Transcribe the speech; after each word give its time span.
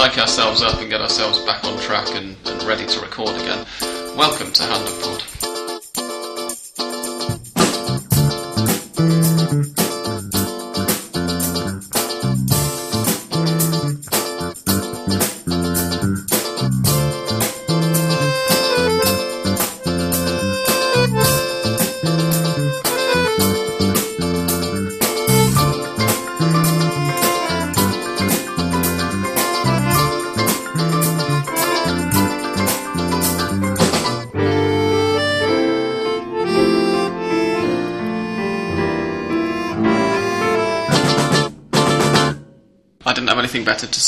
psych 0.00 0.16
ourselves 0.16 0.62
up 0.62 0.80
and 0.80 0.88
get 0.88 1.02
ourselves 1.02 1.38
back 1.40 1.62
on 1.62 1.78
track 1.78 2.08
and, 2.14 2.34
and 2.46 2.62
ready 2.62 2.86
to 2.86 3.00
record 3.00 3.36
again. 3.36 3.66
Welcome 4.16 4.50
to 4.50 4.62
Hand 4.62 4.88
Pod. 5.02 5.49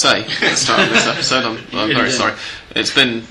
Say 0.03 0.25
at 0.25 0.51
the 0.51 0.57
start 0.57 0.81
of 0.81 0.91
this 0.91 1.07
episode. 1.07 1.45
I'm, 1.45 1.79
I'm 1.79 1.95
very 1.95 2.11
sorry. 2.11 2.35
It's 2.75 2.93
been, 2.93 3.23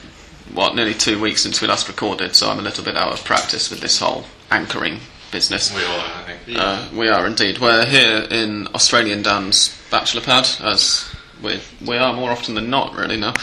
what, 0.53 0.73
nearly 0.73 0.93
two 0.93 1.19
weeks 1.19 1.41
since 1.43 1.61
we 1.61 1.67
last 1.67 1.87
recorded, 1.89 2.33
so 2.33 2.49
I'm 2.49 2.59
a 2.59 2.61
little 2.61 2.83
bit 2.83 2.95
out 2.95 3.11
of 3.11 3.23
practice 3.25 3.69
with 3.69 3.81
this 3.81 3.99
whole 3.99 4.23
anchoring 4.49 4.99
business. 5.33 5.75
We 5.75 5.83
are, 5.83 5.99
I 5.99 6.23
think. 6.23 6.57
Uh, 6.57 6.87
we 6.95 7.09
are 7.09 7.27
indeed. 7.27 7.59
We're 7.59 7.85
here 7.85 8.25
in 8.31 8.67
Australian 8.67 9.21
Dan's 9.21 9.77
bachelor 9.91 10.21
pad, 10.21 10.47
as 10.61 11.13
we, 11.43 11.59
we 11.85 11.97
are 11.97 12.13
more 12.13 12.31
often 12.31 12.55
than 12.55 12.69
not, 12.69 12.95
really, 12.95 13.17
now, 13.17 13.33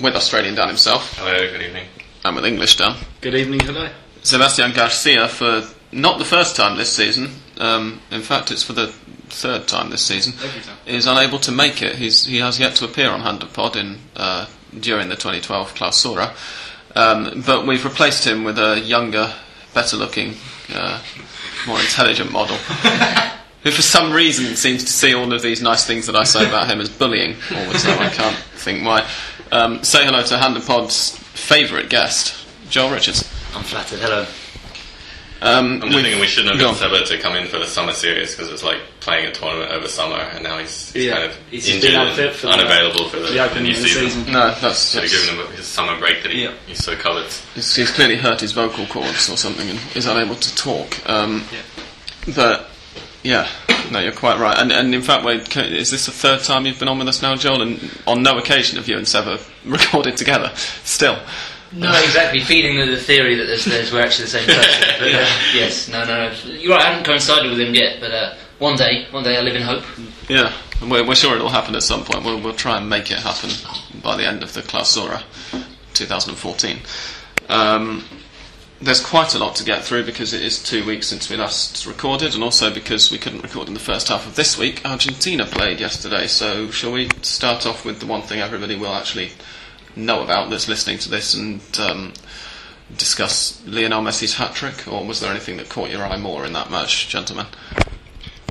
with 0.00 0.14
Australian 0.14 0.54
Dan 0.54 0.68
himself 0.68 1.18
Hello, 1.18 1.36
good 1.36 1.62
evening. 1.62 1.88
and 2.24 2.36
with 2.36 2.44
English 2.44 2.76
Dan. 2.76 2.96
Good 3.20 3.34
evening, 3.34 3.60
hello. 3.60 3.88
Sebastian 4.22 4.72
Garcia 4.72 5.26
for 5.26 5.64
not 5.90 6.18
the 6.18 6.24
first 6.24 6.54
time 6.54 6.76
this 6.76 6.92
season. 6.92 7.30
Um, 7.58 8.00
in 8.12 8.20
fact, 8.22 8.52
it's 8.52 8.62
for 8.62 8.72
the 8.72 8.94
third 9.30 9.68
time 9.68 9.90
this 9.90 10.02
season. 10.02 10.34
Every. 10.42 10.94
Is 10.94 11.06
unable 11.06 11.38
to 11.40 11.52
make 11.52 11.82
it. 11.82 11.96
He's 11.96 12.24
he 12.24 12.38
has 12.38 12.58
yet 12.58 12.76
to 12.76 12.84
appear 12.84 13.10
on 13.10 13.20
Hand 13.20 13.42
of 13.42 13.52
Pod 13.52 13.76
in 13.76 13.98
uh, 14.16 14.46
during 14.78 15.08
the 15.08 15.16
2012 15.16 15.74
Clausura. 15.74 16.34
Um, 16.94 17.42
but 17.46 17.66
we've 17.66 17.84
replaced 17.84 18.26
him 18.26 18.44
with 18.44 18.58
a 18.58 18.80
younger, 18.80 19.32
better-looking, 19.74 20.34
uh, 20.74 21.02
more 21.66 21.78
intelligent 21.78 22.32
model. 22.32 22.56
Who, 23.62 23.70
for 23.70 23.82
some 23.82 24.12
reason, 24.12 24.56
seems 24.56 24.84
to 24.84 24.92
see 24.92 25.14
all 25.14 25.32
of 25.32 25.42
these 25.42 25.60
nice 25.60 25.84
things 25.84 26.06
that 26.06 26.16
I 26.16 26.24
say 26.24 26.48
about 26.48 26.68
him 26.68 26.80
as 26.80 26.88
bullying, 26.88 27.36
always 27.54 27.84
though 27.84 27.98
I 27.98 28.08
can't 28.08 28.36
think 28.54 28.84
why. 28.84 29.08
Um, 29.50 29.82
say 29.82 30.04
hello 30.04 30.22
to 30.22 30.38
Hand 30.38 30.56
of 30.56 30.66
Pod's 30.66 31.16
favourite 31.18 31.88
guest, 31.88 32.46
Joel 32.70 32.92
Richards. 32.92 33.22
I'm 33.54 33.64
flattered, 33.64 33.98
hello. 33.98 34.26
Um, 35.40 35.74
I'm 35.74 35.80
just 35.80 35.84
we've- 35.94 36.02
thinking 36.02 36.20
we 36.20 36.26
shouldn't 36.26 36.50
have 36.52 36.58
go 36.60 36.72
got 36.72 36.82
on. 36.82 36.90
Seba 36.98 37.04
to 37.16 37.22
come 37.22 37.36
in 37.36 37.46
for 37.46 37.58
the 37.58 37.66
summer 37.66 37.92
series 37.92 38.34
because 38.34 38.50
it's 38.52 38.62
like 38.64 38.78
playing 39.00 39.26
a 39.26 39.32
tournament 39.32 39.70
over 39.70 39.86
summer, 39.86 40.16
and 40.16 40.42
now 40.42 40.58
he's, 40.58 40.90
he's 40.92 41.04
Yeah, 41.06 41.12
kind 41.12 41.24
of 41.30 41.36
he's 41.50 41.68
injured 41.68 41.94
and 41.94 42.08
unfit 42.08 42.34
for 42.34 42.46
the- 42.48 42.52
unavailable 42.54 43.08
for 43.08 43.20
the, 43.20 43.28
The 43.28 43.38
opening 43.44 43.64
new 43.64 43.70
of 43.70 43.76
the 43.82 43.88
season. 43.88 44.32
No, 44.32 44.52
that's, 44.60 44.90
Should 44.90 45.02
have 45.04 45.12
given 45.12 45.36
him 45.46 45.52
his 45.56 45.66
summer 45.66 45.96
break 45.98 46.22
that 46.24 46.32
he, 46.32 46.42
Yeah. 46.44 46.54
he 46.66 46.74
so 46.74 46.96
covered. 46.96 47.26
he's, 47.54 47.74
he's 47.76 47.90
clearly 47.92 48.16
hurt 48.16 48.40
his 48.40 48.52
vocal 48.52 48.84
cords 48.86 49.28
or 49.30 49.36
something 49.36 49.68
and 49.70 49.78
is 49.94 50.06
unable 50.06 50.34
to 50.34 50.54
talk. 50.56 51.08
Um, 51.08 51.44
Yeah. 51.52 52.34
But 52.34 52.66
yeah, 53.22 53.48
no, 53.90 54.00
you're 54.00 54.12
quite 54.12 54.38
right. 54.38 54.58
And, 54.58 54.70
and 54.72 54.94
in 54.94 55.02
fact, 55.02 55.24
wait, 55.24 55.48
can, 55.48 55.66
is 55.66 55.90
this 55.90 56.06
the 56.06 56.12
third 56.12 56.42
time 56.42 56.66
you've 56.66 56.78
been 56.78 56.88
on 56.88 56.98
with 56.98 57.08
us 57.08 57.22
now, 57.22 57.36
Joel? 57.36 57.62
And 57.62 57.90
on 58.06 58.22
no 58.22 58.38
occasion 58.38 58.76
have 58.76 58.88
you 58.88 58.96
and 58.96 59.06
Seb 59.08 59.24
have 59.24 59.48
recorded 59.64 60.16
together. 60.16 60.50
Still, 60.84 61.18
No, 61.72 61.90
exactly. 62.02 62.40
Feeding 62.40 62.78
the, 62.78 62.86
the 62.86 62.96
theory 62.96 63.34
that 63.36 63.44
there's, 63.44 63.64
there's 63.64 63.92
we're 63.92 64.02
actually 64.02 64.24
the 64.24 64.30
same 64.30 64.46
person. 64.46 64.84
But, 64.98 65.14
uh, 65.14 65.28
yes, 65.54 65.88
no, 65.88 66.04
no, 66.04 66.28
no. 66.28 66.34
You're 66.54 66.72
right. 66.74 66.84
I 66.84 66.90
haven't 66.90 67.04
coincided 67.04 67.50
with 67.50 67.60
him 67.60 67.74
yet, 67.74 68.00
but 68.00 68.10
uh, 68.10 68.34
one 68.58 68.76
day, 68.76 69.06
one 69.10 69.22
day 69.22 69.36
I 69.36 69.42
live 69.42 69.54
in 69.54 69.62
hope. 69.62 69.84
yeah, 70.28 70.52
and 70.80 70.90
we're, 70.90 71.06
we're 71.06 71.14
sure 71.14 71.36
it'll 71.36 71.50
happen 71.50 71.74
at 71.76 71.82
some 71.82 72.04
point. 72.04 72.24
We'll, 72.24 72.40
we'll 72.40 72.54
try 72.54 72.78
and 72.78 72.88
make 72.88 73.10
it 73.10 73.18
happen 73.18 73.50
by 74.02 74.16
the 74.16 74.26
end 74.26 74.42
of 74.42 74.54
the 74.54 74.62
Clausura 74.62 75.22
2014. 75.94 76.78
Um, 77.48 78.04
there's 78.80 79.04
quite 79.04 79.34
a 79.34 79.38
lot 79.38 79.56
to 79.56 79.64
get 79.64 79.84
through 79.84 80.04
because 80.04 80.32
it 80.32 80.42
is 80.42 80.62
two 80.62 80.84
weeks 80.84 81.08
since 81.08 81.28
we 81.28 81.36
last 81.36 81.86
recorded, 81.86 82.34
and 82.34 82.42
also 82.42 82.72
because 82.72 83.10
we 83.10 83.18
couldn't 83.18 83.42
record 83.42 83.68
in 83.68 83.74
the 83.74 83.80
first 83.80 84.08
half 84.08 84.26
of 84.26 84.36
this 84.36 84.56
week. 84.58 84.84
Argentina 84.84 85.44
played 85.44 85.80
yesterday, 85.80 86.26
so 86.26 86.70
shall 86.70 86.92
we 86.92 87.08
start 87.22 87.66
off 87.66 87.84
with 87.84 88.00
the 88.00 88.06
one 88.06 88.22
thing 88.22 88.40
everybody 88.40 88.76
will 88.76 88.94
actually 88.94 89.32
know 89.98 90.22
about 90.22 90.50
that's 90.50 90.68
listening 90.68 90.98
to 90.98 91.10
this 91.10 91.34
and 91.34 91.60
um, 91.78 92.12
discuss 92.96 93.62
Lionel 93.66 94.02
Messi's 94.02 94.34
hat 94.34 94.54
trick, 94.54 94.86
or 94.88 95.04
was 95.04 95.20
there 95.20 95.30
anything 95.30 95.56
that 95.58 95.68
caught 95.68 95.90
your 95.90 96.04
eye 96.04 96.16
more 96.16 96.44
in 96.46 96.52
that 96.54 96.70
match, 96.70 97.08
gentlemen? 97.08 97.46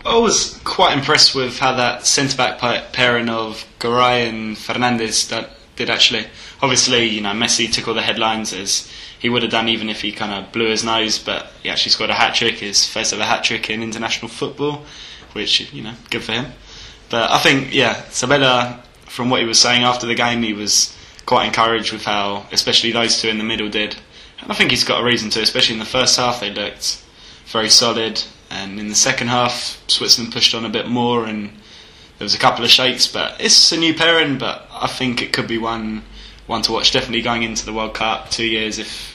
I 0.06 0.18
was 0.18 0.60
quite 0.64 0.98
impressed 0.98 1.36
with 1.36 1.60
how 1.60 1.76
that 1.76 2.06
centre 2.06 2.38
back 2.38 2.60
pairing 2.94 3.30
of 3.30 3.66
Garay 3.80 4.30
and 4.30 4.58
Fernandez 4.58 5.28
did 5.76 5.90
actually. 5.90 6.28
Obviously, 6.62 7.06
you 7.06 7.22
know, 7.22 7.32
Messi 7.32 7.72
took 7.72 7.88
all 7.88 7.94
the 7.94 8.02
headlines 8.02 8.54
as 8.54 8.90
he 9.20 9.30
would 9.30 9.42
have 9.42 9.52
done 9.52 9.68
even 9.68 9.90
if 9.90 10.02
he 10.02 10.12
kind 10.12 10.32
of 10.32 10.52
blew 10.52 10.70
his 10.70 10.84
nose, 10.84 11.20
but 11.20 11.48
he 11.64 11.70
actually 11.70 11.92
scored 11.92 12.10
a 12.10 12.14
hat 12.14 12.36
trick, 12.36 12.56
his 12.56 12.88
first 12.88 13.14
ever 13.14 13.24
hat 13.24 13.44
trick 13.44 13.70
in 13.70 13.84
international 13.84 14.30
football, 14.30 14.86
which, 15.34 15.72
you 15.74 15.84
know, 15.84 15.94
good 16.10 16.24
for 16.24 16.32
him. 16.32 16.46
But 17.10 17.30
I 17.32 17.40
think, 17.40 17.74
yeah, 17.74 18.02
Sabella, 18.10 18.84
from 19.06 19.30
what 19.30 19.42
he 19.42 19.48
was 19.48 19.60
saying 19.60 19.84
after 19.84 20.06
the 20.06 20.16
game, 20.16 20.44
he 20.44 20.54
was 20.54 20.97
quite 21.28 21.46
encouraged 21.46 21.92
with 21.92 22.06
how, 22.06 22.48
especially 22.52 22.92
those 22.92 23.22
two 23.22 23.28
in 23.28 23.38
the 23.38 23.44
middle 23.44 23.70
did. 23.70 23.96
And 24.40 24.52
I 24.52 24.56
think 24.56 24.72
he's 24.72 24.86
got 24.86 25.02
a 25.02 25.04
reason 25.04 25.30
to, 25.32 25.42
especially 25.42 25.74
in 25.74 25.80
the 25.80 25.86
first 25.86 26.18
half, 26.18 26.40
they 26.40 26.52
looked 26.52 27.04
very 27.48 27.70
solid. 27.70 28.24
And 28.50 28.80
in 28.80 28.88
the 28.88 28.96
second 28.96 29.28
half, 29.28 29.84
Switzerland 29.88 30.34
pushed 30.34 30.56
on 30.56 30.66
a 30.66 30.70
bit 30.70 30.88
more, 30.88 31.26
and 31.26 31.50
there 32.18 32.26
was 32.26 32.34
a 32.34 32.40
couple 32.40 32.64
of 32.64 32.72
shakes. 32.72 33.08
But 33.08 33.40
it's 33.42 33.72
a 33.74 33.78
new 33.78 33.94
pairing, 33.94 34.38
but 34.38 34.68
I 34.72 34.88
think 34.88 35.22
it 35.22 35.34
could 35.34 35.48
be 35.48 35.58
one 35.58 36.04
one 36.48 36.62
to 36.62 36.72
watch. 36.72 36.94
Definitely 36.94 37.24
going 37.24 37.44
into 37.44 37.66
the 37.66 37.74
World 37.74 37.94
Cup 37.94 38.30
two 38.30 38.46
years 38.46 38.80
if 38.80 39.14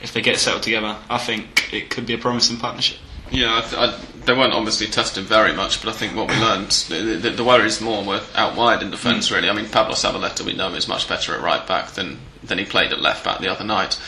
if 0.00 0.12
they 0.12 0.22
get 0.22 0.38
settled 0.38 0.62
together. 0.62 0.96
I 1.10 1.18
think 1.18 1.70
it 1.72 1.90
could 1.90 2.06
be 2.06 2.14
a 2.14 2.18
promising 2.18 2.58
partnership. 2.58 2.98
Yeah, 3.30 3.62
I, 3.76 3.86
I, 3.86 3.98
they 4.24 4.32
weren't 4.32 4.52
obviously 4.52 4.86
tested 4.86 5.24
very 5.24 5.52
much, 5.54 5.82
but 5.82 5.90
I 5.90 5.96
think 5.96 6.14
what 6.14 6.28
we 6.28 6.36
learned, 6.36 6.70
the, 6.70 7.18
the, 7.20 7.30
the 7.30 7.44
worries 7.44 7.80
more 7.80 8.04
were 8.04 8.22
out 8.34 8.56
wide 8.56 8.82
in 8.82 8.90
defence, 8.90 9.30
really. 9.30 9.48
I 9.48 9.52
mean, 9.52 9.68
Pablo 9.68 9.94
Zabaleta, 9.94 10.44
we 10.44 10.52
know, 10.54 10.72
is 10.74 10.88
much 10.88 11.08
better 11.08 11.34
at 11.34 11.40
right 11.40 11.66
back 11.66 11.90
than, 11.92 12.18
than 12.42 12.58
he 12.58 12.64
played 12.64 12.92
at 12.92 13.00
left 13.00 13.24
back 13.24 13.40
the 13.40 13.48
other 13.50 13.64
night. 13.64 14.00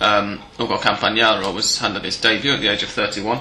Um, 0.00 0.40
Hugo 0.56 0.76
Campagnaro 0.78 1.52
was 1.54 1.78
handed 1.78 2.04
his 2.04 2.20
debut 2.20 2.52
at 2.52 2.60
the 2.60 2.68
age 2.68 2.82
of 2.82 2.88
31. 2.88 3.40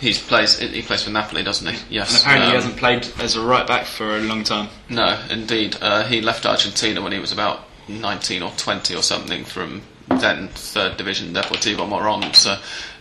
He's 0.00 0.20
plays, 0.20 0.58
he 0.60 0.82
plays 0.82 1.02
for 1.02 1.10
Napoli, 1.10 1.42
doesn't 1.42 1.66
he? 1.74 1.96
Yes. 1.96 2.22
And 2.24 2.42
apparently, 2.42 2.44
Um, 2.44 2.50
he 2.50 2.54
hasn't 2.56 2.76
played 2.76 3.08
as 3.20 3.34
a 3.34 3.40
right 3.40 3.66
back 3.66 3.84
for 3.84 4.16
a 4.16 4.20
long 4.20 4.44
time. 4.44 4.68
No, 4.88 5.18
indeed. 5.28 5.76
Uh, 5.80 6.04
he 6.04 6.20
left 6.20 6.46
Argentina 6.46 7.02
when 7.02 7.10
he 7.12 7.18
was 7.18 7.32
about 7.32 7.64
19 7.88 8.42
or 8.42 8.52
20 8.56 8.94
or 8.94 9.02
something 9.02 9.44
from 9.44 9.82
then 10.08 10.48
third 10.48 10.96
division 10.96 11.34
Deportivo 11.34 11.88
Moron. 11.88 12.32
So 12.34 12.58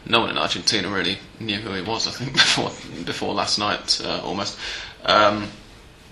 no 0.09 0.21
one 0.21 0.29
in 0.29 0.37
Argentina 0.37 0.89
really 0.89 1.17
knew 1.39 1.57
who 1.57 1.73
he 1.73 1.81
was. 1.81 2.07
I 2.07 2.11
think 2.11 2.33
before 2.33 2.71
before 3.05 3.33
last 3.33 3.59
night, 3.59 4.01
uh, 4.03 4.21
almost. 4.23 4.57
Um, 5.05 5.49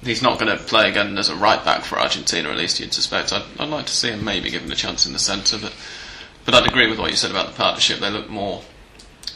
he's 0.04 0.22
not 0.22 0.40
going 0.40 0.56
to 0.56 0.64
play 0.64 0.90
again 0.90 1.18
as 1.18 1.30
a 1.30 1.36
right 1.36 1.64
back 1.66 1.84
for 1.84 2.00
Argentina, 2.00 2.50
at 2.50 2.58
least 2.58 2.80
you'd 2.80 2.94
suspect. 2.94 3.34
I'd, 3.34 3.44
I'd 3.60 3.70
like 3.70 3.88
to 3.88 3.92
see 3.92 4.10
him 4.10 4.24
maybe 4.24 4.52
given 4.52 4.72
a 4.72 4.76
chance 4.76 5.06
in 5.06 5.14
the 5.14 5.20
centre, 5.20 5.58
but 5.58 5.74
but 6.46 6.54
I'd 6.54 6.68
agree 6.68 6.88
with 6.88 7.00
what 7.00 7.10
you 7.10 7.18
said 7.18 7.32
about 7.32 7.48
the 7.48 7.54
partnership. 7.54 8.00
They 8.00 8.12
look 8.12 8.30
more 8.30 8.62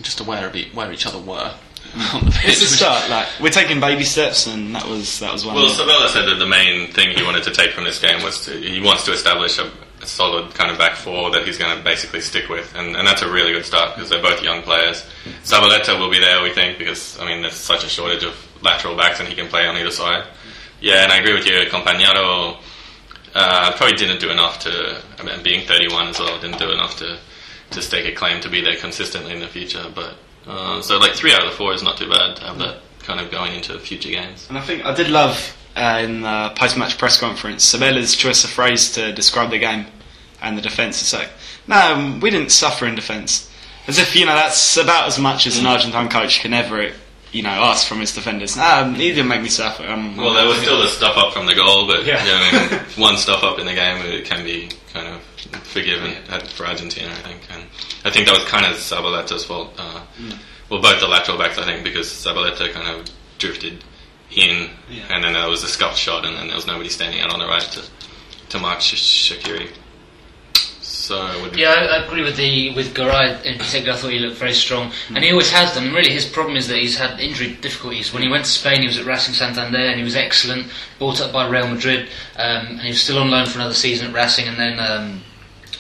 just 0.02 0.20
aware 0.20 0.48
of 0.48 0.56
e- 0.56 0.70
where 0.74 0.92
each 0.92 1.06
other 1.06 1.18
were 1.20 1.54
on 2.14 2.26
the 2.26 2.32
pitch. 2.32 2.52
It's 2.52 2.62
a 2.62 2.68
start. 2.68 3.10
Like 3.10 3.28
we're 3.42 3.50
taking 3.50 3.80
baby 3.80 4.04
steps, 4.04 4.48
and 4.48 4.76
that 4.76 4.88
was 4.88 5.20
that 5.20 5.34
was 5.34 5.46
one. 5.46 5.56
Well, 5.56 5.66
of. 5.66 5.72
Sabella 5.72 6.08
said 6.10 6.26
that 6.28 6.36
the 6.36 6.46
main 6.46 6.92
thing 6.92 7.18
he 7.18 7.24
wanted 7.24 7.44
to 7.44 7.52
take 7.52 7.72
from 7.72 7.84
this 7.84 8.00
game 8.00 8.24
was 8.24 8.46
to 8.46 8.52
he 8.52 8.82
wants 8.82 9.06
to 9.06 9.12
establish 9.12 9.58
a, 9.58 9.72
a 10.02 10.08
solid 10.08 10.54
kind 10.54 10.72
of 10.72 10.78
back 10.78 10.96
four 10.96 11.32
that 11.32 11.46
he's 11.46 11.58
going 11.58 11.78
to 11.78 11.84
basically 11.84 12.22
stick 12.22 12.50
with, 12.50 12.74
and, 12.76 12.96
and 12.96 13.08
that's 13.08 13.22
a 13.22 13.32
really 13.32 13.54
good 13.54 13.66
start 13.66 13.96
because 13.96 14.10
they're 14.10 14.22
both 14.22 14.42
young 14.42 14.62
players. 14.62 15.06
Zabaleta 15.44 16.00
will 16.00 16.10
be 16.10 16.20
there, 16.20 16.42
we 16.42 16.52
think, 16.52 16.78
because 16.78 17.20
I 17.20 17.26
mean 17.26 17.42
there's 17.42 17.56
such 17.56 17.84
a 17.84 17.90
shortage 17.90 18.24
of 18.24 18.36
lateral 18.64 18.96
backs 18.96 19.20
and 19.20 19.28
he 19.28 19.36
can 19.36 19.48
play 19.48 19.68
on 19.68 19.76
either 19.78 19.92
side. 19.92 20.26
Yeah, 20.82 21.04
and 21.04 21.12
I 21.12 21.18
agree 21.18 21.34
with 21.34 21.46
you, 21.46 21.54
Campagnaro. 21.70 22.58
Uh, 23.36 23.72
probably 23.76 23.96
didn't 23.96 24.20
do 24.20 24.32
enough 24.32 24.60
to, 24.60 25.02
I 25.20 25.24
mean, 25.24 25.44
being 25.44 25.68
31 25.68 26.08
as 26.08 26.20
well, 26.20 26.40
didn't 26.40 26.58
do 26.58 26.72
enough 26.72 26.98
to 26.98 27.20
to 27.72 27.82
stake 27.84 28.12
a 28.12 28.16
claim 28.16 28.42
to 28.42 28.50
be 28.50 28.62
there 28.62 28.76
consistently 28.78 29.32
in 29.32 29.40
the 29.40 29.48
future. 29.48 29.86
But 29.94 30.16
uh, 30.48 30.82
so 30.82 30.98
like 30.98 31.14
three 31.14 31.34
out 31.34 31.44
of 31.44 31.52
the 31.52 31.56
four 31.56 31.74
is 31.74 31.84
not 31.84 31.98
too 31.98 32.10
bad 32.10 32.36
to 32.38 32.44
have 32.46 32.58
that 32.58 32.82
kind 33.04 33.20
of 33.20 33.32
going 33.32 33.54
into 33.54 33.78
future 33.80 34.10
games. 34.10 34.48
And 34.50 34.58
I 34.58 34.62
think 34.62 34.86
I 34.86 34.94
did 34.96 35.10
love 35.10 35.56
uh, 35.76 36.02
in 36.04 36.22
the 36.22 36.52
post-match 36.56 36.98
press 36.98 37.20
conference 37.20 37.64
Sabella's 37.64 38.16
choice 38.16 38.44
of 38.44 38.50
phrase 38.50 38.92
to 38.94 39.12
describe 39.14 39.50
the 39.52 39.60
game 39.60 39.86
and 40.42 40.58
the 40.58 40.62
defence. 40.62 41.02
It's 41.02 41.14
like, 41.14 41.30
no, 41.68 41.94
um, 41.94 42.20
we 42.20 42.30
didn't 42.30 42.52
suffer 42.52 42.86
in 42.86 42.96
defence. 42.96 43.50
As 43.88 43.98
if 43.98 44.16
you 44.16 44.26
know 44.26 44.36
that's 44.36 44.78
about 44.78 45.08
as 45.08 45.18
much 45.20 45.48
as 45.48 45.58
an 45.58 45.66
Argentine 45.66 46.10
coach 46.10 46.42
can 46.42 46.54
ever 46.54 46.92
you 47.32 47.44
know, 47.44 47.50
asked 47.50 47.88
from 47.88 48.00
his 48.00 48.14
defenders. 48.14 48.58
Um, 48.58 48.96
he 48.96 49.10
didn't 49.10 49.28
make 49.28 49.42
me 49.44 49.50
suffer. 49.50 49.84
Um, 49.84 50.18
Well, 50.18 50.34
there 50.34 50.48
was 50.48 50.58
still 50.60 50.82
a 50.82 50.88
stop 50.88 51.16
up 51.16 51.32
from 51.34 51.46
the 51.46 51.54
goal, 51.54 51.86
but 51.86 52.04
Yeah. 52.06 52.24
yeah. 52.26 52.40
I 52.42 52.70
mean, 52.72 52.80
one 52.98 53.18
stop 53.18 53.44
up 53.44 53.60
in 53.60 53.66
the 53.68 53.74
game 53.76 54.04
it 54.06 54.26
can 54.26 54.44
be 54.44 54.70
kind 54.94 55.08
of 55.08 55.22
forgiven 55.66 56.16
uh, 56.30 56.40
for 56.40 56.66
Argentina, 56.66 57.10
I 57.12 57.16
think. 57.22 57.42
And 57.54 57.64
I 58.04 58.10
think 58.10 58.26
that 58.26 58.34
was 58.36 58.46
kind 58.46 58.66
of 58.66 58.74
Zabaleta's 58.78 59.46
fault. 59.46 59.74
Uh, 59.78 60.02
Mm. 60.20 60.38
Well, 60.70 60.82
both 60.82 61.00
the 61.00 61.08
lateral 61.08 61.38
backs, 61.38 61.58
I 61.58 61.66
think, 61.66 61.84
because 61.84 62.08
Zabaleta 62.08 62.72
kind 62.72 62.88
of 62.88 63.10
drifted 63.40 63.84
in, 64.32 64.70
Yeah. 64.90 65.04
and 65.10 65.24
then 65.24 65.34
there 65.34 65.50
was 65.50 65.64
a 65.64 65.68
scuffed 65.68 65.98
shot, 65.98 66.26
and 66.26 66.36
then 66.38 66.48
there 66.48 66.56
was 66.56 66.68
nobody 66.68 66.90
standing 66.90 67.22
out 67.22 67.32
on 67.34 67.40
the 67.40 67.48
right 67.48 67.62
to 67.74 67.82
to 68.50 68.60
mark 68.60 68.82
Sh- 68.82 69.32
Shaqiri. 69.32 69.70
So 70.82 71.42
would 71.42 71.56
Yeah, 71.58 71.70
I, 71.70 71.86
I 71.98 72.06
agree 72.06 72.22
with 72.24 72.36
the 72.38 72.72
with 72.76 72.94
Garay 72.94 73.44
in 73.44 73.58
particular. 73.58 73.94
I 73.94 73.98
thought 73.98 74.12
he 74.12 74.20
looked 74.20 74.38
very 74.38 74.54
strong, 74.54 74.92
and 75.14 75.24
he 75.24 75.32
always 75.32 75.52
has 75.52 75.74
done. 75.74 75.86
And 75.86 75.96
really, 75.96 76.12
his 76.12 76.26
problem 76.26 76.56
is 76.58 76.68
that 76.68 76.78
he's 76.78 76.98
had 76.98 77.20
injury 77.20 77.56
difficulties. 77.62 78.14
When 78.14 78.22
he 78.22 78.30
went 78.30 78.46
to 78.46 78.52
Spain, 78.52 78.82
he 78.82 78.88
was 78.88 78.98
at 78.98 79.06
Racing 79.06 79.34
Santander, 79.34 79.78
and 79.78 79.98
he 79.98 80.04
was 80.04 80.16
excellent. 80.16 80.72
Brought 81.00 81.22
up 81.22 81.32
by 81.34 81.48
Real 81.48 81.68
Madrid, 81.68 82.10
um, 82.38 82.68
and 82.68 82.82
he 82.82 82.90
was 82.90 83.02
still 83.02 83.18
on 83.20 83.32
loan 83.32 83.46
for 83.48 83.58
another 83.60 83.74
season 83.74 84.08
at 84.08 84.14
Racing, 84.14 84.48
and 84.48 84.58
then. 84.60 84.80
Um, 84.80 85.24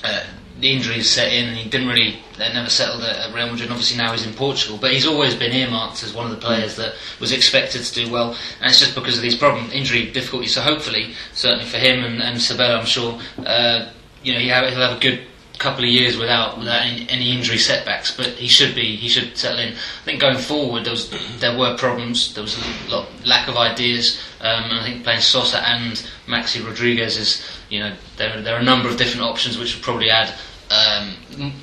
uh, 0.03 0.23
the 0.59 0.71
injuries 0.71 1.09
set 1.09 1.31
in, 1.31 1.47
and 1.47 1.57
he 1.57 1.69
didn't 1.69 1.87
really. 1.87 2.19
They 2.37 2.51
never 2.53 2.69
settled 2.69 3.03
at, 3.03 3.33
Real 3.33 3.47
Madrid. 3.47 3.63
And 3.63 3.71
obviously 3.71 3.97
now 3.97 4.11
he's 4.11 4.25
in 4.25 4.33
Portugal, 4.33 4.77
but 4.79 4.91
he's 4.91 5.05
always 5.05 5.35
been 5.35 5.53
earmarked 5.53 6.03
as 6.03 6.13
one 6.13 6.25
of 6.25 6.31
the 6.31 6.37
players 6.37 6.75
that 6.77 6.95
was 7.19 7.31
expected 7.31 7.83
to 7.83 7.93
do 7.93 8.11
well, 8.11 8.35
and 8.61 8.69
it's 8.69 8.79
just 8.79 8.95
because 8.95 9.15
of 9.17 9.21
these 9.21 9.35
problem 9.35 9.69
injury 9.71 10.11
difficulties. 10.11 10.53
So 10.53 10.61
hopefully, 10.61 11.13
certainly 11.33 11.65
for 11.65 11.77
him 11.77 12.03
and, 12.03 12.21
and 12.21 12.41
Sabella, 12.41 12.79
I'm 12.79 12.85
sure, 12.85 13.19
uh, 13.45 13.89
you 14.23 14.33
know, 14.33 14.39
he'll 14.39 14.53
have 14.53 14.97
a 14.97 14.99
good 14.99 15.21
couple 15.59 15.83
of 15.83 15.89
years 15.89 16.17
without 16.17 16.57
without 16.57 16.81
any, 16.81 17.31
injury 17.31 17.57
setbacks. 17.57 18.15
But 18.15 18.27
he 18.27 18.47
should 18.47 18.73
be 18.73 18.95
he 18.95 19.07
should 19.09 19.37
settle 19.37 19.59
in. 19.59 19.73
I 19.73 20.03
think 20.05 20.19
going 20.19 20.37
forward, 20.37 20.85
there 20.85 20.91
was 20.93 21.09
there 21.39 21.57
were 21.57 21.77
problems. 21.77 22.33
There 22.33 22.43
was 22.43 22.57
a 22.57 22.89
lot, 22.89 23.07
lack 23.25 23.47
of 23.47 23.57
ideas. 23.57 24.19
Um, 24.41 24.63
I 24.71 24.83
think 24.83 25.03
playing 25.03 25.21
Sosa 25.21 25.59
and 25.67 25.93
Maxi 26.27 26.65
Rodriguez 26.65 27.17
is 27.17 27.45
you 27.69 27.79
know 27.79 27.93
there 28.17 28.41
there 28.41 28.55
are 28.55 28.59
a 28.59 28.63
number 28.63 28.89
of 28.89 28.97
different 28.97 29.25
options 29.25 29.57
which 29.57 29.75
would 29.75 29.83
probably 29.83 30.09
add 30.09 30.33
um, 30.71 31.53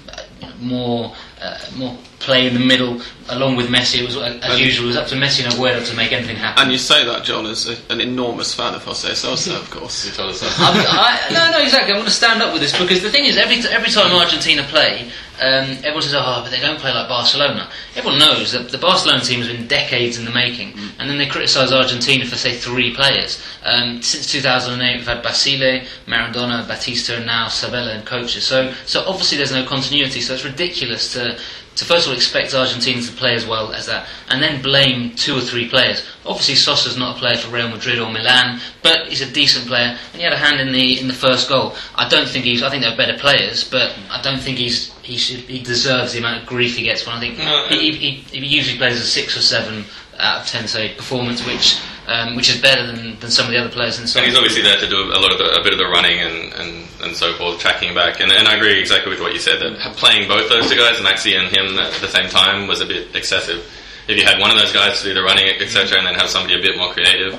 more 0.60 1.14
uh, 1.46 1.58
more 1.76 1.96
play 2.18 2.46
in 2.46 2.54
the 2.54 2.60
middle 2.60 3.00
along 3.28 3.56
with 3.56 3.68
Messi. 3.68 4.00
It 4.00 4.06
was 4.06 4.16
uh, 4.16 4.38
as 4.42 4.52
And- 4.52 4.58
usual. 4.60 4.86
It 4.86 4.88
was 4.88 4.96
up 4.96 5.06
to 5.08 5.14
Messi 5.16 5.44
and 5.44 5.52
Aguero 5.52 5.86
to 5.88 5.96
make 5.96 6.12
anything 6.12 6.36
happen. 6.36 6.62
And 6.62 6.72
you 6.72 6.78
say 6.78 7.04
that, 7.04 7.24
John, 7.24 7.46
as 7.46 7.68
a, 7.68 7.76
an 7.92 8.00
enormous 8.00 8.54
fan 8.54 8.74
of 8.74 8.82
Jose 8.84 9.14
Sosa, 9.14 9.56
of 9.56 9.68
you 9.74 9.80
course. 9.80 10.16
told 10.16 10.30
us 10.30 10.40
that. 10.40 10.54
I, 10.58 11.28
I, 11.28 11.32
no, 11.32 11.58
no, 11.58 11.62
exactly. 11.64 11.92
I'm 11.92 11.98
going 11.98 12.06
to 12.06 12.10
stand 12.10 12.42
up 12.42 12.52
with 12.52 12.62
this 12.62 12.72
because 12.78 13.02
the 13.02 13.10
thing 13.10 13.24
is, 13.26 13.36
every 13.36 13.56
every 13.70 13.90
time 13.90 14.12
Argentina 14.14 14.62
play, 14.64 15.10
um, 15.42 15.68
everyone 15.84 16.02
says, 16.02 16.14
"Oh, 16.16 16.40
but 16.42 16.50
they 16.50 16.60
don't 16.60 16.78
play 16.80 16.92
like 16.94 17.08
Barcelona." 17.08 17.68
Everyone 17.94 18.18
knows 18.18 18.52
that 18.52 18.70
the 18.70 18.78
Barcelona 18.78 19.20
team 19.20 19.40
has 19.40 19.48
been 19.48 19.66
decades 19.66 20.18
in 20.18 20.24
the 20.24 20.30
making, 20.32 20.72
and 20.98 21.10
then 21.10 21.18
they 21.18 21.26
criticise 21.26 21.72
Argentina 21.72 22.24
for 22.24 22.36
say 22.36 22.54
three 22.54 22.94
players. 22.94 23.42
Um, 23.64 24.00
since 24.00 24.30
2008, 24.32 24.96
we've 24.98 25.06
had 25.06 25.22
Basile, 25.22 25.82
Maradona, 26.06 26.66
Batista, 26.66 27.14
and 27.16 27.26
now 27.26 27.48
Sabella 27.48 27.92
and 27.92 28.06
coaches. 28.06 28.44
So, 28.46 28.72
so 28.86 29.02
obviously 29.06 29.36
there's 29.38 29.52
no 29.52 29.66
continuity. 29.66 30.20
So 30.20 30.34
it's 30.34 30.44
ridiculous 30.44 31.12
to 31.14 31.35
to 31.76 31.84
first 31.84 32.06
of 32.06 32.10
all 32.10 32.16
expect 32.16 32.54
Argentina 32.54 33.00
to 33.02 33.12
play 33.12 33.34
as 33.34 33.46
well 33.46 33.72
as 33.72 33.86
that, 33.86 34.08
and 34.28 34.42
then 34.42 34.62
blame 34.62 35.14
two 35.14 35.36
or 35.36 35.40
three 35.40 35.68
players. 35.68 36.06
Obviously, 36.24 36.54
Sosa's 36.54 36.96
not 36.96 37.16
a 37.16 37.18
player 37.18 37.36
for 37.36 37.50
Real 37.50 37.68
Madrid 37.68 37.98
or 37.98 38.10
Milan, 38.10 38.60
but 38.82 39.08
he's 39.08 39.20
a 39.20 39.30
decent 39.30 39.66
player, 39.66 39.96
and 40.12 40.16
he 40.16 40.22
had 40.22 40.32
a 40.32 40.38
hand 40.38 40.60
in 40.60 40.72
the 40.72 40.98
in 40.98 41.06
the 41.08 41.14
first 41.14 41.48
goal. 41.48 41.74
I 41.94 42.08
don't 42.08 42.28
think 42.28 42.44
he's. 42.44 42.62
I 42.62 42.70
think 42.70 42.82
they're 42.82 42.96
better 42.96 43.18
players, 43.18 43.62
but 43.64 43.94
I 44.10 44.20
don't 44.22 44.40
think 44.40 44.58
he's 44.58 44.92
he 45.02 45.16
should 45.18 45.40
he 45.40 45.62
deserves 45.62 46.12
the 46.12 46.18
amount 46.18 46.42
of 46.42 46.48
grief 46.48 46.76
he 46.76 46.84
gets. 46.84 47.06
When 47.06 47.16
I 47.16 47.20
think 47.20 47.38
No, 47.38 47.66
he, 47.68 47.92
he, 47.92 48.10
he, 48.10 48.40
he 48.40 48.46
usually 48.46 48.78
plays 48.78 48.94
as 48.94 49.02
a 49.02 49.06
six 49.06 49.36
or 49.36 49.42
seven 49.42 49.84
out 50.18 50.42
of 50.42 50.46
ten, 50.46 50.68
say 50.68 50.94
performance, 50.94 51.44
which 51.46 51.80
um, 52.06 52.36
which 52.36 52.48
is 52.48 52.60
better 52.60 52.86
than, 52.86 53.18
than 53.18 53.30
some 53.30 53.46
of 53.46 53.52
the 53.52 53.58
other 53.58 53.68
players 53.68 53.98
in 53.98 54.02
the 54.02 54.08
side. 54.08 54.20
And 54.20 54.30
he's 54.30 54.38
obviously 54.38 54.62
there 54.62 54.78
to 54.78 54.88
do 54.88 54.96
a 54.96 55.18
lot 55.18 55.32
of 55.32 55.38
the, 55.38 55.58
a 55.58 55.62
bit 55.62 55.72
of 55.72 55.78
the 55.78 55.86
running 55.86 56.18
and, 56.20 56.52
and, 56.54 56.88
and 57.02 57.16
so 57.16 57.34
forth, 57.34 57.58
tracking 57.58 57.94
back. 57.94 58.20
And, 58.20 58.30
and 58.30 58.46
I 58.46 58.56
agree 58.56 58.78
exactly 58.78 59.10
with 59.10 59.20
what 59.20 59.32
you 59.32 59.40
said 59.40 59.60
that 59.60 59.96
playing 59.96 60.28
both 60.28 60.48
those 60.48 60.70
two 60.70 60.76
guys, 60.76 60.96
Maxi 60.98 61.36
and 61.38 61.48
him, 61.48 61.78
at 61.78 61.92
the 62.00 62.08
same 62.08 62.30
time 62.30 62.68
was 62.68 62.80
a 62.80 62.86
bit 62.86 63.14
excessive. 63.14 63.66
If 64.08 64.16
you 64.16 64.24
had 64.24 64.38
one 64.38 64.52
of 64.52 64.56
those 64.56 64.72
guys 64.72 65.02
to 65.02 65.08
do 65.08 65.14
the 65.14 65.22
running, 65.22 65.48
etc., 65.48 65.98
and 65.98 66.06
then 66.06 66.14
have 66.14 66.28
somebody 66.28 66.56
a 66.56 66.62
bit 66.62 66.78
more 66.78 66.92
creative, 66.92 67.34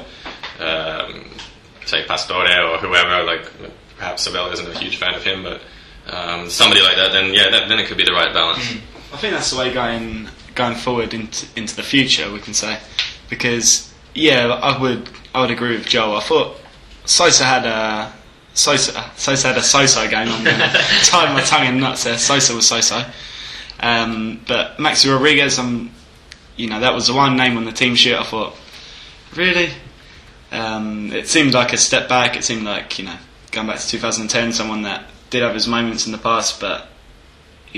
um, 0.59 1.31
say 1.85 2.03
Pastore 2.05 2.43
or 2.43 2.77
whoever, 2.77 3.23
like 3.23 3.49
perhaps 3.95 4.23
Sabella 4.23 4.51
isn't 4.51 4.67
a 4.67 4.77
huge 4.77 4.97
fan 4.97 5.15
of 5.15 5.23
him, 5.23 5.43
but 5.43 5.61
um, 6.13 6.49
somebody 6.49 6.81
like 6.81 6.97
that, 6.97 7.13
then 7.13 7.33
yeah, 7.33 7.49
that, 7.51 7.69
then 7.69 7.79
it 7.79 7.87
could 7.87 7.97
be 7.97 8.03
the 8.03 8.11
right 8.11 8.33
balance. 8.33 8.59
I 9.13 9.17
think 9.17 9.33
that's 9.33 9.51
the 9.51 9.57
way 9.57 9.73
going 9.73 10.27
going 10.57 10.75
forward 10.75 11.13
into 11.13 11.47
into 11.55 11.75
the 11.75 11.83
future. 11.83 12.29
We 12.31 12.39
can 12.39 12.53
say 12.53 12.79
because 13.29 13.93
yeah, 14.13 14.47
I 14.47 14.77
would 14.81 15.09
I 15.33 15.41
would 15.41 15.51
agree 15.51 15.77
with 15.77 15.85
Joel. 15.85 16.17
I 16.17 16.21
thought 16.21 16.57
Sosa 17.05 17.45
had 17.45 17.65
a 17.65 18.11
Sosa 18.53 19.11
Sosa 19.15 19.47
had 19.49 19.57
a 19.57 19.63
Sosa 19.63 20.07
game. 20.09 20.27
I'm 20.27 20.43
tie 21.03 21.33
my 21.33 21.41
tongue 21.41 21.67
in 21.67 21.79
nuts 21.79 22.03
there. 22.03 22.17
Sosa 22.17 22.55
was 22.55 22.67
Sosa, 22.67 23.13
um, 23.79 24.41
but 24.47 24.77
Maxi 24.77 25.13
Rodriguez, 25.13 25.59
um, 25.59 25.91
you 26.57 26.67
know 26.67 26.79
that 26.79 26.93
was 26.93 27.07
the 27.07 27.13
one 27.13 27.37
name 27.37 27.55
on 27.55 27.65
the 27.65 27.71
team 27.71 27.95
sheet. 27.95 28.15
I 28.15 28.23
thought 28.23 28.55
really. 29.35 29.69
Um, 30.49 31.11
it 31.11 31.27
seemed 31.27 31.53
like 31.53 31.73
a 31.73 31.77
step 31.77 32.07
back. 32.07 32.37
It 32.37 32.43
seemed 32.43 32.63
like 32.63 32.97
you 32.97 33.05
know 33.05 33.17
going 33.51 33.67
back 33.67 33.79
to 33.79 33.87
2010, 33.87 34.53
someone 34.53 34.81
that 34.83 35.05
did 35.29 35.43
have 35.43 35.53
his 35.53 35.67
moments 35.67 36.05
in 36.05 36.11
the 36.13 36.17
past, 36.17 36.59
but 36.61 36.87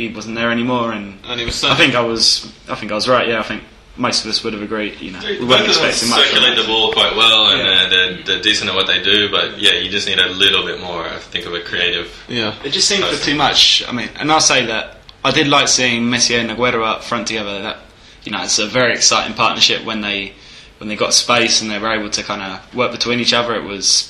he 0.07 0.13
wasn't 0.13 0.35
there 0.35 0.51
anymore. 0.51 0.91
And 0.91 1.17
And 1.27 1.39
he 1.39 1.45
was 1.45 1.63
I 1.63 1.75
think 1.75 1.95
I 1.95 2.01
was, 2.01 2.51
I 2.69 2.75
think 2.75 2.91
I 2.91 2.95
was 2.95 3.07
right. 3.07 3.27
Yeah, 3.27 3.39
I 3.39 3.43
think 3.43 3.63
most 3.97 4.23
of 4.23 4.31
us 4.31 4.43
would 4.43 4.53
have 4.53 4.61
agreed. 4.61 4.99
You 5.01 5.11
know, 5.11 5.19
we 5.21 5.45
weren't 5.45 5.65
expecting 5.67 6.09
much. 6.09 6.27
circulate 6.29 6.57
the 6.57 6.63
ball 6.65 6.93
quite 6.93 7.15
well, 7.15 7.47
and 7.47 7.59
Yeah. 7.59 7.65
uh, 7.85 7.89
they're, 7.89 8.23
they're 8.23 8.41
decent 8.41 8.69
at 8.69 8.75
what 8.75 8.87
they 8.87 9.03
do. 9.03 9.29
But 9.29 9.59
yeah, 9.59 9.73
you 9.73 9.89
just 9.89 10.07
need 10.07 10.19
a 10.19 10.29
little 10.29 10.65
bit 10.65 10.79
more. 10.79 11.05
I 11.05 11.17
think 11.17 11.45
of 11.45 11.53
a 11.53 11.61
creative. 11.61 12.07
Yeah. 12.29 12.55
It 12.63 12.69
just 12.71 12.87
seemed 12.87 13.03
for 13.03 13.21
too 13.23 13.35
much. 13.35 13.83
I 13.87 13.91
mean, 13.91 14.09
and 14.17 14.31
I'll 14.31 14.39
say 14.39 14.65
that 14.67 14.97
I 15.25 15.31
did 15.31 15.47
like 15.47 15.67
seeing 15.67 16.03
Messi 16.03 16.39
and 16.39 16.49
Aguero 16.49 16.83
up 16.85 17.03
front 17.03 17.27
together. 17.27 17.61
That 17.61 17.77
you 18.23 18.31
know, 18.31 18.41
it's 18.43 18.59
a 18.59 18.67
very 18.67 18.93
exciting 18.93 19.35
partnership 19.35 19.83
when 19.85 19.99
they 20.01 20.33
when 20.77 20.87
they 20.87 20.95
got 20.95 21.13
space 21.13 21.61
and 21.61 21.69
they 21.69 21.77
were 21.77 21.91
able 21.91 22.09
to 22.09 22.23
kind 22.23 22.41
of 22.41 22.73
work 22.73 22.91
between 22.93 23.19
each 23.19 23.33
other. 23.33 23.53
It 23.55 23.63
was 23.63 24.08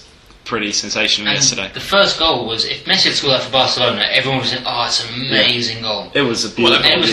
pretty 0.49 0.71
sensational 0.71 1.27
And 1.29 1.37
yesterday. 1.37 1.69
The 1.73 1.79
first 1.79 2.17
goal 2.17 2.47
was 2.47 2.65
if 2.65 2.83
Messi 2.85 3.05
had 3.05 3.13
scored 3.13 3.33
that 3.35 3.43
for 3.43 3.51
Barcelona, 3.51 4.01
everyone 4.09 4.39
was 4.41 4.49
saying, 4.49 4.63
"Oh, 4.65 4.85
it's 4.87 5.05
an 5.05 5.13
amazing 5.13 5.83
goal." 5.83 6.09
It 6.15 6.23
was 6.23 6.43
a 6.43 6.49
beautiful. 6.49 6.83
And 6.83 6.93
it 6.93 6.99
was, 6.99 7.11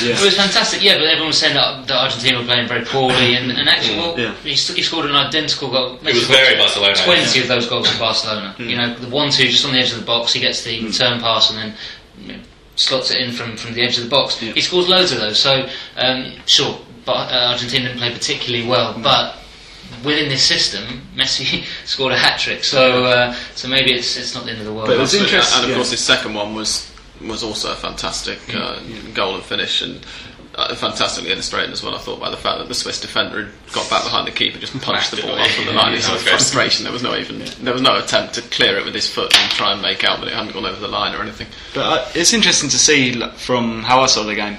Yeah. 0.00 0.14
it 0.14 0.22
was 0.24 0.36
fantastic, 0.36 0.82
yeah. 0.82 0.94
But 0.94 1.06
everyone 1.10 1.34
was 1.34 1.38
saying 1.38 1.54
that, 1.54 1.88
that 1.88 1.96
Argentina 2.06 2.38
were 2.38 2.44
playing 2.46 2.68
very 2.68 2.84
poorly, 2.84 3.34
and, 3.34 3.50
and 3.50 3.68
actually, 3.74 3.98
well, 3.98 4.14
Yeah. 4.18 4.32
he, 4.44 4.50
he 4.50 4.82
scored 4.82 5.06
an 5.06 5.16
identical 5.16 5.70
goal. 5.70 5.96
It 5.96 6.02
was 6.04 6.14
Messi 6.14 6.22
scored 6.24 6.38
very 6.38 6.56
Barcelona. 6.56 6.94
Twenty 7.04 7.40
of 7.40 7.48
those 7.48 7.66
goals 7.66 7.90
for 7.90 7.98
Barcelona. 7.98 8.54
You 8.58 8.76
know, 8.76 8.94
the 8.94 9.08
one-two 9.08 9.48
just 9.48 9.66
on 9.66 9.72
the 9.72 9.80
edge 9.80 9.90
of 9.92 9.98
the 9.98 10.06
box. 10.06 10.32
He 10.32 10.40
gets 10.40 10.62
the 10.62 10.88
turn 10.92 11.20
pass 11.20 11.50
and 11.50 11.58
then 11.58 11.74
you 12.22 12.32
know, 12.34 12.40
slots 12.76 13.10
it 13.10 13.18
in 13.20 13.32
from, 13.32 13.56
from 13.56 13.74
the 13.74 13.82
edge 13.82 13.98
of 13.98 14.04
the 14.04 14.10
box. 14.10 14.40
Yeah. 14.40 14.52
He 14.52 14.60
scores 14.60 14.88
loads 14.88 15.10
of 15.10 15.18
those. 15.18 15.38
So 15.40 15.68
um, 15.96 16.32
sure, 16.46 16.78
but 17.04 17.26
uh, 17.32 17.50
Argentina 17.52 17.86
didn't 17.88 17.98
play 17.98 18.12
particularly 18.12 18.66
well, 18.68 18.94
but. 19.02 19.34
Within 20.04 20.28
this 20.28 20.42
system, 20.46 20.84
Messi 21.16 21.64
scored 21.86 22.12
a 22.12 22.18
hat 22.18 22.38
trick, 22.38 22.62
so 22.64 23.04
uh, 23.04 23.34
so 23.54 23.68
maybe 23.68 23.92
it's 23.92 24.16
it's 24.16 24.34
not 24.34 24.44
the 24.44 24.50
end 24.52 24.60
of 24.60 24.66
the 24.66 24.72
world. 24.72 24.86
But 24.86 24.96
it 24.96 25.00
was 25.00 25.14
And- 25.14 25.24
interesting, 25.24 25.56
And 25.56 25.64
of 25.64 25.70
yeah. 25.70 25.76
course, 25.76 25.90
his 25.90 26.00
second 26.00 26.34
one 26.34 26.54
was 26.54 26.90
was 27.20 27.42
also 27.42 27.72
a 27.72 27.74
fantastic 27.74 28.38
uh, 28.54 28.78
goal 29.14 29.34
and 29.34 29.42
finish, 29.42 29.82
and 29.82 30.04
uh, 30.54 30.74
fantastically 30.74 31.32
illustrated 31.32 31.72
as 31.72 31.82
well. 31.82 31.94
I 31.94 31.98
thought 31.98 32.20
by 32.20 32.30
the 32.30 32.36
fact 32.36 32.58
that 32.58 32.68
the 32.68 32.74
Swiss 32.74 33.00
defender 33.00 33.46
had 33.46 33.72
got 33.72 33.88
back 33.90 34.04
behind 34.04 34.26
the 34.28 34.30
keeper, 34.32 34.58
just 34.58 34.78
punched 34.80 35.10
the 35.10 35.22
ball 35.22 35.32
away. 35.32 35.40
off 35.42 35.50
from 35.54 35.64
the 35.66 35.72
line. 35.72 35.92
Yeah, 35.92 35.98
It's 35.98 36.06
that 36.06 36.12
was 36.14 36.22
great. 36.22 36.30
frustration. 36.32 36.84
There 36.84 36.92
was 36.92 37.02
no 37.02 37.16
even 37.16 37.42
there 37.62 37.72
was 37.72 37.82
no 37.82 37.96
attempt 37.96 38.34
to 38.34 38.42
clear 38.42 38.76
it 38.78 38.84
with 38.84 38.94
his 38.94 39.08
foot 39.12 39.34
and 39.36 39.50
try 39.52 39.72
and 39.72 39.82
make 39.82 40.04
out 40.04 40.20
that 40.20 40.28
it 40.28 40.34
hadn't 40.34 40.52
gone 40.52 40.66
over 40.66 40.78
the 40.78 40.86
line 40.88 41.14
or 41.14 41.22
anything. 41.22 41.48
But 41.74 41.80
uh, 41.86 42.08
it's 42.14 42.32
interesting 42.32 42.68
to 42.70 42.78
see 42.78 43.14
like, 43.14 43.32
from 43.34 43.82
how 43.82 44.00
I 44.00 44.06
saw 44.06 44.22
the 44.22 44.34
game 44.36 44.58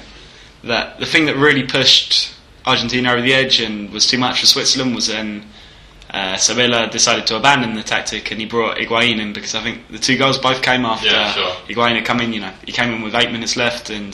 that 0.64 1.00
the 1.00 1.06
thing 1.06 1.28
that 1.28 1.38
really 1.38 1.64
pushed 1.66 2.34
Argentina 2.70 3.12
over 3.12 3.22
the 3.22 3.34
edge 3.34 3.60
and 3.60 3.92
was 3.92 4.08
too 4.08 4.18
much 4.18 4.40
for 4.42 4.46
Switzerland 4.46 4.96
was 4.96 5.10
when 5.10 5.46
uh, 6.12 6.38
Sabella 6.38 6.90
decided 6.90 7.28
to 7.28 7.38
abandon 7.38 7.76
the 7.76 7.84
tactic 7.84 8.32
and 8.32 8.40
he 8.40 8.48
brought 8.48 8.78
Higuain 8.78 9.20
in 9.20 9.34
because 9.34 9.54
I 9.56 9.62
think 9.62 9.88
the 9.90 10.00
two 10.00 10.18
goals 10.18 10.38
both 10.38 10.62
came 10.62 10.86
after 10.86 11.08
Yeah, 11.08 11.32
sure. 11.34 11.54
Higuain 11.68 11.96
had 11.96 12.06
come 12.06 12.20
in. 12.20 12.34
You 12.34 12.42
know, 12.42 12.54
he 12.66 12.72
came 12.72 12.94
in 12.94 13.02
with 13.02 13.16
eight 13.16 13.32
minutes 13.32 13.56
left 13.56 13.90
and. 13.90 14.14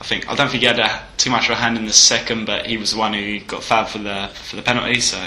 I 0.00 0.02
think 0.02 0.30
I 0.30 0.34
don't 0.34 0.48
think 0.48 0.62
he 0.62 0.66
had 0.66 0.78
a, 0.78 1.02
too 1.18 1.28
much 1.28 1.44
of 1.44 1.50
a 1.50 1.56
hand 1.56 1.76
in 1.76 1.84
the 1.84 1.92
second, 1.92 2.46
but 2.46 2.64
he 2.64 2.78
was 2.78 2.92
the 2.92 2.98
one 2.98 3.12
who 3.12 3.38
got 3.40 3.62
fouled 3.62 3.88
for 3.88 3.98
the 3.98 4.30
for 4.32 4.56
the 4.56 4.62
penalty. 4.62 4.98
So 4.98 5.18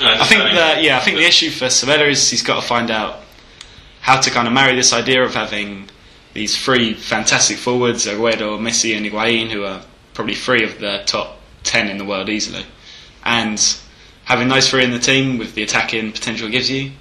No, 0.00 0.10
I 0.10 0.24
think 0.24 0.40
that 0.54 0.82
yeah, 0.82 0.96
I 0.96 1.00
think 1.00 1.18
the 1.18 1.26
issue 1.26 1.50
for 1.50 1.68
Sabella 1.68 2.04
is 2.04 2.30
he's 2.30 2.42
got 2.42 2.58
to 2.58 2.66
find 2.66 2.90
out 2.90 3.20
how 4.00 4.18
to 4.18 4.30
kind 4.30 4.48
of 4.48 4.54
marry 4.54 4.74
this 4.74 4.94
idea 4.94 5.22
of 5.22 5.34
having 5.34 5.90
these 6.32 6.56
three 6.56 6.94
fantastic 6.94 7.58
forwards, 7.58 8.06
Aguero, 8.06 8.58
Messi, 8.58 8.96
and 8.96 9.04
Higuain, 9.04 9.50
who 9.50 9.64
are 9.64 9.82
probably 10.14 10.34
three 10.34 10.64
of 10.64 10.78
the 10.78 11.02
top 11.04 11.37
ten 11.68 11.88
in 11.88 11.98
the 11.98 12.04
world 12.04 12.28
easily, 12.28 12.64
and 13.24 13.62
having 14.24 14.48
those 14.48 14.68
three 14.68 14.84
in 14.84 14.90
the 14.90 14.98
team 14.98 15.38
with 15.38 15.54
the 15.54 15.62
attacking 15.62 16.12
potential 16.12 16.48
it 16.48 16.52
gives 16.52 16.70
you, 16.70 16.92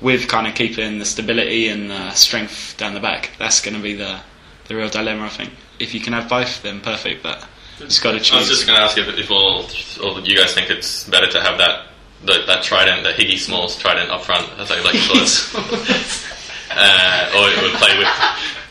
with 0.00 0.28
kind 0.28 0.46
of 0.46 0.54
keeping 0.54 0.98
the 0.98 1.04
stability 1.04 1.68
and 1.68 1.90
the 1.90 2.10
strength 2.12 2.74
down 2.78 2.94
the 2.94 3.00
back. 3.00 3.30
That's 3.38 3.60
going 3.60 3.76
to 3.76 3.82
be 3.82 3.94
the 3.94 4.20
the 4.68 4.76
real 4.76 4.88
dilemma, 4.88 5.26
I 5.26 5.28
think. 5.28 5.50
If 5.78 5.94
you 5.94 6.00
can 6.00 6.12
have 6.12 6.28
both, 6.28 6.62
then 6.62 6.80
perfect. 6.80 7.22
But 7.22 7.46
it's 7.80 8.00
got 8.00 8.12
to 8.12 8.20
choose. 8.20 8.32
I 8.32 8.38
was 8.38 8.48
just 8.48 8.66
going 8.66 8.78
to 8.78 8.84
ask 8.84 8.96
if, 8.96 9.08
if 9.18 9.30
all, 9.30 9.66
all 10.02 10.20
you 10.20 10.36
guys 10.36 10.54
think 10.54 10.70
it's 10.70 11.04
better 11.08 11.30
to 11.30 11.40
have 11.40 11.58
that 11.58 11.86
that, 12.24 12.46
that 12.46 12.62
trident, 12.62 13.02
the 13.02 13.10
Higgy 13.10 13.38
Smalls 13.38 13.76
trident 13.76 14.10
up 14.10 14.24
front, 14.24 14.48
as 14.58 14.70
I 14.70 14.80
like 14.80 14.94
to 14.94 15.06
call 15.06 15.20
it, 15.20 15.50
uh, 16.70 17.36
or, 17.36 17.46
or 17.48 17.76
play 17.76 17.98
with 17.98 18.08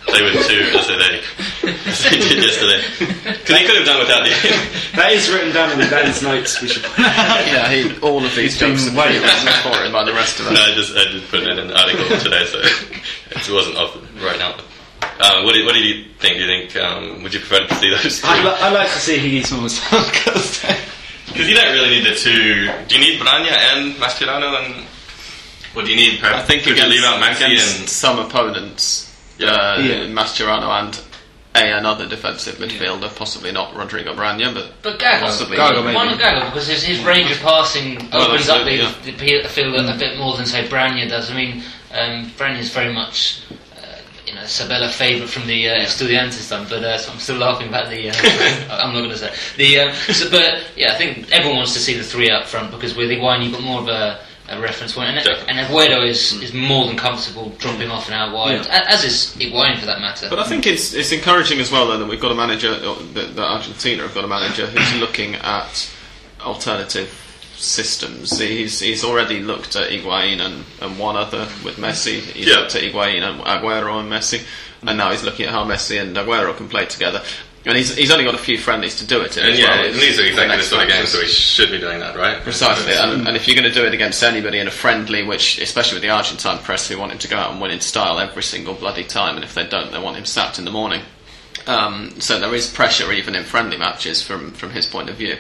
play 0.05 0.21
with 0.23 0.45
two 0.47 0.61
as 0.77 0.87
they, 0.87 1.21
as 1.89 2.03
they 2.03 2.17
did 2.17 2.43
yesterday. 2.43 2.81
Because 3.43 3.59
he 3.59 3.65
could 3.65 3.75
have 3.75 3.85
done 3.85 3.99
without 3.99 4.23
the. 4.23 4.31
that 4.95 5.11
is 5.11 5.29
written 5.31 5.51
down 5.53 5.71
in 5.71 5.79
Dan's 5.89 6.21
notes. 6.23 6.61
We 6.61 6.67
should. 6.69 6.83
yeah, 6.97 7.67
he, 7.71 7.99
all 7.99 8.23
of 8.23 8.33
these 8.35 8.57
been 8.59 8.71
jokes 8.71 8.87
are 8.87 8.95
way- 8.95 9.19
pre-written 9.19 9.47
for 9.63 9.83
him 9.83 9.91
by 9.91 10.03
the 10.03 10.13
rest 10.13 10.39
of 10.39 10.47
us. 10.47 10.53
no, 10.53 10.61
I 10.63 10.73
just 10.75 10.95
I 10.95 11.05
just 11.11 11.27
put 11.29 11.43
it 11.43 11.49
in 11.49 11.59
an 11.59 11.71
article 11.71 12.05
today, 12.19 12.45
so 12.45 12.59
it 12.59 13.49
wasn't 13.51 13.75
off 13.77 13.95
right 14.23 14.39
now. 14.39 14.55
Uh, 15.19 15.43
what, 15.43 15.53
did, 15.53 15.65
what 15.65 15.73
did 15.73 15.83
you 15.85 16.05
think? 16.19 16.35
Do 16.37 16.41
you 16.43 16.47
think 16.47 16.75
um, 16.77 17.21
would 17.23 17.33
you 17.33 17.39
prefer 17.39 17.65
to 17.67 17.75
see 17.75 17.89
those? 17.91 18.19
two? 18.21 18.27
I, 18.27 18.43
li- 18.43 18.57
I 18.59 18.69
like 18.71 18.87
to 18.91 18.99
see 18.99 19.17
Higgy 19.17 19.45
Smalls 19.45 19.79
because 19.79 20.63
Because 21.27 21.47
you 21.49 21.55
don't 21.55 21.73
really 21.73 21.89
need 21.99 22.05
the 22.05 22.15
two. 22.15 22.71
Do 22.87 22.95
you 22.95 23.01
need 23.01 23.19
Braña 23.19 23.51
and 23.75 23.95
Mascherano 23.95 24.55
and? 24.63 24.85
Or 25.75 25.83
do 25.83 25.89
you 25.91 25.95
need? 25.97 26.23
I 26.23 26.41
think 26.43 26.63
could 26.63 26.77
you 26.77 26.83
against, 26.83 26.91
leave 26.91 27.03
out 27.03 27.21
Maxi 27.21 27.45
against 27.47 27.79
and 27.81 27.89
some 27.89 28.19
opponents, 28.19 29.09
Yeah. 29.09 29.12
Uh, 29.39 29.77
Yeah. 29.81 30.07
Mascherano 30.07 30.69
and 30.81 30.99
a 31.55 31.71
another 31.77 32.07
defensive 32.07 32.55
midfielder, 32.55 33.15
possibly 33.15 33.51
not 33.51 33.75
Rodrigo 33.75 34.13
Braña, 34.15 34.53
but 34.53 34.73
But 34.81 34.99
Gago, 34.99 35.19
Possibly. 35.21 35.57
Gago, 35.57 35.83
maybe. 35.83 35.95
why 35.95 36.05
not 36.05 36.19
Gago? 36.19 36.45
Because 36.45 36.67
his, 36.67 36.83
his 36.83 37.03
range 37.03 37.31
of 37.31 37.39
passing 37.41 38.09
Well, 38.11 38.31
opens 38.31 38.49
up 38.49 38.65
the, 38.65 38.81
absolutely, 38.81 39.41
the 39.41 39.49
field 39.49 39.75
a, 39.75 39.95
a 39.95 39.97
bit 39.97 40.17
more 40.17 40.35
than 40.35 40.45
say 40.45 40.67
Braña 40.67 41.07
does. 41.07 41.29
I 41.29 41.35
mean, 41.35 41.63
um, 41.93 42.31
is 42.57 42.69
very 42.73 42.91
much. 42.91 43.43
Uh, 43.51 43.85
you 44.25 44.33
know, 44.33 44.45
Sabella 44.45 44.89
favourite 44.89 45.29
from 45.29 45.45
the 45.45 45.69
uh, 45.69 45.79
Estudiantes 45.81 46.49
time, 46.49 46.65
but 46.67 46.83
uh, 46.83 46.97
so 46.97 47.11
I'm 47.11 47.19
still 47.19 47.37
laughing 47.37 47.67
about 47.67 47.89
the. 47.91 48.09
Uh, 48.09 48.13
I'm 48.71 48.93
not 48.93 49.01
going 49.01 49.11
to 49.11 49.17
say 49.17 49.31
the. 49.57 49.79
Um, 49.79 49.93
so, 49.93 50.31
but 50.31 50.63
yeah, 50.75 50.93
I 50.93 50.95
think 50.95 51.31
everyone 51.31 51.57
wants 51.57 51.73
to 51.73 51.79
see 51.79 51.95
the 51.95 52.03
three 52.03 52.31
up 52.31 52.45
front 52.47 52.71
because 52.71 52.95
with 52.95 53.09
Higuain 53.11 53.43
you've 53.43 53.53
got 53.53 53.61
more 53.61 53.81
of 53.81 53.87
a, 53.89 54.19
a 54.57 54.61
reference 54.61 54.93
point, 54.93 55.09
and, 55.09 55.17
Definitely. 55.25 55.45
and 55.49 55.67
Aguero 55.67 56.07
is, 56.07 56.33
is 56.41 56.53
more 56.53 56.85
than 56.87 56.97
comfortable 56.97 57.49
dropping 57.59 57.89
off 57.89 58.05
and 58.07 58.15
out 58.15 58.33
wide, 58.33 58.65
Yeah. 58.65 58.85
as 58.87 59.03
is 59.03 59.35
Higuain 59.37 59.79
for 59.79 59.85
that 59.85 59.99
matter. 59.99 60.27
But 60.29 60.39
I 60.39 60.43
think 60.47 60.65
it's 60.67 60.93
it's 60.93 61.11
encouraging 61.11 61.59
as 61.59 61.71
well 61.71 61.87
though 61.87 61.97
that 61.97 62.07
we've 62.07 62.19
got 62.21 62.31
a 62.31 62.35
manager 62.35 62.69
uh, 62.71 62.95
that, 63.13 63.35
that 63.35 63.43
Argentina 63.45 64.03
have 64.03 64.13
got 64.13 64.23
a 64.23 64.27
manager 64.27 64.67
who's 64.67 64.99
looking 64.99 65.35
at 65.35 65.89
alternative 66.41 67.09
systems. 67.55 68.37
He's 68.39 68.79
he's 68.79 69.03
already 69.03 69.39
looked 69.39 69.75
at 69.75 69.89
Higuain 69.89 70.39
and, 70.41 70.65
and 70.81 70.99
one 70.99 71.15
other 71.15 71.47
with 71.63 71.77
Messi. 71.77 72.19
He's 72.19 72.47
Yeah. 72.47 72.55
looked 72.59 72.75
at 72.75 72.83
Higuain 72.83 73.21
and 73.21 73.41
Aguero 73.41 73.99
and 73.99 74.11
Messi, 74.11 74.43
and 74.85 74.97
now 74.97 75.11
he's 75.11 75.23
looking 75.23 75.45
at 75.45 75.51
how 75.51 75.63
Messi 75.63 76.01
and 76.01 76.15
Aguero 76.15 76.55
can 76.55 76.67
play 76.67 76.85
together. 76.85 77.21
And 77.65 77.77
he's 77.77 77.95
he's 77.95 78.11
only 78.11 78.25
got 78.25 78.35
a 78.35 78.39
few 78.39 78.57
friendlies 78.57 78.97
to 78.97 79.07
do 79.07 79.21
it 79.21 79.37
in. 79.37 79.43
and 79.43 79.53
as 79.53 79.59
yeah, 79.59 79.69
well. 79.69 79.85
and 79.85 79.95
these 79.95 80.19
are 80.19 80.25
exactly 80.25 80.57
the 80.57 80.63
sort 80.63 80.83
of 80.83 80.89
games 80.89 81.13
that 81.13 81.21
we 81.21 81.27
should 81.27 81.71
be 81.71 81.79
doing 81.79 81.99
that, 81.99 82.15
right? 82.15 82.41
Precisely, 82.43 82.93
and, 82.93 83.25
and 83.25 83.37
if 83.37 83.47
you're 83.47 83.55
going 83.55 83.71
to 83.71 83.73
do 83.73 83.85
it 83.85 83.93
against 83.93 84.21
anybody 84.21 84.59
in 84.59 84.67
a 84.67 84.71
friendly, 84.71 85.23
which 85.23 85.59
especially 85.59 85.95
with 85.95 86.03
the 86.03 86.09
Argentine 86.09 86.59
press 86.59 86.89
who 86.89 86.97
want 86.97 87.13
him 87.13 87.19
to 87.19 87.27
go 87.29 87.37
out 87.37 87.51
and 87.51 87.61
win 87.61 87.71
in 87.71 87.79
style 87.79 88.19
every 88.19 88.43
single 88.43 88.73
bloody 88.73 89.05
time, 89.05 89.35
and 89.35 89.45
if 89.45 89.53
they 89.53 89.65
don't, 89.65 89.93
they 89.93 89.99
want 89.99 90.17
him 90.17 90.25
sacked 90.25 90.59
in 90.59 90.65
the 90.65 90.71
morning. 90.71 91.01
Um, 91.65 92.19
so 92.19 92.37
there 92.37 92.53
is 92.53 92.69
pressure 92.69 93.13
even 93.13 93.33
in 93.33 93.43
friendly 93.45 93.77
matches 93.77 94.21
from 94.21 94.51
from 94.51 94.71
his 94.71 94.85
point 94.85 95.09
of 95.09 95.15
view. 95.15 95.37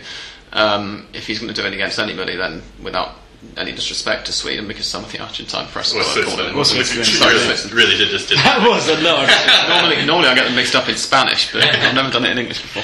Um, 0.53 1.07
if 1.13 1.27
he's 1.27 1.39
going 1.39 1.53
to 1.53 1.61
do 1.61 1.67
it 1.67 1.73
against 1.73 1.99
anybody, 1.99 2.37
then 2.37 2.61
without 2.81 3.15
any 3.57 3.71
disrespect 3.71 4.25
to 4.27 4.33
Sweden, 4.33 4.67
because 4.67 4.87
some 4.87 5.03
of 5.03 5.11
the 5.11 5.19
Argentine 5.19 5.67
press 5.67 5.93
Or 5.93 5.99
are 5.99 6.03
calling 6.03 6.23
Switzerland. 6.25 6.55
it. 6.55 6.59
Or 6.59 6.65
Switzerland, 6.65 7.05
Sorry, 7.07 7.33
really, 7.33 7.45
Switzerland. 7.45 7.73
really 7.77 7.97
did 7.97 8.09
just 8.09 8.29
did. 8.29 8.37
that 8.39 8.67
was 8.67 8.87
a 8.89 8.97
lot. 9.01 9.29
normally, 9.69 10.05
normally 10.05 10.29
I 10.29 10.35
get 10.35 10.45
them 10.45 10.55
mixed 10.55 10.75
up 10.75 10.89
in 10.89 10.95
Spanish, 10.97 11.51
but 11.51 11.63
I've 11.63 11.93
never 11.93 12.09
done 12.09 12.25
it 12.25 12.31
in 12.31 12.37
English 12.39 12.61
before. 12.61 12.83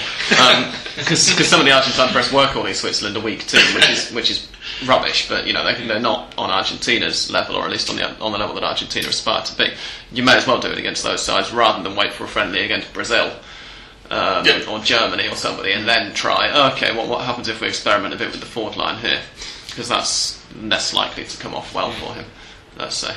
Because 0.96 1.22
some 1.48 1.60
of 1.60 1.66
the 1.66 1.72
Argentine 1.72 2.10
press 2.10 2.32
were 2.32 2.48
calling 2.48 2.74
Switzerland 2.74 3.16
a 3.18 3.20
weak 3.20 3.46
team, 3.48 3.63
which 3.74 3.89
is 3.89 4.12
which 4.12 4.30
is 4.32 4.48
rubbish. 4.86 5.28
But 5.30 5.48
you 5.48 5.54
know 5.54 5.63
they, 5.63 5.86
they're 5.88 6.00
not 6.00 6.34
on 6.38 6.50
Argentina's 6.50 7.32
level, 7.32 7.56
or 7.56 7.63
at 7.66 7.72
least 7.72 7.89
on 7.89 7.96
the 7.96 8.10
on 8.20 8.32
the 8.32 8.38
level 8.38 8.56
that 8.56 8.63
Argentina 8.63 9.08
aspire 9.08 9.44
to 9.44 9.58
be. 9.58 9.70
You 10.12 10.24
may 10.24 10.36
as 10.36 10.46
well 10.46 10.60
do 10.60 10.70
it 10.70 10.78
against 10.78 11.04
those 11.04 11.22
sides 11.24 11.51
rather 11.51 11.82
than 11.84 11.96
wait 11.96 12.13
for 12.13 12.25
a 12.25 12.28
friendly 12.28 12.62
against 12.62 12.94
Brazil. 12.94 13.32
Um, 14.12 14.44
Yeah. 14.46 14.63
Or 14.68 14.80
Germany 14.80 15.28
or 15.30 15.36
somebody, 15.36 15.72
and 15.72 15.88
then 15.88 16.13
try. 16.13 16.72
Okay, 16.74 16.96
well, 16.96 17.08
what 17.08 17.24
happens 17.25 17.48
if 17.48 17.62
we 17.62 17.68
experiment 17.68 18.13
a 18.13 18.18
bit 18.18 18.32
with 18.32 18.39
the 18.39 18.46
forward 18.48 18.75
line 18.75 18.98
here? 19.00 19.22
Because 19.68 19.88
that's 19.88 20.38
less 20.56 20.94
likely 20.94 21.24
to 21.25 21.38
come 21.38 21.53
off 21.56 21.74
well 21.74 21.91
for 21.91 22.13
him. 22.13 22.25
Let's 22.77 22.96
say. 22.96 23.15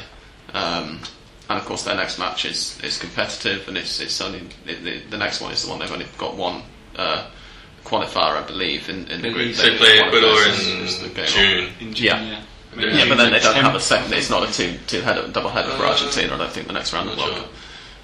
Um, 0.55 1.01
and 1.49 1.59
of 1.59 1.65
course, 1.67 1.83
their 1.85 1.95
next 1.97 2.19
match 2.19 2.45
is, 2.45 2.79
is 2.83 2.99
competitive, 2.99 3.69
and 3.69 3.77
it's 3.77 4.01
it's 4.01 4.21
only 4.21 4.43
it, 4.67 4.83
the, 4.85 5.01
the 5.11 5.19
next 5.19 5.41
one 5.41 5.53
is 5.53 5.63
the 5.65 5.71
one 5.71 5.79
they've 5.79 5.93
only 5.93 6.07
got 6.19 6.37
one 6.37 6.63
uh, 6.97 7.27
qualifier, 7.85 8.43
I 8.43 8.47
believe, 8.47 8.89
in, 8.89 9.07
in 9.09 9.23
the 9.23 9.31
group. 9.31 9.55
They 9.57 9.71
They- 9.71 9.77
play 9.79 9.99
Ecuador 9.99 10.21
those 10.31 10.47
is- 10.47 10.69
is 10.69 11.01
the 11.01 11.21
in. 11.21 11.27
June. 11.29 11.73
In 11.81 11.95
June, 11.95 12.05
Yeah. 12.07 12.23
yeah. 12.23 12.43
Yeah, 12.75 13.07
but 13.07 13.17
then 13.19 13.33
they 13.33 13.39
don't 13.41 13.55
have 13.57 13.75
a 13.75 13.81
second. 13.81 14.15
It's 14.15 14.31
not 14.31 14.49
a 14.49 14.53
two 14.53 14.79
two 14.87 15.03
header 15.03 15.29
double 15.29 15.51
header 15.51 15.69
for 15.73 15.85
Argentina. 15.85 16.35
I 16.35 16.39
don't 16.39 16.51
think 16.51 16.69
the 16.69 16.73
next 16.73 16.95
round 16.95 17.11
of 17.11 17.17
the 17.17 17.23
World 17.23 17.35
Cup. 17.37 17.49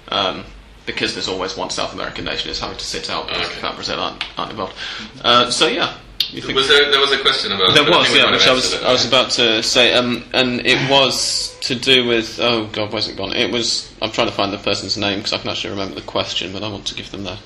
Um, 0.09 0.45
because 0.85 1.15
there's 1.15 1.27
always 1.27 1.57
one 1.57 1.71
South 1.71 1.91
American 1.93 2.25
nation 2.25 2.51
is 2.51 2.59
having 2.59 2.77
to 2.77 2.83
sit 2.85 3.09
out 3.09 3.27
because 3.29 3.45
Okay. 3.47 3.55
the 3.55 3.61
fact 3.61 3.75
Brazil 3.75 3.99
aren't, 3.99 4.23
aren't 4.37 4.51
involved. 4.51 4.75
Uh, 5.23 5.49
so 5.49 5.65
yeah, 5.67 5.85
you 5.85 5.89
think 5.89 6.08
Was 6.33 6.67
there 6.67 6.91
there 6.91 6.99
was 6.99 7.11
a 7.11 7.19
question 7.19 7.51
about 7.51 7.73
there 7.73 7.83
was, 7.83 8.15
yeah, 8.15 8.31
which 8.31 8.47
I 8.47 8.53
was. 8.53 8.75
I 8.83 8.91
was 8.91 9.07
about 9.07 9.31
to 9.31 9.63
say, 9.63 9.93
um, 9.93 10.23
and 10.31 10.65
it 10.65 10.89
was 10.89 11.57
to 11.61 11.75
do 11.75 12.07
with 12.07 12.39
oh 12.39 12.67
god, 12.67 12.93
where's 12.93 13.07
it 13.07 13.17
gone? 13.17 13.33
It 13.33 13.51
was 13.51 13.91
I'm 13.99 14.11
trying 14.11 14.27
to 14.27 14.33
find 14.33 14.53
the 14.53 14.59
person's 14.59 14.95
name 14.95 15.19
because 15.19 15.33
I 15.33 15.39
can 15.39 15.49
actually 15.49 15.71
remember 15.71 15.95
the 15.95 16.05
question, 16.05 16.53
but 16.53 16.61
I 16.61 16.69
want 16.69 16.85
to 16.87 16.95
give 16.95 17.09
them 17.09 17.23
their 17.23 17.39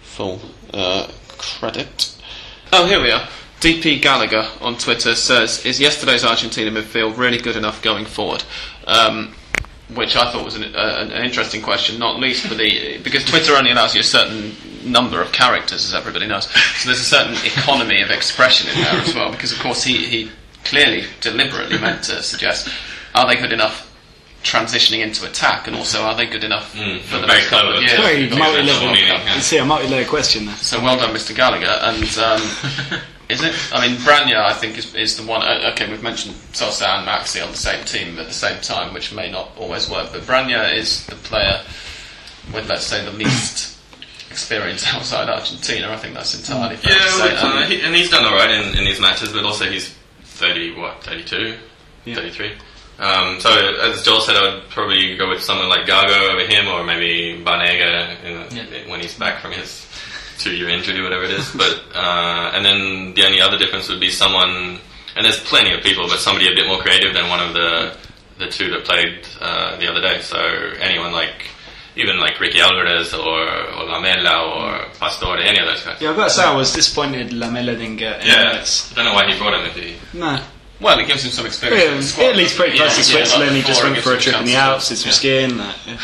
full 0.00 0.40
uh, 0.74 1.08
credit. 1.38 2.16
Oh, 2.72 2.86
here 2.86 3.00
we 3.00 3.12
are. 3.12 3.28
DP 3.60 4.02
Gallagher 4.02 4.48
on 4.60 4.76
Twitter 4.76 5.14
says, 5.14 5.64
"Is 5.64 5.80
yesterday's 5.80 6.24
Argentina 6.24 6.70
midfield 6.70 7.16
really 7.16 7.38
good 7.38 7.56
enough 7.56 7.80
going 7.80 8.06
forward?" 8.06 8.42
Um, 8.88 9.34
which 9.94 10.16
I 10.16 10.32
thought 10.32 10.44
was 10.44 10.56
an, 10.56 10.74
uh, 10.74 11.08
an 11.10 11.24
interesting 11.24 11.62
question, 11.62 12.00
not 12.00 12.18
least 12.18 12.44
for 12.46 12.54
the 12.54 12.98
because 12.98 13.24
Twitter 13.24 13.54
only 13.54 13.70
allows 13.70 13.94
you 13.94 14.00
a 14.00 14.04
certain 14.04 14.56
number 14.86 15.20
of 15.20 15.32
characters, 15.32 15.84
as 15.84 15.94
everybody 15.94 16.26
knows. 16.26 16.44
So 16.80 16.88
there's 16.88 17.00
a 17.00 17.04
certain 17.04 17.34
economy 17.44 18.02
of 18.02 18.10
expression 18.10 18.70
in 18.70 18.82
there 18.82 19.00
as 19.00 19.14
well. 19.14 19.30
Because 19.30 19.52
of 19.52 19.58
course 19.58 19.82
he, 19.84 19.96
he 20.06 20.30
clearly 20.64 21.04
deliberately 21.20 21.78
meant 21.78 22.04
to 22.04 22.22
suggest, 22.22 22.68
are 23.14 23.26
they 23.26 23.36
good 23.36 23.52
enough 23.52 23.82
transitioning 24.42 25.00
into 25.00 25.26
attack, 25.26 25.66
and 25.66 25.74
also 25.74 26.02
are 26.02 26.14
they 26.16 26.26
good 26.26 26.44
enough 26.44 26.72
Mm, 26.74 27.00
for 27.00 27.18
the 27.18 27.26
very 27.26 27.38
next 27.40 27.48
couple 27.50 27.72
of 27.72 27.82
clever. 27.84 28.12
years? 28.12 28.30
Very 28.30 28.38
multi-level. 28.38 28.96
yeah. 28.96 29.34
You 29.34 29.40
see 29.40 29.58
a 29.58 29.64
multi-layer 29.64 30.04
question 30.06 30.46
there. 30.46 30.54
so 30.56 30.80
well 30.80 30.96
done, 30.96 31.12
Mr. 31.14 31.34
Gallagher. 31.34 31.66
And 31.66 32.04
um, 32.18 32.40
is 33.28 33.42
it? 33.42 33.54
I 33.72 33.84
mean, 33.88 33.96
Braña, 33.98 34.36
I 34.44 34.52
think, 34.52 34.78
is, 34.78 34.94
is 34.94 35.16
the 35.16 35.24
one. 35.24 35.42
Uh, 35.42 35.70
okay, 35.72 35.90
we've 35.90 36.02
mentioned 36.02 36.36
Sosa 36.52 36.86
and 36.88 37.08
Maxi 37.08 37.44
on 37.44 37.50
the 37.50 37.56
same 37.56 37.84
team 37.84 38.18
at 38.20 38.26
the 38.28 38.32
same 38.32 38.60
time, 38.60 38.94
which 38.94 39.12
may 39.12 39.28
not 39.30 39.50
always 39.58 39.90
work. 39.90 40.12
But 40.12 40.22
Braña 40.22 40.72
is 40.76 41.04
the 41.06 41.16
player 41.16 41.60
with, 42.54 42.68
let's 42.68 42.84
say, 42.86 43.04
the 43.04 43.10
least 43.10 43.75
experience 44.36 44.86
outside 44.94 45.28
Argentina. 45.30 45.90
I 45.90 45.96
think 45.96 46.12
that's 46.14 46.34
entirely 46.36 46.76
fair 46.76 46.92
Yeah, 46.92 47.04
to 47.04 47.10
say. 47.10 47.30
but, 47.34 47.44
uh, 47.44 47.46
Um, 47.48 47.70
he, 47.70 47.80
and 47.80 47.94
he's 47.94 48.10
done 48.10 48.24
all 48.28 48.36
right 48.36 48.50
in, 48.50 48.76
in 48.78 48.84
these 48.84 49.00
matches, 49.00 49.32
but 49.32 49.44
also 49.44 49.64
he's 49.64 49.94
thirty, 50.40 50.72
what, 50.80 51.02
thirty-two, 51.02 51.56
Yeah. 52.04 52.14
thirty-three. 52.16 52.52
Um, 52.98 53.40
so 53.40 53.50
as 53.88 54.02
Joel 54.04 54.20
said, 54.20 54.36
I 54.36 54.42
would 54.48 54.68
probably 54.70 55.16
go 55.16 55.28
with 55.28 55.42
someone 55.42 55.68
like 55.70 55.86
Gago 55.86 56.16
over 56.32 56.44
him, 56.54 56.68
or 56.68 56.84
maybe 56.84 57.42
Banega 57.42 57.92
in, 58.24 58.34
Yeah. 58.56 58.90
when 58.90 59.00
he's 59.00 59.14
back 59.14 59.40
from 59.42 59.52
his 59.52 59.70
two-year 60.38 60.68
injury, 60.68 61.02
whatever 61.02 61.24
it 61.24 61.30
is. 61.30 61.46
But 61.62 61.74
uh, 61.94 62.52
and 62.54 62.62
then 62.64 63.14
the 63.14 63.24
only 63.24 63.40
other 63.40 63.56
difference 63.56 63.88
would 63.88 64.00
be 64.00 64.10
someone, 64.10 64.78
and 65.16 65.24
there's 65.24 65.40
plenty 65.52 65.72
of 65.76 65.80
people, 65.82 66.08
but 66.12 66.18
somebody 66.20 66.46
a 66.52 66.54
bit 66.54 66.66
more 66.66 66.80
creative 66.84 67.12
than 67.14 67.28
one 67.30 67.40
of 67.40 67.54
the 67.54 67.96
the 68.38 68.48
two 68.48 68.68
that 68.72 68.84
played 68.84 69.24
uh, 69.40 69.76
the 69.80 69.88
other 69.90 70.02
day. 70.02 70.20
So 70.20 70.38
anyone 70.88 71.12
like. 71.22 71.48
Even 71.96 72.18
like 72.20 72.38
Ricky 72.38 72.60
Alvarez 72.60 73.14
or, 73.14 73.48
or 73.48 73.84
Lamela 73.84 74.36
or 74.44 74.88
Pastore, 75.00 75.38
any 75.38 75.58
of 75.58 75.66
those 75.66 75.82
guys. 75.82 76.00
Yeah, 76.00 76.10
I've 76.10 76.16
got 76.16 76.24
to 76.28 76.30
say 76.30 76.44
I 76.44 76.54
was 76.54 76.72
disappointed 76.74 77.32
Lamela 77.32 77.74
didn't 77.74 77.96
get 77.96 78.20
any 78.20 78.30
Yeah, 78.30 78.44
minutes. 78.52 78.92
I 78.92 78.96
don't 78.96 79.04
know 79.06 79.14
why 79.14 79.30
he 79.32 79.38
brought 79.38 79.54
him 79.58 79.64
if 79.66 79.74
he. 79.76 79.96
No. 80.18 80.42
well, 80.78 80.98
it 80.98 81.06
gives 81.06 81.24
him 81.24 81.30
some 81.30 81.46
experience. 81.46 81.82
Yeah, 81.84 81.90
in 81.92 81.96
the 81.96 82.02
squad, 82.02 82.24
at 82.26 82.36
least 82.36 82.56
pretty 82.56 82.76
close 82.76 82.92
it? 82.92 82.96
to 82.98 83.04
Switzerland. 83.04 83.50
like 83.52 83.56
he 83.56 83.66
just 83.66 83.82
went 83.82 83.96
for 83.98 84.12
a 84.12 84.18
trip 84.20 84.36
in 84.36 84.44
the 84.44 84.56
Alps, 84.56 84.88
did 84.90 84.96
some 84.98 85.12
skiing. 85.12 85.56
That, 85.56 85.76
yeah. 85.86 85.98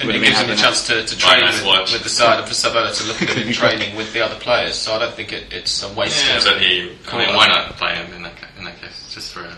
And 0.00 0.10
it 0.10 0.24
gives 0.24 0.40
him 0.40 0.48
a 0.48 0.56
chance 0.56 0.86
to, 0.86 1.04
to 1.04 1.18
train 1.18 1.40
nice 1.40 1.58
with, 1.58 1.66
watch. 1.66 1.92
with 1.92 2.02
the 2.02 2.08
side 2.08 2.40
of 2.40 2.48
the 2.48 2.54
Sabella 2.54 2.90
to 2.90 3.04
look 3.04 3.20
at 3.20 3.28
him 3.28 3.46
in 3.48 3.52
training 3.62 3.94
with 3.96 4.14
the 4.14 4.22
other 4.24 4.36
players. 4.40 4.74
So 4.76 4.94
I 4.94 4.98
don't 5.00 5.12
think 5.14 5.30
it, 5.34 5.52
it's 5.52 5.82
a 5.82 5.92
waste. 5.92 6.26
Yeah, 6.26 6.38
of 6.38 6.44
but 6.44 6.62
he. 6.62 6.90
I 6.90 6.96
Cool. 7.04 7.18
mean, 7.18 7.34
why 7.36 7.46
not 7.48 7.76
play 7.76 7.94
him 7.96 8.10
in 8.14 8.22
that 8.22 8.32
in 8.56 8.64
that 8.64 8.80
case, 8.80 9.12
just 9.12 9.34
for 9.34 9.40
uh, 9.40 9.54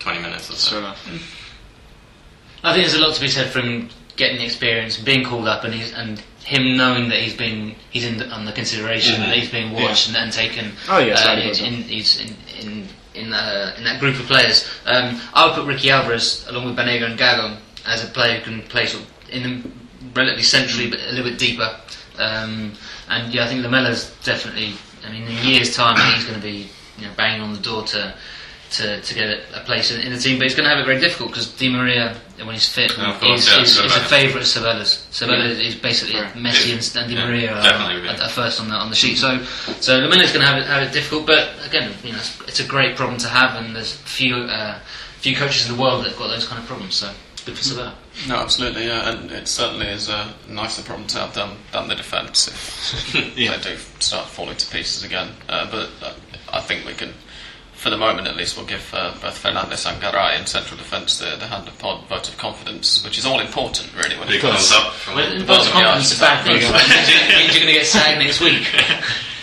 twenty 0.00 0.18
minutes 0.20 0.50
or 0.50 0.54
so? 0.54 0.70
Sure 0.70 0.78
enough. 0.80 1.06
I 2.64 2.72
think 2.74 2.88
there's 2.88 2.98
a 3.00 3.06
lot 3.06 3.14
to 3.14 3.20
be 3.20 3.28
said 3.28 3.52
for 3.52 3.60
him 3.60 3.88
getting 4.16 4.38
the 4.38 4.44
experience, 4.44 4.98
being 4.98 5.24
called 5.24 5.46
up, 5.46 5.64
and 5.64 5.74
he's, 5.74 5.92
and 5.92 6.18
him 6.44 6.76
knowing 6.76 7.08
that 7.08 7.18
he's 7.18 7.36
been 7.36 7.74
he's 7.90 8.04
in 8.04 8.18
the, 8.18 8.32
under 8.34 8.52
consideration, 8.52 9.20
that 9.20 9.36
he's 9.36 9.50
being 9.50 9.72
watched 9.72 10.08
and, 10.08 10.16
and 10.16 10.32
taken. 10.32 10.72
Oh, 10.88 10.98
yes, 10.98 11.24
uh, 11.24 11.30
I 11.30 11.34
in, 11.40 11.82
he's 11.82 12.20
in 12.20 12.36
in 12.60 12.88
in, 13.14 13.32
uh, 13.32 13.74
in 13.78 13.84
that 13.84 13.98
group 13.98 14.18
of 14.18 14.26
players. 14.26 14.68
Um, 14.84 15.20
I 15.34 15.46
would 15.46 15.54
put 15.54 15.66
Ricky 15.66 15.90
Alvarez 15.90 16.46
along 16.48 16.66
with 16.66 16.76
Banega 16.76 17.10
and 17.10 17.18
Gago 17.18 17.56
as 17.86 18.04
a 18.04 18.08
player 18.08 18.38
who 18.38 18.44
can 18.44 18.62
play 18.68 18.86
sort 18.86 19.04
of 19.04 19.10
in 19.30 19.42
the 19.42 19.70
relatively 20.14 20.42
centrally, 20.42 20.90
but 20.90 21.00
a 21.00 21.12
little 21.12 21.30
bit 21.30 21.38
deeper. 21.38 21.76
Um, 22.18 22.72
and 23.08 23.32
yeah, 23.32 23.44
I 23.44 23.48
think 23.48 23.64
Lamela's 23.64 24.14
definitely. 24.24 24.74
I 25.04 25.12
mean, 25.12 25.22
in 25.22 25.28
a 25.28 25.40
year's 25.42 25.76
time, 25.76 25.96
he's 26.14 26.24
going 26.24 26.40
to 26.40 26.42
be 26.42 26.68
you 26.98 27.06
know, 27.06 27.12
banging 27.16 27.40
on 27.40 27.52
the 27.52 27.60
door 27.60 27.84
to 27.84 28.14
to, 28.76 29.00
to 29.00 29.14
get 29.14 29.28
a, 29.28 29.60
a 29.62 29.64
place 29.64 29.90
in, 29.90 30.00
in 30.00 30.12
the 30.12 30.18
team. 30.18 30.38
But 30.38 30.44
he's 30.44 30.54
going 30.54 30.64
to 30.68 30.70
have 30.74 30.78
it 30.78 30.86
very 30.86 31.00
difficult 31.00 31.30
because 31.30 31.48
Di 31.52 31.68
Maria, 31.68 32.16
when 32.38 32.54
he's 32.54 32.68
fit, 32.68 32.92
Oh, 32.98 33.16
course, 33.20 33.40
is, 33.42 33.48
yeah, 33.48 33.62
is, 33.62 33.78
is 33.78 33.96
a 33.96 34.00
favourite 34.00 34.42
of 34.42 34.46
Sabella's. 34.46 35.06
Sabella 35.10 35.44
Yeah. 35.46 35.68
is 35.68 35.74
basically 35.74 36.20
Right. 36.20 36.32
Messi 36.34 36.72
and, 36.72 36.96
and 37.02 37.10
Di 37.10 37.16
Yeah, 37.18 37.26
Maria 37.26 37.52
are, 37.52 38.16
are, 38.16 38.22
are 38.22 38.28
first 38.28 38.60
on 38.60 38.68
the 38.68 38.74
on 38.74 38.90
the 38.90 38.96
sheet. 38.96 39.16
So 39.18 39.42
so 39.80 39.98
Lamela's 40.00 40.32
going 40.32 40.44
to 40.44 40.46
have 40.46 40.58
it 40.58 40.66
have 40.66 40.82
it 40.82 40.92
difficult. 40.92 41.26
But 41.26 41.48
again, 41.66 41.92
you 42.04 42.12
know, 42.12 42.18
it's, 42.18 42.40
it's 42.42 42.60
a 42.60 42.66
great 42.66 42.96
problem 42.96 43.18
to 43.18 43.28
have, 43.28 43.56
and 43.62 43.74
there's 43.76 43.92
few 43.92 44.34
uh, 44.36 44.78
few 45.20 45.34
coaches 45.36 45.68
in 45.68 45.76
the 45.76 45.80
world 45.82 46.04
that've 46.04 46.18
got 46.18 46.28
those 46.28 46.46
kind 46.46 46.60
of 46.60 46.66
problems. 46.68 46.94
So 46.94 47.10
good 47.44 47.56
for 47.56 47.62
Sabella. 47.64 47.94
No, 48.28 48.36
absolutely, 48.36 48.86
yeah, 48.86 49.10
and 49.10 49.30
it 49.30 49.46
certainly 49.46 49.86
is 49.88 50.08
a 50.08 50.32
nicer 50.48 50.82
problem 50.82 51.06
to 51.08 51.18
have 51.18 51.34
than, 51.34 51.50
than 51.72 51.86
the 51.88 51.94
defence 51.94 52.48
if 52.48 53.14
Yeah. 53.36 53.58
they 53.58 53.74
do 53.74 53.76
start 54.00 54.26
falling 54.26 54.56
to 54.56 54.66
pieces 54.70 55.04
again. 55.04 55.28
Uh, 55.50 55.70
but 55.70 55.90
uh, 56.02 56.14
I 56.50 56.60
think 56.62 56.86
we 56.86 56.94
can, 56.94 57.12
for 57.76 57.90
the 57.90 57.96
moment 57.96 58.26
at 58.26 58.36
least, 58.36 58.56
we'll 58.56 58.66
give 58.66 58.92
uh, 58.94 59.12
both 59.20 59.38
Fernandez 59.38 59.84
and 59.86 60.00
Garay 60.00 60.38
in 60.40 60.46
central 60.46 60.76
defence 60.78 61.18
the, 61.18 61.36
the 61.36 61.46
hand 61.46 61.68
of 61.68 61.78
pod 61.78 62.04
vote 62.08 62.28
of 62.28 62.36
confidence, 62.38 63.04
which 63.04 63.18
is 63.18 63.24
all 63.26 63.38
important, 63.40 63.94
really. 63.94 64.16
When 64.18 64.28
Big 64.28 64.36
it 64.38 64.40
comes 64.42 64.72
up. 64.72 64.92
From 64.94 65.16
Well, 65.16 65.38
the 65.38 65.44
vote 65.44 65.60
of 65.60 65.66
of 65.66 65.72
confidence 65.72 66.12
is 66.12 66.18
a 66.18 66.20
bad 66.22 66.44
thing. 66.44 66.54
Means 66.56 67.54
you're 67.54 67.62
going 67.62 67.72
to 67.74 67.78
get 67.78 67.86
sacked 67.86 68.18
next 68.18 68.40
week. 68.40 68.66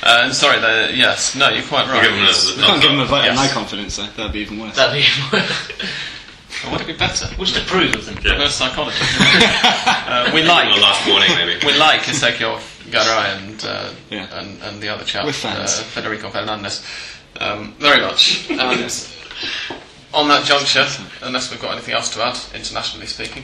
Uh, 0.06 0.30
sorry, 0.34 0.60
the, 0.60 0.92
yes, 0.94 1.34
no, 1.34 1.48
you're 1.48 1.64
quite 1.64 1.86
We'll 1.88 1.96
right. 1.96 2.04
give 2.04 2.12
a- 2.12 2.60
You 2.60 2.66
can't 2.66 2.82
give 2.82 2.92
him 2.92 3.00
a 3.00 3.06
vote 3.06 3.20
of 3.20 3.24
Yes. 3.24 3.48
no 3.48 3.54
confidence, 3.54 3.96
though. 3.96 4.06
That'd 4.18 4.34
be 4.34 4.40
even 4.40 4.60
worse. 4.60 4.76
That'd 4.76 5.00
be 5.02 5.08
Would 6.72 6.82
it 6.82 6.88
be 6.88 6.94
better? 6.94 7.26
What's 7.38 7.54
to 7.54 7.62
prove 7.62 7.96
of 7.96 8.06
them? 8.06 8.18
Yeah. 8.22 8.34
Reverse 8.34 8.56
psychology. 8.56 8.98
uh, 9.00 10.30
we 10.34 10.44
like 10.44 10.74
the 10.76 10.82
last 10.82 11.08
warning, 11.08 11.30
maybe. 11.36 11.66
we 11.66 11.78
like 11.78 12.02
Ezequiel 12.02 12.60
Garay 12.92 13.38
and, 13.38 13.64
uh, 13.64 13.92
Yeah. 14.10 14.28
and 14.40 14.62
and 14.64 14.82
the 14.82 14.90
other 14.90 15.06
chap, 15.06 15.24
We're 15.26 15.32
fans. 15.32 15.80
Uh, 15.80 15.84
Federico 15.84 16.30
Fernandez, 16.30 16.84
um, 17.40 17.74
very 17.80 18.02
much. 18.02 18.50
And 18.50 18.60
on 20.14 20.28
that 20.28 20.46
juncture, 20.46 20.86
unless 21.22 21.52
we've 21.52 21.62
got 21.62 21.74
anything 21.74 21.94
else 21.96 22.10
to 22.14 22.24
add, 22.24 22.40
internationally 22.54 23.08
speaking, 23.08 23.44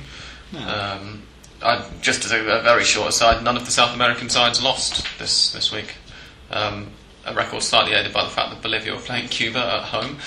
um, 0.67 1.24
I, 1.62 1.84
just 2.01 2.25
as 2.25 2.31
a, 2.31 2.39
a 2.39 2.62
very 2.62 2.84
short 2.84 3.10
aside, 3.10 3.43
none 3.43 3.58
of 3.58 3.65
the 3.65 3.72
South 3.72 3.93
American 3.93 4.29
sides 4.29 4.63
lost 4.63 5.05
this 5.19 5.51
this 5.51 5.72
week. 5.72 5.96
Um, 6.51 6.91
a 7.26 7.34
record 7.34 7.62
slightly 7.62 7.94
aided 7.94 8.14
by 8.14 8.24
the 8.24 8.30
fact 8.30 8.50
that 8.52 8.62
Bolivia 8.62 8.94
were 8.96 9.02
playing 9.02 9.28
Cuba 9.28 9.60
at 9.60 9.84
home. 9.84 10.18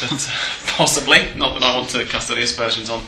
But 0.00 0.12
uh, 0.12 0.16
possibly, 0.76 1.28
not 1.36 1.54
that 1.58 1.62
I 1.62 1.76
want 1.76 1.88
to 1.90 2.04
cast 2.04 2.30
any 2.30 2.42
aspersions 2.42 2.90
on 2.90 3.02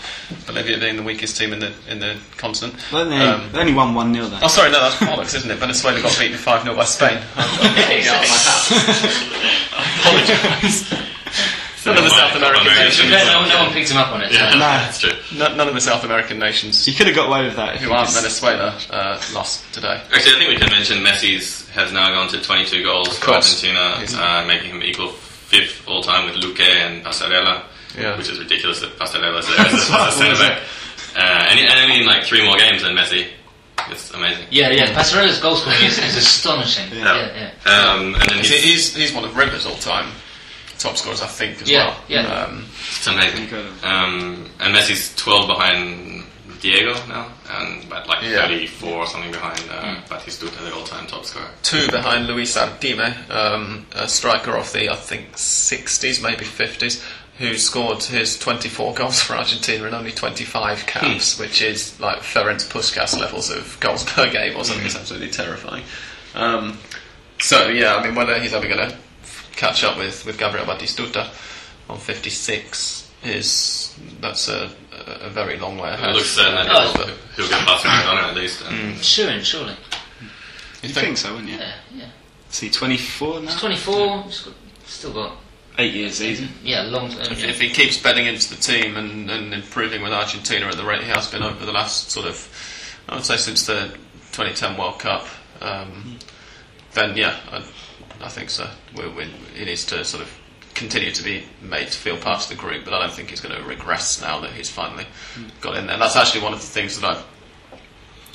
Bolivia 0.46 0.78
being 0.78 0.96
the 0.96 1.02
weakest 1.02 1.36
team 1.36 1.52
in 1.52 1.58
the 1.60 1.72
in 1.88 1.98
the 1.98 2.16
continent. 2.36 2.74
Well, 2.92 3.08
they, 3.08 3.16
Um, 3.18 3.50
they 3.52 3.58
only 3.60 3.74
won 3.74 3.94
1 3.94 4.14
0 4.14 4.26
though. 4.28 4.38
Oh, 4.42 4.48
sorry, 4.48 4.70
no, 4.70 4.80
that's 4.80 4.96
bollocks, 4.96 5.34
isn't 5.34 5.50
it? 5.50 5.56
Venezuela 5.56 6.00
got 6.00 6.16
beaten 6.18 6.36
5 6.38 6.62
0 6.62 6.76
by 6.76 6.84
Spain. 6.84 7.18
I'm, 7.36 7.48
I'm 7.60 7.74
pulling 7.74 8.06
out 8.06 8.22
of 8.22 8.28
my 8.30 8.38
hat. 8.46 8.62
I 9.76 9.84
apologise. 10.00 11.05
None 11.86 11.96
of 11.98 12.04
the 12.04 12.10
South 12.10 12.34
American 12.36 12.66
nations, 12.74 13.10
No, 13.10 13.24
no, 13.24 13.48
no 13.48 13.62
one 13.64 13.72
picked 13.72 13.90
him 13.90 13.96
up 13.96 14.12
on 14.12 14.20
it. 14.22 14.32
so- 14.32 14.38
Yeah, 14.38 14.50
No. 14.50 14.58
that's 14.58 14.98
true. 15.00 15.12
none 15.34 15.56
none 15.56 15.68
of 15.68 15.74
the 15.74 15.80
South 15.80 16.04
American 16.04 16.38
nations 16.38 16.86
You 16.86 16.94
could 16.94 17.06
have 17.06 17.16
got 17.16 17.28
away 17.28 17.44
with 17.44 17.56
that 17.56 17.76
if 17.76 17.82
who 17.82 17.92
aren't 17.92 18.10
Venezuela 18.10 18.76
uh, 18.90 19.20
lost 19.32 19.62
today. 19.72 20.00
Actually, 20.12 20.34
I 20.34 20.38
think 20.38 20.50
we 20.50 20.56
can 20.56 20.70
mention 20.70 20.98
Messi's 20.98 21.68
has 21.70 21.92
now 21.92 22.08
gone 22.10 22.28
to 22.28 22.40
22 22.42 22.82
goals 22.82 23.18
for. 23.18 23.32
Argentina, 23.34 24.02
uh, 24.18 24.44
making 24.46 24.70
him 24.70 24.82
equal 24.82 25.10
fifth 25.12 25.86
all 25.86 26.02
time 26.02 26.26
with 26.26 26.34
Luque 26.42 26.60
and 26.60 27.04
Passarella, 27.04 27.62
Yeah. 27.96 28.16
which 28.16 28.28
is 28.28 28.38
ridiculous 28.38 28.80
that 28.80 28.98
Passarella's 28.98 29.46
there 29.46 29.60
as 29.66 29.72
a, 29.90 29.94
as 29.94 30.14
a 30.14 30.18
centre 30.18 30.36
back. 30.42 30.58
Uh, 31.16 31.20
and, 31.48 31.58
he- 31.58 31.64
and 31.64 31.78
I 31.78 31.86
mean, 31.86 32.04
like 32.04 32.24
three 32.24 32.44
more 32.44 32.58
games 32.58 32.82
than 32.82 32.94
Messi. 32.94 33.26
It's 33.88 34.10
amazing. 34.12 34.44
Yeah, 34.50 34.68
yeah. 34.70 34.92
Passarella's 34.92 35.38
goal 35.40 35.56
scoring 35.56 35.80
is, 35.82 35.96
is 35.98 36.14
astonishing. 36.16 36.84
Yeah, 36.92 37.16
Yeah. 37.32 37.52
yeah. 37.64 37.72
Um, 37.72 38.14
and 38.16 38.22
then 38.28 38.38
He's, 38.38 38.50
he's, 38.50 38.62
he's, 38.62 38.94
he's 38.96 39.12
one 39.14 39.24
of 39.24 39.34
Rivers' 39.34 39.64
all 39.64 39.76
time 39.76 40.12
top 40.78 40.96
scorers, 40.96 41.22
I 41.22 41.26
think, 41.26 41.62
as 41.62 41.70
Yeah, 41.70 41.86
well. 41.88 41.96
yeah. 42.08 42.26
Um, 42.44 42.64
it's 42.88 43.06
amazing. 43.06 43.42
Incredible. 43.44 43.72
Um, 43.84 44.50
and 44.60 44.74
Messi's 44.74 45.14
12 45.16 45.46
behind 45.46 46.24
Diego 46.60 46.94
now, 47.06 47.28
and 47.50 47.88
but 47.88 48.06
like 48.08 48.22
Yeah. 48.22 48.46
34 48.46 48.90
or 48.92 49.06
something 49.06 49.30
behind 49.30 49.60
uh, 49.70 49.96
Batistuta, 50.08 50.58
the 50.64 50.74
all-time 50.74 51.06
top 51.06 51.24
scorer. 51.24 51.48
two 51.62 51.88
behind 51.90 52.26
Luis 52.26 52.56
Artime, 52.56 53.30
um, 53.30 53.86
a 53.94 54.08
striker 54.08 54.56
of 54.56 54.72
the, 54.72 54.90
I 54.90 54.96
think, 54.96 55.32
60s, 55.34 56.22
maybe 56.22 56.44
50s, 56.46 57.04
who 57.38 57.54
scored 57.58 58.02
his 58.02 58.38
24 58.38 58.94
goals 58.94 59.20
for 59.22 59.34
Argentina 59.34 59.84
in 59.86 59.92
only 59.92 60.10
25 60.12 60.86
caps, 60.86 61.38
which 61.38 61.60
is 61.60 62.00
like 62.00 62.20
Ferenc 62.20 62.66
Puskas 62.70 63.18
levels 63.20 63.50
of 63.50 63.76
goals 63.80 64.04
per 64.04 64.30
game 64.30 64.56
or 64.56 64.64
something. 64.64 64.86
It's 64.86 64.96
absolutely 64.96 65.28
terrifying. 65.28 65.84
Um, 66.34 66.78
so, 67.38 67.68
yeah, 67.68 67.96
I 67.96 68.02
mean, 68.06 68.14
whether 68.14 68.38
he's 68.40 68.54
ever 68.54 68.66
going 68.66 68.88
to 68.88 68.96
catch 69.56 69.82
up 69.84 69.96
with, 69.98 70.24
with 70.26 70.38
Gabriel 70.38 70.66
Batistuta 70.66 71.28
on 71.88 71.98
56 71.98 73.10
is 73.24 73.98
that's 74.20 74.48
a, 74.48 74.70
a, 74.92 75.26
a 75.26 75.30
very 75.30 75.58
long 75.58 75.78
way 75.78 75.90
ahead. 75.90 76.10
It 76.10 76.14
looks 76.16 76.28
certain 76.30 76.54
that 76.54 76.66
Oh. 76.70 76.92
he'll, 76.92 77.06
he'll 77.46 77.48
get 77.48 77.66
past 77.66 77.84
Maradona 77.84 78.28
at 78.30 78.34
least. 78.36 78.62
And 78.68 78.96
Sure, 79.02 79.40
surely. 79.42 79.72
You 80.82 80.88
You 80.88 80.88
think 80.90 81.16
so, 81.16 81.32
wouldn't 81.32 81.50
you? 81.50 81.56
Yeah, 81.58 81.72
yeah. 81.94 82.08
Is 82.50 82.60
he 82.60 82.70
24 82.70 83.40
now? 83.40 83.50
He's 83.50 83.60
24. 83.60 84.22
He's 84.22 84.40
got, 84.42 84.54
still 84.86 85.12
got 85.12 85.36
Eight 85.78 85.92
years 85.92 86.14
season. 86.14 86.48
yeah, 86.62 86.82
long. 86.84 87.10
Uh, 87.12 87.26
If, 87.30 87.42
yeah. 87.42 87.48
if 87.48 87.60
he 87.60 87.68
keeps 87.68 88.00
betting 88.00 88.24
into 88.26 88.48
the 88.54 88.60
team 88.62 88.96
and, 88.96 89.30
and 89.30 89.52
improving 89.52 90.00
with 90.02 90.10
Argentina 90.12 90.66
at 90.68 90.76
the 90.76 90.84
rate 90.84 91.02
he 91.02 91.08
has 91.10 91.30
been 91.30 91.42
over 91.42 91.66
the 91.66 91.72
last 91.72 92.10
sort 92.10 92.26
of, 92.26 92.48
I 93.10 93.16
would 93.16 93.26
say 93.26 93.36
since 93.36 93.66
the 93.66 93.88
2010 94.32 94.78
World 94.78 94.98
Cup, 95.00 95.26
um, 95.60 96.16
then 96.94 97.14
yeah, 97.14 97.36
I, 97.52 97.62
I 98.20 98.28
think 98.28 98.50
so. 98.50 98.68
We, 98.96 99.08
we, 99.08 99.24
he 99.54 99.64
needs 99.64 99.84
to 99.86 100.04
sort 100.04 100.22
of 100.22 100.32
continue 100.74 101.10
to 101.10 101.22
be 101.22 101.44
made 101.62 101.88
to 101.88 101.98
feel 101.98 102.16
part 102.18 102.42
of 102.42 102.48
the 102.48 102.54
group, 102.54 102.84
but 102.84 102.92
I 102.92 103.00
don't 103.00 103.12
think 103.12 103.30
he's 103.30 103.40
going 103.40 103.56
to 103.56 103.66
regress 103.66 104.20
now 104.20 104.40
that 104.40 104.50
he's 104.50 104.70
finally 104.70 105.06
got 105.60 105.76
in 105.76 105.86
there. 105.86 105.94
And 105.94 106.02
that's 106.02 106.16
actually 106.16 106.42
one 106.42 106.52
of 106.52 106.60
the 106.60 106.66
things 106.66 107.00
that 107.00 107.16
I've 107.16 107.24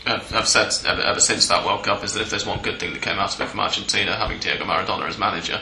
I've 0.04 0.34
I've 0.34 0.48
said 0.48 0.74
ever, 0.88 1.02
ever 1.02 1.20
since 1.20 1.48
that 1.48 1.63
World 1.65 1.84
Cup 1.84 2.04
is 2.04 2.13
that 2.13 2.22
if 2.22 2.30
there's 2.32 2.46
one 2.46 2.62
good 2.62 2.80
thing 2.80 2.94
that 2.94 3.02
came 3.04 3.20
out 3.20 3.34
of 3.36 3.41
it 3.41 3.48
from 3.50 3.60
Argentina, 3.60 4.15
having 4.15 4.39
Diego 4.39 4.65
Maradona 4.65 5.08
as 5.08 5.20
manager, 5.20 5.62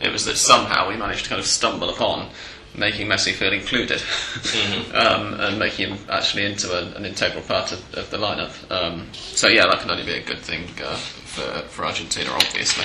it 0.00 0.12
was 0.12 0.26
that 0.26 0.36
somehow 0.36 0.88
we 0.88 0.96
managed 0.96 1.24
to 1.24 1.30
kind 1.30 1.40
of 1.40 1.46
stumble 1.46 1.88
upon 1.88 2.28
making 2.76 3.08
Messi 3.08 3.32
feel 3.32 3.52
included 3.52 4.00
um, 4.94 5.40
and 5.40 5.58
making 5.58 5.88
him 5.88 5.98
actually 6.10 6.44
into 6.44 6.70
a, 6.72 6.94
an 6.96 7.04
integral 7.06 7.42
part 7.42 7.72
of, 7.72 7.94
of 7.94 8.10
the 8.10 8.18
lineup. 8.18 8.52
Um, 8.70 9.08
so 9.12 9.48
yeah, 9.48 9.64
that 9.66 9.80
can 9.80 9.90
only 9.90 10.04
be 10.04 10.12
a 10.12 10.22
good 10.22 10.38
thing 10.40 10.64
uh, 10.84 10.94
for, 10.94 11.62
for 11.68 11.86
Argentina, 11.86 12.30
obviously. 12.30 12.84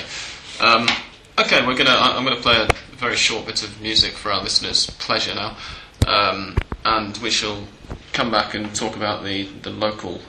Um, 0.60 0.86
okay, 1.38 1.66
we're 1.66 1.76
gonna. 1.76 1.90
I'm 1.90 2.24
gonna 2.24 2.36
play 2.40 2.56
a 2.56 2.68
very 2.96 3.16
short 3.16 3.46
bit 3.46 3.62
of 3.62 3.80
music 3.80 4.12
for 4.12 4.30
our 4.32 4.42
listeners' 4.42 4.86
pleasure 4.86 5.34
now, 5.34 5.56
um, 6.06 6.56
and 6.84 7.16
we 7.18 7.30
shall 7.30 7.64
come 8.12 8.30
back 8.30 8.54
and 8.54 8.74
talk 8.74 8.96
about 8.96 9.24
the 9.24 9.44
the 9.62 9.70
local 9.70 10.20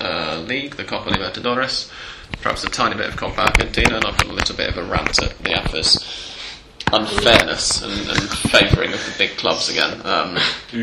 uh, 0.00 0.42
league, 0.46 0.76
the 0.76 0.84
Copa 0.84 1.10
Libertadores, 1.10 1.90
perhaps 2.40 2.64
a 2.64 2.70
tiny 2.70 2.96
bit 2.96 3.08
of 3.08 3.16
Copa 3.16 3.42
Argentina, 3.42 3.96
and 3.96 4.04
I've 4.04 4.16
got 4.16 4.28
a 4.28 4.32
little 4.32 4.56
bit 4.56 4.70
of 4.70 4.78
a 4.78 4.84
rant 4.84 5.22
at 5.22 5.36
the 5.38 5.52
AFA's 5.52 6.36
unfairness 6.92 7.82
and, 7.82 7.92
and 7.92 8.28
favouring 8.50 8.92
of 8.92 9.04
the 9.04 9.14
big 9.18 9.36
clubs 9.36 9.68
again. 9.68 10.00
Um, 10.04 10.38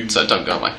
so 0.09 0.25
don't 0.25 0.45
go 0.45 0.59
away. 0.59 0.73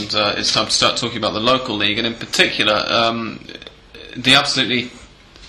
And 0.00 0.14
uh, 0.14 0.34
it's 0.36 0.52
time 0.52 0.66
to 0.66 0.70
start 0.72 0.96
talking 0.96 1.18
about 1.18 1.32
the 1.34 1.40
local 1.40 1.76
league, 1.76 1.98
and 1.98 2.06
in 2.06 2.14
particular, 2.14 2.84
um, 2.88 3.40
the 4.16 4.34
absolutely 4.34 4.90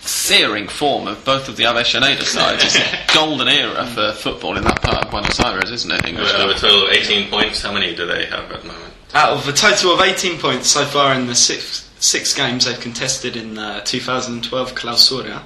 searing 0.02 0.68
form 0.68 1.08
of 1.08 1.24
both 1.24 1.48
of 1.48 1.56
the 1.56 1.64
Avellaneda 1.64 2.24
sides. 2.24 2.64
It's 2.66 2.76
a 2.76 3.00
golden 3.14 3.48
era 3.48 3.86
for 3.88 4.12
football 4.14 4.58
in 4.58 4.64
that 4.64 4.82
part 4.82 5.06
of 5.06 5.12
Buenos 5.12 5.40
Aires, 5.40 5.72
isn't 5.72 5.92
it? 5.92 6.06
English 6.06 6.34
Out 6.34 6.50
of 6.50 6.56
a 6.56 6.60
total 6.60 6.88
of 6.88 6.92
18 6.92 7.30
points, 7.30 7.62
how 7.62 7.72
many 7.72 7.96
do 7.96 8.06
they 8.06 8.26
have 8.26 8.52
at 8.52 8.62
the 8.62 8.68
moment? 8.68 8.94
Out 9.14 9.32
of 9.34 9.48
a 9.48 9.54
total 9.54 9.94
of 9.94 10.02
18 10.02 10.40
points 10.40 10.68
so 10.68 10.84
far 10.86 11.14
in 11.14 11.28
the 11.28 11.36
six, 11.36 11.90
six 12.00 12.34
games 12.36 12.66
they've 12.66 12.80
contested 12.80 13.38
in 13.38 13.54
the 13.54 13.82
2012 13.86 14.76
Clausura, 14.76 15.42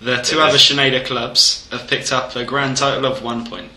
the 0.00 0.16
two 0.18 0.36
Yes. 0.36 0.48
other 0.48 0.58
Schneider 0.58 1.02
clubs 1.02 1.66
have 1.70 1.86
picked 1.88 2.12
up 2.12 2.36
a 2.36 2.44
grand 2.44 2.76
total 2.76 3.06
of 3.10 3.22
one 3.22 3.46
point, 3.46 3.70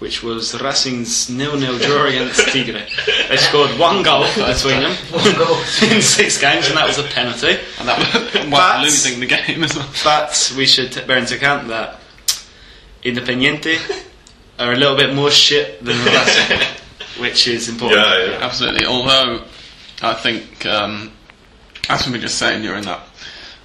which 0.00 0.22
was 0.22 0.58
Racing's 0.60 1.28
nil-nil 1.30 1.78
draw 1.78 2.06
against 2.06 2.48
Tigre. 2.48 2.86
They 3.28 3.36
scored 3.36 3.70
one 3.78 4.02
goal 4.02 4.24
between 4.34 4.80
them 4.80 4.96
One 5.12 5.34
goal. 5.36 5.56
in 5.82 6.00
six 6.02 6.40
games, 6.40 6.68
and 6.68 6.76
that 6.76 6.86
was 6.88 6.98
a 6.98 7.04
penalty. 7.04 7.58
And 7.78 7.86
that 7.88 8.48
But- 8.50 8.80
losing 8.82 9.20
the 9.20 9.26
game 9.26 9.62
as 9.62 9.76
well. 9.76 9.88
But 10.02 10.52
we 10.56 10.66
should 10.66 10.92
bear 11.06 11.18
into 11.18 11.36
account 11.36 11.68
that 11.68 12.00
Independiente 13.04 13.78
are 14.58 14.72
a 14.72 14.76
little 14.76 14.96
bit 14.96 15.14
more 15.14 15.30
shit 15.30 15.82
than 15.84 15.96
Racing, 16.04 16.58
which 17.20 17.46
is 17.46 17.68
important. 17.68 18.00
Yeah, 18.00 18.24
yeah. 18.26 18.38
Absolutely. 18.44 18.86
Although 18.86 19.44
I 20.02 20.14
think, 20.14 20.64
um, 20.66 21.12
as 21.88 22.06
we 22.06 22.12
were 22.12 22.18
just 22.18 22.38
saying 22.38 22.62
during 22.62 22.84
that 22.84 23.00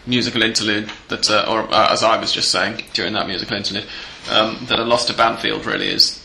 musical 0.06 0.42
interlude, 0.44 0.90
that 1.08 1.30
uh, 1.30 1.46
or 1.50 1.62
uh, 1.74 1.92
as 1.92 2.04
I 2.04 2.18
was 2.20 2.32
just 2.32 2.52
saying 2.52 2.84
during 2.94 3.14
that 3.14 3.28
musical 3.28 3.56
interlude, 3.58 3.86
um, 4.30 4.66
that 4.68 4.80
a 4.80 4.84
loss 4.84 5.06
to 5.06 5.14
Banfield 5.14 5.66
really 5.66 5.88
is, 5.88 6.22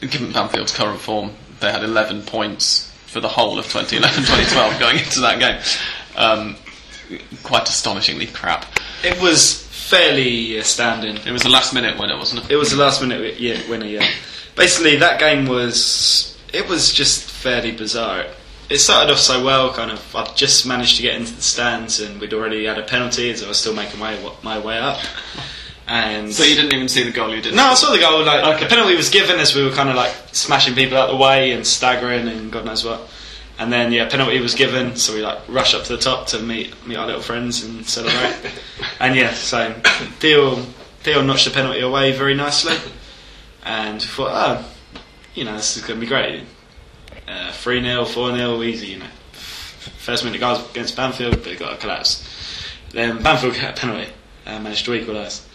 given 0.00 0.32
Banfield's 0.32 0.74
current 0.74 1.00
form, 1.00 1.32
they 1.60 1.70
had 1.70 1.82
11 1.82 2.22
points 2.22 2.90
for 3.06 3.20
the 3.20 3.28
whole 3.28 3.58
of 3.58 3.66
2011-2012 3.66 4.80
going 4.80 4.98
into 4.98 5.20
that 5.20 5.38
game. 5.38 5.60
Um, 6.16 6.56
quite 7.42 7.68
astonishingly 7.68 8.26
crap. 8.26 8.66
It 9.04 9.20
was 9.20 9.66
fairly 9.90 10.56
astounding. 10.58 11.16
It 11.16 11.32
was 11.32 11.44
a 11.44 11.48
last-minute 11.48 11.98
winner, 11.98 12.16
wasn't 12.16 12.44
it? 12.44 12.52
It 12.52 12.56
was 12.56 12.70
the 12.70 12.76
last 12.76 13.02
minute 13.02 13.40
yeah, 13.40 13.58
winner, 13.68 13.86
yeah. 13.86 14.08
Basically, 14.56 14.96
that 14.96 15.18
game 15.18 15.46
was 15.46 16.38
it 16.52 16.68
was 16.68 16.92
just 16.92 17.28
fairly 17.28 17.72
bizarre. 17.72 18.26
It 18.68 18.78
started 18.78 19.12
off 19.12 19.18
so 19.18 19.42
well, 19.42 19.72
kind 19.72 19.90
of. 19.90 20.14
I'd 20.14 20.36
just 20.36 20.66
managed 20.66 20.96
to 20.96 21.02
get 21.02 21.14
into 21.14 21.34
the 21.34 21.42
stands, 21.42 22.00
and 22.00 22.20
we'd 22.20 22.32
already 22.32 22.64
had 22.66 22.78
a 22.78 22.82
penalty, 22.82 23.30
as 23.30 23.42
I 23.42 23.48
was 23.48 23.58
still 23.58 23.74
making 23.74 23.98
my 23.98 24.16
my 24.42 24.58
way 24.58 24.78
up. 24.78 25.00
And 25.92 26.32
So 26.32 26.44
you 26.44 26.54
didn't 26.54 26.72
even 26.72 26.86
see 26.88 27.02
the 27.02 27.10
goal, 27.10 27.34
you 27.34 27.42
didn't? 27.42 27.56
no, 27.56 27.64
I 27.64 27.74
saw 27.74 27.90
the 27.90 27.98
goal. 27.98 28.22
Like 28.24 28.44
Okay. 28.44 28.64
the 28.64 28.70
penalty 28.70 28.94
was 28.94 29.10
given 29.10 29.40
as 29.40 29.56
we 29.56 29.64
were 29.64 29.72
kind 29.72 29.88
of 29.88 29.96
like 29.96 30.14
smashing 30.30 30.76
people 30.76 30.96
out 30.96 31.10
the 31.10 31.16
way 31.16 31.50
and 31.50 31.66
staggering 31.66 32.28
and 32.28 32.52
God 32.52 32.64
knows 32.64 32.84
what. 32.84 33.00
And 33.58 33.72
then 33.72 33.90
yeah, 33.92 34.08
penalty 34.08 34.38
was 34.40 34.54
given, 34.54 34.94
so 34.94 35.12
we 35.14 35.20
like 35.20 35.40
rush 35.48 35.74
up 35.74 35.82
to 35.84 35.96
the 35.96 35.98
top 36.00 36.28
to 36.28 36.38
meet 36.38 36.72
meet 36.86 36.96
our 36.96 37.06
little 37.06 37.20
friends 37.20 37.64
and 37.64 37.84
celebrate. 37.84 38.36
and 39.00 39.16
yeah, 39.16 39.32
so 39.34 39.74
Teo 40.20 40.64
Teo 41.02 41.22
notched 41.22 41.46
the 41.46 41.50
penalty 41.50 41.80
away 41.80 42.12
very 42.12 42.34
nicely, 42.34 42.76
and 43.64 44.00
thought, 44.00 44.30
oh, 44.32 44.64
you 45.34 45.44
know, 45.44 45.56
this 45.56 45.76
is 45.76 45.82
going 45.84 45.98
to 45.98 46.06
be 46.06 46.08
great. 46.08 46.44
Uh, 47.28 47.50
Three 47.52 47.82
0 47.82 48.04
four 48.06 48.34
0 48.34 48.62
easy, 48.62 48.86
you 48.92 48.98
know. 49.00 49.06
First 49.32 50.24
minute 50.24 50.40
goals 50.40 50.70
against 50.70 50.96
Banfield, 50.96 51.36
but 51.42 51.48
it 51.48 51.58
got 51.58 51.72
a 51.74 51.76
collapse. 51.76 52.24
Then 52.92 53.22
Banfield 53.22 53.54
got 53.56 53.76
a 53.76 53.80
penalty, 53.80 54.10
and 54.46 54.62
managed 54.64 54.84
to 54.86 54.94
equalise. 54.94 55.46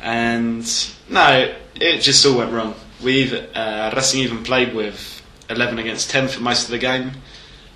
And 0.00 0.64
no, 1.08 1.54
it 1.74 1.98
just 1.98 2.24
all 2.26 2.38
went 2.38 2.52
wrong. 2.52 2.74
We 3.02 3.32
uh, 3.36 3.92
Racing 3.94 4.20
even 4.20 4.42
played 4.44 4.74
with 4.74 5.22
11 5.50 5.78
against 5.78 6.10
10 6.10 6.28
for 6.28 6.40
most 6.40 6.64
of 6.64 6.70
the 6.70 6.78
game 6.78 7.12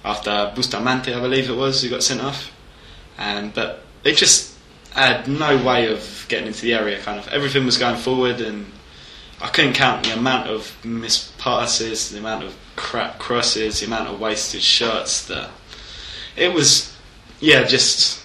after 0.04 0.52
Bustamante, 0.54 1.14
I 1.14 1.20
believe 1.20 1.48
it 1.48 1.54
was, 1.54 1.82
who 1.82 1.90
got 1.90 2.02
sent 2.02 2.20
off. 2.20 2.52
And 3.18 3.54
but 3.54 3.82
it 4.04 4.16
just 4.16 4.56
had 4.92 5.28
no 5.28 5.62
way 5.62 5.92
of 5.92 6.26
getting 6.28 6.48
into 6.48 6.62
the 6.62 6.74
area. 6.74 7.00
Kind 7.00 7.18
of 7.18 7.28
everything 7.28 7.64
was 7.64 7.78
going 7.78 7.96
forward, 7.96 8.40
and 8.40 8.66
I 9.40 9.48
couldn't 9.48 9.74
count 9.74 10.04
the 10.04 10.14
amount 10.14 10.48
of 10.48 10.84
missed 10.84 11.36
passes, 11.38 12.10
the 12.10 12.18
amount 12.18 12.44
of 12.44 12.56
crap 12.76 13.18
crosses, 13.18 13.80
the 13.80 13.86
amount 13.86 14.08
of 14.08 14.20
wasted 14.20 14.62
shots. 14.62 15.26
That 15.26 15.50
it 16.36 16.52
was, 16.52 16.96
yeah, 17.40 17.64
just 17.64 18.21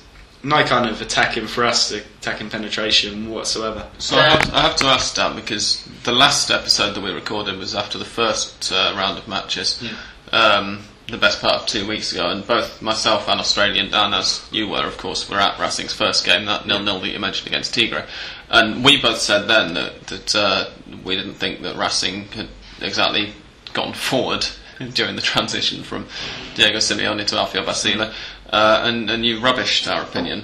no 0.47 0.63
kind 0.63 0.89
of 0.89 1.01
attacking 1.01 1.45
for 1.45 1.65
us, 1.65 1.91
attacking 1.91 2.49
penetration 2.49 3.29
whatsoever. 3.29 3.85
So 3.97 4.15
I 4.15 4.29
have, 4.29 4.53
I 4.53 4.61
have 4.61 4.75
to 4.77 4.85
ask 4.85 5.15
Dan 5.15 5.35
because 5.35 5.85
the 6.03 6.13
last 6.13 6.49
episode 6.49 6.93
that 6.93 7.01
we 7.01 7.11
recorded 7.11 7.57
was 7.57 7.75
after 7.75 7.97
the 7.97 8.05
first 8.05 8.71
uh, 8.71 8.93
round 8.95 9.17
of 9.17 9.27
matches, 9.27 9.83
um, 10.31 10.83
the 11.07 11.17
best 11.17 11.41
part 11.41 11.61
of 11.61 11.67
two 11.67 11.85
weeks 11.85 12.13
ago, 12.13 12.27
and 12.29 12.47
both 12.47 12.81
myself 12.81 13.27
and 13.27 13.41
Australian 13.41 13.91
Dan, 13.91 14.13
as 14.13 14.47
you 14.49 14.69
were, 14.69 14.85
of 14.85 14.97
course, 14.97 15.29
were 15.29 15.37
at 15.37 15.59
Racing's 15.59 15.93
first 15.93 16.25
game, 16.25 16.45
that 16.45 16.65
nil-nil 16.65 17.01
that 17.01 17.09
you 17.09 17.19
mentioned 17.19 17.47
against 17.47 17.73
Tigre, 17.73 18.05
and 18.49 18.85
we 18.85 19.01
both 19.01 19.19
said 19.19 19.47
then 19.47 19.73
that 19.73 20.07
that 20.07 20.35
uh, 20.35 20.69
we 21.03 21.17
didn't 21.17 21.33
think 21.33 21.61
that 21.61 21.75
Racing 21.75 22.23
had 22.29 22.47
exactly 22.79 23.33
gone 23.73 23.93
forward 23.93 24.45
during 24.93 25.15
the 25.17 25.21
transition 25.21 25.83
from 25.83 26.07
Diego 26.55 26.77
Simeone 26.77 27.25
to 27.25 27.35
Alfio 27.35 27.65
Basile, 27.65 28.13
uh, 28.49 28.83
and 28.85 29.09
and 29.09 29.25
you 29.25 29.39
rubbished 29.39 29.91
our 29.91 30.03
opinion. 30.03 30.43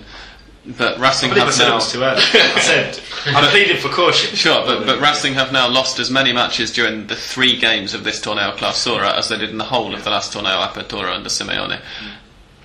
But 0.65 0.97
Racing 0.97 1.31
I 1.31 1.39
have 1.39 1.53
said 1.53 1.65
it 1.65 1.69
now 1.69 1.75
was 1.75 1.91
too 1.91 2.01
early. 2.01 2.21
I 2.21 2.59
said 2.59 2.99
I 3.25 3.49
pleaded 3.49 3.79
for 3.79 3.89
caution. 3.89 4.33
Sure, 4.33 4.65
but, 4.65 4.85
but 4.85 5.01
Racing 5.01 5.33
have 5.33 5.51
now 5.51 5.67
lost 5.67 5.99
as 5.99 6.09
many 6.09 6.31
matches 6.31 6.71
during 6.71 7.07
the 7.07 7.17
three 7.17 7.57
games 7.57 7.93
of 7.93 8.05
this 8.05 8.21
Torneo 8.21 8.55
Clausura 8.55 9.13
as 9.17 9.27
they 9.27 9.37
did 9.37 9.49
in 9.49 9.57
the 9.57 9.65
whole 9.65 9.93
of 9.93 10.05
the 10.05 10.09
last 10.09 10.33
Torneo 10.33 10.65
Apertura 10.65 11.13
under 11.13 11.27
Simeone. 11.27 11.81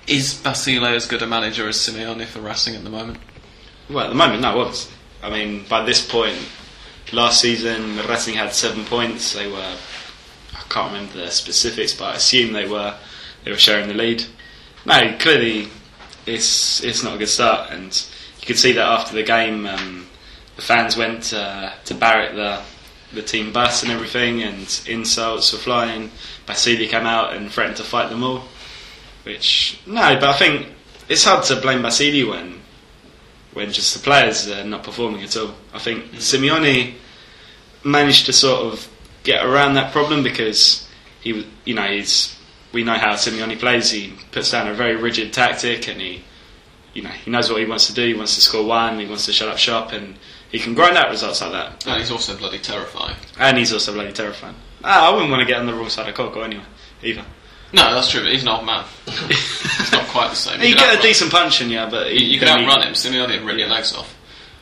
Is 0.07 0.33
Basile 0.33 0.85
as 0.85 1.07
good 1.07 1.21
a 1.21 1.27
manager 1.27 1.67
as 1.67 1.75
Simeone 1.75 2.25
for 2.25 2.39
Racing 2.39 2.75
at 2.75 2.85
the 2.85 2.89
moment? 2.89 3.17
Well, 3.89 4.05
at 4.05 4.09
the 4.09 4.15
moment, 4.15 4.41
no, 4.41 4.61
obviously. 4.61 4.95
I 5.21 5.29
mean, 5.29 5.65
by 5.67 5.83
this 5.83 6.05
point, 6.05 6.37
last 7.11 7.41
season, 7.41 7.97
Racing 8.07 8.35
had 8.35 8.53
seven 8.53 8.85
points. 8.85 9.33
They 9.33 9.47
were, 9.51 9.75
I 10.53 10.61
can't 10.69 10.93
remember 10.93 11.17
the 11.17 11.31
specifics, 11.31 11.93
but 11.93 12.13
I 12.13 12.15
assume 12.15 12.53
they 12.53 12.67
were 12.67 12.95
they 13.43 13.51
were 13.51 13.57
sharing 13.57 13.87
the 13.87 13.93
lead. 13.93 14.23
No, 14.89 15.15
clearly, 15.19 15.67
it's 16.25 16.83
it's 16.83 17.03
not 17.03 17.13
a 17.13 17.17
good 17.19 17.29
start, 17.29 17.69
and 17.69 18.05
you 18.41 18.47
could 18.47 18.57
see 18.57 18.71
that 18.71 18.83
after 18.83 19.13
the 19.15 19.21
game, 19.21 19.67
um, 19.67 20.07
the 20.55 20.63
fans 20.63 20.97
went 20.97 21.31
uh, 21.31 21.73
to 21.85 21.93
Barrett 21.93 22.35
the 22.35 22.61
the 23.13 23.21
team 23.21 23.53
bus 23.53 23.83
and 23.83 23.91
everything, 23.91 24.41
and 24.41 24.81
insults 24.87 25.53
were 25.53 25.59
flying. 25.59 26.09
Basile 26.47 26.87
came 26.87 27.05
out 27.05 27.33
and 27.35 27.51
threatened 27.51 27.77
to 27.77 27.83
fight 27.83 28.09
them 28.09 28.23
all. 28.23 28.43
Which 29.23 29.79
no, 29.85 30.15
but 30.19 30.23
I 30.23 30.33
think 30.33 30.67
it's 31.07 31.23
hard 31.23 31.43
to 31.45 31.61
blame 31.61 31.83
Basile 31.83 32.27
when 32.27 32.59
when 33.53 33.71
just 33.71 33.93
the 33.93 33.99
players 33.99 34.49
are 34.49 34.63
not 34.63 34.83
performing 34.83 35.21
at 35.23 35.37
all. 35.37 35.53
I 35.71 35.77
think 35.77 36.05
Simeone 36.13 36.95
managed 37.83 38.25
to 38.25 38.33
sort 38.33 38.73
of 38.73 38.87
get 39.21 39.45
around 39.45 39.75
that 39.75 39.91
problem 39.91 40.23
because 40.23 40.87
he, 41.21 41.33
was- 41.33 41.45
you 41.65 41.75
know, 41.75 41.83
he's 41.83 42.35
we 42.73 42.83
know 42.83 42.93
how 42.93 43.13
Simeone 43.13 43.57
plays. 43.59 43.91
He 43.91 44.13
puts 44.31 44.51
down 44.51 44.67
a 44.67 44.73
very 44.73 44.95
rigid 44.95 45.33
tactic, 45.33 45.87
and 45.87 45.99
he, 45.99 46.23
you 46.93 47.01
know, 47.01 47.09
he 47.09 47.31
knows 47.31 47.49
what 47.51 47.59
he 47.61 47.65
wants 47.67 47.87
to 47.87 47.93
do. 47.93 48.05
He 48.05 48.13
wants 48.13 48.35
to 48.35 48.41
score 48.41 48.65
one. 48.65 48.99
He 48.99 49.05
wants 49.05 49.25
to 49.25 49.33
shut 49.33 49.47
up 49.49 49.57
shop, 49.57 49.91
and 49.91 50.15
he 50.51 50.59
can 50.59 50.73
grind 50.73 50.97
out 50.97 51.09
results 51.09 51.41
like 51.41 51.51
that. 51.51 51.85
And 51.87 51.99
he's 51.99 52.11
also 52.11 52.35
bloody 52.37 52.59
terrifying. 52.59 53.15
And 53.39 53.57
he's 53.57 53.73
also 53.73 53.93
bloody 53.93 54.11
terrifying. 54.13 54.55
Ah, 54.83 55.09
I 55.09 55.13
wouldn't 55.13 55.29
want 55.31 55.41
to 55.41 55.47
get 55.47 55.59
on 55.59 55.65
the 55.65 55.73
wrong 55.73 55.89
side 55.89 56.07
of 56.09 56.15
Coco 56.15 56.41
anyway, 56.41 56.63
either. 57.03 57.23
No, 57.71 57.93
that's 57.93 58.09
true, 58.09 58.21
but 58.23 58.31
he's 58.31 58.41
an 58.43 58.49
old 58.49 58.65
man. 58.65 58.83
It's 59.81 59.91
not 59.91 60.07
quite 60.07 60.29
the 60.29 60.35
same. 60.35 60.59
You 60.61 60.75
can 60.75 60.77
get 60.77 60.99
a 60.99 61.01
decent 61.01 61.31
punch 61.31 61.61
in 61.61 61.69
you, 61.69 61.85
but 61.89 62.11
You, 62.13 62.25
you 62.25 62.39
can 62.39 62.47
then 62.47 62.59
he- 62.59 62.65
outrun 62.65 62.87
him. 62.87 62.93
Simeone 62.93 63.29
would 63.29 63.41
rip 63.47 63.57
your 63.57 63.67
legs 63.69 63.93
off. 63.95 64.15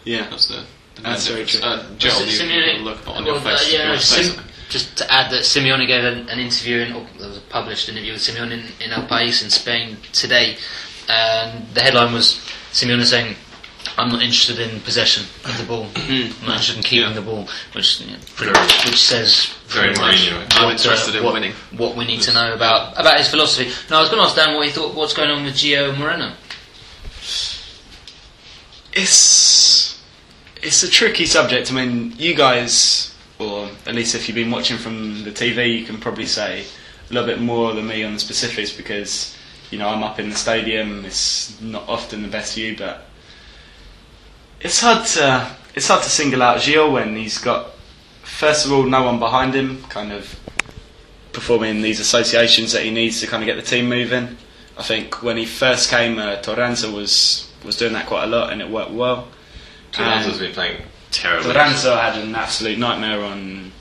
Yeah, 0.03 0.29
That's 0.29 0.47
the. 0.47 0.63
the 0.95 1.01
That's 1.01 1.27
very 1.27 1.43
difference. 1.45 1.61
true. 1.63 1.93
Uh, 1.93 1.97
Joel, 1.97 2.25
you, 2.25 2.31
Simeone- 2.39 2.77
you 2.79 2.83
look 2.83 3.07
on 3.07 3.25
your 3.25 3.39
face. 3.41 3.73
uh, 3.73 3.77
yeah, 3.77 4.43
want 4.69 4.79
to 4.79 4.79
say 4.79 4.89
Sim- 4.89 4.93
something? 4.93 4.93
just 4.93 4.97
to 4.97 5.11
add 5.11 5.31
that 5.31 5.43
Simeone 5.43 5.87
gave 5.87 6.03
an, 6.03 6.29
an 6.29 6.39
interview, 6.39 6.79
in, 6.79 6.93
or 6.93 7.05
there 7.19 7.27
was 7.29 7.37
a 7.37 7.41
published 7.41 7.89
interview 7.89 8.13
with 8.13 8.21
Simeone 8.21 8.51
in, 8.51 8.65
in 8.81 8.91
El 8.91 9.07
País 9.07 9.43
in 9.43 9.49
Spain 9.49 9.97
today, 10.13 10.57
and 11.09 11.67
the 11.73 11.81
headline 11.81 12.13
was 12.13 12.39
Simeone 12.71 13.05
saying, 13.05 13.35
"I'm 13.97 14.09
not 14.09 14.21
interested 14.21 14.59
in 14.59 14.81
possession 14.81 15.23
of 15.45 15.57
the 15.57 15.63
ball. 15.65 15.87
I'm 15.95 16.29
not 16.45 16.57
interested 16.59 16.77
in 16.77 16.83
keeping 16.83 17.09
Yeah. 17.09 17.13
the 17.13 17.21
ball," 17.21 17.47
which 17.73 18.01
you 18.01 18.07
know, 18.11 18.17
pretty, 18.35 18.59
which 18.89 18.97
says 18.99 19.47
Very 19.67 19.93
very 19.93 20.07
much 20.07 20.15
Mourinho. 20.27 20.37
I'm 20.57 20.65
what, 20.65 20.69
uh, 20.69 20.71
interested 20.71 21.15
in 21.15 21.23
what- 21.23 21.33
winning. 21.33 21.53
What 21.77 21.95
we 21.95 22.05
need 22.05 22.21
to 22.23 22.33
know 22.33 22.53
about 22.53 22.99
about 22.99 23.17
his 23.17 23.29
philosophy. 23.29 23.71
Now, 23.89 23.97
I 23.97 24.01
was 24.01 24.09
going 24.09 24.21
to 24.21 24.27
ask 24.27 24.35
Dan 24.35 24.55
what 24.55 24.65
he 24.65 24.71
thought. 24.71 24.93
What's 24.95 25.13
going 25.13 25.29
on 25.31 25.43
with 25.45 25.55
Gio 25.55 25.95
Moreno? 25.97 26.33
it's 28.93 30.01
it's 30.63 30.81
a 30.83 30.89
tricky 30.89 31.25
subject. 31.25 31.71
I 31.71 31.75
mean, 31.75 32.13
you 32.17 32.33
guys, 32.35 33.13
or 33.39 33.69
at 33.85 33.95
least 33.95 34.15
if 34.15 34.27
you've 34.27 34.35
been 34.35 34.51
watching 34.51 34.77
from 34.77 35.23
the 35.23 35.31
TV, 35.31 35.79
you 35.79 35.85
can 35.85 35.97
probably 35.97 36.25
say 36.25 36.65
a 37.09 37.13
little 37.13 37.27
bit 37.27 37.41
more 37.41 37.73
than 37.73 37.87
me 37.87 38.03
on 38.03 38.13
the 38.13 38.19
specifics 38.19 38.71
because 38.71 39.35
you 39.71 39.77
know 39.77 39.87
I'm 39.87 40.03
up 40.03 40.19
in 40.19 40.29
the 40.29 40.35
stadium. 40.35 41.05
It's 41.05 41.59
not 41.61 41.87
often 41.87 42.21
the 42.21 42.27
best 42.27 42.55
view, 42.55 42.75
but 42.77 43.05
it's 44.59 44.79
hard 44.79 45.05
to 45.07 45.55
it's 45.75 45.87
hard 45.87 46.03
to 46.03 46.09
single 46.09 46.41
out 46.41 46.57
Gio 46.57 46.91
when 46.91 47.15
he's 47.15 47.37
got 47.37 47.71
first 48.23 48.65
of 48.65 48.71
all 48.71 48.83
no 48.83 49.03
one 49.03 49.19
behind 49.19 49.53
him, 49.53 49.83
kind 49.83 50.11
of 50.11 50.39
performing 51.31 51.81
these 51.81 51.99
associations 51.99 52.71
that 52.71 52.83
he 52.83 52.89
needs 52.91 53.21
to 53.21 53.27
kind 53.27 53.43
of 53.43 53.45
get 53.45 53.55
the 53.55 53.61
team 53.61 53.87
moving. 53.87 54.37
I 54.77 54.83
think 54.83 55.21
when 55.23 55.37
he 55.37 55.45
first 55.45 55.89
came, 55.89 56.17
uh, 56.17 56.37
Toranzo 56.37 56.93
was 56.93 57.51
was 57.63 57.77
doing 57.77 57.93
that 57.93 58.07
quite 58.07 58.23
a 58.23 58.27
lot, 58.27 58.51
and 58.51 58.61
it 58.61 58.69
worked 58.69 58.91
well. 58.91 59.27
And 59.97 60.39
been 60.39 60.53
playing 60.53 60.81
terribly. 61.11 61.53
Toranzo 61.53 61.99
had 61.99 62.21
an 62.21 62.35
absolute 62.35 62.77
nightmare 62.77 63.23
on 63.23 63.71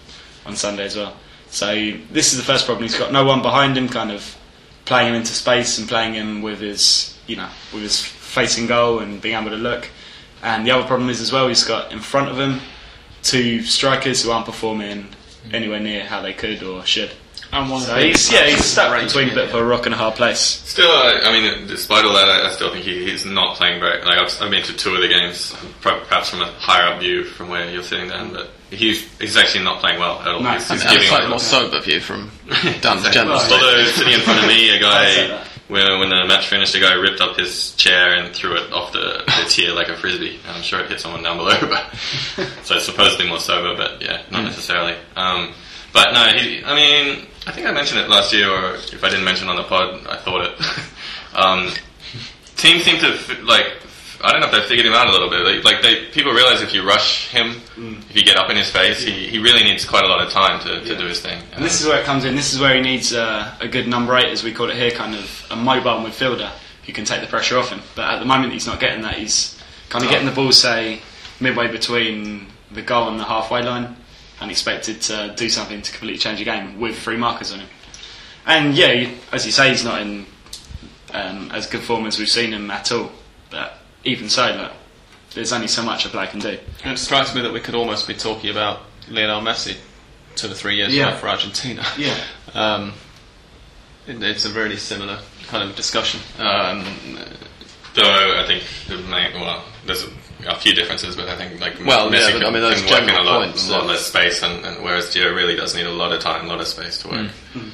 on 0.45 0.57
Sunday 0.57 0.85
as 0.85 0.97
well. 0.97 1.17
So 1.49 1.75
this 2.11 2.33
is 2.33 2.39
the 2.39 2.45
first 2.45 2.67
problem. 2.67 2.85
He's 2.85 2.99
got 2.99 3.13
no 3.13 3.25
one 3.25 3.43
behind 3.43 3.77
him, 3.77 3.89
kind 3.89 4.11
of 4.11 4.37
playing 4.85 5.09
him 5.09 5.15
into 5.15 5.33
space 5.33 5.79
and 5.79 5.89
playing 5.89 6.15
him 6.15 6.43
with 6.43 6.61
his, 6.61 7.19
you 7.27 7.37
know, 7.37 7.49
with 7.73 7.83
his 7.83 8.01
facing 8.01 8.67
goal 8.67 9.01
and 9.01 9.21
being 9.21 9.37
able 9.37 9.51
to 9.51 9.57
look. 9.57 9.89
And 10.43 10.67
the 10.67 10.71
other 10.71 10.87
problem 10.87 11.09
is 11.09 11.21
as 11.21 11.33
well, 11.33 11.49
he's 11.49 11.65
got 11.65 11.93
in 11.93 12.01
front 12.01 12.29
of 12.29 12.39
him 12.39 12.61
two 13.23 13.63
strikers 13.63 14.23
who 14.23 14.31
aren't 14.31 14.47
performing 14.47 15.09
anywhere 15.53 15.81
near 15.81 16.05
how 16.05 16.21
they 16.23 16.33
could 16.33 16.63
or 16.63 16.85
should. 16.85 17.13
And 17.53 17.71
one 17.71 17.81
So 17.81 17.95
thing- 17.95 18.09
he's 18.09 18.31
yeah 18.33 18.47
he's 18.47 18.65
stuck 18.65 18.93
Ranging 18.93 19.07
between 19.09 19.29
a 19.31 19.35
bit 19.35 19.49
of 19.49 19.55
a 19.55 19.65
rock 19.65 19.87
and 19.87 19.95
a 19.95 19.99
hard 19.99 20.15
place. 20.15 20.41
Still, 20.41 20.91
I, 20.91 21.21
I 21.25 21.33
mean, 21.33 21.67
despite 21.69 22.05
all 22.05 22.13
that, 22.15 22.29
I, 22.29 22.49
I 22.49 22.51
still 22.51 22.71
think 22.73 22.85
he, 22.85 23.09
he's 23.11 23.25
not 23.25 23.57
playing 23.57 23.81
great. 23.81 24.05
Like 24.05 24.19
I've, 24.19 24.43
I've 24.43 24.51
been 24.51 24.63
to 24.65 24.77
two 24.77 24.95
of 24.95 25.01
the 25.01 25.09
games, 25.09 25.55
perhaps 25.81 26.29
from 26.31 26.43
a 26.43 26.47
higher 26.59 26.93
up 26.93 27.01
view 27.01 27.25
from 27.25 27.49
where 27.49 27.71
you're 27.71 27.83
sitting 27.83 28.09
down, 28.09 28.33
but 28.33 28.51
he's 28.71 29.03
he's 29.19 29.37
actually 29.37 29.65
not 29.65 29.81
playing 29.81 29.99
well 30.01 30.19
at 30.21 30.29
all. 30.29 30.41
No. 30.41 30.51
he's, 30.53 30.71
I 30.71 30.75
he's 30.75 30.85
mean, 30.85 30.91
a 30.91 30.95
giving 30.95 31.09
slightly 31.09 31.25
up- 31.27 31.31
more 31.31 31.39
sober 31.39 31.81
view 31.81 32.01
from 32.01 32.31
Dan 32.49 32.75
Exactly. 32.99 33.11
General. 33.13 33.39
Although 33.39 33.85
sitting 33.87 34.13
in 34.15 34.21
front 34.21 34.41
of 34.41 34.47
me, 34.49 34.71
a 34.71 34.75
I'd 34.87 35.15
say 35.15 35.29
guy 35.29 35.43
when 35.69 35.99
when 36.01 36.11
the 36.11 36.25
match 36.27 36.47
finished, 36.49 36.75
a 36.75 36.81
guy 36.81 36.93
ripped 36.95 37.21
up 37.21 37.37
his 37.39 37.75
chair 37.77 38.17
and 38.17 38.35
threw 38.35 38.55
it 38.57 38.73
off 38.73 38.93
the, 38.93 39.23
the 39.27 39.47
tier 39.49 39.73
like 39.73 39.89
a 39.89 39.97
frisbee. 39.97 40.39
I'm 40.49 40.63
sure 40.63 40.81
it 40.81 40.91
hit 40.91 41.01
someone 41.01 41.23
down 41.23 41.39
below, 41.39 41.57
but 41.63 41.95
so 42.65 42.77
it's 42.77 42.85
supposedly 42.85 43.29
more 43.29 43.41
sober, 43.41 43.77
but 43.77 44.03
yeah, 44.03 44.23
not 44.31 44.45
necessarily. 44.45 44.95
Um, 45.17 45.53
but 45.93 46.13
no, 46.13 46.39
he, 46.39 46.63
I 46.65 46.75
mean, 46.75 47.27
I 47.47 47.53
think 47.53 47.67
I 47.67 47.73
mentioned 47.73 48.01
it 48.01 48.09
last 48.09 48.33
year, 48.33 48.51
or 48.51 48.75
if 48.75 49.03
I 49.05 49.09
didn't 49.09 49.25
mention 49.25 49.47
it 49.49 49.51
on 49.51 49.57
the 49.57 49.65
pod, 49.65 50.07
I 50.09 50.17
thought 50.17 50.47
it. 50.47 50.61
um, 51.35 51.71
teams 52.57 52.83
seem 52.85 52.99
to 53.01 53.09
f- 53.15 53.43
like. 53.43 53.67
I 54.25 54.33
don't 54.33 54.41
know 54.41 54.47
if 54.47 54.53
they 54.53 54.67
figured 54.67 54.87
him 54.87 54.95
out 54.95 55.09
a 55.09 55.13
little 55.13 55.29
bit. 55.29 55.41
Like, 55.45 55.63
like 55.63 55.83
they, 55.83 56.07
people 56.07 56.33
realize 56.33 56.63
if 56.63 56.73
you 56.73 56.83
rush 56.89 57.29
him, 57.29 57.61
if 58.09 58.17
you 58.17 58.25
get 58.25 58.39
up 58.39 58.49
in 58.49 58.57
his 58.57 58.71
face, 58.71 59.03
he, 59.03 59.29
he 59.29 59.39
really 59.39 59.63
needs 59.63 59.85
quite 59.85 60.05
a 60.05 60.09
lot 60.09 60.25
of 60.25 60.33
time 60.33 60.59
to, 60.61 60.81
to 60.81 60.97
do 60.97 61.05
his 61.05 61.21
thing. 61.21 61.41
And 61.53 61.63
this 61.63 61.83
is 61.83 61.87
where 61.87 62.01
it 62.01 62.07
comes 62.07 62.25
in. 62.25 62.35
This 62.35 62.55
is 62.55 62.59
where 62.59 62.75
he 62.75 62.81
needs 62.81 63.13
uh, 63.13 63.55
a 63.61 63.69
good 63.69 63.87
number 63.87 64.17
eight, 64.17 64.31
as 64.33 64.43
we 64.43 64.55
call 64.55 64.71
it 64.71 64.77
here, 64.77 64.91
kind 64.91 65.15
of 65.15 65.47
a 65.51 65.55
mobile 65.57 66.01
midfielder 66.03 66.51
who 66.87 66.93
can 66.95 67.05
take 67.05 67.21
the 67.21 67.27
pressure 67.27 67.59
off 67.59 67.69
him. 67.69 67.81
But 67.95 68.07
at 68.15 68.19
the 68.19 68.25
moment, 68.25 68.55
he's 68.55 68.67
not 68.67 68.81
getting 68.81 69.03
that. 69.03 69.15
He's 69.17 69.57
kind 69.91 70.03
of 70.03 70.09
Oh. 70.09 70.13
getting 70.13 70.27
the 70.27 70.35
ball, 70.35 70.51
say, 70.51 71.03
midway 71.39 71.69
between 71.71 72.47
the 72.73 72.81
goal 72.83 73.11
and 73.11 73.21
the 73.21 73.25
halfway 73.25 73.63
line, 73.63 73.97
and 74.41 74.51
expected 74.51 75.01
to 75.03 75.33
do 75.37 75.49
something 75.49 75.81
to 75.83 75.91
completely 75.93 76.19
change 76.19 76.39
the 76.39 76.45
game 76.45 76.79
with 76.79 76.97
three 76.99 77.17
markers 77.17 77.53
on 77.53 77.61
him. 77.61 77.69
And 78.47 78.75
yeah, 78.75 79.11
as 79.33 79.45
you 79.47 79.53
say, 79.53 79.71
he's 79.71 79.85
not 79.85 80.03
in 80.03 80.27
um, 81.13 81.51
as 81.53 81.67
good 81.67 81.81
form 81.83 82.07
as 82.07 82.19
we've 82.19 82.29
seen 82.29 82.53
him 82.53 82.71
at 82.71 82.93
all. 82.93 83.11
But 83.51 83.79
even 84.05 84.29
so, 84.29 84.55
look, 84.55 84.73
there's 85.35 85.53
only 85.53 85.69
so 85.69 85.83
much 85.83 86.05
a 86.07 86.09
player 86.11 86.27
can 86.29 86.41
do. 86.41 86.59
It 86.85 86.99
strikes 86.99 87.35
me 87.35 87.41
that 87.43 87.53
we 87.53 87.61
could 87.61 87.75
almost 87.75 88.07
be 88.07 88.15
talking 88.15 88.51
about 88.51 88.81
Lionel 89.09 89.41
Messi 89.41 89.77
two 90.35 90.49
or 90.51 90.55
three 90.55 90.77
years 90.77 90.95
Yeah. 90.95 91.09
ago 91.09 91.17
for 91.19 91.29
Argentina. 91.29 91.85
Yeah. 91.99 92.17
Um, 92.55 92.95
it, 94.07 94.23
it's 94.23 94.47
a 94.47 94.51
really 94.53 94.77
similar 94.77 95.19
kind 95.49 95.69
of 95.69 95.77
discussion. 95.77 96.21
Um, 96.39 96.85
Though 97.95 98.03
I 98.41 98.45
think 98.47 98.63
the 98.89 98.97
main, 99.09 99.35
well, 99.41 99.63
there's 99.85 100.05
a, 100.05 100.09
a 100.47 100.55
few 100.55 100.75
differences, 100.75 101.17
but 101.17 101.29
I 101.29 101.37
think 101.37 101.61
like 101.61 101.75
Well, 101.85 102.13
yeah, 102.13 102.31
but 102.33 102.47
I 102.47 102.51
mean, 102.51 102.63
those 102.63 102.83
can 102.83 102.91
work 102.91 103.03
in 103.03 103.15
a 103.15 103.23
lot, 103.23 103.45
points, 103.45 103.69
a 103.69 103.73
lot 103.73 103.83
uh, 103.83 103.87
less 103.87 104.07
space, 104.07 104.43
and, 104.43 104.65
and 104.65 104.83
whereas 104.83 105.15
Gio 105.15 105.35
really 105.35 105.57
does 105.57 105.75
need 105.75 105.87
a 105.87 105.93
lot 105.93 106.13
of 106.13 106.21
time, 106.21 106.45
a 106.45 106.49
lot 106.49 106.61
of 106.61 106.67
space 106.67 107.03
to 107.03 107.09
work. 107.09 107.31
Mm. 107.55 107.71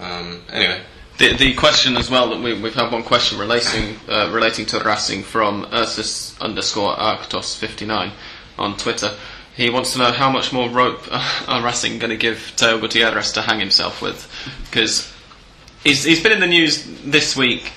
Um, 0.00 0.42
anyway, 0.50 0.82
The, 1.20 1.34
the 1.36 1.54
question 1.54 1.98
as 1.98 2.10
well 2.10 2.30
that 2.30 2.40
we, 2.40 2.58
we've 2.58 2.74
had 2.74 2.90
one 2.90 3.02
question 3.02 3.38
relating 3.38 3.96
uh, 4.08 4.30
relating 4.32 4.64
to 4.66 4.80
Racing 4.80 5.22
from 5.22 5.66
Ursus 5.70 6.34
underscore 6.40 6.96
Arctos 6.96 7.54
fifty 7.54 7.84
nine 7.84 8.12
on 8.58 8.76
Twitter. 8.78 9.12
He 9.54 9.68
wants 9.68 9.92
to 9.92 9.98
know 9.98 10.12
how 10.12 10.30
much 10.30 10.52
more 10.52 10.70
rope 10.70 11.02
uh, 11.10 11.44
are 11.46 11.62
Racing 11.62 11.98
going 11.98 12.10
to 12.10 12.16
give 12.16 12.54
Teo 12.56 12.78
Gutierrez 12.78 13.32
to 13.32 13.42
hang 13.42 13.60
himself 13.60 14.00
with, 14.00 14.26
because 14.64 15.12
he's 15.84 16.04
he's 16.04 16.22
been 16.22 16.32
in 16.32 16.40
the 16.40 16.46
news 16.46 16.86
this 17.04 17.36
week 17.36 17.72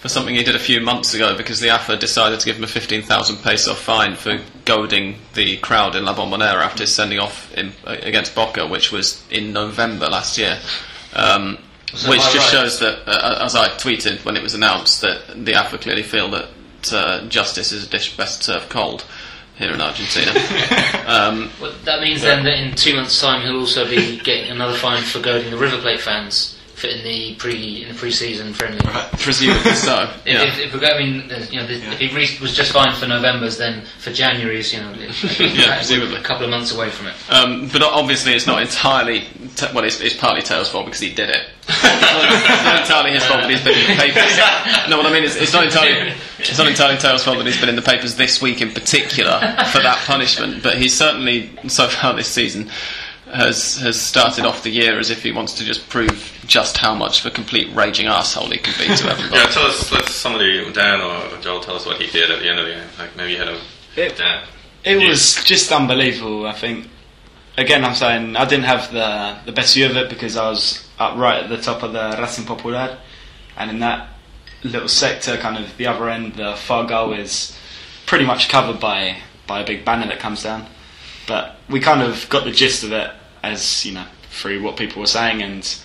for 0.00 0.08
something 0.08 0.34
he 0.34 0.42
did 0.42 0.56
a 0.56 0.58
few 0.60 0.80
months 0.80 1.12
ago 1.14 1.36
because 1.36 1.60
the 1.60 1.68
AFA 1.68 1.96
decided 1.96 2.40
to 2.40 2.46
give 2.46 2.56
him 2.56 2.64
a 2.64 2.68
fifteen 2.68 3.02
thousand 3.02 3.36
peso 3.38 3.74
fine 3.74 4.14
for 4.16 4.40
goading 4.64 5.16
the 5.34 5.56
crowd 5.58 5.94
in 5.94 6.04
La 6.04 6.14
Bombonera 6.14 6.62
after 6.62 6.82
his 6.84 6.94
sending 6.94 7.18
off 7.18 7.52
in, 7.54 7.72
uh, 7.86 7.96
against 8.02 8.34
Boca, 8.34 8.66
which 8.66 8.90
was 8.92 9.22
in 9.30 9.52
November 9.52 10.08
last 10.08 10.38
year. 10.38 10.58
Um, 11.14 11.58
Was 11.92 12.02
that 12.04 12.10
which 12.10 12.20
just 12.20 12.36
right? 12.52 12.60
shows 12.62 12.78
that, 12.80 13.06
uh, 13.08 13.44
as 13.44 13.54
I 13.54 13.68
tweeted 13.68 14.24
when 14.24 14.36
it 14.36 14.42
was 14.42 14.54
announced, 14.54 15.00
that 15.02 15.44
the 15.44 15.54
AFA 15.54 15.76
clearly 15.78 16.02
feel 16.02 16.30
that 16.30 16.48
uh, 16.92 17.26
justice 17.28 17.72
is 17.72 17.86
a 17.86 17.90
dish 17.90 18.16
best 18.16 18.42
served 18.42 18.70
cold 18.70 19.04
here 19.58 19.72
in 19.72 19.80
Argentina. 19.82 20.30
um, 21.06 21.50
Well, 21.60 21.74
that 21.84 22.00
means 22.00 22.22
then 22.22 22.44
that 22.44 22.54
in 22.58 22.74
two 22.74 22.94
months' 22.96 23.20
time 23.20 23.42
he'll 23.42 23.58
also 23.60 23.86
be 23.86 24.18
getting 24.20 24.50
another 24.50 24.74
fine 24.74 25.02
for 25.02 25.20
goading 25.20 25.50
the 25.50 25.58
River 25.58 25.78
Plate 25.78 26.00
fans 26.00 26.56
for 26.56 26.59
in 26.84 27.04
the 27.04 27.34
pre 27.36 27.82
in 27.82 27.88
the 27.88 27.94
pre-season 27.94 28.52
friendly. 28.54 28.80
presumably 29.18 29.72
so. 29.74 30.10
If, 30.24 30.26
Yeah. 30.26 30.42
if, 30.44 30.58
if, 30.58 30.72
we're 30.74 30.80
going, 30.80 30.94
I 30.94 30.98
mean, 30.98 31.14
you 31.50 31.60
know, 31.60 31.66
if 31.68 31.98
he 31.98 32.14
re- 32.14 32.38
was 32.40 32.54
just 32.54 32.72
fine 32.72 32.94
for 32.94 33.06
November's, 33.06 33.56
then 33.58 33.84
for 33.98 34.12
January's, 34.12 34.72
you 34.72 34.80
know, 34.80 34.92
Yeah, 35.38 35.76
presumably. 35.76 36.16
a 36.16 36.22
couple 36.22 36.44
of 36.44 36.50
months 36.50 36.72
away 36.74 36.90
from 36.90 37.08
it. 37.08 37.14
Um, 37.28 37.68
but 37.72 37.82
obviously, 37.82 38.32
it's 38.34 38.46
not 38.46 38.62
entirely. 38.62 39.24
Well, 39.74 39.84
it's, 39.84 40.00
it's 40.00 40.16
partly 40.16 40.42
Taylor's 40.42 40.68
fault 40.68 40.86
because 40.86 41.00
he 41.00 41.12
did 41.12 41.28
it. 41.30 41.48
it's 41.68 42.64
not 42.64 42.80
entirely 42.80 43.12
his 43.12 43.24
fault 43.24 43.40
that 43.42 43.50
he's 43.50 43.62
been 43.62 43.78
in 43.78 43.86
the 43.86 44.02
papers. 44.02 44.36
No, 44.88 44.96
what 44.96 45.06
I 45.06 45.12
mean 45.12 45.24
is, 45.24 45.36
it's 45.36 45.52
not 45.52 45.64
entirely. 45.64 46.12
It's 46.38 46.56
not 46.58 46.66
entirely 46.66 46.96
Taylor's 46.98 47.24
fault 47.24 47.38
that 47.38 47.46
he's 47.46 47.60
been 47.60 47.68
in 47.68 47.76
the 47.76 47.82
papers 47.82 48.16
this 48.16 48.40
week 48.40 48.60
in 48.60 48.72
particular 48.72 49.38
for 49.72 49.80
that 49.82 50.02
punishment. 50.06 50.62
But 50.62 50.78
he's 50.78 50.96
certainly 50.96 51.50
so 51.68 51.88
far 51.88 52.14
this 52.14 52.28
season 52.28 52.70
has 53.32 53.76
has 53.78 54.00
started 54.00 54.44
off 54.44 54.62
the 54.62 54.70
year 54.70 54.98
as 54.98 55.10
if 55.10 55.22
he 55.22 55.32
wants 55.32 55.54
to 55.54 55.64
just 55.64 55.88
prove 55.88 56.32
just 56.46 56.76
how 56.78 56.94
much 56.94 57.20
of 57.20 57.26
a 57.26 57.30
complete 57.30 57.74
raging 57.74 58.06
asshole 58.06 58.50
he 58.50 58.58
can 58.58 58.72
be 58.78 58.94
to 58.96 59.08
everybody. 59.08 59.36
yeah, 59.40 59.46
tell 59.46 59.66
us, 59.66 59.90
let 59.92 60.08
somebody, 60.08 60.70
Dan 60.72 61.00
or 61.00 61.40
Joel, 61.40 61.60
tell 61.60 61.76
us 61.76 61.86
what 61.86 62.00
he 62.00 62.10
did 62.10 62.30
at 62.30 62.40
the 62.40 62.48
end 62.48 62.58
of 62.58 62.66
the 62.66 62.72
game. 62.72 62.88
Like 62.98 63.16
maybe 63.16 63.32
you 63.32 63.38
had 63.38 63.48
a 63.48 63.60
It- 63.96 64.16
Dan. 64.16 64.42
It 64.84 65.00
Yeah. 65.00 65.08
was 65.08 65.42
just 65.44 65.70
unbelievable. 65.72 66.46
I 66.46 66.52
think. 66.52 66.88
Again, 67.58 67.84
I'm 67.84 67.94
saying 67.94 68.36
I 68.36 68.44
didn't 68.46 68.64
have 68.64 68.92
the 68.92 69.36
the 69.44 69.52
best 69.52 69.74
view 69.74 69.86
of 69.86 69.96
it 69.96 70.08
because 70.08 70.36
I 70.36 70.48
was 70.48 70.88
up 70.98 71.16
right 71.16 71.42
at 71.42 71.48
the 71.50 71.58
top 71.58 71.82
of 71.82 71.92
the 71.92 72.16
Racing 72.18 72.46
Popular, 72.46 72.96
and 73.58 73.70
in 73.70 73.80
that 73.80 74.08
little 74.62 74.88
sector, 74.88 75.36
kind 75.36 75.58
of 75.58 75.76
the 75.76 75.86
other 75.86 76.08
end, 76.08 76.34
the 76.34 76.54
far 76.56 76.84
goal 76.86 77.12
is 77.12 77.54
pretty 78.06 78.24
much 78.24 78.48
covered 78.48 78.80
by 78.80 79.16
by 79.46 79.60
a 79.60 79.66
big 79.66 79.84
banner 79.84 80.06
that 80.06 80.18
comes 80.20 80.42
down. 80.42 80.66
But 81.26 81.56
we 81.68 81.80
kind 81.80 82.00
of 82.00 82.26
got 82.30 82.44
the 82.44 82.50
gist 82.52 82.82
of 82.84 82.92
it 82.92 83.10
as 83.42 83.84
you 83.84 83.92
know 83.92 84.06
through 84.30 84.62
what 84.62 84.76
people 84.76 85.00
were 85.00 85.06
saying, 85.06 85.42
and 85.42 85.78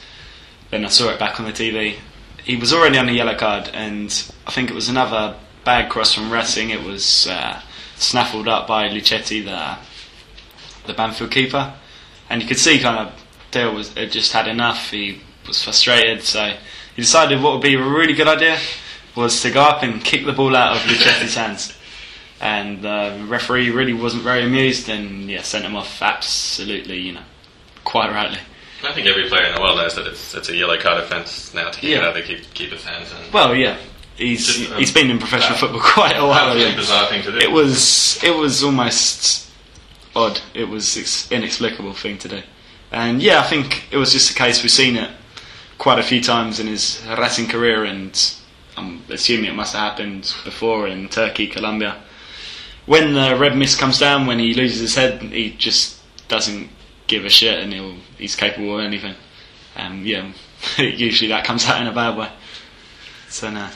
then 0.71 0.85
I 0.85 0.89
saw 0.89 1.09
it 1.09 1.19
back 1.19 1.39
on 1.39 1.45
the 1.45 1.51
TV. 1.51 1.95
He 2.43 2.55
was 2.55 2.73
already 2.73 2.97
on 2.97 3.09
a 3.09 3.11
yellow 3.11 3.35
card, 3.35 3.69
and 3.73 4.09
I 4.45 4.51
think 4.51 4.69
it 4.69 4.75
was 4.75 4.89
another 4.89 5.35
bad 5.63 5.89
cross 5.89 6.13
from 6.13 6.31
Racing. 6.31 6.69
It 6.69 6.83
was 6.83 7.27
uh, 7.27 7.61
snaffled 7.95 8.47
up 8.47 8.67
by 8.67 8.87
Lucchetti, 8.89 9.43
the 9.43 9.77
the 10.87 10.93
Banfield 10.93 11.31
keeper, 11.31 11.73
and 12.29 12.41
you 12.41 12.47
could 12.47 12.59
see 12.59 12.79
kind 12.79 13.07
of 13.07 13.25
Dale 13.51 13.73
was 13.73 13.93
had 13.93 14.11
just 14.11 14.31
had 14.31 14.47
enough. 14.47 14.91
He 14.91 15.21
was 15.47 15.63
frustrated, 15.63 16.23
so 16.23 16.53
he 16.95 17.01
decided 17.01 17.41
what 17.41 17.53
would 17.53 17.61
be 17.61 17.75
a 17.75 17.83
really 17.83 18.13
good 18.13 18.27
idea 18.27 18.57
was 19.15 19.41
to 19.41 19.51
go 19.51 19.61
up 19.61 19.81
and 19.81 20.03
kick 20.03 20.25
the 20.25 20.33
ball 20.33 20.55
out 20.55 20.75
of 20.75 20.81
Lucchetti's 20.83 21.35
hands. 21.35 21.77
And 22.41 22.81
the 22.81 23.25
referee 23.27 23.69
really 23.71 23.93
wasn't 23.93 24.23
very 24.23 24.43
amused, 24.43 24.89
and 24.89 25.29
yeah, 25.29 25.41
sent 25.41 25.65
him 25.65 25.75
off 25.75 26.01
absolutely, 26.01 26.99
you 26.99 27.13
know, 27.13 27.23
quite 27.85 28.11
rightly. 28.11 28.39
I 28.83 28.93
think 28.93 29.07
every 29.07 29.27
player 29.29 29.45
in 29.45 29.55
the 29.55 29.61
world 29.61 29.77
knows 29.77 29.95
that 29.95 30.05
it's, 30.05 30.35
it's 30.35 30.49
a 30.49 30.55
yellow 30.55 30.77
card 30.79 31.01
offence 31.03 31.53
now 31.53 31.69
to 31.71 31.79
keep 31.79 31.91
Yeah. 31.91 32.11
the 32.11 32.21
keep, 32.21 32.53
keeper's 32.53 32.83
hands. 32.83 33.09
And 33.17 33.33
Well, 33.33 33.55
yeah, 33.55 33.77
he's 34.17 34.45
Just, 34.45 34.71
um, 34.71 34.77
he's 34.77 34.91
been 34.91 35.09
in 35.09 35.17
professional 35.17 35.53
that- 35.53 35.59
football 35.59 35.79
quite 35.93 36.17
a 36.17 36.25
while. 36.25 36.53
that 36.53 36.55
was 36.55 36.73
a 36.73 36.75
bizarre 36.75 37.07
thing 37.07 37.23
to 37.23 37.31
do. 37.31 37.37
It 37.37 37.51
was 37.51 38.21
it 38.23 38.35
was 38.35 38.63
almost 38.63 39.49
odd. 40.15 40.39
It 40.53 40.67
was 40.69 40.97
ex- 40.97 41.31
inexplicable 41.31 41.93
thing 41.93 42.17
to 42.19 42.27
do, 42.27 42.41
and 42.91 43.21
yeah, 43.23 43.39
I 43.39 43.43
think 43.43 43.85
it 43.91 43.97
was 43.97 44.11
just 44.11 44.29
a 44.31 44.33
case 44.35 44.61
we've 44.61 44.71
seen 44.71 44.97
it 44.97 45.09
quite 45.77 45.97
a 45.99 46.03
few 46.03 46.21
times 46.21 46.59
in 46.59 46.67
his 46.67 47.01
racing 47.17 47.47
career, 47.47 47.85
and 47.85 48.33
I'm 48.77 49.03
assuming 49.09 49.45
it 49.45 49.55
must 49.55 49.73
have 49.73 49.81
happened 49.91 50.31
before 50.43 50.87
in 50.87 51.09
Turkey, 51.09 51.47
Colombia. 51.47 51.95
When 52.85 53.13
the 53.13 53.35
red 53.35 53.57
mist 53.57 53.79
comes 53.79 53.97
down, 53.99 54.27
when 54.27 54.37
he 54.37 54.53
loses 54.53 54.79
his 54.79 54.95
head, 54.95 55.21
he 55.23 55.51
just 55.57 55.97
doesn't 56.27 56.69
give 57.07 57.25
a 57.25 57.29
shit, 57.29 57.59
and 57.59 57.73
he'll 57.73 57.95
he's 58.17 58.35
capable 58.35 58.79
of 58.79 58.85
anything. 58.85 59.15
Um, 59.75 60.05
yeah, 60.05 60.31
usually 60.77 61.29
that 61.29 61.45
comes 61.45 61.65
out 61.65 61.81
in 61.81 61.87
a 61.87 61.93
bad 61.93 62.17
way. 62.17 62.29
So 63.29 63.49
no, 63.49 63.69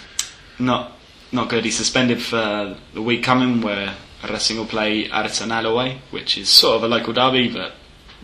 not 0.58 0.94
not 1.32 1.50
good. 1.50 1.66
He's 1.66 1.78
suspended 1.78 2.22
for 2.22 2.78
the 2.94 3.02
week 3.02 3.24
coming, 3.24 3.62
where 3.62 3.96
Racing 4.28 4.58
will 4.58 4.66
play 4.66 5.10
Arsenal 5.10 5.66
away, 5.66 6.02
which 6.12 6.38
is 6.38 6.50
sort 6.50 6.78
of 6.78 6.84
a 6.84 6.88
local 6.88 7.14
derby, 7.14 7.52
but 7.52 7.74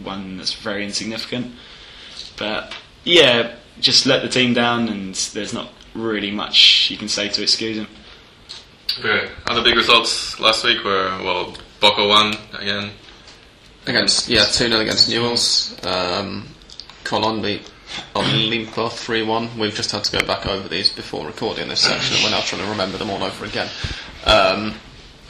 one 0.01 0.37
that's 0.37 0.53
very 0.53 0.83
insignificant. 0.83 1.53
But 2.37 2.73
yeah, 3.03 3.55
just 3.79 4.05
let 4.05 4.21
the 4.21 4.29
team 4.29 4.53
down, 4.53 4.89
and 4.89 5.15
there's 5.15 5.53
not 5.53 5.69
really 5.93 6.31
much 6.31 6.89
you 6.91 6.97
can 6.97 7.07
say 7.07 7.29
to 7.29 7.41
excuse 7.41 7.77
him. 7.77 7.87
Okay. 8.99 9.29
Other 9.47 9.63
big 9.63 9.75
results 9.75 10.39
last 10.39 10.63
week 10.63 10.83
were 10.83 11.19
well, 11.23 11.55
Boca 11.79 12.07
won 12.07 12.35
again. 12.57 12.91
Against 13.87 14.27
yeah, 14.29 14.45
two 14.45 14.67
0 14.69 14.79
against 14.81 15.09
Newells. 15.09 15.85
Um, 15.85 16.47
Colon 17.03 17.41
beat 17.41 17.69
Olimpo 18.15 18.91
three 18.91 19.21
one. 19.23 19.57
We've 19.59 19.73
just 19.75 19.91
had 19.91 20.03
to 20.05 20.17
go 20.19 20.25
back 20.25 20.47
over 20.47 20.67
these 20.67 20.89
before 20.91 21.25
recording 21.27 21.67
this 21.69 21.81
section, 21.81 22.15
and 22.15 22.23
we're 22.23 22.31
now 22.31 22.41
trying 22.41 22.63
to 22.63 22.67
remember 22.69 22.97
them 22.97 23.09
all 23.11 23.23
over 23.23 23.45
again. 23.45 23.67
Um, 24.25 24.73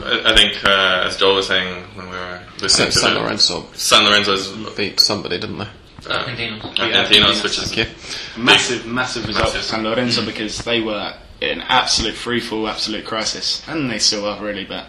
I, 0.02 0.32
I 0.32 0.34
think, 0.34 0.64
uh, 0.64 1.04
as 1.06 1.16
Joel 1.18 1.36
was 1.36 1.48
saying 1.48 1.84
when 1.94 2.06
we 2.08 2.16
were 2.16 2.40
listening 2.62 2.90
to 2.92 2.98
San 2.98 3.14
the- 3.14 3.20
Lorenzo 3.20 3.66
San 3.74 4.04
Lorenzo's 4.04 4.48
beat 4.74 5.00
somebody, 5.00 5.38
didn't 5.38 5.58
they? 5.58 5.64
uh, 6.08 6.24
Argentinos. 6.24 6.76
Argentinos, 6.76 7.42
which 7.42 7.58
is 7.58 7.72
Thank 7.72 7.88
you. 7.88 8.42
Massive, 8.42 8.86
massive 8.86 9.26
result 9.26 9.46
Massive. 9.48 9.60
for 9.60 9.66
San 9.66 9.82
Lorenzo 9.84 10.24
because 10.24 10.58
they 10.60 10.80
were 10.80 11.14
in 11.42 11.60
absolute 11.60 12.14
freefall, 12.14 12.70
absolute 12.70 13.04
crisis, 13.04 13.62
and 13.68 13.90
they 13.90 13.98
still 13.98 14.24
are 14.26 14.42
really. 14.42 14.64
But 14.64 14.86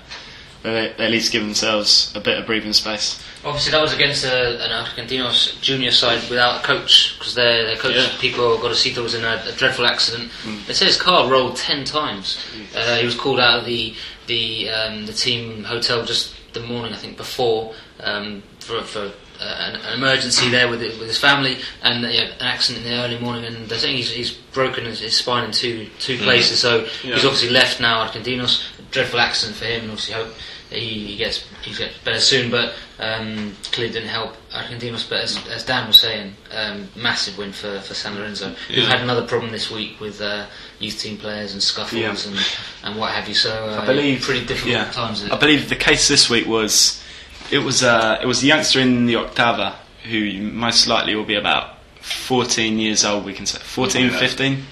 they, 0.73 0.89
at 1.05 1.11
least 1.11 1.31
give 1.31 1.43
themselves 1.43 2.11
a 2.15 2.19
bit 2.19 2.37
of 2.37 2.45
breathing 2.45 2.73
space. 2.73 3.23
Obviously, 3.45 3.71
that 3.71 3.81
was 3.81 3.93
against 3.93 4.25
a, 4.25 4.63
an 4.63 4.85
Argentinos 4.85 5.59
junior 5.61 5.91
side 5.91 6.19
without 6.29 6.61
a 6.61 6.67
coach 6.67 7.15
because 7.17 7.35
their, 7.35 7.65
their 7.65 7.77
coach, 7.77 7.95
Yeah. 7.95 8.07
Pipo 8.19 8.57
Gorosito, 8.59 9.01
was 9.03 9.13
in 9.13 9.23
a, 9.23 9.43
a 9.47 9.51
dreadful 9.53 9.85
accident. 9.85 10.31
They 10.65 10.73
say 10.73 10.85
his 10.85 10.99
car 10.99 11.29
rolled 11.29 11.55
ten 11.55 11.85
times. 11.85 12.43
Uh, 12.75 12.97
he 12.97 13.05
was 13.05 13.15
called 13.15 13.39
out 13.39 13.59
of 13.59 13.65
the 13.65 13.93
the 14.27 14.69
um, 14.69 15.05
the 15.05 15.13
team 15.13 15.63
hotel 15.63 16.03
just 16.05 16.33
the 16.53 16.59
morning, 16.61 16.93
I 16.93 16.97
think, 16.97 17.17
before 17.17 17.73
um, 18.01 18.41
for, 18.59 18.81
for 18.81 19.11
uh, 19.39 19.43
an, 19.43 19.75
an 19.75 19.93
emergency 19.93 20.49
there 20.49 20.67
with 20.67 20.81
it, 20.81 20.97
with 20.97 21.07
his 21.07 21.17
family, 21.19 21.57
and 21.83 22.03
uh, 22.03 22.09
yeah, 22.09 22.23
an 22.39 22.41
accident 22.41 22.85
in 22.85 22.91
the 22.91 22.97
early 23.03 23.19
morning. 23.19 23.45
And 23.45 23.69
they're 23.69 23.77
saying 23.77 23.95
he's, 23.97 24.11
he's 24.11 24.31
broken 24.31 24.85
his, 24.85 24.99
his 24.99 25.15
spine 25.15 25.43
in 25.45 25.51
two 25.51 25.87
two 25.99 26.17
places. 26.17 26.59
So 26.59 26.85
he's 27.03 27.23
obviously 27.23 27.49
left 27.51 27.79
now. 27.79 28.05
Argentinos, 28.05 28.63
dreadful 28.91 29.19
accident 29.19 29.57
for 29.57 29.65
him, 29.65 29.83
and 29.83 29.91
obviously 29.91 30.15
hope 30.15 30.29
that 30.29 30.56
he, 30.69 31.07
he 31.07 31.17
gets 31.17 31.47
he 31.61 31.73
gets 31.73 31.97
better 31.99 32.19
soon. 32.19 32.51
But 32.51 32.73
um, 32.99 33.55
clearly 33.71 33.93
didn't 33.93 34.09
help 34.09 34.35
Argentinos. 34.51 35.07
But 35.09 35.21
as, 35.23 35.47
as 35.47 35.65
Dan 35.65 35.87
was 35.87 35.99
saying, 35.99 36.33
um, 36.51 36.89
massive 36.95 37.37
win 37.37 37.51
for, 37.51 37.79
for 37.81 37.93
San 37.93 38.15
Lorenzo. 38.15 38.55
we've 38.69 38.87
had 38.87 39.01
another 39.01 39.25
problem 39.25 39.51
this 39.51 39.69
week 39.71 39.99
with 39.99 40.21
uh, 40.21 40.45
youth 40.79 40.99
team 40.99 41.17
players 41.17 41.53
and 41.53 41.61
scuffles 41.61 42.01
Yeah. 42.01 42.31
and, 42.31 42.45
and 42.83 42.99
what 42.99 43.11
have 43.11 43.27
you. 43.27 43.35
So 43.35 43.51
uh, 43.51 43.81
I 43.81 43.85
believe 43.85 44.21
pretty 44.21 44.45
difficult 44.45 44.71
yeah. 44.73 44.91
times. 44.91 45.23
I 45.29 45.37
believe 45.37 45.69
the 45.69 45.75
case 45.75 46.07
this 46.07 46.29
week 46.29 46.47
was 46.47 47.03
it 47.51 47.59
was 47.59 47.83
uh, 47.83 48.19
it 48.21 48.25
was 48.25 48.43
a 48.43 48.47
youngster 48.47 48.79
in 48.79 49.05
the 49.05 49.15
Octava 49.15 49.75
who 50.09 50.41
most 50.41 50.87
likely 50.87 51.15
will 51.15 51.25
be 51.25 51.35
about 51.35 51.77
14 52.01 52.79
years 52.79 53.03
old. 53.03 53.25
We 53.25 53.33
can 53.33 53.45
say 53.45 53.59
14, 53.59 54.09
15 54.11 54.63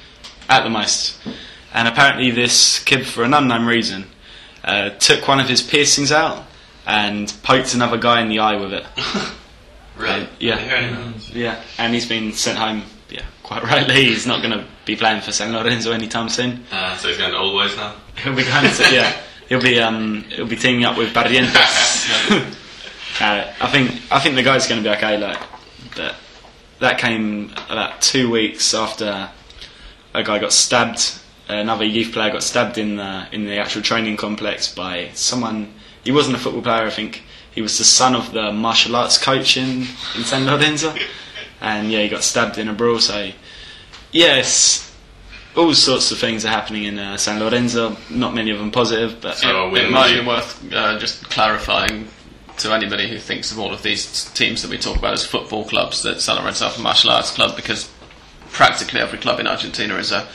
at 0.50 0.64
the 0.64 0.70
most. 0.70 1.20
And 1.74 1.88
apparently, 1.88 2.32
this 2.32 2.80
kid, 2.80 3.06
for 3.06 3.24
an 3.24 3.34
unknown 3.34 3.66
reason, 3.66 4.06
uh, 4.66 4.90
took 4.90 5.28
one 5.28 5.40
of 5.40 5.48
his 5.48 5.62
piercings 5.62 6.12
out 6.12 6.46
and 6.86 7.34
poked 7.44 7.74
another 7.74 7.98
guy 7.98 8.22
in 8.22 8.30
the 8.30 8.40
eye 8.40 8.58
with 8.58 8.74
it. 8.74 8.86
really. 9.98 10.28
Yeah. 10.40 10.56
I 10.56 10.58
didn't 10.58 10.70
hear 10.70 10.78
any 10.78 10.90
of 10.90 11.28
that. 11.28 11.36
Yeah, 11.36 11.64
and 11.78 11.94
he's 11.94 12.08
been 12.08 12.34
sent 12.34 12.58
home. 12.58 12.84
Yeah, 13.10 13.24
quite 13.44 13.64
rightly. 13.64 14.06
He's 14.06 14.26
not 14.26 14.42
going 14.42 14.58
to 14.58 14.66
be 14.86 14.96
playing 14.96 15.22
for 15.22 15.32
San 15.32 15.54
Lorenzo 15.54 15.92
anytime 15.92 16.30
soon. 16.30 16.66
Uh, 16.72 16.98
so 16.98 17.08
he's 17.08 17.18
going 17.18 17.32
to 17.32 17.38
Old 17.38 17.54
Boys 17.54 17.76
now. 17.78 17.96
He'll 18.18 18.36
be 18.36 18.44
going 18.44 18.70
to 18.70 18.94
yeah. 18.94 19.16
He'll 19.48 19.62
be 19.62 19.80
um 19.80 20.24
he'll 20.30 20.48
be 20.48 20.56
teaming 20.56 20.86
up 20.86 20.98
with 20.98 21.14
Barrientos. 21.14 21.52
uh, 23.22 23.54
I 23.62 23.72
think 23.72 23.92
I 24.12 24.20
think 24.20 24.36
the 24.36 24.44
guy's 24.44 24.68
going 24.68 24.84
to 24.84 24.90
be 24.90 24.96
okay. 24.96 25.18
Like 25.18 25.40
that 25.96 26.16
that 26.80 26.98
came 26.98 27.54
about 27.70 28.02
two 28.02 28.32
weeks 28.32 28.74
after 28.74 29.30
a 30.14 30.24
guy 30.24 30.40
got 30.40 30.52
stabbed. 30.52 31.20
Another 31.48 31.86
youth 31.86 32.12
player 32.12 32.32
got 32.32 32.44
stabbed 32.44 32.78
in 32.78 32.96
the 32.96 33.28
in 33.32 33.46
the 33.46 33.58
actual 33.58 33.82
training 33.82 34.18
complex 34.18 34.74
by 34.74 35.10
someone. 35.14 35.74
He 36.04 36.12
wasn't 36.12 36.36
a 36.36 36.40
football 36.40 36.62
player. 36.62 36.86
I 36.86 36.90
think 36.90 37.24
he 37.52 37.62
was 37.62 37.78
the 37.78 37.84
son 37.84 38.16
of 38.16 38.32
the 38.32 38.52
martial 38.52 38.96
arts 38.96 39.18
coach 39.18 39.58
in 39.58 39.88
in 40.16 40.24
San 40.24 40.46
Lorenzo. 40.46 40.96
And 41.62 41.92
yeah, 41.92 42.02
he 42.02 42.10
got 42.10 42.24
stabbed 42.24 42.58
in 42.58 42.68
a 42.68 42.74
brawl. 42.74 43.00
So 43.00 43.32
yes, 44.12 44.92
all 45.56 45.74
sorts 45.74 46.12
of 46.12 46.18
things 46.18 46.46
are 46.46 46.50
happening 46.50 46.84
in 46.84 47.00
uh, 47.00 47.18
San 47.18 47.40
Lorenzo. 47.40 47.96
Not 48.10 48.34
many 48.34 48.52
of 48.52 48.58
them 48.58 48.72
positive, 48.72 49.22
but 49.22 49.38
So 49.38 49.70
win 49.70 49.86
It 49.86 49.92
might 49.92 50.20
be 50.20 50.26
worth 50.26 50.74
uh, 50.74 51.00
just 51.00 51.30
clarifying 51.30 52.08
to 52.58 52.74
anybody 52.74 53.10
who 53.10 53.20
thinks 53.20 53.52
of 53.52 53.60
all 53.60 53.74
of 53.74 53.84
these 53.84 54.26
teams 54.32 54.62
that 54.62 54.72
we 54.72 54.78
talk 54.78 54.98
about 54.98 55.14
as 55.14 55.26
football 55.26 55.66
clubs 55.66 56.04
that 56.04 56.22
San 56.22 56.42
Lorenzo 56.42 56.68
are 56.68 56.74
a 56.76 56.80
martial 56.80 57.12
arts 57.12 57.32
club 57.32 57.56
because 57.56 57.92
practically 58.52 59.00
every 59.00 59.20
club 59.20 59.40
in 59.40 59.48
Argentina 59.48 59.96
is 59.96 60.12
a, 60.12 60.28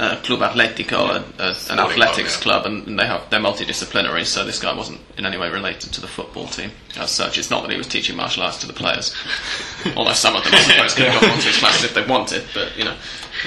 a 0.00 0.16
club 0.16 0.40
atlético, 0.40 1.10
a, 1.10 1.42
a, 1.42 1.72
an 1.72 1.78
athletics 1.78 2.36
club, 2.38 2.62
club, 2.62 2.72
and, 2.72 2.88
and 2.88 2.98
they 2.98 3.06
have 3.06 3.28
they're 3.28 3.38
multidisciplinary. 3.38 4.24
So 4.24 4.44
this 4.44 4.58
guy 4.58 4.74
wasn't 4.74 5.00
in 5.18 5.26
any 5.26 5.36
way 5.36 5.50
related 5.50 5.92
to 5.92 6.00
the 6.00 6.06
football 6.06 6.46
team 6.46 6.70
as 6.98 7.10
such. 7.10 7.36
It's 7.36 7.50
not 7.50 7.62
that 7.62 7.70
he 7.70 7.76
was 7.76 7.86
teaching 7.86 8.16
martial 8.16 8.42
arts 8.42 8.58
to 8.58 8.66
the 8.66 8.72
players, 8.72 9.14
although 9.96 10.14
some 10.14 10.36
of 10.36 10.44
them 10.44 10.54
I 10.54 10.62
suppose 10.62 10.94
could 10.94 11.06
have 11.06 11.20
got 11.20 11.30
onto 11.30 11.48
his 11.48 11.58
classes 11.58 11.84
if 11.84 11.94
they 11.94 12.06
wanted. 12.06 12.44
But 12.54 12.76
you 12.78 12.84
know, 12.84 12.96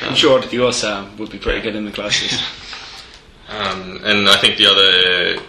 I'm 0.04 0.16
sure 0.16 0.40
Odiosa 0.40 1.18
would 1.18 1.32
be 1.32 1.40
pretty 1.40 1.62
good 1.62 1.76
in 1.76 1.86
the 1.86 1.92
classes. 1.92 2.42
Um, 3.50 4.00
and 4.04 4.30
I 4.30 4.38
think 4.38 4.58
the 4.58 4.66
other 4.66 5.44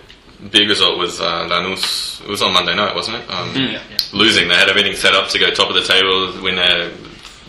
big 0.50 0.68
result 0.68 0.98
was 0.98 1.20
uh, 1.20 1.48
Lanús. 1.48 2.20
It 2.22 2.28
was 2.28 2.42
on 2.42 2.52
Monday 2.52 2.74
night, 2.74 2.94
wasn't 2.94 3.18
it? 3.18 3.30
Um, 3.30 3.54
Yeah. 3.54 3.80
Losing. 4.12 4.48
They 4.48 4.56
had 4.56 4.68
everything 4.68 4.94
set 4.94 5.14
up 5.14 5.28
to 5.28 5.38
go 5.38 5.50
top 5.50 5.68
of 5.68 5.74
the 5.74 5.82
table, 5.82 6.42
win 6.42 6.56
their 6.56 6.90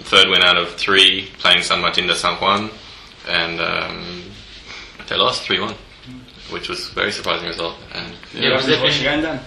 third 0.06 0.30
win 0.30 0.44
out 0.44 0.56
of 0.56 0.70
three, 0.76 1.30
playing 1.40 1.64
San 1.64 1.82
Martin 1.82 2.08
de 2.08 2.16
San 2.16 2.36
Juan, 2.36 2.70
and 3.28 3.60
um, 3.60 4.24
they 5.08 5.16
lost 5.16 5.44
3 5.44 5.60
1, 5.60 5.76
which 6.52 6.70
was 6.70 6.90
a 6.90 6.94
very 6.94 7.12
surprising 7.12 7.48
result. 7.48 7.76
And 7.94 8.14
Yeah, 8.34 8.50
because 8.50 8.66
they've 8.68 8.82
been- 8.82 9.04
going 9.04 9.22
down. 9.22 9.40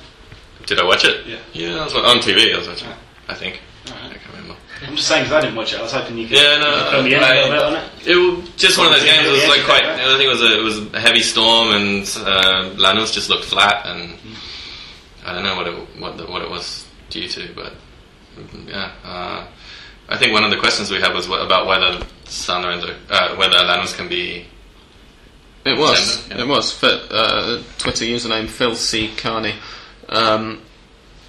did 0.67 0.79
I 0.81 0.85
watch 0.85 1.05
it? 1.05 1.27
Yeah. 1.27 1.39
Yeah, 1.53 1.81
I 1.81 1.85
was 1.85 1.95
on 1.95 2.19
TV. 2.19 2.55
I 2.55 2.59
was 2.59 2.69
watching. 2.69 2.89
I 3.29 3.35
think. 3.35 3.61
I 3.87 3.91
can't 3.91 4.27
remember. 4.33 4.57
I'm 4.87 4.97
just 4.97 5.09
saying 5.09 5.25
because 5.25 5.37
I 5.37 5.41
didn't 5.41 5.57
watch 5.57 5.73
it. 5.73 5.79
I 5.79 5.83
was 5.83 5.93
hoping 5.93 6.19
you 6.19 6.29
could 6.29 6.37
Yeah, 6.37 6.59
no, 6.59 6.91
fill 6.91 7.03
me 7.03 7.15
in 7.15 7.21
a 7.23 7.25
I- 7.27 7.35
little 7.35 7.51
bit 7.51 7.63
on 7.63 7.75
it. 7.77 8.07
It 8.07 8.17
was 8.17 8.49
just 8.57 8.79
one 8.79 8.87
of 8.87 8.93
those 8.93 9.05
games. 9.05 9.27
It 9.27 9.33
was 9.33 9.49
like 9.49 9.65
quite. 9.65 9.83
yeah. 9.85 10.05
I 10.15 10.17
think 10.17 10.25
it 10.25 10.29
was 10.29 10.43
a 10.43 10.59
it 10.61 10.63
was 10.63 10.79
a 10.95 11.01
heavy 11.01 11.21
storm, 11.23 11.73
and 11.75 12.03
uh, 12.25 12.71
Lanús 12.77 13.13
just 13.13 13.29
looked 13.31 13.45
flat, 13.45 13.87
and 13.87 14.15
I 15.27 15.33
don't 15.35 15.43
know 15.45 15.57
what 15.57 15.67
it 15.67 15.75
what 15.99 16.17
the, 16.17 16.27
what 16.27 16.43
it 16.43 16.51
was 16.51 16.87
due 17.11 17.29
to, 17.29 17.49
but 17.55 17.73
yeah. 18.67 18.93
Uh, 19.05 19.47
I 20.11 20.17
think 20.17 20.33
one 20.33 20.45
of 20.45 20.51
the 20.51 20.57
questions 20.59 20.91
we 20.91 21.01
had 21.01 21.13
was 21.15 21.27
wh- 21.27 21.43
about 21.45 21.67
whether 21.67 22.01
San 22.29 22.63
Lorenzo, 22.63 22.95
uh, 23.11 23.37
whether 23.37 23.57
Lanús 23.57 23.97
can 23.97 24.09
be. 24.09 24.47
It 25.65 25.79
was. 25.79 26.29
Yeah. 26.29 26.43
It 26.43 26.49
was. 26.49 26.73
Fit, 26.73 27.01
uh, 27.11 27.63
Twitter 27.79 28.05
username 28.05 28.49
Phil 28.49 28.75
C. 28.75 29.15
Carney. 29.17 29.55
Um, 30.09 30.63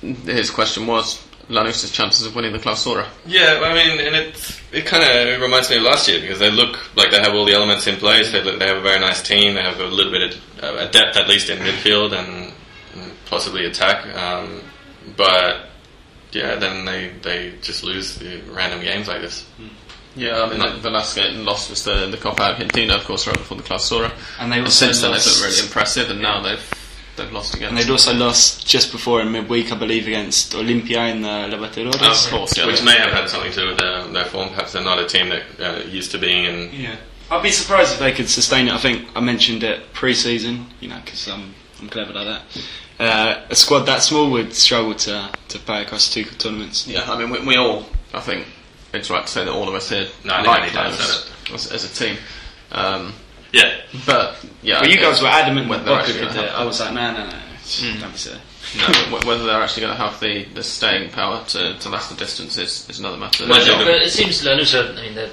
his 0.02 0.50
question 0.50 0.88
was 0.88 1.22
Lanús's 1.50 1.92
chances 1.92 2.26
of 2.26 2.36
winning 2.36 2.54
the 2.54 2.60
Clausura. 2.60 3.08
Yeah, 3.26 3.62
I 3.64 3.74
mean, 3.74 4.00
and 4.00 4.16
it 4.16 4.62
it 4.72 4.86
kind 4.86 5.04
of 5.04 5.42
reminds 5.42 5.70
me 5.70 5.78
of 5.78 5.84
last 5.84 6.08
year 6.08 6.22
because 6.22 6.40
they 6.40 6.52
look 6.52 6.96
like 6.96 7.12
they 7.12 7.20
have 7.20 7.34
all 7.34 7.46
the 7.46 7.54
elements 7.54 7.88
in 7.88 7.96
place. 7.96 8.32
They, 8.32 8.42
look, 8.44 8.60
they 8.60 8.68
have 8.68 8.78
a 8.78 8.82
very 8.82 9.00
nice 9.00 9.22
team. 9.22 9.56
They 9.56 9.64
have 9.64 9.80
a 9.80 9.86
little 9.86 10.12
bit 10.12 10.36
of 10.36 10.64
uh, 10.64 10.88
depth, 10.92 11.18
at 11.18 11.28
least 11.28 11.50
in 11.50 11.58
midfield 11.60 12.14
and, 12.14 12.54
and 12.96 13.12
possibly 13.26 13.66
attack. 13.66 14.06
Um, 14.16 14.62
but 15.18 15.70
yeah, 16.32 16.56
then 16.56 16.86
they 16.86 17.12
they 17.22 17.54
just 17.62 17.84
lose 17.84 18.16
the 18.20 18.42
random 18.52 18.82
games 18.82 19.08
like 19.08 19.22
this. 19.22 19.46
Yeah, 20.16 20.42
I 20.44 20.50
mean, 20.50 20.60
the, 20.60 20.80
the 20.82 20.90
last 20.90 21.16
game 21.16 21.46
loss 21.46 21.70
was 21.70 21.84
the, 21.84 22.08
the 22.08 22.18
Copa 22.18 22.42
Argentina, 22.44 22.96
of 22.96 23.06
course, 23.06 23.28
right 23.28 23.38
before 23.38 23.58
the 23.58 23.64
Clausura. 23.64 24.12
And 24.40 24.52
they 24.52 24.58
And 24.58 24.66
also 24.66 24.86
since 24.88 25.02
then, 25.02 25.12
they've 25.12 25.18
lost- 25.18 25.42
looked 25.42 25.52
really 25.52 25.66
impressive, 25.68 26.10
and 26.10 26.22
now 26.22 26.42
they've 26.42 26.74
they've 27.16 27.32
lost 27.32 27.54
again. 27.54 27.70
And 27.70 27.78
they'd 27.78 27.90
also 27.90 28.14
lost 28.14 28.66
just 28.68 28.92
before 28.92 29.22
in 29.22 29.32
midweek, 29.32 29.72
I 29.72 29.76
believe, 29.76 30.08
against 30.08 30.54
Olimpia 30.54 31.12
in 31.12 31.22
the 31.22 31.56
Libertadores. 31.56 32.26
Of 32.26 32.32
course, 32.32 32.58
yeah. 32.58 32.66
Which 32.66 32.84
may 32.84 32.98
have 32.98 33.12
had 33.12 33.30
something 33.30 33.52
to 33.52 33.60
do 33.60 33.68
with 33.68 33.78
their, 33.78 34.04
their 34.08 34.26
form. 34.26 34.50
Perhaps 34.50 34.74
they're 34.74 34.84
not 34.84 35.00
a 35.00 35.06
team 35.06 35.30
that 35.30 35.44
uh, 35.60 35.80
used 35.88 36.12
to 36.12 36.18
being 36.18 36.46
in. 36.46 36.74
Yeah. 36.74 36.96
I'd 37.30 37.44
be 37.44 37.52
surprised 37.52 37.94
if 37.94 38.00
they 38.00 38.12
could 38.12 38.30
sustain 38.30 38.68
it. 38.70 38.74
I 38.74 38.78
think 38.80 39.08
I 39.16 39.20
mentioned 39.20 39.64
it 39.64 39.94
pre-season, 39.94 40.66
you 40.80 40.88
know, 40.90 41.00
because 41.04 41.28
I'm, 41.28 41.54
I'm 41.80 41.88
clever 41.90 42.14
like 42.14 42.26
that. 42.26 42.42
Uh, 43.00 43.46
a 43.50 43.56
squad 43.56 43.82
that 43.82 44.02
small 44.02 44.32
would 44.32 44.54
struggle 44.54 44.96
to, 44.96 45.30
to 45.50 45.60
play 45.60 45.82
across 45.84 46.12
two 46.12 46.24
tournaments. 46.24 46.88
Yeah, 46.88 47.10
I 47.10 47.20
mean, 47.20 47.30
we, 47.30 47.46
we 47.46 47.56
all, 47.56 47.86
I 48.14 48.20
think, 48.22 48.48
it's 48.94 49.10
right 49.10 49.26
to 49.26 49.32
say 49.32 49.46
that 49.46 49.52
all 49.52 49.68
of 49.68 49.74
us 49.76 49.90
here 49.90 50.08
No, 50.24 50.34
I 50.34 50.42
like 50.42 50.64
think 50.72 50.78
I 50.78 50.90
need 50.90 50.98
to 50.98 51.04
Lanús 51.04 51.54
as, 51.54 51.72
as 51.72 51.84
a 51.86 52.06
team. 52.06 52.18
Um, 52.72 53.14
Yeah, 53.52 53.82
but, 54.06 54.46
yeah. 54.62 54.82
Well, 54.82 54.90
you 54.90 54.98
guys 54.98 55.22
were 55.22 55.28
adamant 55.28 55.70
when 55.70 55.84
they're 55.86 55.96
actually 55.96 56.20
could 56.20 56.28
gonna 56.30 56.34
do 56.34 56.40
it. 56.46 56.50
have- 56.52 56.60
I 56.62 56.66
was 56.66 56.80
like, 56.80 56.94
no, 56.94 57.14
no, 57.14 57.26
no. 57.26 57.40
Don't 58.00 58.12
be 58.12 58.18
silly. 58.18 58.40
No, 58.78 58.86
whether 59.26 59.46
they're 59.46 59.62
actually 59.62 59.82
going 59.82 59.98
to 59.98 60.02
have 60.04 60.20
the, 60.20 60.44
the 60.54 60.62
staying 60.64 61.10
power 61.10 61.44
to, 61.50 61.78
to 61.80 61.90
last 61.90 62.10
the 62.10 62.16
distance 62.16 62.58
is, 62.58 62.88
is 62.90 63.00
another 63.00 63.18
matter. 63.18 63.48
Well, 63.48 63.66
But, 63.66 63.86
but 63.86 64.02
it 64.02 64.12
seems 64.12 64.44
Lanús 64.44 64.76
I 64.78 65.02
mean, 65.02 65.16
they're, 65.16 65.30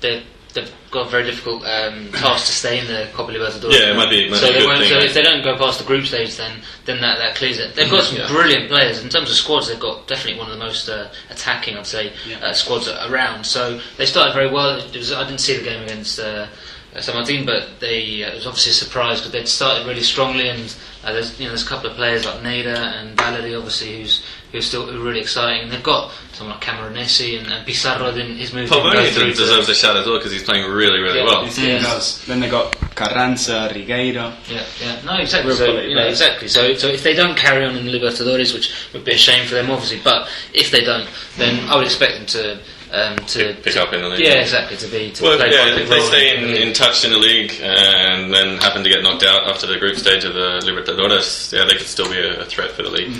they're, 0.00 0.22
they've 0.54 0.72
got 0.90 1.06
a 1.06 1.10
very 1.10 1.24
difficult 1.24 1.64
um, 1.64 2.10
task 2.12 2.46
to 2.46 2.52
stay 2.52 2.78
in 2.80 2.86
the 2.86 3.08
Copa 3.12 3.32
Libertadores. 3.32 3.72
Yeah, 3.72 3.92
it 3.92 3.96
might 3.96 4.10
be- 4.10 4.28
might 4.30 4.36
so, 4.38 4.48
be 4.48 4.54
a 4.54 4.58
good 4.58 4.66
won't, 4.66 4.80
thing, 4.80 4.88
so 4.90 4.98
if 4.98 5.14
they 5.14 5.22
don't 5.22 5.42
go 5.44 5.56
past 5.56 5.78
the 5.78 5.84
group 5.84 6.06
stage, 6.06 6.36
then 6.36 6.60
then 6.84 7.00
that, 7.00 7.18
that 7.18 7.34
clears 7.36 7.58
it. 7.58 7.74
They've 7.74 7.90
got 7.90 8.04
some 8.04 8.18
Yeah. 8.18 8.28
brilliant 8.28 8.68
players 8.68 9.02
in 9.02 9.08
terms 9.08 9.30
of 9.30 9.36
squads. 9.36 9.68
They've 9.68 9.78
got 9.78 10.06
definitely 10.06 10.38
one 10.38 10.50
of 10.50 10.58
the 10.58 10.64
most 10.64 10.88
uh, 10.88 11.08
attacking, 11.30 11.76
I'd 11.76 11.86
say, 11.86 12.12
Yeah. 12.26 12.38
uh, 12.38 12.52
squads 12.52 12.88
around. 12.88 13.44
So 13.44 13.80
they 13.96 14.06
started 14.06 14.34
very 14.34 14.50
well. 14.50 14.78
It 14.78 14.96
was, 14.96 15.12
I 15.12 15.24
didn't 15.24 15.40
see 15.40 15.56
the 15.56 15.64
game 15.64 15.82
against. 15.82 16.18
Uh, 16.18 16.46
uh, 16.94 17.00
San 17.00 17.14
Martin, 17.14 17.46
but 17.46 17.78
they 17.78 18.24
uh, 18.24 18.30
it 18.30 18.34
was 18.34 18.46
obviously 18.48 18.70
a 18.70 18.74
surprise 18.74 19.20
because 19.20 19.30
they'd 19.30 19.46
started 19.46 19.86
really 19.86 20.02
strongly, 20.02 20.48
and 20.48 20.74
uh, 21.04 21.12
there's 21.12 21.38
you 21.38 21.44
know 21.44 21.50
there's 21.52 21.64
a 21.64 21.68
couple 21.68 21.88
of 21.88 21.94
players 21.94 22.24
like 22.26 22.40
Nader 22.42 22.76
and 22.76 23.16
Valeri, 23.16 23.54
obviously 23.54 24.00
who's 24.02 24.24
who 24.52 24.58
are 24.58 24.62
still 24.62 24.86
really 24.98 25.20
exciting. 25.20 25.62
And 25.62 25.70
they've 25.72 25.82
got 25.82 26.12
someone 26.32 26.56
like 26.56 26.64
Camoranesi 26.64 27.38
and, 27.38 27.46
and 27.52 27.66
Pizarro. 27.66 28.10
Then 28.10 28.36
his 28.36 28.52
move 28.52 28.68
didn't 28.68 28.84
Pavone 28.92 29.36
deserves 29.36 29.68
a 29.68 29.74
shout 29.74 29.96
as 29.96 30.06
well 30.06 30.18
because 30.18 30.32
he's 30.32 30.42
playing 30.42 30.70
really, 30.70 30.98
really 31.00 31.18
Yeah. 31.20 31.24
well. 31.26 31.44
This 31.44 31.56
team 31.56 31.66
Yes. 31.66 31.82
does. 31.84 32.24
Then 32.26 32.40
they 32.40 32.48
got 32.48 32.74
Carranza, 32.96 33.70
Regueiro. 33.72 34.32
Yeah, 34.48 34.62
yeah, 34.80 34.96
no, 35.04 35.16
exactly. 35.18 35.54
So, 35.54 35.80
you 35.80 35.94
know, 35.94 36.06
exactly. 36.06 36.48
So, 36.48 36.74
so 36.74 36.88
if 36.88 37.02
they 37.02 37.14
don't 37.14 37.36
carry 37.36 37.64
on 37.64 37.76
in 37.76 37.86
the 37.86 37.92
Libertadores, 37.92 38.52
which 38.54 38.72
would 38.92 39.04
be 39.04 39.12
a 39.12 39.16
shame 39.18 39.46
for 39.46 39.54
them, 39.54 39.70
obviously, 39.70 40.00
but 40.02 40.28
if 40.52 40.70
they 40.70 40.82
don't, 40.82 41.08
then 41.36 41.68
I 41.68 41.76
would 41.76 41.84
expect 41.86 42.14
them 42.16 42.26
to 42.26 42.58
um, 42.92 43.16
to 43.26 43.54
Pick 43.62 43.76
up 43.76 43.92
in 43.92 44.00
the 44.02 44.08
league. 44.08 44.18
Yeah, 44.18 44.40
exactly. 44.40 44.76
To 44.78 44.88
be 44.88 45.12
to 45.12 45.22
Well, 45.22 45.36
play 45.38 45.50
yeah, 45.52 45.62
quite 45.62 45.72
a 45.74 45.76
big 45.76 45.82
if 45.84 45.88
they 45.90 46.00
stay 46.00 46.36
in, 46.36 46.42
the 46.52 46.60
in 46.60 46.72
touch 46.72 47.04
in 47.04 47.12
the 47.12 47.18
league 47.18 47.52
and 47.62 48.34
then 48.34 48.58
happen 48.58 48.82
to 48.82 48.88
get 48.90 49.04
knocked 49.04 49.22
out 49.22 49.46
after 49.48 49.68
the 49.68 49.78
group 49.78 49.94
stage 49.96 50.24
of 50.24 50.34
the 50.34 50.58
Libertadores, 50.64 51.52
yeah, 51.56 51.64
they 51.66 51.76
could 51.76 51.86
still 51.86 52.10
be 52.10 52.18
a, 52.18 52.40
a 52.40 52.44
threat 52.46 52.72
for 52.72 52.82
the 52.82 52.90
league. 52.90 53.16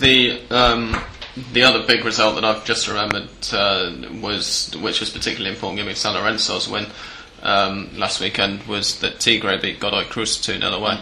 The 0.00 0.40
um, 0.50 0.96
the 1.52 1.62
other 1.62 1.86
big 1.86 2.04
result 2.06 2.34
that 2.36 2.44
I've 2.44 2.64
just 2.64 2.88
remembered 2.88 3.28
uh, 3.52 3.92
was, 4.20 4.74
which 4.80 4.98
was 4.98 5.10
particularly 5.10 5.54
important, 5.54 5.78
giving 5.78 5.94
San 5.94 6.14
Lorenzo's 6.14 6.68
win 6.68 6.86
um, 7.42 7.90
last 7.96 8.18
weekend, 8.18 8.62
was 8.64 8.98
that 9.00 9.20
Tigre 9.20 9.58
beat 9.60 9.78
Godoy 9.78 10.04
Cruz 10.04 10.40
two 10.40 10.58
0 10.58 10.72
away. 10.72 11.00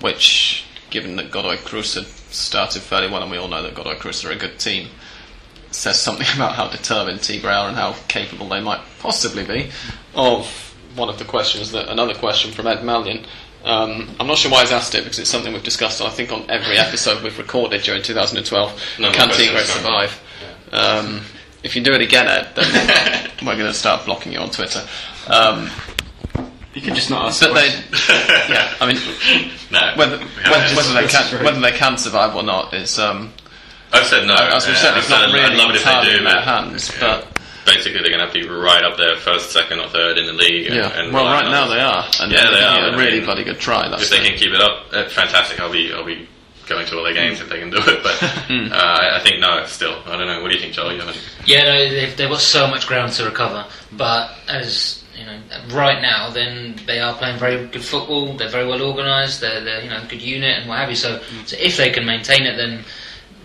Which, 0.00 0.64
given 0.88 1.16
that 1.16 1.30
Godoy 1.30 1.58
Cruz 1.58 1.94
had 1.94 2.06
started 2.06 2.80
fairly 2.80 3.08
well, 3.10 3.22
and 3.22 3.30
we 3.30 3.36
all 3.36 3.48
know 3.48 3.62
that 3.62 3.74
Godoy 3.74 3.96
Cruz 3.96 4.24
are 4.24 4.30
a 4.30 4.36
good 4.36 4.58
team, 4.58 4.88
says 5.70 6.00
something 6.00 6.26
about 6.34 6.54
how 6.54 6.68
determined 6.68 7.20
Tigre 7.20 7.50
are 7.50 7.68
and 7.68 7.76
how 7.76 7.94
capable 8.08 8.48
they 8.48 8.60
might 8.60 8.80
possibly 9.00 9.44
be 9.44 9.70
of 10.14 10.46
one 10.96 11.08
of 11.08 11.18
the 11.18 11.24
questions 11.24 11.72
that 11.72 11.88
another 11.88 12.14
question 12.14 12.52
from 12.52 12.66
Ed 12.66 12.78
Mallion. 12.78 13.26
Um, 13.64 14.08
I'm 14.18 14.26
not 14.26 14.38
sure 14.38 14.50
why 14.50 14.62
he's 14.62 14.72
asked 14.72 14.94
it 14.94 15.04
because 15.04 15.18
it's 15.18 15.28
something 15.30 15.52
we've 15.52 15.62
discussed. 15.62 16.00
I 16.00 16.08
think 16.10 16.32
on 16.32 16.48
every 16.50 16.78
episode 16.78 17.22
we've 17.22 17.36
recorded 17.38 17.82
during 17.82 18.02
2012. 18.02 18.82
No 18.98 19.12
Can 19.12 19.28
more 19.28 19.36
Tigre 19.36 19.52
questions, 19.52 19.84
no. 19.84 19.90
survive? 19.90 20.22
Um, 20.72 21.20
if 21.62 21.76
you 21.76 21.82
do 21.82 21.92
it 21.92 22.00
again, 22.00 22.26
Ed, 22.26 22.48
then 22.54 23.30
we're 23.44 23.56
going 23.56 23.66
to 23.70 23.74
start 23.74 24.04
blocking 24.06 24.32
you 24.32 24.38
on 24.38 24.50
Twitter. 24.50 24.82
Um, 25.28 25.68
You 26.72 26.80
could 26.80 26.94
just 26.94 27.10
not 27.10 27.26
ask. 27.26 27.40
but 27.40 27.48
the 27.48 27.54
they, 27.54 27.68
question. 27.88 28.16
yeah, 28.54 28.74
I 28.80 28.86
mean, 28.86 29.50
No, 29.70 29.92
whether, 29.96 30.18
we 30.18 30.24
whether, 30.24 30.60
haven't. 30.60 30.76
whether 30.76 30.94
they 30.94 31.06
can 31.08 31.44
whether 31.44 31.60
they 31.60 31.72
can 31.72 31.98
survive 31.98 32.34
or 32.34 32.42
not 32.42 32.72
is 32.74 32.98
um, 32.98 33.32
I've 33.92 34.06
said 34.06 34.26
no. 34.26 34.34
as 34.36 34.66
we've 34.66 34.76
said, 34.78 34.92
I've 34.94 34.98
it's 34.98 35.10
not 35.10 35.32
really 35.32 35.44
I'd 35.44 35.56
love 35.58 35.70
it 35.70 35.76
if 35.76 35.84
they 35.84 36.04
do, 36.10 36.16
in 36.18 36.24
their 36.24 36.40
hands. 36.40 36.90
yeah. 36.94 37.00
But 37.00 37.29
basically 37.66 38.00
they're 38.00 38.10
going 38.10 38.20
to 38.20 38.26
have 38.26 38.34
to 38.34 38.40
be 38.42 38.48
right 38.48 38.82
up 38.84 38.96
there, 38.96 39.16
first, 39.16 39.50
second, 39.52 39.78
or 39.80 39.88
third 39.88 40.18
in 40.18 40.26
the 40.26 40.32
league. 40.32 40.66
And, 40.66 40.76
yeah, 40.76 40.88
and 41.00 41.12
well, 41.12 41.24
right 41.26 41.44
now 41.44 41.66
they 41.68 41.80
are, 41.80 42.04
and 42.20 42.32
Yeah, 42.32 42.46
they 42.50 42.56
they're 42.60 42.68
are, 42.68 42.76
giving 42.76 42.88
it 42.88 42.92
I 42.92 42.94
a 42.94 42.98
really 42.98 43.16
mean, 43.18 43.24
bloody 43.26 43.44
good 43.44 43.58
try. 43.60 43.88
That's 43.88 44.04
If 44.04 44.10
they 44.10 44.18
the- 44.20 44.28
can 44.30 44.38
keep 44.38 44.52
it 44.52 44.60
up, 44.60 44.86
uh, 44.92 45.08
fantastic. 45.08 45.60
I'll 45.60 45.72
be, 45.72 45.92
I'll 45.92 46.04
be 46.04 46.28
going 46.66 46.86
to 46.86 46.96
all 46.98 47.02
their 47.04 47.14
games 47.14 47.40
if 47.40 47.48
they 47.48 47.58
can 47.58 47.70
do 47.70 47.78
it. 47.78 48.02
But 48.02 48.22
uh, 48.22 48.74
I, 48.74 49.16
I 49.18 49.20
think 49.20 49.40
no, 49.40 49.64
still. 49.66 50.00
I 50.06 50.16
don't 50.16 50.26
know. 50.26 50.40
What 50.42 50.48
do 50.50 50.54
you 50.54 50.60
think, 50.60 50.72
Charlie? 50.74 50.96
You. 50.96 51.02
Yeah, 51.44 51.62
no, 51.64 51.88
they've, 51.90 52.16
they've 52.16 52.28
got 52.30 52.40
so 52.40 52.68
much 52.68 52.86
ground 52.86 53.12
to 53.14 53.24
recover. 53.24 53.66
But 53.92 54.30
as 54.48 55.02
you 55.18 55.26
know, 55.26 55.38
right 55.72 56.00
now, 56.00 56.30
then 56.30 56.78
they 56.86 57.00
are 57.00 57.14
playing 57.16 57.38
very 57.38 57.66
good 57.66 57.84
football. 57.84 58.36
They're 58.36 58.48
very 58.48 58.66
well 58.68 58.80
organised. 58.82 59.40
They're, 59.40 59.60
they're 59.62 59.82
you 59.82 59.90
know 59.90 60.00
a 60.02 60.06
good 60.06 60.22
unit 60.22 60.58
and 60.60 60.68
what 60.68 60.78
have 60.78 60.88
you. 60.90 60.96
So, 60.96 61.20
so 61.44 61.56
if 61.58 61.76
they 61.76 61.90
can 61.90 62.06
maintain 62.06 62.44
it, 62.46 62.56
then. 62.56 62.84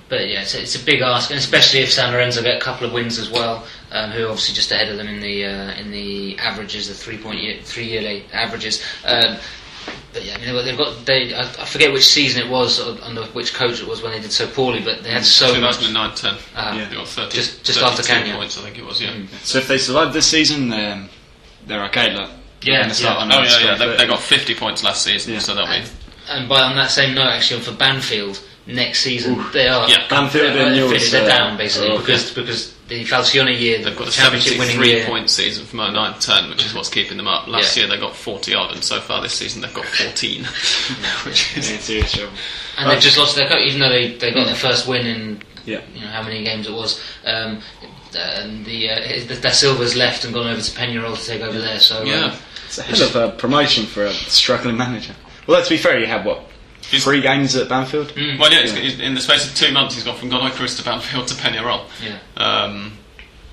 But 0.08 0.30
yeah, 0.30 0.42
it's 0.42 0.54
a, 0.54 0.62
it's 0.62 0.76
a 0.80 0.86
big 0.86 1.02
ask, 1.02 1.32
and 1.32 1.40
especially 1.40 1.80
if 1.80 1.92
San 1.92 2.14
Lorenzo 2.14 2.44
get 2.44 2.58
a 2.58 2.62
couple 2.62 2.86
of 2.86 2.94
wins 2.94 3.18
as 3.18 3.30
well, 3.32 3.66
um, 3.92 4.12
who 4.12 4.26
are 4.26 4.30
obviously 4.30 4.54
just 4.54 4.72
ahead 4.72 4.90
of 4.90 4.98
them 4.98 5.08
in 5.08 5.20
the 5.20 5.46
uh, 5.46 5.74
in 5.80 5.90
the 5.92 6.38
averages, 6.38 6.88
the 6.88 6.94
three 6.94 7.18
point 7.18 7.42
year, 7.42 7.58
three 7.64 7.86
yearly 7.86 8.24
averages. 8.32 8.84
Um, 9.04 9.38
but 10.14 10.24
yeah, 10.24 10.36
I 10.36 10.38
mean, 10.46 10.64
they've 10.64 10.78
got 10.78 11.06
they. 11.08 11.34
I, 11.34 11.42
I 11.42 11.66
forget 11.66 11.92
which 11.92 12.06
season 12.06 12.46
it 12.46 12.50
was 12.52 12.80
or 12.80 13.02
under 13.04 13.24
which 13.28 13.54
coach 13.56 13.82
it 13.82 13.88
was 13.88 14.04
when 14.04 14.12
they 14.12 14.20
did 14.20 14.32
so 14.32 14.48
poorly, 14.48 14.82
but 14.82 15.02
they 15.04 15.10
had 15.10 15.26
so 15.26 15.60
much. 15.60 15.78
2009-10. 15.78 16.38
Uh, 16.56 16.88
They 16.90 16.96
got 16.96 17.08
30, 17.08 17.36
Just- 17.36 17.64
just 17.64 17.80
after 17.82 18.04
32 18.04 18.14
Kenya. 18.14 18.36
points, 18.36 18.58
I 18.60 18.62
think 18.62 18.78
it 18.78 18.86
was. 18.86 19.02
Yeah. 19.02 19.14
So 19.44 19.58
if 19.58 19.68
they 19.68 19.78
survive 19.80 20.14
this 20.14 20.26
season, 20.28 20.70
then 20.70 21.10
they're 21.68 21.84
okay. 21.86 22.16
Like, 22.16 22.30
Yeah, 22.62 22.84
they're 22.84 22.94
start 22.94 23.28
yeah. 23.30 23.38
Oh 23.40 23.44
yeah, 23.44 23.60
yeah. 23.72 23.76
They, 23.76 23.98
they 23.98 24.08
got 24.08 24.22
50 24.22 24.56
points 24.56 24.84
last 24.84 25.04
season, 25.04 25.34
Yeah. 25.34 25.40
so 25.40 25.54
they'll 25.56 25.66
be. 25.68 25.84
And 26.30 26.48
by 26.50 26.62
on 26.62 26.76
that 26.78 26.92
same 26.92 27.14
note, 27.14 27.28
actually, 27.28 27.62
for 27.62 27.72
Banfield 27.74 28.40
next 28.68 29.00
season, 29.02 29.44
they 29.54 29.68
are 29.68 29.88
Yeah. 29.90 30.08
Banfield 30.10 30.54
they're, 30.56 30.66
and 30.68 30.76
they're, 30.76 30.88
Newell's, 30.88 31.12
they're 31.12 31.24
uh, 31.26 31.28
down 31.28 31.58
basically 31.58 31.90
are 31.96 32.00
because 32.00 32.32
because 32.32 32.74
the 32.88 33.04
Falcioni 33.06 33.60
year, 33.60 33.82
They've 33.84 33.98
got 33.98 34.08
a 34.08 34.12
championship 34.12 34.54
winning 34.60 34.76
73 34.76 34.88
year, 34.90 35.06
point 35.08 35.30
season 35.30 35.66
from 35.66 35.80
09-10, 35.80 36.50
which 36.52 36.66
is 36.66 36.74
what's 36.76 36.90
keeping 36.90 37.18
them 37.18 37.28
up. 37.28 37.48
Last 37.48 37.76
Yeah. 37.76 37.84
year 37.84 37.90
they 37.96 38.00
got 38.00 38.16
40 38.16 38.54
odd, 38.56 38.74
and 38.74 38.84
so 38.84 39.00
far 39.00 39.22
this 39.22 39.34
season 39.34 39.62
they've 39.62 39.74
got 39.74 39.86
14, 39.86 40.44
which 41.26 41.58
is 41.58 41.72
Yeah, 41.72 41.78
serious 41.80 42.12
trouble. 42.14 42.34
and 42.78 42.90
they've 42.92 43.00
just 43.00 43.18
lost 43.18 43.36
their 43.36 43.48
coach, 43.48 43.62
even 43.68 43.80
though 43.80 43.90
they, 43.90 44.14
they 44.18 44.32
got 44.32 44.46
their 44.46 44.56
first 44.56 44.88
win 44.88 45.06
in 45.08 45.42
Yeah. 45.66 45.82
you 45.96 46.02
know 46.02 46.08
how 46.08 46.22
many 46.24 46.44
games 46.44 46.68
it 46.68 46.74
was. 46.74 47.02
Um, 47.26 47.62
and 48.18 48.66
the 48.66 48.90
uh, 48.90 48.96
the 49.28 49.36
Da 49.42 49.50
Silva's 49.50 49.96
left 49.96 50.24
and 50.24 50.34
gone 50.34 50.48
over 50.48 50.62
to 50.62 50.72
Peñarol 50.72 51.18
to 51.20 51.26
take 51.26 51.42
over 51.42 51.60
there. 51.60 51.80
So 51.80 52.02
um, 52.02 52.08
yeah. 52.08 52.36
It's 52.68 52.78
a 52.78 52.84
hell 52.84 53.04
of 53.04 53.16
a 53.16 53.30
promotion 53.38 53.86
for 53.86 54.06
a 54.06 54.14
struggling 54.14 54.78
manager. 54.78 55.14
Well, 55.48 55.58
let's 55.58 55.70
be 55.70 55.78
fair, 55.78 56.00
you 56.00 56.06
had 56.08 56.26
what? 56.26 56.48
He's- 56.92 57.04
Three 57.04 57.22
games 57.22 57.56
at 57.56 57.68
Banfield? 57.70 58.10
Mm. 58.10 58.40
Well, 58.40 58.52
yeah, 58.52 58.62
he's, 58.62 58.74
he's, 58.76 59.00
in 59.00 59.16
the 59.16 59.22
space 59.22 59.48
of 59.50 59.56
two 59.56 59.72
months, 59.74 59.96
he's 59.96 60.04
gone 60.04 60.18
from 60.18 60.30
Godoy 60.30 60.50
Cruz 60.52 60.76
to 60.78 60.84
Banfield 60.84 61.28
to 61.30 61.34
Peñarol. 61.36 61.86
yeah. 62.04 62.18
Um, 62.38 62.98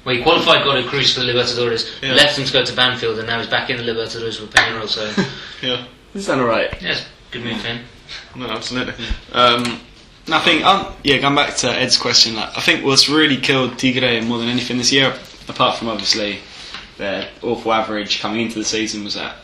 Well, 0.05 0.14
he 0.16 0.22
qualified 0.22 0.64
Godoy 0.64 0.87
Cruz 0.89 1.14
for 1.14 1.20
the 1.20 1.26
Libertadores, 1.33 1.89
Yeah. 2.03 2.14
left 2.14 2.39
him 2.39 2.45
to 2.45 2.53
go 2.53 2.64
to 2.64 2.72
Banfield, 2.74 3.18
and 3.18 3.26
now 3.28 3.39
he's 3.39 3.49
back 3.49 3.70
in 3.70 3.76
the 3.78 3.83
Libertadores 3.85 4.41
with 4.41 4.51
Peñarol. 4.53 4.89
So 4.89 5.11
yeah, 5.66 5.85
He's 6.12 6.26
done 6.26 6.41
alright. 6.41 6.74
yes, 6.83 7.07
good 7.30 7.43
move 7.45 7.61
for 7.61 7.68
him. 7.68 7.85
no, 8.37 8.47
absolutely. 8.47 8.95
Um, 9.33 9.80
And 10.26 10.35
I 10.37 10.39
think, 10.41 10.64
um, 10.64 10.93
yeah, 11.03 11.16
going 11.18 11.35
back 11.35 11.57
to 11.57 11.68
Ed's 11.72 11.97
question, 11.97 12.37
like, 12.37 12.57
I 12.57 12.61
think 12.61 12.85
what's 12.85 13.09
really 13.09 13.37
killed 13.39 13.76
Tigre 13.78 14.20
more 14.22 14.39
than 14.39 14.49
anything 14.49 14.78
this 14.78 14.93
year, 14.93 15.12
apart 15.49 15.78
from 15.78 15.89
obviously 15.89 16.39
their 16.99 17.28
awful 17.43 17.72
average 17.72 18.20
coming 18.20 18.43
into 18.43 18.59
the 18.59 18.64
season, 18.64 19.03
was 19.03 19.14
that 19.14 19.35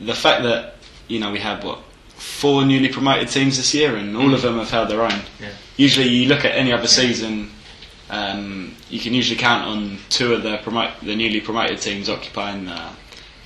the 0.00 0.14
fact 0.14 0.42
that 0.42 0.76
you 1.08 1.20
know 1.20 1.30
we 1.30 1.38
had 1.38 1.62
what 1.64 1.78
four 2.22 2.64
newly 2.64 2.88
promoted 2.88 3.28
teams 3.28 3.56
this 3.56 3.74
year, 3.74 3.96
and 3.96 4.16
all 4.16 4.32
of 4.32 4.42
them 4.42 4.58
have 4.58 4.70
held 4.70 4.88
their 4.88 5.02
own. 5.02 5.20
Yeah. 5.40 5.50
Usually, 5.76 6.08
you 6.08 6.28
look 6.28 6.44
at 6.44 6.52
any 6.52 6.72
other 6.72 6.86
season, 6.86 7.50
um, 8.10 8.74
you 8.88 9.00
can 9.00 9.12
usually 9.12 9.38
count 9.38 9.66
on 9.66 9.98
two 10.08 10.34
of 10.34 10.42
the 10.42 10.58
promote 10.58 10.90
the 11.00 11.16
newly 11.16 11.40
promoted 11.40 11.80
teams 11.80 12.08
occupying 12.08 12.68
uh, 12.68 12.92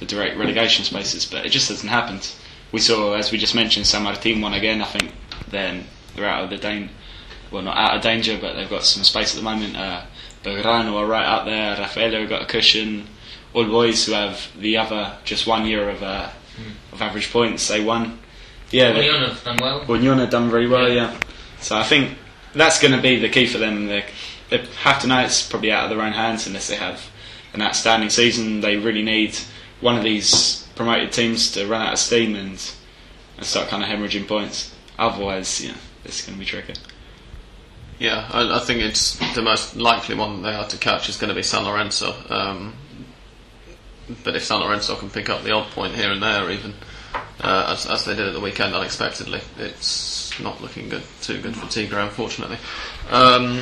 the 0.00 0.06
direct 0.06 0.36
relegation 0.36 0.84
spaces, 0.84 1.24
but 1.24 1.46
it 1.46 1.50
just 1.50 1.68
hasn't 1.68 1.90
happened. 1.90 2.30
We 2.72 2.80
saw, 2.80 3.14
as 3.14 3.32
we 3.32 3.38
just 3.38 3.54
mentioned, 3.54 3.86
San 3.86 4.02
Martin 4.02 4.40
won 4.40 4.52
again. 4.54 4.82
I 4.82 4.86
think 4.86 5.12
then 5.48 5.84
they're 6.14 6.28
out 6.28 6.44
of 6.44 6.50
the 6.50 6.58
danger. 6.58 6.92
Well, 7.50 7.62
not 7.62 7.76
out 7.76 7.96
of 7.96 8.02
danger, 8.02 8.36
but 8.40 8.54
they've 8.54 8.68
got 8.68 8.82
some 8.82 9.04
space 9.04 9.32
at 9.34 9.36
the 9.36 9.44
moment. 9.44 9.76
Uh, 9.76 10.02
Belgrano 10.42 10.94
are 10.96 11.06
right 11.06 11.24
out 11.24 11.46
there. 11.46 11.76
Rafaela 11.78 12.26
got 12.26 12.42
a 12.42 12.46
cushion. 12.46 13.06
All 13.54 13.64
boys 13.64 14.04
who 14.04 14.12
have 14.12 14.48
the 14.58 14.76
other 14.76 15.16
just 15.24 15.46
one 15.46 15.64
year 15.64 15.88
of 15.88 16.02
uh, 16.02 16.28
of 16.92 17.00
average 17.00 17.32
points, 17.32 17.68
they 17.68 17.82
won. 17.82 18.18
Yeah, 18.70 18.92
they- 18.92 19.06
Union 19.06 19.30
have 19.30 19.44
done 19.44 19.56
well. 19.60 19.84
well, 19.86 20.00
have 20.00 20.30
done 20.30 20.50
very 20.50 20.66
well, 20.66 20.88
yeah. 20.90 21.18
So 21.60 21.76
I 21.76 21.84
think 21.84 22.16
that's 22.54 22.80
going 22.80 22.94
to 22.94 23.00
be 23.00 23.16
the 23.18 23.28
key 23.28 23.46
for 23.46 23.58
them. 23.58 23.86
They, 23.86 24.04
they 24.50 24.58
have 24.82 25.00
to 25.02 25.06
know 25.06 25.20
it's 25.20 25.46
probably 25.46 25.72
out 25.72 25.84
of 25.84 25.90
their 25.90 26.04
own 26.04 26.12
hands 26.12 26.46
unless 26.46 26.68
they 26.68 26.76
have 26.76 27.10
an 27.52 27.62
outstanding 27.62 28.10
season. 28.10 28.60
They 28.60 28.76
really 28.76 29.02
need 29.02 29.36
one 29.80 29.96
of 29.96 30.04
these 30.04 30.66
promoted 30.74 31.12
teams 31.12 31.52
to 31.52 31.66
run 31.66 31.82
out 31.82 31.92
of 31.94 31.98
steam 31.98 32.34
and, 32.34 32.70
and 33.36 33.46
start 33.46 33.68
kind 33.68 33.82
of 33.82 33.88
hemorrhaging 33.88 34.26
points. 34.28 34.74
Otherwise, 34.98 35.64
yeah, 35.64 35.74
it's 36.04 36.24
going 36.24 36.34
to 36.34 36.40
be 36.40 36.46
tricky. 36.46 36.74
yeah, 37.98 38.28
I, 38.32 38.56
I 38.56 38.58
think 38.60 38.80
it's 38.80 39.18
the 39.34 39.42
most 39.42 39.76
likely 39.76 40.14
one 40.14 40.42
they 40.42 40.54
are 40.54 40.66
to 40.68 40.76
catch 40.78 41.08
is 41.08 41.16
going 41.16 41.28
to 41.28 41.34
be 41.34 41.42
San 41.42 41.64
Lorenzo. 41.64 42.14
Um, 42.28 42.74
but 44.24 44.36
if 44.36 44.44
San 44.44 44.60
Lorenzo 44.60 44.96
can 44.96 45.10
pick 45.10 45.28
up 45.28 45.42
the 45.42 45.52
odd 45.52 45.70
point 45.72 45.94
here 45.94 46.10
and 46.12 46.22
there, 46.22 46.50
even 46.50 46.74
uh, 47.40 47.72
as, 47.72 47.86
as 47.86 48.04
they 48.04 48.14
did 48.14 48.26
at 48.26 48.34
the 48.34 48.40
weekend 48.40 48.74
unexpectedly, 48.74 49.40
it's 49.58 50.38
not 50.40 50.60
looking 50.60 50.88
good, 50.88 51.02
too 51.22 51.40
good 51.40 51.56
for 51.56 51.66
Tigre, 51.70 52.00
unfortunately. 52.00 52.58
Um, 53.10 53.60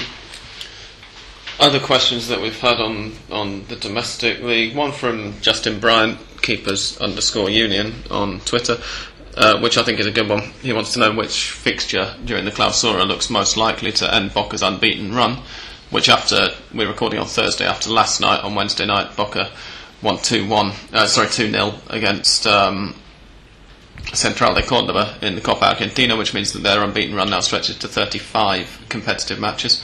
other 1.61 1.81
questions 1.81 2.29
that 2.29 2.41
we've 2.41 2.59
had 2.59 2.81
on, 2.81 3.13
on 3.31 3.65
the 3.67 3.77
domestic 3.77 4.43
league. 4.43 4.75
One 4.75 4.93
from 4.93 5.41
Justin 5.41 5.79
Bryant, 5.81 6.19
keepers 6.43 6.99
underscore 6.99 7.49
union 7.49 7.95
on 8.11 8.41
Twitter, 8.41 8.79
uh, 9.37 9.61
which 9.61 9.79
I 9.79 9.83
think 9.83 10.01
is 10.01 10.07
a 10.07 10.11
good 10.13 10.29
one. 10.29 10.43
He 10.63 10.73
wants 10.73 10.93
to 10.95 11.01
know 11.01 11.13
which 11.13 11.51
fixture 11.51 12.15
during 12.25 12.45
the 12.45 12.51
Clausura 12.51 13.07
looks 13.07 13.31
most 13.31 13.57
likely 13.57 13.93
to 13.93 14.13
end 14.13 14.35
Boca's 14.35 14.63
unbeaten 14.63 15.15
run. 15.15 15.39
Which 15.91 16.09
after 16.09 16.49
we're 16.73 16.89
recording 16.89 17.21
on 17.21 17.27
Thursday, 17.27 17.67
after 17.67 17.91
last 17.91 18.21
night 18.21 18.43
on 18.43 18.57
Wednesday 18.57 18.85
night, 18.85 19.15
Boca 19.17 19.51
won 20.03 20.19
two 20.19 20.47
one, 20.49 20.73
uh, 20.93 21.07
sorry 21.07 21.29
two 21.29 21.51
0 21.51 21.75
against 21.89 22.49
um, 22.49 22.97
Central 24.13 24.55
de 24.55 24.63
Cordoba 24.63 25.17
in 25.23 25.35
the 25.35 25.41
Copa 25.41 25.67
Argentina, 25.71 26.17
which 26.17 26.35
means 26.35 26.53
that 26.53 26.63
their 26.63 26.83
unbeaten 26.83 27.15
run 27.15 27.31
now 27.31 27.41
stretches 27.41 27.77
to 27.79 27.89
35 27.89 28.87
competitive 28.89 29.41
matches. 29.41 29.83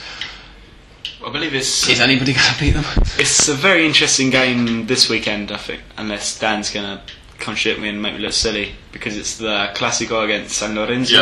I 1.25 1.29
believe 1.31 1.53
it's 1.53 1.87
Is 1.89 1.99
anybody 1.99 2.33
going 2.33 2.53
to 2.53 2.59
beat 2.59 2.71
them? 2.71 2.85
it's 3.19 3.47
a 3.47 3.53
very 3.53 3.85
interesting 3.85 4.29
game 4.29 4.87
this 4.87 5.09
weekend. 5.09 5.51
I 5.51 5.57
think, 5.57 5.81
unless 5.97 6.39
Dan's 6.39 6.71
going 6.71 6.85
to 6.97 7.01
contradict 7.39 7.79
me 7.81 7.89
and 7.89 8.01
make 8.01 8.13
me 8.15 8.19
look 8.19 8.33
silly, 8.33 8.73
because 8.91 9.17
it's 9.17 9.37
the 9.37 9.69
Clásico 9.75 10.23
against 10.23 10.55
San 10.57 10.75
Lorenzo 10.75 11.15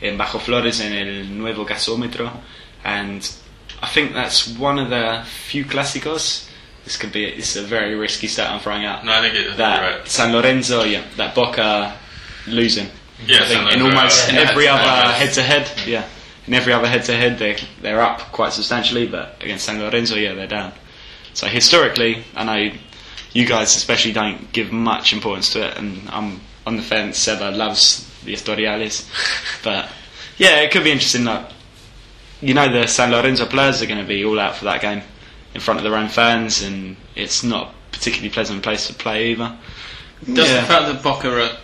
Yeah. 0.00 0.08
in 0.08 0.16
Bajo 0.18 0.40
Flores 0.40 0.80
in 0.80 0.92
el 0.92 1.24
Nuevo 1.26 1.64
Gasómetro. 1.64 2.30
and 2.84 3.30
I 3.82 3.88
think 3.88 4.12
that's 4.14 4.48
one 4.48 4.78
of 4.78 4.88
the 4.90 5.24
few 5.48 5.64
clásicos. 5.64 6.48
This 6.84 6.96
could 6.96 7.12
be 7.12 7.24
it's 7.24 7.56
a 7.56 7.62
very 7.62 7.94
risky 7.94 8.26
stat 8.28 8.50
I'm 8.50 8.60
throwing 8.60 8.84
out. 8.84 9.04
No, 9.04 9.12
I 9.12 9.20
think 9.20 9.34
it, 9.34 9.52
I 9.52 9.56
that 9.56 9.98
right. 9.98 10.08
San 10.08 10.32
Lorenzo, 10.32 10.84
yeah, 10.84 11.02
that 11.16 11.34
Boca 11.34 11.96
losing. 12.46 12.88
Yeah, 13.26 13.42
I 13.42 13.46
think 13.46 13.72
in 13.72 13.82
almost 13.82 14.28
uh, 14.28 14.32
in 14.32 14.36
every 14.38 14.66
other 14.68 15.12
head 15.12 15.32
to 15.34 15.42
head, 15.42 15.70
yeah, 15.86 16.04
in 16.46 16.54
every 16.54 16.72
other 16.72 16.88
head 16.88 17.04
to 17.04 17.16
head, 17.16 17.38
they 17.38 17.56
they're 17.80 18.00
up 18.02 18.20
quite 18.32 18.52
substantially, 18.52 19.06
but 19.06 19.36
against 19.40 19.64
San 19.64 19.78
Lorenzo, 19.80 20.16
yeah, 20.16 20.34
they're 20.34 20.46
down. 20.46 20.72
So 21.32 21.46
historically, 21.46 22.24
I 22.34 22.44
know 22.44 22.72
you 23.32 23.46
guys 23.46 23.74
especially 23.76 24.12
don't 24.12 24.52
give 24.52 24.72
much 24.72 25.12
importance 25.12 25.52
to 25.52 25.66
it, 25.68 25.78
and 25.78 26.08
I'm 26.10 26.40
on 26.66 26.76
the 26.76 26.82
fence. 26.82 27.18
Seba 27.18 27.50
loves 27.50 28.10
the 28.24 28.32
historiales, 28.34 29.08
but 29.64 29.88
yeah, 30.38 30.60
it 30.60 30.70
could 30.72 30.84
be 30.84 30.90
interesting. 30.90 31.24
That 31.24 31.52
you 32.40 32.52
know 32.54 32.70
the 32.70 32.86
San 32.88 33.10
Lorenzo 33.10 33.46
players 33.46 33.80
are 33.80 33.86
going 33.86 34.00
to 34.00 34.06
be 34.06 34.24
all 34.24 34.38
out 34.40 34.56
for 34.56 34.64
that 34.64 34.80
game 34.82 35.02
in 35.54 35.60
front 35.60 35.78
of 35.78 35.84
their 35.84 35.94
own 35.96 36.08
fans, 36.08 36.62
and 36.62 36.96
it's 37.14 37.44
not 37.44 37.68
a 37.68 37.74
particularly 37.92 38.30
pleasant 38.30 38.62
place 38.62 38.88
to 38.88 38.94
play 38.94 39.30
either. 39.30 39.56
Does 40.32 40.50
Yeah. 40.50 40.60
the 40.62 40.66
fact 40.66 40.86
that 40.92 41.02
Boca 41.02 41.30
are 41.30 41.56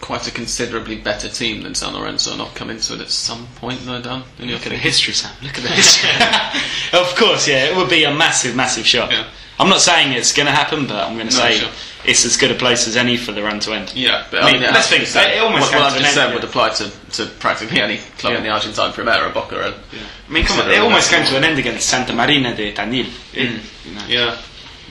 quite 0.00 0.26
a 0.26 0.30
considerably 0.30 0.96
better 0.96 1.28
team 1.28 1.62
than 1.62 1.74
San 1.74 1.94
Lorenzo 1.94 2.36
not 2.36 2.54
come 2.54 2.70
into 2.70 2.94
it 2.94 3.00
at 3.00 3.10
some 3.10 3.46
point 3.56 3.80
though, 3.84 4.00
Dan? 4.00 4.22
Look 4.38 4.66
at 4.66 4.70
the 4.70 4.76
history, 4.76 5.14
Sam. 5.14 5.32
Look 5.42 5.56
at 5.58 5.62
the 5.62 5.68
history. 5.68 6.10
of 6.98 7.14
course, 7.16 7.46
yeah, 7.46 7.66
it 7.66 7.76
would 7.76 7.90
be 7.90 8.04
a 8.04 8.12
massive, 8.14 8.56
massive 8.56 8.86
shock. 8.86 9.10
Yeah. 9.10 9.26
I'm 9.58 9.68
not 9.68 9.82
saying 9.82 10.14
it's 10.14 10.32
going 10.32 10.46
to 10.46 10.52
happen, 10.52 10.86
but 10.86 10.96
I'm 10.96 11.16
going 11.16 11.28
to 11.28 11.36
No, 11.36 11.42
say 11.42 11.58
sure. 11.58 11.68
it's 12.06 12.24
as 12.24 12.38
good 12.38 12.50
a 12.50 12.54
place 12.54 12.88
as 12.88 12.96
any 12.96 13.18
for 13.18 13.32
the 13.32 13.42
run 13.42 13.60
to 13.60 13.74
end. 13.74 13.94
Yeah, 13.94 14.24
but 14.30 14.42
I 14.42 14.48
I 14.48 14.52
mean, 14.52 14.62
let's 14.62 14.88
has 14.88 14.88
to 14.88 14.98
be 15.00 15.04
think, 15.04 15.36
it 15.36 15.38
almost 15.38 15.70
what, 15.70 15.82
what 15.82 15.92
I've 15.92 16.00
just 16.00 16.14
said 16.14 16.32
would 16.32 16.44
apply 16.44 16.70
to, 16.70 16.90
to 17.12 17.26
practically 17.26 17.78
any 17.78 17.98
club 18.16 18.36
in 18.36 18.42
the 18.42 18.48
Argentine 18.48 18.92
Primera, 18.92 19.32
Boca. 19.34 19.74
Yeah. 19.92 19.98
I 20.28 20.32
mean, 20.32 20.46
come 20.46 20.60
on, 20.60 20.70
it 20.70 20.78
almost 20.78 21.10
came 21.10 21.26
to 21.26 21.36
an 21.36 21.44
end 21.44 21.58
against 21.58 21.86
Santa 21.90 22.14
Marina 22.14 22.54
de 22.56 22.72
Tandil. 22.72 23.06
It- 23.34 23.50
mm. 23.50 23.86
you 23.86 23.94
know. 23.94 24.04
Yeah, 24.08 24.40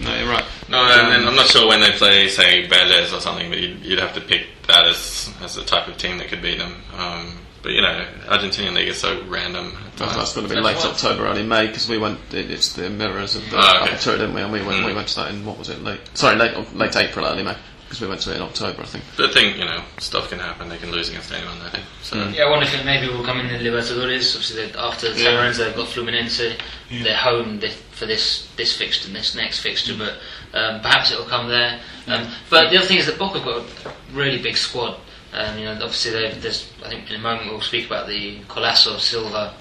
no, 0.01 0.17
you're 0.19 0.29
right. 0.29 0.45
No, 0.69 0.77
and, 0.83 1.13
and 1.13 1.27
I'm 1.29 1.35
not 1.35 1.47
sure 1.47 1.67
when 1.67 1.81
they 1.81 1.91
play, 1.91 2.27
say, 2.29 2.67
Vélez 2.67 3.15
or 3.15 3.19
something, 3.19 3.49
but 3.49 3.59
you'd, 3.59 3.79
you'd 3.83 3.99
have 3.99 4.13
to 4.15 4.21
pick 4.21 4.47
that 4.67 4.85
as 4.87 5.31
as 5.41 5.55
the 5.55 5.63
type 5.63 5.87
of 5.87 5.97
team 5.97 6.17
that 6.19 6.27
could 6.27 6.41
beat 6.41 6.57
them. 6.59 6.75
Um, 6.97 7.39
but 7.61 7.71
you 7.73 7.81
know, 7.81 8.05
Argentinian 8.27 8.73
league 8.73 8.87
is 8.87 8.97
so 8.99 9.21
random. 9.27 9.67
at 9.67 9.97
That's, 9.97 9.99
times. 9.99 10.15
that's 10.15 10.33
going 10.35 10.47
to 10.47 10.53
be 10.55 10.61
late 10.61 10.77
what- 10.77 10.85
October, 10.85 11.25
early 11.25 11.43
May, 11.43 11.67
because 11.67 11.89
we 11.89 11.97
went. 11.97 12.19
It, 12.33 12.49
it's 12.51 12.73
the 12.73 12.89
mirrors 12.89 13.35
of 13.35 13.49
the 13.49 13.57
Ah, 13.57 13.83
okay. 13.83 13.93
Apertura, 13.95 14.17
didn't 14.19 14.33
we? 14.35 14.41
And 14.41 14.51
we 14.51 14.61
went. 14.63 14.85
We 14.85 14.91
Mm. 14.91 14.95
went 14.95 15.07
to 15.09 15.15
that 15.17 15.31
in 15.31 15.45
what 15.45 15.57
was 15.57 15.69
it? 15.69 15.83
Late. 15.83 15.99
Sorry, 16.13 16.35
late 16.37 16.75
late 16.75 16.95
April, 16.95 17.25
early 17.25 17.43
May, 17.43 17.55
because 17.89 18.01
we 18.01 18.07
went 18.07 18.21
to 18.21 18.31
it 18.31 18.35
in 18.35 18.43
October, 18.43 18.83
I 18.83 18.85
think. 18.85 19.03
But 19.17 19.31
I 19.31 19.33
think 19.33 19.57
you 19.57 19.65
know, 19.65 19.81
stuff 19.97 20.29
can 20.29 20.37
happen. 20.37 20.69
They 20.69 20.77
can 20.77 20.91
lose 20.91 21.09
against 21.09 21.31
anyone. 21.33 21.57
I 21.63 21.69
think. 21.71 21.83
So 22.03 22.17
Mm. 22.17 22.35
Yeah, 22.35 22.43
I 22.43 22.49
wonder 22.51 22.67
if 22.67 22.79
it 22.79 22.85
maybe 22.85 23.11
will 23.11 23.23
come 23.25 23.39
in 23.39 23.47
the 23.47 23.57
Libertadores. 23.67 24.35
Obviously, 24.35 24.71
after 24.77 25.07
San 25.15 25.23
Yeah. 25.33 25.39
Lorenzo, 25.39 25.65
they've 25.65 25.75
got 25.75 25.87
Fluminense. 25.87 26.55
They're 26.91 27.15
home 27.15 27.59
this, 27.59 27.75
for 27.91 28.05
this 28.05 28.47
this 28.57 28.77
fixture 28.77 29.07
and 29.07 29.15
this 29.15 29.33
next 29.33 29.61
fixture, 29.61 29.95
but 29.97 30.13
um, 30.53 30.81
perhaps 30.81 31.11
it 31.11 31.17
will 31.17 31.25
come 31.25 31.49
there. 31.49 31.79
Um, 32.07 32.27
but 32.51 32.69
the 32.69 32.77
other 32.77 32.85
thing 32.87 32.97
is 32.97 33.07
that 33.07 33.17
Boca 33.17 33.39
have 33.39 33.45
got 33.45 33.91
a 33.91 33.95
really 34.13 34.39
big 34.41 34.55
squad. 34.57 34.95
Um, 35.33 35.57
you 35.57 35.65
know, 35.65 35.73
obviously, 35.73 36.11
there's. 36.11 36.71
I 36.85 36.89
think 36.89 37.09
in 37.09 37.15
a 37.15 37.19
moment 37.19 37.49
we'll 37.51 37.61
speak 37.61 37.87
about 37.87 38.07
the 38.07 38.39
Colazo 38.47 38.99
Silva 38.99 39.53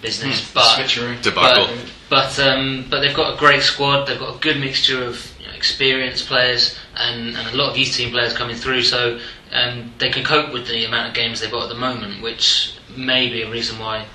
business, 0.00 0.52
but 0.52 0.62
Switcheroo. 0.78 1.20
debacle. 1.22 1.66
but 2.08 2.36
but, 2.36 2.38
um, 2.38 2.86
but 2.88 3.00
they've 3.00 3.14
got 3.16 3.34
a 3.34 3.36
great 3.38 3.62
squad. 3.62 4.06
They've 4.06 4.18
got 4.18 4.36
a 4.36 4.38
good 4.38 4.58
mixture 4.58 5.02
of 5.04 5.30
you 5.40 5.46
know, 5.46 5.52
experienced 5.52 6.26
players 6.26 6.78
and, 6.98 7.36
and 7.36 7.48
a 7.48 7.56
lot 7.56 7.70
of 7.70 7.78
youth 7.78 7.94
team 7.94 8.10
players 8.10 8.34
coming 8.34 8.56
through. 8.56 8.82
So 8.82 9.18
um, 9.52 9.92
they 9.98 10.10
can 10.10 10.24
cope 10.24 10.52
with 10.52 10.66
the 10.66 10.84
amount 10.84 11.08
of 11.08 11.14
games 11.14 11.40
they've 11.40 11.50
got 11.50 11.64
at 11.64 11.68
the 11.68 11.80
moment, 11.80 12.22
which 12.22 12.74
may 12.96 13.28
be 13.28 13.42
a 13.42 13.50
reason 13.50 13.78
why 13.78 14.06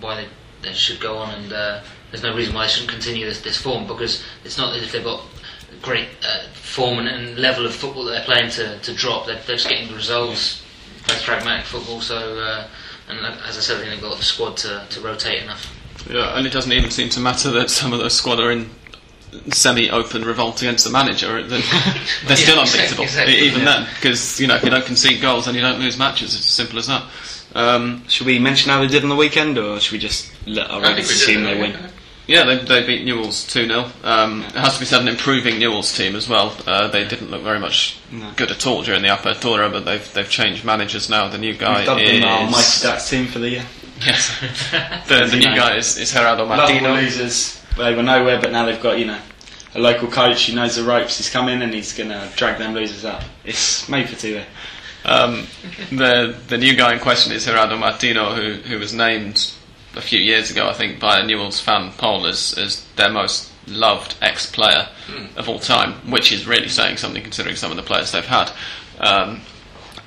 why 0.00 0.16
they, 0.16 0.28
they 0.62 0.72
should 0.74 1.00
go 1.00 1.16
on. 1.16 1.34
And 1.34 1.52
uh, 1.52 1.82
there's 2.10 2.22
no 2.22 2.34
reason 2.34 2.54
why 2.54 2.66
they 2.66 2.72
shouldn't 2.72 2.90
continue 2.90 3.24
this, 3.26 3.40
this 3.40 3.56
form 3.56 3.86
because 3.86 4.22
it's 4.44 4.58
not 4.58 4.76
as 4.76 4.82
if 4.82 4.92
they've 4.92 5.04
got 5.04 5.22
great 5.82 6.08
uh, 6.26 6.46
form 6.52 6.98
and, 6.98 7.08
and 7.08 7.38
level 7.38 7.64
of 7.66 7.74
football 7.74 8.04
that 8.04 8.12
they're 8.12 8.24
playing 8.24 8.50
to, 8.50 8.78
to 8.80 8.94
drop. 8.94 9.26
They're, 9.26 9.40
they're 9.46 9.56
just 9.56 9.68
getting 9.68 9.88
the 9.88 9.94
results. 9.94 10.62
That's 11.06 11.24
pragmatic 11.24 11.66
football. 11.66 12.00
So. 12.00 12.38
Uh, 12.38 12.68
and 13.08 13.18
as 13.18 13.58
I 13.58 13.60
said, 13.60 13.80
they've 13.84 14.00
got 14.00 14.16
the 14.16 14.24
squad 14.24 14.56
to, 14.58 14.86
to 14.88 15.00
rotate 15.00 15.42
enough. 15.42 15.70
Yeah, 16.08 16.36
and 16.36 16.46
it 16.46 16.52
doesn't 16.52 16.72
even 16.72 16.90
seem 16.90 17.08
to 17.10 17.20
matter 17.20 17.50
that 17.50 17.70
some 17.70 17.92
of 17.92 17.98
those 17.98 18.14
squad 18.14 18.40
are 18.40 18.50
in 18.50 18.70
semi-open 19.52 20.24
revolt 20.24 20.60
against 20.62 20.84
the 20.84 20.90
manager. 20.90 21.42
They're, 21.46 21.60
they're 22.26 22.36
still 22.36 22.56
Yeah, 22.56 22.62
unbeatable, 22.62 23.04
exactly, 23.04 23.36
even 23.38 23.60
yeah. 23.60 23.64
then. 23.84 23.88
Because 23.94 24.40
you 24.40 24.46
know, 24.46 24.56
if 24.56 24.64
you 24.64 24.70
don't 24.70 24.84
concede 24.86 25.20
goals, 25.20 25.46
then 25.46 25.54
you 25.54 25.60
don't 25.60 25.80
lose 25.80 25.98
matches. 25.98 26.34
It's 26.34 26.44
as 26.44 26.50
simple 26.50 26.78
as 26.78 26.86
that. 26.88 27.02
Um, 27.54 28.02
Should 28.08 28.26
we 28.26 28.38
mention 28.38 28.70
how 28.70 28.80
they 28.80 28.88
did 28.88 29.02
on 29.04 29.08
the 29.08 29.16
weekend, 29.16 29.58
or 29.58 29.78
should 29.78 29.92
we 29.92 29.98
just 29.98 30.32
let 30.46 30.70
our 30.70 30.80
I 30.80 30.94
think 30.94 30.96
readers 30.96 31.10
we 31.10 31.14
did. 31.14 31.22
assume 31.22 31.44
they 31.44 31.60
win? 31.60 31.72
we? 31.72 31.88
yeah, 32.34 32.44
they, 32.44 32.58
they 32.64 32.86
beat 32.86 33.04
Newell's 33.04 33.46
2 33.46 33.66
0. 33.68 33.90
Um, 34.02 34.42
it 34.42 34.52
has 34.52 34.74
to 34.74 34.80
be 34.80 34.86
said, 34.86 35.02
an 35.02 35.08
improving 35.08 35.58
Newell's 35.60 35.96
team 35.96 36.16
as 36.16 36.28
well. 36.28 36.56
Uh, 36.66 36.88
they 36.88 37.06
didn't 37.06 37.30
look 37.30 37.42
very 37.42 37.60
much 37.60 37.98
No. 38.10 38.30
good 38.34 38.50
at 38.50 38.66
all 38.66 38.82
during 38.82 39.02
the 39.02 39.08
Apertura, 39.08 39.70
but 39.70 39.84
they've 39.84 40.12
they've 40.14 40.28
changed 40.28 40.64
managers 40.64 41.08
now. 41.08 41.28
The 41.28 41.38
new 41.38 41.54
guy 41.54 41.78
We've 41.78 41.86
dubbed 41.86 42.00
is 42.02 42.20
them 42.20 42.28
our 42.28 42.50
Mighty 42.50 42.82
Ducks 42.82 43.08
team 43.10 43.26
for 43.26 43.38
the 43.38 43.50
year. 43.50 43.66
yes. 44.04 44.40
the, 45.06 45.26
the 45.30 45.36
new 45.36 45.54
guy 45.54 45.76
is, 45.76 45.96
is 45.96 46.12
Gerardo 46.12 46.44
Lovable 46.44 46.56
Martino. 46.80 46.94
losers. 46.94 47.60
They 47.76 47.94
were 47.94 48.02
nowhere, 48.02 48.40
but 48.40 48.52
now 48.52 48.64
they've 48.66 48.80
got 48.80 48.98
you 48.98 49.06
know 49.06 49.20
a 49.74 49.78
local 49.78 50.08
coach 50.08 50.46
who 50.46 50.54
knows 50.54 50.76
the 50.76 50.84
ropes. 50.84 51.16
He's 51.16 51.30
come 51.30 51.48
in 51.48 51.62
and 51.62 51.74
he's 51.74 51.92
going 51.92 52.10
to 52.10 52.30
drag 52.36 52.58
them 52.58 52.74
losers 52.74 53.04
up. 53.04 53.22
It's 53.44 53.88
made 53.88 54.08
for 54.08 54.14
TV. 54.14 54.44
Um, 55.04 55.46
the 55.90 56.36
the 56.48 56.56
new 56.56 56.76
guy 56.76 56.94
in 56.94 57.00
question 57.00 57.32
is 57.32 57.44
Gerardo 57.44 57.76
Martino, 57.76 58.34
who 58.34 58.54
who 58.54 58.78
was 58.78 58.94
named 58.94 59.52
a 59.96 60.00
few 60.00 60.18
years 60.18 60.50
ago, 60.50 60.68
I 60.68 60.72
think, 60.72 60.98
by 60.98 61.20
a 61.20 61.26
Newell's 61.26 61.60
fan 61.60 61.92
poll 61.92 62.26
as 62.26 62.56
as 62.56 62.84
their 62.96 63.10
most 63.10 63.50
loved 63.66 64.14
ex 64.20 64.50
player 64.50 64.88
of 65.36 65.48
all 65.48 65.58
time, 65.58 65.92
which 66.10 66.32
is 66.32 66.46
really 66.46 66.68
saying 66.68 66.98
something 66.98 67.22
considering 67.22 67.56
some 67.56 67.70
of 67.70 67.76
the 67.76 67.82
players 67.82 68.12
they've 68.12 68.24
had. 68.24 68.50
Um, 68.98 69.40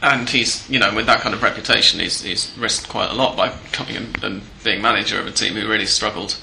and 0.02 0.30
he's, 0.30 0.70
you 0.70 0.80
know, 0.80 0.94
with 0.94 1.08
that 1.08 1.22
kind 1.22 1.34
of 1.34 1.42
reputation, 1.42 2.00
he's, 2.00 2.22
he's 2.22 2.56
risked 2.58 2.88
quite 2.88 3.10
a 3.10 3.16
lot 3.16 3.36
by 3.36 3.50
coming 3.72 3.96
and, 3.96 4.24
and 4.24 4.42
being 4.64 4.80
manager 4.82 5.20
of 5.20 5.26
a 5.26 5.32
team 5.32 5.56
who 5.56 5.68
really 5.68 5.88
struggled 5.88 6.38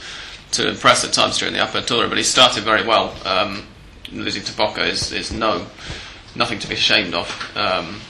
to 0.54 0.68
impress 0.68 1.04
at 1.04 1.12
times 1.12 1.38
during 1.38 1.54
the 1.54 1.60
upper 1.62 1.80
Apertura. 1.80 2.08
But 2.08 2.18
he 2.18 2.24
started 2.24 2.64
very 2.64 2.84
well. 2.86 3.14
Um, 3.26 3.66
losing 4.12 4.42
to 4.44 4.56
Boca 4.56 4.84
is, 4.84 5.12
is 5.12 5.32
no 5.32 5.66
nothing 6.36 6.58
to 6.60 6.68
be 6.68 6.74
ashamed 6.74 7.14
of. 7.14 7.28
Um, 7.56 8.00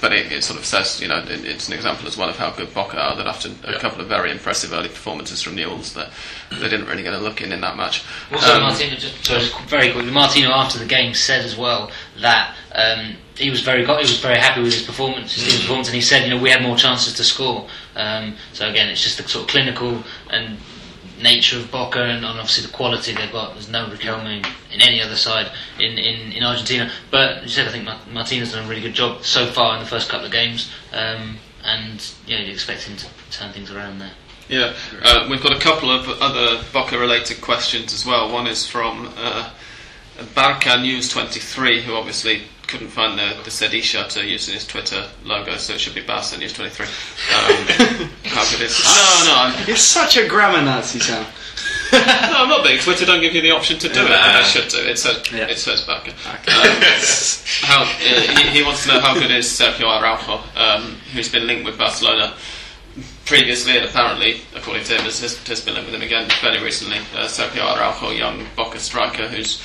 but 0.00 0.14
it, 0.14 0.32
it 0.32 0.42
sort 0.42 0.58
of 0.58 0.64
says, 0.64 0.98
you 1.02 1.08
know, 1.08 1.18
it, 1.18 1.44
it's 1.44 1.68
an 1.68 1.74
example 1.74 2.06
as 2.08 2.16
well 2.16 2.28
of 2.30 2.36
how 2.36 2.50
good 2.50 2.72
Boca 2.72 2.98
are. 2.98 3.16
That 3.16 3.26
after 3.26 3.50
a 3.64 3.72
Yeah. 3.72 3.78
couple 3.80 4.00
of 4.00 4.08
very 4.08 4.30
impressive 4.30 4.72
early 4.72 4.88
performances 4.88 5.42
from 5.42 5.56
Newell's, 5.56 5.92
that 5.92 6.10
they 6.50 6.68
didn't 6.70 6.86
really 6.86 7.02
get 7.02 7.12
a 7.12 7.18
look 7.18 7.42
in 7.42 7.52
in 7.52 7.60
that 7.60 7.76
match. 7.76 8.02
Also, 8.32 8.54
Um, 8.54 8.62
Martino, 8.62 8.96
just, 8.96 9.22
sorry, 9.24 9.40
just 9.40 9.58
very 9.68 9.92
quickly, 9.92 10.10
Martino 10.10 10.50
after 10.52 10.78
the 10.78 10.86
game 10.86 11.12
said 11.12 11.44
as 11.44 11.54
well 11.56 11.90
that 12.20 12.54
um, 12.74 13.14
he 13.36 13.50
was 13.50 13.60
very 13.60 13.84
go- 13.84 13.96
he 13.96 14.02
was 14.02 14.18
very 14.20 14.38
happy 14.38 14.62
with 14.62 14.72
his 14.72 14.82
performance, 14.84 15.34
his 15.34 15.44
team's 15.44 15.60
performance, 15.62 15.88
and 15.88 15.94
he 15.96 16.00
said, 16.00 16.24
you 16.24 16.30
know, 16.30 16.38
we 16.42 16.48
had 16.50 16.62
more 16.62 16.76
chances 16.76 17.12
to 17.14 17.22
score. 17.24 17.68
Um, 17.94 18.36
so 18.54 18.68
again, 18.70 18.88
it's 18.88 19.02
just 19.02 19.18
the 19.18 19.28
sort 19.28 19.44
of 19.44 19.50
clinical 19.50 20.02
and 20.30 20.56
nature 21.22 21.58
of 21.58 21.70
Boca, 21.70 22.02
and, 22.02 22.24
and 22.24 22.38
obviously 22.38 22.66
the 22.66 22.72
quality 22.72 23.12
they've 23.12 23.32
got. 23.32 23.54
There's 23.54 23.68
no 23.68 23.86
Riquelme 23.86 24.46
in 24.72 24.80
any 24.80 25.02
other 25.02 25.16
side 25.16 25.50
in, 25.78 25.98
in, 25.98 26.32
in 26.32 26.42
Argentina. 26.42 26.90
But 27.10 27.42
you 27.42 27.48
said, 27.48 27.68
I 27.68 27.72
think 27.72 27.88
Martinez 28.12 28.52
done 28.52 28.64
a 28.64 28.68
really 28.68 28.82
good 28.82 28.94
job 28.94 29.24
so 29.24 29.46
far 29.46 29.74
in 29.74 29.80
the 29.80 29.88
first 29.88 30.08
couple 30.08 30.26
of 30.26 30.32
games, 30.32 30.70
um, 30.92 31.38
and 31.64 32.12
know, 32.38 32.44
you 32.44 32.52
expect 32.52 32.82
him 32.82 32.96
to 32.96 33.06
turn 33.30 33.52
things 33.52 33.70
around 33.70 33.98
there. 33.98 34.12
Yeah, 34.48 34.74
uh, 35.02 35.28
we've 35.30 35.42
got 35.42 35.56
a 35.56 35.60
couple 35.60 35.92
of 35.92 36.08
other 36.20 36.64
Boca-related 36.72 37.40
questions 37.40 37.92
as 37.94 38.04
well. 38.04 38.32
One 38.32 38.48
is 38.48 38.66
from 38.66 39.12
uh, 39.16 39.50
Barca 40.34 40.80
News 40.80 41.08
23, 41.08 41.82
who 41.82 41.94
obviously 41.94 42.42
couldn't 42.70 42.88
find 42.88 43.18
the, 43.18 43.34
the 43.42 43.50
to 44.10 44.24
use 44.26 44.48
in 44.48 44.54
his 44.54 44.64
Twitter 44.66 45.04
logo, 45.24 45.56
so 45.56 45.74
it 45.74 45.80
should 45.80 45.94
be 45.94 46.02
Barca 46.02 46.38
News 46.38 46.52
23. 46.52 46.86
Um, 46.86 46.92
how 48.24 48.48
good 48.52 48.62
is? 48.62 48.78
No, 48.84 49.24
no, 49.26 49.34
I'm, 49.36 49.66
You're 49.66 49.76
such 49.76 50.16
a 50.16 50.28
grammar 50.28 50.64
Nazi, 50.64 51.00
Sam. 51.00 51.26
no, 51.92 51.98
I'm 51.98 52.48
not 52.48 52.64
being. 52.64 52.78
Twitter 52.78 53.04
don't 53.04 53.20
give 53.20 53.34
you 53.34 53.42
the 53.42 53.50
option 53.50 53.76
to 53.80 53.88
do 53.88 54.04
it, 54.04 54.08
but 54.08 54.38
they 54.38 54.44
should 54.44 54.68
do. 54.70 54.78
It 54.88 54.98
says 54.98 55.20
Yeah. 55.32 55.48
it 55.48 55.58
says 55.58 55.82
Barca. 55.82 56.10
Um, 56.10 56.16
how, 56.46 57.82
uh, 57.82 57.86
he, 58.38 58.58
he 58.58 58.62
wants 58.62 58.84
to 58.84 58.88
know 58.94 59.00
how 59.00 59.14
good 59.14 59.32
is 59.32 59.46
Sergio 59.46 59.86
Araujo, 59.90 60.40
um, 60.54 60.92
who's 61.12 61.28
been 61.28 61.48
linked 61.48 61.64
with 61.64 61.76
Barcelona 61.76 62.34
previously, 63.26 63.76
and 63.76 63.84
apparently, 63.86 64.42
according 64.54 64.84
to 64.84 64.94
him, 64.94 65.02
has, 65.02 65.20
has, 65.20 65.36
has 65.48 65.60
been 65.64 65.74
linked 65.74 65.90
with 65.90 66.00
him 66.00 66.06
again 66.06 66.30
fairly 66.30 66.62
recently. 66.62 66.98
Uh, 67.16 67.26
Sergio 67.26 67.62
Araujo, 67.76 68.10
young 68.10 68.46
Boca 68.54 68.78
striker, 68.78 69.26
who's 69.26 69.60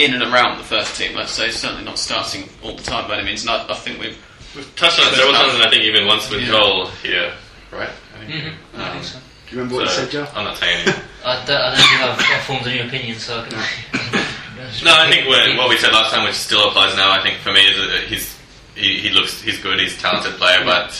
in 0.00 0.14
and 0.14 0.22
around 0.22 0.58
the 0.58 0.64
first 0.64 0.96
team. 0.96 1.14
Let's 1.14 1.32
say 1.32 1.50
certainly 1.50 1.84
not 1.84 1.98
starting 1.98 2.48
all 2.62 2.74
the 2.74 2.82
time 2.82 3.06
by 3.06 3.16
any 3.18 3.26
means. 3.26 3.42
And 3.42 3.50
I, 3.50 3.68
I 3.68 3.74
think 3.74 4.00
we've 4.00 4.18
We've 4.56 4.66
touched 4.74 4.98
on 4.98 5.06
it 5.06 5.14
several 5.14 5.32
times, 5.32 5.54
and 5.54 5.62
I 5.62 5.70
think 5.70 5.84
even 5.84 6.06
once 6.08 6.28
with 6.28 6.40
Yeah. 6.40 6.48
Joel 6.48 6.86
here, 7.06 7.32
right? 7.70 7.88
I 7.88 8.18
think. 8.26 8.30
Mm-hmm. 8.34 8.80
I 8.80 8.90
think 8.90 9.04
so. 9.04 9.18
Do 9.18 9.22
you 9.54 9.62
remember 9.62 9.74
what 9.84 9.88
So, 9.90 10.02
you 10.02 10.10
said, 10.10 10.10
Joe? 10.10 10.26
I'm 10.34 10.42
not 10.44 10.56
saying 10.58 10.74
anything. 10.82 11.02
I 11.24 11.44
don't, 11.46 11.60
I 11.60 11.68
don't 11.70 11.78
think 11.78 12.02
I've, 12.02 12.18
I've 12.18 12.42
formed 12.42 12.66
any 12.66 12.80
opinion, 12.80 13.16
so 13.20 13.38
I 13.38 13.48
can. 13.48 13.58
No, 14.84 14.90
I 14.92 15.08
think 15.08 15.28
what, 15.28 15.56
what 15.56 15.68
we 15.68 15.76
said 15.78 15.92
last 15.92 16.12
time, 16.12 16.24
which 16.26 16.34
still 16.34 16.68
applies 16.68 16.96
now, 16.96 17.12
I 17.12 17.22
think 17.22 17.38
for 17.38 17.52
me 17.52 17.60
is 17.62 17.76
that 17.76 18.04
he's 18.08 18.36
he, 18.74 18.98
he 18.98 19.10
looks 19.10 19.40
he's 19.40 19.60
good, 19.62 19.78
he's 19.78 19.96
a 19.96 20.00
talented 20.00 20.32
player, 20.34 20.64
but 20.64 20.90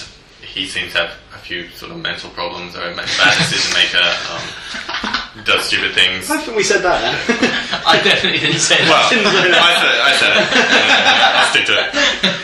he 0.42 0.66
seems 0.66 0.92
to 0.92 0.98
have 0.98 1.10
a 1.34 1.38
few 1.38 1.68
sort 1.70 1.90
of 1.90 1.98
mental 1.98 2.30
problems 2.30 2.76
or 2.76 2.82
a 2.88 2.94
bad 2.94 3.06
decision 3.38 3.74
maker. 3.74 3.98
Um, 3.98 5.19
does 5.44 5.64
stupid 5.64 5.92
things. 5.94 6.30
I 6.30 6.38
think 6.38 6.56
we 6.56 6.62
said 6.62 6.82
that. 6.82 7.00
I 7.86 8.00
definitely 8.02 8.40
didn't 8.40 8.60
say 8.60 8.76
Well, 8.84 9.08
that. 9.08 9.10
I 9.10 9.72
said, 9.80 9.92
it, 9.94 10.00
I 10.00 10.12
said 10.18 10.32
it. 10.36 10.44
I'll 11.40 11.50
stick 11.50 11.66
to 11.66 11.74
it. 11.76 11.88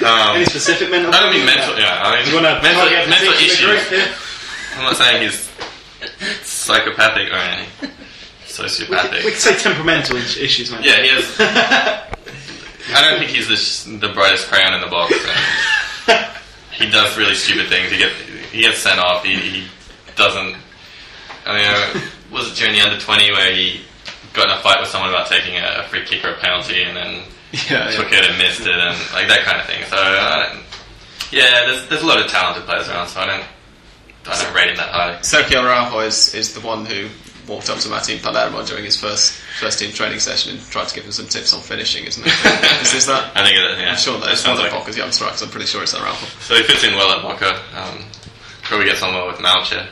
Um, 0.06 0.36
Any 0.36 0.44
specific 0.46 0.90
mental? 0.90 1.12
I 1.14 1.20
don't 1.20 1.32
mean 1.34 1.46
mental. 1.46 1.76
Yeah, 1.78 2.00
I 2.02 2.16
mean 2.20 2.28
You 2.28 2.34
want 2.40 2.46
to 2.46 2.56
mental, 2.62 2.86
mental 3.10 3.32
issues. 3.36 3.60
group? 3.88 4.08
I'm 4.76 4.84
not 4.84 4.96
saying 4.96 5.22
he's 5.22 5.48
psychopathic 6.42 7.32
or 7.32 7.36
anything. 7.36 7.90
We 7.90 8.46
Sociopathic. 8.46 9.10
could, 9.10 9.24
we 9.24 9.30
could 9.32 9.40
say 9.40 9.56
temperamental 9.56 10.16
issues, 10.16 10.70
mate. 10.72 10.84
Yeah, 10.84 11.02
he 11.02 11.08
has. 11.12 11.26
I 12.94 13.00
don't 13.02 13.18
think 13.18 13.30
he's 13.30 13.48
the, 13.48 13.56
sh- 13.56 13.84
the 14.00 14.08
brightest 14.14 14.46
crayon 14.48 14.72
in 14.74 14.80
the 14.80 14.86
box. 14.86 15.12
he 16.72 16.88
does 16.90 17.16
really 17.18 17.34
stupid 17.34 17.68
things. 17.68 17.90
He 17.92 17.98
gets 17.98 18.14
he 18.52 18.60
gets 18.62 18.78
sent 18.78 18.98
off. 19.00 19.24
He, 19.24 19.34
he 19.36 19.64
doesn't. 20.16 20.56
I 21.44 21.56
mean, 21.56 21.66
uh, 21.66 22.06
was 22.36 22.52
it 22.52 22.56
during 22.56 22.74
the 22.74 22.80
under 22.80 23.00
twenty 23.00 23.32
where 23.32 23.52
he 23.52 23.80
got 24.32 24.46
in 24.46 24.56
a 24.56 24.60
fight 24.60 24.78
with 24.80 24.88
someone 24.88 25.08
about 25.10 25.26
taking 25.26 25.56
a, 25.56 25.82
free 25.88 26.04
kick 26.04 26.22
or 26.24 26.30
a 26.30 26.38
penalty 26.38 26.82
and 26.82 26.96
then 26.96 27.22
Yeah, 27.70 27.90
took 27.90 28.12
it 28.12 28.28
and 28.28 28.36
missed 28.36 28.60
it 28.60 28.68
and 28.68 28.96
like 29.14 29.28
that 29.28 29.42
kind 29.44 29.58
of 29.58 29.66
thing. 29.66 29.82
So 29.88 29.96
yeah, 31.32 31.64
there's 31.66 31.88
there's 31.88 32.02
a 32.02 32.06
lot 32.06 32.20
of 32.20 32.30
talented 32.30 32.64
players 32.64 32.88
around. 32.88 33.08
So 33.08 33.20
I 33.20 33.26
don't 33.26 33.44
I 34.28 34.42
don't 34.42 34.54
rate 34.54 34.70
him 34.70 34.76
that 34.76 34.90
high. 34.90 35.16
Sergio 35.22 35.62
Araujo 35.62 36.00
is, 36.00 36.34
is 36.34 36.54
the 36.54 36.60
one 36.60 36.84
who 36.84 37.08
walked 37.48 37.70
up 37.70 37.78
to 37.78 37.88
Martin 37.88 38.18
Palermo 38.18 38.64
during 38.66 38.84
his 38.84 38.96
first 38.96 39.32
first 39.60 39.78
team 39.78 39.92
training 39.92 40.18
session 40.18 40.56
and 40.56 40.66
tried 40.70 40.88
to 40.88 40.94
give 40.94 41.04
him 41.04 41.12
some 41.12 41.26
tips 41.26 41.54
on 41.54 41.60
finishing, 41.60 42.04
isn't 42.04 42.26
it? 42.26 42.32
is 42.82 42.92
this 42.92 43.06
that? 43.06 43.32
I 43.36 43.44
think 43.44 43.56
it 43.56 43.70
is, 43.70 43.78
yeah, 43.78 43.90
I'm 43.90 43.96
sure 43.96 44.18
that 44.18 44.26
that 44.26 44.34
is 44.34 44.44
one 44.44 44.56
sounds 44.56 44.58
of 44.58 44.64
like. 44.64 44.72
Boca's 44.72 44.96
young 44.96 45.12
strikers. 45.12 45.42
I'm 45.42 45.50
pretty 45.50 45.66
sure 45.66 45.82
it's 45.82 45.94
Araujo. 45.94 46.26
So 46.40 46.54
he 46.56 46.62
fits 46.64 46.84
in 46.84 46.94
well 46.94 47.10
at 47.12 47.22
Boca. 47.22 47.62
Um, 47.74 48.04
probably 48.62 48.86
gets 48.86 49.02
on 49.02 49.14
well 49.14 49.28
with 49.28 49.38
Malcher. 49.38 49.88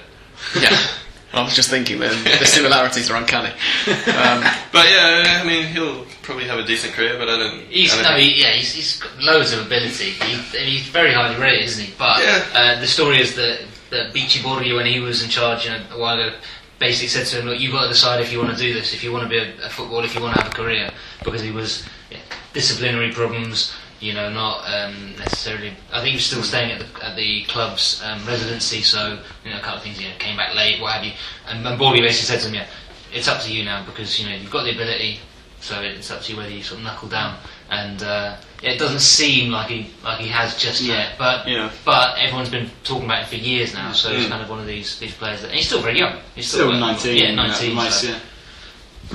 Yeah. 0.60 0.76
I 1.34 1.42
was 1.42 1.54
just 1.54 1.70
thinking 1.70 1.98
then 1.98 2.22
the 2.24 2.46
similarities 2.46 3.10
are 3.10 3.16
uncanny. 3.16 3.50
Um, 3.50 4.42
But 4.72 4.86
yeah, 4.90 5.40
I 5.42 5.44
mean, 5.46 5.66
he'll 5.66 6.04
probably 6.22 6.46
have 6.46 6.58
a 6.58 6.64
decent 6.64 6.94
career, 6.94 7.16
but 7.18 7.28
I 7.28 7.38
don't. 7.38 7.60
He's, 7.68 7.92
I 7.92 8.02
don't 8.02 8.12
no, 8.12 8.18
he, 8.18 8.40
yeah, 8.40 8.52
he's, 8.52 8.72
he's 8.74 9.00
got 9.00 9.18
loads 9.20 9.52
of 9.52 9.64
ability. 9.66 10.10
He, 10.10 10.36
he's 10.58 10.86
very 10.88 11.12
highly 11.12 11.40
rated, 11.40 11.64
isn't 11.66 11.84
he? 11.86 11.94
But 11.98 12.20
Yeah. 12.22 12.44
uh, 12.54 12.80
the 12.80 12.86
story 12.86 13.20
is 13.20 13.34
that, 13.36 13.60
that 13.90 14.12
Bichi 14.14 14.40
Borghi, 14.40 14.74
when 14.74 14.86
he 14.86 15.00
was 15.00 15.22
in 15.22 15.28
charge 15.30 15.64
you 15.64 15.70
know, 15.70 15.80
a 15.92 15.98
while 15.98 16.18
ago, 16.18 16.34
basically 16.78 17.08
said 17.08 17.26
to 17.26 17.40
him, 17.40 17.46
"Look, 17.46 17.60
you've 17.60 17.72
got 17.72 17.82
to 17.84 17.88
decide 17.88 18.20
if 18.20 18.32
you 18.32 18.38
want 18.38 18.50
to 18.50 18.56
do 18.56 18.72
this, 18.74 18.94
if 18.94 19.04
you 19.04 19.12
want 19.12 19.24
to 19.24 19.28
be 19.28 19.38
a, 19.38 19.66
a 19.66 19.70
footballer, 19.70 20.04
if 20.04 20.14
you 20.14 20.20
want 20.22 20.34
to 20.36 20.42
have 20.42 20.52
a 20.52 20.54
career," 20.54 20.90
because 21.24 21.40
he 21.42 21.50
was 21.50 21.86
yeah, 22.10 22.18
disciplinary 22.52 23.12
problems. 23.12 23.74
You 24.00 24.12
know, 24.12 24.28
not 24.28 24.64
um, 24.68 25.14
necessarily. 25.18 25.72
I 25.92 25.98
think 26.00 26.10
he 26.10 26.16
was 26.16 26.26
still 26.26 26.42
staying 26.42 26.72
at 26.72 26.80
the 26.80 27.04
at 27.04 27.16
the 27.16 27.44
club's 27.44 28.02
um, 28.04 28.24
residency, 28.26 28.82
so 28.82 29.18
you 29.44 29.50
know, 29.50 29.58
a 29.58 29.60
couple 29.60 29.78
of 29.78 29.82
things. 29.82 30.00
You 30.00 30.08
know, 30.08 30.14
came 30.18 30.36
back 30.36 30.54
late, 30.54 30.80
what 30.80 30.92
have 30.92 31.04
you. 31.04 31.12
And, 31.48 31.66
and 31.66 31.78
basically 31.78 32.12
said 32.12 32.40
to 32.40 32.48
him, 32.48 32.54
"Yeah, 32.54 32.66
it's 33.12 33.28
up 33.28 33.40
to 33.42 33.52
you 33.52 33.64
now 33.64 33.84
because 33.86 34.20
you 34.20 34.28
know 34.28 34.34
you've 34.36 34.50
got 34.50 34.64
the 34.64 34.72
ability, 34.72 35.20
so 35.60 35.80
it's 35.80 36.10
up 36.10 36.20
to 36.22 36.32
you 36.32 36.38
whether 36.38 36.50
you 36.50 36.62
sort 36.62 36.78
of 36.80 36.84
knuckle 36.84 37.08
down." 37.08 37.38
And 37.70 38.02
uh, 38.02 38.36
yeah, 38.62 38.72
it 38.72 38.78
doesn't 38.78 39.00
seem 39.00 39.50
like 39.50 39.68
he 39.70 39.90
like 40.02 40.20
he 40.20 40.28
has 40.28 40.56
just 40.58 40.82
yet, 40.82 41.14
but 41.18 41.46
Yeah. 41.48 41.70
but 41.84 42.18
everyone's 42.18 42.50
been 42.50 42.70
talking 42.82 43.04
about 43.06 43.22
it 43.22 43.28
for 43.28 43.36
years 43.36 43.72
now, 43.74 43.92
so 43.92 44.12
he's 44.14 44.28
kind 44.28 44.42
of 44.42 44.50
one 44.50 44.58
of 44.58 44.66
these 44.66 44.98
these 44.98 45.14
players 45.14 45.40
that 45.40 45.48
and 45.48 45.56
he's 45.56 45.66
still 45.66 45.80
very 45.80 45.98
young. 45.98 46.18
He's 46.34 46.48
Still 46.48 46.70
uh, 46.72 46.78
19. 46.78 47.16
Yeah, 47.16 47.34
nineteen. 47.34 47.74
most, 47.74 48.02
so- 48.02 48.08
yeah. 48.08 48.18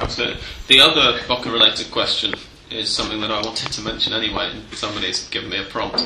Absolutely. 0.02 0.42
The 0.68 0.80
other 0.80 1.20
Boca 1.28 1.50
related 1.52 1.90
question 1.92 2.34
is 2.72 2.90
something 2.90 3.20
that 3.22 3.32
I 3.32 3.42
wanted 3.42 3.72
to 3.72 3.82
mention 3.82 4.14
anyway, 4.14 4.52
and 4.52 4.64
somebody's 4.74 5.28
given 5.30 5.50
me 5.50 5.58
a 5.60 5.64
prompt. 5.64 6.04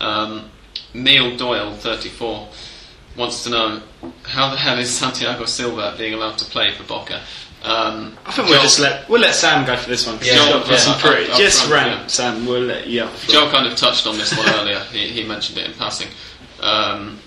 Um, 0.00 0.50
Neil 0.94 1.36
Doyle, 1.36 1.72
34, 1.74 2.48
wants 3.16 3.44
to 3.44 3.50
know 3.50 3.82
how 4.24 4.50
the 4.50 4.56
hell 4.56 4.78
is 4.78 4.90
Santiago 4.92 5.44
Silva 5.44 5.94
being 5.98 6.14
allowed 6.14 6.38
to 6.38 6.44
play 6.46 6.72
for 6.74 6.84
Boca? 6.84 7.20
Um, 7.62 8.16
I 8.24 8.32
think 8.32 8.48
we'll 8.48 8.54
Joel- 8.56 8.62
just 8.62 8.80
let 8.80 9.08
we'll 9.08 9.20
let 9.20 9.34
Sam 9.34 9.66
go 9.66 9.76
for 9.76 9.88
this 9.90 10.06
one. 10.06 10.18
Yeah, 10.22 10.36
Joel, 10.48 10.66
yeah, 10.66 10.76
some 10.78 10.98
pretty. 10.98 11.30
up 11.30 11.36
just 11.38 11.66
front, 11.66 11.86
rant, 11.86 12.00
yeah. 12.00 12.06
Sam. 12.06 12.46
We'll 12.46 12.62
let 12.62 12.86
you. 12.86 13.02
Up. 13.02 13.14
Joe 13.28 13.50
kind 13.50 13.66
of 13.66 13.76
touched 13.76 14.06
on 14.06 14.16
this 14.16 14.34
one 14.34 14.48
earlier. 14.48 14.78
He, 14.90 15.08
he 15.08 15.24
mentioned 15.24 15.58
it 15.58 15.66
in 15.66 15.74
passing. 15.74 16.08
Um, 16.60 17.18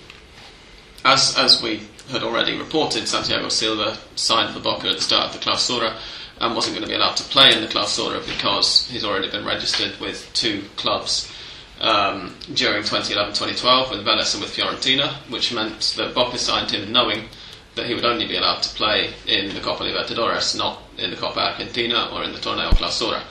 as 1.04 1.36
as 1.38 1.62
we 1.62 1.82
had 2.10 2.24
already 2.24 2.58
reported, 2.58 3.06
Santiago 3.06 3.48
Silva 3.48 3.96
signed 4.16 4.52
for 4.52 4.58
Boca 4.60 4.88
at 4.88 4.96
the 4.96 5.02
start 5.02 5.26
of 5.26 5.32
the 5.34 5.38
Clausura 5.38 5.96
and 6.40 6.54
wasn't 6.54 6.74
going 6.74 6.84
to 6.86 6.88
be 6.88 6.96
allowed 6.96 7.16
to 7.16 7.24
play 7.24 7.54
in 7.54 7.60
the 7.60 7.68
Clausura 7.68 8.24
because 8.26 8.88
he's 8.88 9.04
already 9.04 9.30
been 9.30 9.44
registered 9.44 9.98
with 10.00 10.30
two 10.34 10.62
clubs 10.76 11.32
um, 11.80 12.34
during 12.54 12.82
2011-2012 12.82 13.90
with 13.90 14.04
Vélez 14.04 14.34
and 14.34 14.42
with 14.42 14.54
Fiorentina, 14.54 15.12
which 15.30 15.52
meant 15.52 15.94
that 15.96 16.14
Boca 16.14 16.38
signed 16.38 16.70
him 16.70 16.92
knowing 16.92 17.28
that 17.74 17.86
he 17.86 17.94
would 17.94 18.04
only 18.04 18.26
be 18.26 18.36
allowed 18.36 18.62
to 18.62 18.74
play 18.74 19.12
in 19.26 19.54
the 19.54 19.60
Copa 19.60 19.82
Libertadores, 19.84 20.56
not 20.56 20.82
in 20.98 21.10
the 21.10 21.16
Copa 21.16 21.40
Argentina 21.40 22.08
or 22.12 22.22
in 22.24 22.32
the 22.32 22.38
Torneo 22.38 22.70
Clausura. 22.70 23.22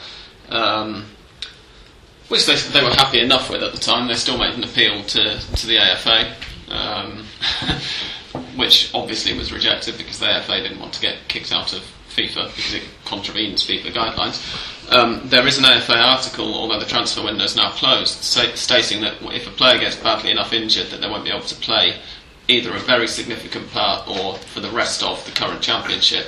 Um, 0.49 1.06
which 2.28 2.45
they, 2.45 2.56
they 2.56 2.84
were 2.84 2.89
happy 2.89 3.20
enough 3.20 3.49
with 3.49 3.64
at 3.64 3.74
the 3.74 3.80
time. 3.80 4.08
They 4.08 4.16
still 4.16 4.38
made 4.38 4.54
an 4.56 4.64
appeal 4.64 5.04
to, 5.04 5.39
to 5.39 5.68
the 5.68 5.78
AFA, 5.78 6.36
um, 6.70 7.26
which 8.56 8.93
obviously 8.93 9.38
was 9.38 9.54
rejected 9.54 9.97
because 9.97 10.20
the 10.20 10.30
AFA 10.30 10.62
didn't 10.62 10.80
want 10.80 10.93
to 10.93 11.01
get 11.01 11.18
kicked 11.28 11.51
out 11.51 11.74
of 11.74 11.84
FIFA 12.16 12.55
because 12.55 12.74
it 12.74 12.84
contravenes 13.05 13.66
FIFA 13.66 13.93
guidelines. 13.93 14.91
Um, 14.91 15.22
there 15.26 15.47
is 15.47 15.57
an 15.57 15.66
AFA 15.66 15.97
article, 15.97 16.53
although 16.53 16.80
the 16.80 16.86
transfer 16.86 17.24
window 17.24 17.43
is 17.43 17.55
now 17.55 17.72
closed, 17.72 18.22
sta- 18.22 18.55
stating 18.55 19.01
that 19.01 19.16
if 19.34 19.47
a 19.47 19.51
player 19.51 19.80
gets 19.80 19.95
badly 19.95 20.32
enough 20.32 20.53
injured 20.53 20.88
that 20.88 21.01
they 21.01 21.07
won't 21.07 21.24
be 21.24 21.32
able 21.32 21.45
to 21.45 21.55
play 21.55 21.99
either 22.47 22.76
a 22.76 22.80
very 22.80 23.07
significant 23.07 23.70
part 23.72 24.07
or 24.07 24.36
for 24.36 24.59
the 24.59 24.70
rest 24.70 25.01
of 25.01 25.24
the 25.26 25.32
current 25.32 25.61
championship, 25.61 26.28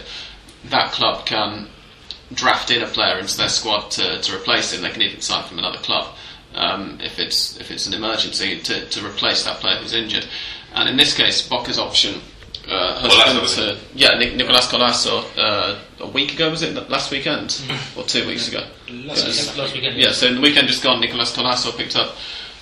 that 0.65 0.91
club 0.91 1.25
can 1.25 1.67
draft 2.33 2.71
in 2.71 2.81
a 2.81 2.87
player 2.87 3.19
into 3.19 3.37
their 3.37 3.49
squad 3.49 3.91
to, 3.91 4.19
to 4.21 4.35
replace 4.35 4.73
him. 4.73 4.81
They 4.81 4.89
can 4.89 5.01
even 5.01 5.21
sign 5.21 5.47
from 5.47 5.59
another 5.59 5.77
club 5.79 6.15
um, 6.55 6.97
if 7.01 7.19
it's 7.19 7.57
if 7.59 7.69
it's 7.69 7.85
an 7.87 7.93
emergency 7.93 8.59
to, 8.61 8.85
to 8.89 9.05
replace 9.05 9.43
that 9.43 9.57
player 9.57 9.77
who's 9.77 9.93
injured. 9.93 10.25
And 10.73 10.89
in 10.89 10.97
this 10.97 11.13
case, 11.13 11.47
Boca's 11.47 11.79
option 11.79 12.21
uh, 12.69 12.99
has 13.01 13.11
Colazo, 13.11 13.55
been 13.75 13.77
yeah 13.95 14.17
Nic- 14.17 14.35
Nicolas 14.35 14.67
Colazo 14.67 15.23
uh, 15.37 15.79
a 15.99 16.07
week 16.07 16.33
ago 16.33 16.49
was 16.49 16.61
it 16.61 16.73
last 16.89 17.11
weekend 17.11 17.61
or 17.95 18.03
two 18.03 18.25
weeks 18.27 18.47
ago? 18.47 18.65
Last 18.89 19.25
weekend- 19.27 19.57
last 19.57 19.73
weekend, 19.73 19.97
Yeah, 19.97 20.11
so 20.11 20.27
in 20.27 20.35
the 20.35 20.41
weekend 20.41 20.67
just 20.67 20.83
gone, 20.83 20.99
Nicolas 21.01 21.35
Colazo 21.35 21.75
picked 21.77 21.95
up 21.95 22.15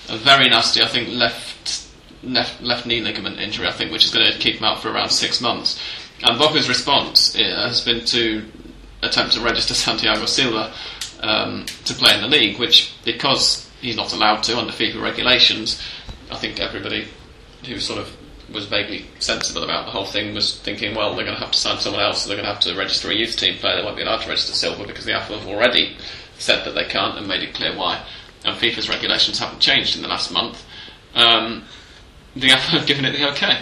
a 0.08 0.16
very 0.18 0.48
nasty, 0.48 0.82
I 0.82 0.86
think, 0.86 1.08
left 1.08 1.86
left 2.22 2.60
left 2.62 2.86
knee 2.86 3.00
ligament 3.00 3.38
injury, 3.38 3.66
I 3.66 3.72
think, 3.72 3.92
which 3.92 4.04
is 4.04 4.10
going 4.14 4.30
to 4.30 4.38
keep 4.38 4.56
him 4.56 4.64
out 4.64 4.80
for 4.82 4.90
around 4.90 5.10
six 5.10 5.40
months. 5.40 5.80
And 6.22 6.38
Boca's 6.38 6.68
response 6.68 7.34
uh, 7.36 7.38
has 7.68 7.80
been 7.82 8.04
to 8.06 8.44
attempt 9.02 9.34
to 9.34 9.40
register 9.40 9.74
Santiago 9.84 10.24
Silva 10.26 10.72
um, 11.20 11.66
to 11.84 11.94
play 11.94 12.14
in 12.14 12.20
the 12.22 12.28
league, 12.28 12.58
which, 12.58 12.94
because 13.04 13.70
he's 13.80 13.96
not 13.96 14.12
allowed 14.12 14.42
to 14.44 14.56
under 14.58 14.72
FIFA 14.72 15.02
regulations, 15.02 15.82
I 16.30 16.36
think 16.36 16.60
everybody 16.60 17.08
who 17.66 17.78
sort 17.80 17.98
of 18.00 18.14
was 18.54 18.66
vaguely 18.66 19.06
sensible 19.18 19.64
about 19.64 19.86
the 19.86 19.90
whole 19.90 20.06
thing 20.06 20.34
was 20.34 20.58
thinking, 20.60 20.94
well, 20.94 21.14
they're 21.14 21.24
going 21.24 21.36
to 21.36 21.42
have 21.42 21.52
to 21.52 21.58
sign 21.58 21.78
someone 21.80 22.02
else, 22.02 22.22
so 22.22 22.28
they're 22.28 22.36
going 22.36 22.46
to 22.46 22.52
have 22.52 22.62
to 22.62 22.74
register 22.74 23.10
a 23.10 23.14
youth 23.14 23.36
team 23.36 23.58
player. 23.58 23.76
They 23.76 23.82
won't 23.82 23.96
be 23.96 24.02
allowed 24.02 24.22
to 24.22 24.28
register 24.28 24.54
Silva 24.54 24.86
because 24.86 25.04
the 25.04 25.12
AFA 25.12 25.38
have 25.38 25.48
already 25.48 25.96
said 26.38 26.64
that 26.64 26.74
they 26.74 26.84
can't 26.84 27.18
and 27.18 27.28
made 27.28 27.42
it 27.42 27.54
clear 27.54 27.76
why. 27.76 28.04
And 28.44 28.56
FIFA's 28.56 28.88
regulations 28.88 29.38
haven't 29.38 29.60
changed 29.60 29.96
in 29.96 30.02
the 30.02 30.08
last 30.08 30.30
month. 30.32 30.64
Um, 31.14 31.64
the 32.36 32.50
AFA 32.50 32.78
have 32.78 32.86
given 32.86 33.04
it 33.04 33.12
the 33.12 33.30
okay, 33.32 33.60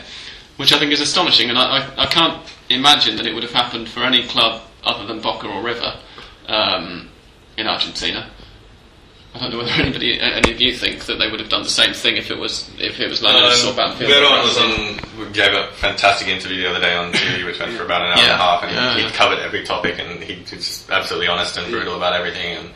which 0.57 0.73
I 0.73 0.79
think 0.79 0.93
is 0.93 1.01
astonishing. 1.01 1.49
And 1.49 1.59
I, 1.59 1.79
I, 1.79 2.03
I 2.03 2.07
can't 2.07 2.47
imagine 2.69 3.17
that 3.17 3.27
it 3.27 3.35
would 3.35 3.43
have 3.43 3.53
happened 3.53 3.89
for 3.89 4.01
any 4.01 4.27
club 4.27 4.63
other 4.85 5.07
than 5.07 5.21
Boca 5.21 5.49
or 5.49 5.63
River 5.63 5.99
um, 6.49 7.09
in 7.57 7.67
Argentina. 7.67 8.31
I 9.35 9.39
don't 9.39 9.51
know 9.53 9.59
whether 9.59 9.71
anybody, 9.83 10.21
any 10.21 10.53
of 10.53 10.61
you 10.61 10.75
think 10.77 11.07
that 11.07 11.17
they 11.19 11.31
would 11.31 11.41
have 11.41 11.49
done 11.49 11.63
the 11.63 11.71
same 11.71 11.95
thing 11.95 12.17
if 12.17 12.31
it 12.31 12.39
was 12.39 12.69
if 12.79 13.01
it 13.01 13.09
was 13.09 13.23
or 13.25 13.29
Um, 13.29 13.77
Banfield. 13.77 14.11
Veron 14.11 14.43
was 14.45 14.59
on, 14.59 15.33
gave 15.33 15.53
a 15.55 15.69
fantastic 15.75 16.29
interview 16.29 16.61
the 16.63 16.69
other 16.71 16.81
day 16.81 16.95
on 16.95 17.13
TV, 17.13 17.45
which 17.45 17.59
went 17.59 17.73
for 17.77 17.85
about 17.85 18.03
an 18.03 18.09
hour 18.09 18.19
and 18.23 18.31
a 18.33 18.37
half, 18.37 18.63
and 18.63 18.73
Yeah, 18.75 18.95
he 18.97 19.03
yeah. 19.03 19.11
covered 19.11 19.39
every 19.39 19.65
topic, 19.65 19.99
and 19.99 20.23
he 20.23 20.41
was 20.41 20.51
just 20.51 20.91
absolutely 20.91 21.29
honest 21.29 21.57
and 21.57 21.71
brutal 21.71 21.97
about 21.97 22.13
everything, 22.15 22.57
and 22.59 22.71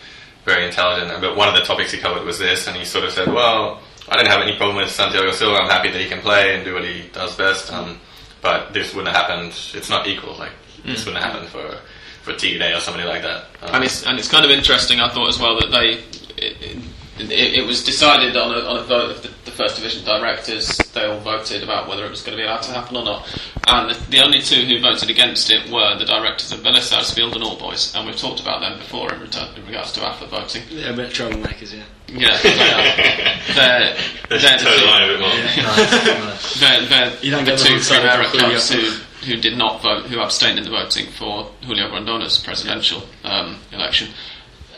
very 0.47 0.65
intelligent. 0.65 1.21
But 1.21 1.37
one 1.37 1.49
of 1.49 1.55
the 1.55 1.61
topics 1.63 1.93
he 1.93 1.99
covered 1.99 2.25
was 2.25 2.39
this, 2.39 2.67
and 2.67 2.77
he 2.77 2.85
sort 2.87 3.05
of 3.05 3.13
said, 3.13 3.31
"Well, 3.33 3.81
I 4.09 4.17
didn't 4.17 4.31
have 4.31 4.41
any 4.41 4.57
problem 4.57 4.77
with 4.77 4.91
Santiago 4.91 5.33
Silva. 5.33 5.59
I'm 5.59 5.69
happy 5.71 5.91
that 5.91 6.01
he 6.01 6.09
can 6.09 6.21
play 6.21 6.55
and 6.55 6.65
do 6.65 6.73
what 6.75 6.85
he 6.85 7.03
does 7.13 7.35
best. 7.37 7.71
Um, 7.73 8.01
but 8.41 8.73
this 8.73 8.95
wouldn't 8.95 9.15
have 9.15 9.27
happened. 9.27 9.53
It's 9.75 9.91
not 9.91 10.07
equal. 10.07 10.37
Like 10.39 10.53
this 10.87 11.05
wouldn't 11.05 11.23
have 11.23 11.33
happened 11.35 11.51
for 11.51 11.79
for 12.23 12.33
Tigre 12.33 12.75
or 12.75 12.81
somebody 12.81 13.07
like 13.07 13.23
that. 13.23 13.45
Um, 13.63 13.75
And 13.75 13.85
it's 13.85 14.05
and 14.07 14.19
it's 14.19 14.29
kind 14.29 14.45
of 14.45 14.51
interesting. 14.51 15.01
I 15.01 15.09
thought 15.11 15.29
as 15.29 15.39
well 15.39 15.59
that 15.61 15.71
they 15.71 16.03
it, 16.39 16.79
it, 17.19 17.31
it 17.31 17.67
was 17.67 17.83
decided 17.85 18.37
on 18.37 18.53
a, 18.55 18.59
on 18.61 18.77
a 18.79 18.83
vote 18.83 19.11
of 19.11 19.23
the, 19.23 19.29
the 19.45 19.51
First 19.51 19.77
Division 19.77 20.05
directors, 20.05 20.77
they 20.93 21.05
all 21.07 21.19
voted 21.21 21.63
about 21.63 21.89
whether 21.89 22.05
it 22.05 22.11
was 22.11 22.23
going 22.23 22.37
to 22.37 22.43
be 22.43 22.47
allowed 22.47 22.63
to 22.63 22.73
happen 22.73 22.97
or 22.97 23.05
not. 23.05 23.41
And 23.67 23.91
the, 23.91 24.11
the 24.11 24.21
only 24.21 24.41
two 24.43 24.63
who 24.67 24.81
voted 24.81 25.09
against 25.11 25.51
it 25.51 25.71
were 25.71 25.97
the 25.99 26.05
directors 26.05 26.53
of 26.53 26.61
Vélez 26.61 26.83
Sarsfield 26.83 27.35
and 27.35 27.43
All 27.43 27.57
Boys, 27.57 27.95
and 27.95 28.07
we've 28.07 28.17
talked 28.19 28.41
about 28.41 28.61
them 28.61 28.79
before 28.79 29.13
in, 29.15 29.21
return, 29.21 29.49
in 29.57 29.65
regards 29.67 29.93
to 29.93 30.05
AFA 30.05 30.27
voting. 30.27 30.63
Yeah, 30.71 30.91
a 30.91 30.97
bit 30.97 31.11
troublemakers, 31.11 31.73
yeah. 31.75 31.85
Yeah, 32.09 32.39
they 32.43 32.51
are. 32.53 33.55
They're, 33.55 33.97
they're 34.29 34.39
the 34.39 34.65
the 34.65 34.81
two- 34.81 34.87
line 34.87 35.03
a 35.03 35.07
bit 35.09 35.21
more. 35.21 35.31
Nice, 35.67 36.07
nice. 36.07 36.61
they're, 36.61 36.87
they're 36.87 37.19
You 37.23 37.31
don't 37.33 37.45
the 37.45 37.57
two 37.57 37.75
them 37.75 37.81
Primera 37.81 38.25
clubs 38.27 38.71
who, 38.71 38.81
who 39.27 39.37
did 39.41 39.57
not 39.57 39.83
vote, 39.83 40.05
who 40.07 40.21
abstained 40.21 40.59
in 40.59 40.65
the 40.65 40.71
voting 40.71 41.07
for 41.11 41.51
Julio 41.65 41.89
Grondona's 41.89 42.39
presidential 42.39 43.03
um, 43.25 43.59
election. 43.73 44.09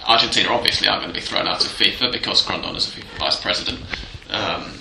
Argentina 0.09 0.49
obviously 0.49 0.89
are 0.89 0.97
going 0.99 1.13
to 1.13 1.15
be 1.15 1.21
thrown 1.21 1.47
out 1.47 1.63
of 1.63 1.71
FIFA 1.71 2.11
because 2.11 2.45
Grondona's 2.45 2.89
a 2.89 2.99
FIFA 2.99 3.19
vice 3.19 3.41
president. 3.41 3.81
Um, 4.31 4.79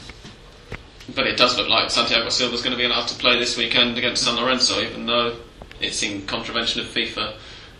but 1.13 1.27
it 1.27 1.37
does 1.37 1.57
look 1.57 1.67
like 1.69 1.91
Santiago 1.91 2.29
Silva 2.29 2.55
is 2.55 2.61
going 2.61 2.71
to 2.71 2.77
be 2.77 2.85
allowed 2.85 3.07
to 3.09 3.15
play 3.15 3.37
this 3.37 3.57
weekend 3.57 3.97
against 3.97 4.23
San 4.23 4.35
Lorenzo, 4.37 4.79
even 4.81 5.05
though 5.05 5.35
it's 5.81 6.01
in 6.01 6.25
contravention 6.25 6.81
of 6.81 6.87
FIFA 6.87 7.35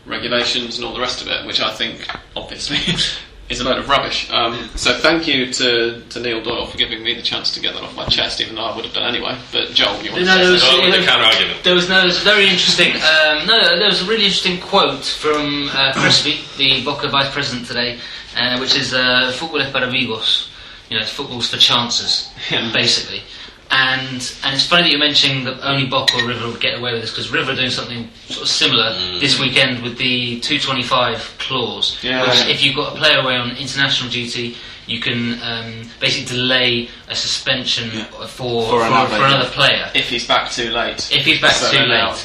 regulations 0.06 0.78
and 0.78 0.86
all 0.86 0.94
the 0.94 1.00
rest 1.00 1.22
of 1.22 1.28
it, 1.28 1.46
which 1.46 1.62
I 1.62 1.74
think 1.74 2.08
obviously 2.36 2.78
is 3.50 3.62
a 3.62 3.64
load 3.64 3.78
of 3.78 3.88
rubbish. 3.88 4.30
Um, 4.32 4.70
so 4.76 4.94
thank 5.00 5.26
you 5.28 5.52
to, 5.54 6.02
to 6.10 6.20
Neil 6.20 6.42
Doyle 6.44 6.66
for 6.66 6.78
giving 6.78 7.02
me 7.02 7.14
the 7.14 7.22
chance 7.22 7.54
to 7.54 7.62
get 7.62 7.74
that 7.76 7.84
off 7.84 7.96
my 7.96 8.06
chest, 8.06 8.42
even 8.42 8.56
though 8.56 8.66
I 8.66 8.76
would 8.76 8.84
have 8.84 8.94
done 8.94 9.08
anyway. 9.08 9.38
But 9.54 9.70
Joel, 9.72 10.02
you 10.04 10.12
want 10.12 10.26
No, 10.26 10.34
to 10.38 10.38
there 10.38 10.46
say 10.48 10.52
was, 10.52 10.62
Go 10.64 10.70
on 10.70 10.82
with 10.82 10.92
the 10.92 10.98
there- 11.00 11.08
counter-argument. 11.08 11.64
There 11.64 11.74
was 11.76 11.88
no, 11.90 12.02
it 12.02 12.06
was 12.08 12.20
very 12.24 12.44
interesting. 12.50 12.96
Um, 12.96 13.48
no, 13.48 13.80
there 13.80 13.88
was 13.88 14.02
a 14.02 14.06
really 14.06 14.26
interesting 14.26 14.60
quote 14.60 15.06
from 15.06 15.70
uh, 15.70 15.94
Crespi, 15.94 16.40
the 16.58 16.84
Boca 16.84 17.08
vice 17.08 17.32
president 17.32 17.68
today, 17.68 18.00
uh, 18.36 18.58
which 18.60 18.76
is 18.76 18.94
uh, 18.94 19.32
"Football 19.38 19.62
es 19.62 19.72
para 19.72 19.88
vivos." 19.90 20.50
You 20.90 20.98
know, 20.98 21.04
it's 21.04 21.12
football's 21.12 21.50
for 21.50 21.58
chances, 21.58 22.30
Yeah. 22.52 22.72
basically. 22.74 23.22
And 23.70 24.14
and 24.44 24.56
it's 24.56 24.66
funny 24.66 24.84
that 24.84 24.90
you're 24.92 25.00
mentioning 25.00 25.44
that 25.46 25.60
only 25.62 25.86
Boca 25.88 26.18
or 26.18 26.26
River 26.28 26.48
would 26.48 26.62
get 26.62 26.78
away 26.80 26.94
with 26.94 27.02
this 27.02 27.12
because 27.12 27.30
River 27.30 27.52
are 27.52 27.56
doing 27.56 27.70
something 27.70 28.10
sort 28.28 28.44
of 28.44 28.48
similar 28.50 28.94
this 29.20 29.40
weekend 29.40 29.84
with 29.84 29.98
the 29.98 30.40
225 30.40 31.36
clause, 31.38 31.98
Yeah. 32.02 32.22
which 32.30 32.48
if 32.48 32.64
you've 32.64 32.76
got 32.76 32.94
a 32.94 32.98
player 32.98 33.20
away 33.20 33.36
on 33.36 33.52
international 33.58 34.10
duty, 34.10 34.56
you 34.86 35.02
can 35.02 35.42
um, 35.44 35.90
basically 36.00 36.38
delay 36.38 36.90
a 37.10 37.16
suspension 37.16 37.90
for 37.92 38.26
for, 38.28 38.70
For 38.70 38.86
another, 38.86 39.18
for 39.18 39.26
another 39.26 39.50
player 39.50 39.92
if 39.94 40.10
he's 40.10 40.26
back 40.26 40.50
too 40.50 40.70
late. 40.72 41.10
if 41.12 41.26
he's 41.26 41.42
back 41.42 41.54
So 41.54 41.70
too 41.72 41.80
late. 41.80 41.88
now- 41.90 42.16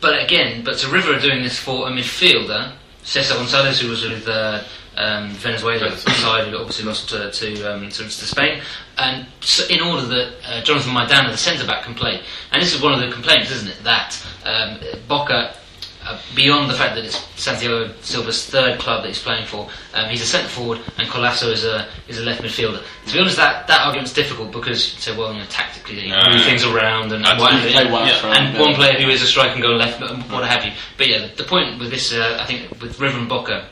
But 0.00 0.22
again, 0.24 0.62
but 0.64 0.78
so 0.78 0.90
River 0.90 1.14
are 1.14 1.20
doing 1.20 1.42
this 1.42 1.58
for 1.58 1.86
a 1.88 1.90
midfielder, 1.90 2.72
Cesar 3.04 3.34
Gonzalez, 3.34 3.80
who 3.80 3.88
was 3.90 4.02
with 4.04 4.24
the 4.24 4.64
um, 4.98 5.30
Venezuela 5.30 5.96
side, 5.96 6.48
who 6.48 6.56
obviously 6.58 6.84
lost 6.84 7.08
to 7.10 7.30
to, 7.30 7.48
um, 7.72 7.88
to, 7.88 8.02
to 8.02 8.10
Spain, 8.10 8.60
and 8.98 9.26
so 9.40 9.64
in 9.68 9.80
order 9.80 10.06
that 10.06 10.32
uh, 10.46 10.60
Jonathan 10.62 10.92
Maidana, 10.92 11.30
the 11.30 11.36
centre 11.36 11.66
back, 11.66 11.84
can 11.84 11.94
play. 11.94 12.20
And 12.52 12.60
this 12.62 12.74
is 12.74 12.82
one 12.82 12.92
of 12.92 13.00
the 13.00 13.10
complaints, 13.10 13.50
isn't 13.50 13.68
it? 13.68 13.78
That 13.84 14.10
um, 14.44 14.78
Boca. 15.06 15.54
Uh, 16.00 16.18
beyond 16.34 16.70
the 16.70 16.74
fact 16.74 16.94
that 16.94 17.04
it's 17.04 17.18
Santiago 17.36 17.92
Silva's 18.00 18.46
third 18.46 18.78
club 18.78 19.02
that 19.02 19.08
he's 19.08 19.20
playing 19.20 19.44
for, 19.44 19.68
um, 19.92 20.08
he's 20.08 20.22
a 20.22 20.24
centre 20.24 20.48
forward 20.48 20.80
and 20.96 21.06
Colazo 21.08 21.52
is 21.52 21.64
a 21.64 21.86
is 22.06 22.16
a 22.18 22.22
left 22.22 22.40
midfielder. 22.40 22.80
To 23.08 23.12
be 23.12 23.18
honest, 23.20 23.36
that, 23.36 23.66
that 23.66 23.84
argument's 23.84 24.14
difficult 24.14 24.50
because 24.52 24.94
you 24.94 25.00
say, 25.00 25.14
well, 25.14 25.34
you 25.34 25.40
know, 25.40 25.44
tactically 25.50 26.00
you 26.06 26.10
No, 26.16 26.30
move 26.30 26.44
things 26.44 26.64
around 26.64 27.12
and, 27.12 27.26
I 27.26 27.32
and 27.32 27.40
what 27.40 27.50
didn't 27.50 27.72
have 27.74 27.82
you. 27.82 27.90
play 27.90 27.92
well 27.92 28.06
Yeah, 28.06 28.38
and 28.38 28.54
him, 28.54 28.60
one 28.60 28.70
yeah. 28.70 28.76
player 28.76 29.00
who 29.02 29.10
is 29.10 29.20
a 29.22 29.26
striker 29.26 29.52
and 29.52 29.60
go 29.62 29.68
left, 29.70 30.00
and 30.00 30.22
what 30.32 30.46
have 30.48 30.64
you. 30.64 30.72
But 30.96 31.08
yeah, 31.08 31.26
the, 31.26 31.42
the 31.42 31.44
point 31.44 31.78
with 31.78 31.90
this, 31.90 32.14
uh, 32.14 32.38
I 32.40 32.46
think, 32.46 32.70
with 32.80 32.98
River 33.00 33.18
and 33.18 33.28
Boca, 33.28 33.68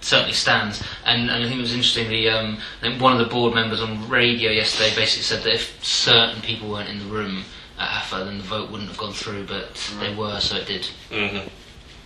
certainly 0.00 0.32
stands. 0.34 0.82
And, 1.04 1.30
and 1.30 1.44
I 1.44 1.46
think 1.46 1.58
it 1.58 1.62
was 1.62 1.72
interesting. 1.72 2.08
The 2.08 2.28
um, 2.30 2.58
one 2.98 3.12
of 3.12 3.18
the 3.18 3.26
board 3.32 3.54
members 3.54 3.80
on 3.80 4.08
radio 4.08 4.50
yesterday 4.50 4.94
basically 4.94 5.22
said 5.22 5.42
that 5.44 5.54
if 5.54 5.84
certain 5.84 6.40
people 6.42 6.70
weren't 6.70 6.88
in 6.88 6.98
the 6.98 7.04
room 7.06 7.44
at 7.78 8.02
AFA, 8.02 8.24
then 8.24 8.38
the 8.38 8.44
vote 8.44 8.70
wouldn't 8.70 8.88
have 8.88 8.98
gone 8.98 9.12
through, 9.12 9.46
but 9.46 9.74
they 10.00 10.14
were, 10.14 10.40
so 10.40 10.56
it 10.56 10.66
did. 10.66 10.86
hmm 11.10 11.48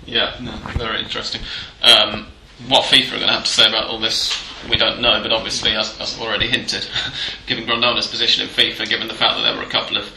Yeah, 0.05 0.36
very 0.76 1.01
interesting. 1.03 1.40
Um, 1.82 2.26
what 2.68 2.84
FIFA 2.84 3.09
are 3.09 3.16
going 3.16 3.28
to 3.28 3.34
have 3.34 3.44
to 3.44 3.51
say 3.51 3.68
about 3.68 3.88
all 3.88 3.99
this, 4.01 4.34
we 4.70 4.76
don't 4.76 5.01
know, 5.03 5.20
but 5.22 5.30
obviously, 5.32 5.72
as, 5.72 5.99
as 6.01 6.14
I've 6.14 6.22
already 6.22 6.47
hinted, 6.49 6.86
given 7.47 7.66
Grondona's 7.66 8.07
position 8.07 8.42
in 8.42 8.49
FIFA, 8.49 8.88
given 8.88 9.09
the 9.09 9.14
fact 9.14 9.36
that 9.36 9.42
there 9.42 9.55
were 9.57 9.62
a 9.62 9.68
couple 9.70 9.99
of 9.99 10.11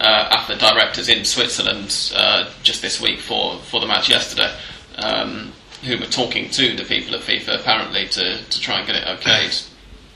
uh, 0.00 0.28
AFA 0.30 0.56
directors 0.56 1.08
in 1.08 1.24
Switzerland 1.24 2.12
uh, 2.16 2.50
just 2.62 2.80
this 2.80 3.00
week 3.00 3.20
for, 3.20 3.58
for 3.58 3.80
the 3.80 3.86
match 3.86 4.08
yesterday, 4.08 4.52
um, 4.96 5.52
who 5.84 5.98
were 5.98 6.06
talking 6.06 6.48
to 6.50 6.76
the 6.76 6.84
people 6.84 7.14
at 7.14 7.22
FIFA 7.22 7.60
apparently 7.60 8.06
to, 8.08 8.42
to 8.44 8.60
try 8.60 8.78
and 8.78 8.86
get 8.86 8.96
it 8.96 9.04
okayed, 9.04 9.68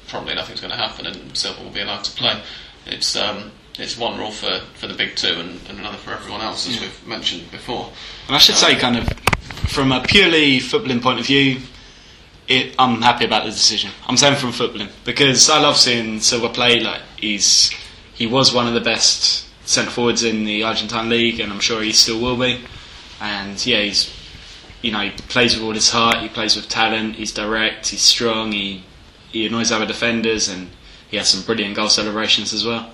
probably 0.09 0.35
nothing's 0.35 0.61
going 0.61 0.71
to 0.71 0.77
happen 0.77 1.07
and 1.07 1.37
Silva 1.37 1.63
will 1.63 1.71
be 1.71 1.81
allowed 1.81 2.05
to 2.05 2.13
play. 2.13 2.41
It's 2.87 3.17
um, 3.17 3.51
it's 3.79 3.99
one 3.99 4.19
rule 4.19 4.31
for, 4.31 4.61
for 4.75 4.87
the 4.87 4.95
big 4.95 5.17
two 5.17 5.35
and, 5.35 5.61
and 5.69 5.79
another 5.79 5.99
for 5.99 6.13
everyone 6.13 6.41
else, 6.41 6.69
as 6.69 6.81
we've 6.81 7.07
mentioned 7.07 7.51
before. 7.51 7.91
And 8.27 8.37
I 8.37 8.39
should 8.39 8.55
say, 8.55 8.75
kind 8.77 8.97
of, 8.97 9.09
from 9.69 9.93
a 9.93 10.03
purely 10.03 10.59
footballing 10.59 11.03
point 11.03 11.21
of 11.21 11.27
view, 11.27 11.61
it, 12.49 12.75
I'm 12.79 13.03
happy 13.03 13.25
about 13.25 13.45
the 13.45 13.51
decision. 13.51 13.91
I'm 14.07 14.17
saying 14.17 14.37
from 14.37 14.53
footballing 14.53 14.91
because 15.05 15.51
I 15.51 15.61
love 15.61 15.77
seeing 15.77 16.21
Silva 16.21 16.49
play. 16.49 16.81
Like 16.81 17.03
he's 17.17 17.71
he 18.15 18.27
was 18.27 18.55
one 18.55 18.67
of 18.67 18.75
the 18.75 18.81
best 18.81 19.47
centre 19.69 19.91
forwards 19.91 20.23
in 20.23 20.45
the 20.45 20.63
Argentine 20.63 21.09
league, 21.09 21.41
and 21.41 21.53
I'm 21.53 21.61
sure 21.61 21.83
he 21.83 21.93
still 21.93 22.21
will 22.21 22.37
be. 22.37 22.65
And 23.21 23.65
yeah, 23.67 23.81
he's 23.81 24.16
you 24.87 24.93
know 24.93 25.01
he 25.01 25.11
plays 25.11 25.55
with 25.57 25.65
all 25.65 25.73
his 25.75 25.91
heart. 25.91 26.19
He 26.19 26.29
plays 26.29 26.55
with 26.57 26.69
talent. 26.69 27.17
He's 27.17 27.33
direct. 27.33 27.89
He's 27.89 28.03
strong. 28.03 28.53
He 28.53 28.85
he 29.33 29.47
annoys 29.47 29.73
other 29.73 29.85
defenders, 29.87 30.49
and 30.49 30.71
he 31.11 31.17
has 31.17 31.29
some 31.29 31.43
brilliant 31.43 31.75
goal 31.75 31.89
celebrations 31.89 32.53
as 32.53 32.65
well. 32.65 32.91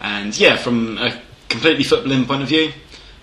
And 0.00 0.36
yeah, 0.38 0.56
from 0.56 0.98
a 0.98 1.20
completely 1.48 1.84
footballing 1.84 2.26
point 2.26 2.42
of 2.42 2.48
view, 2.48 2.72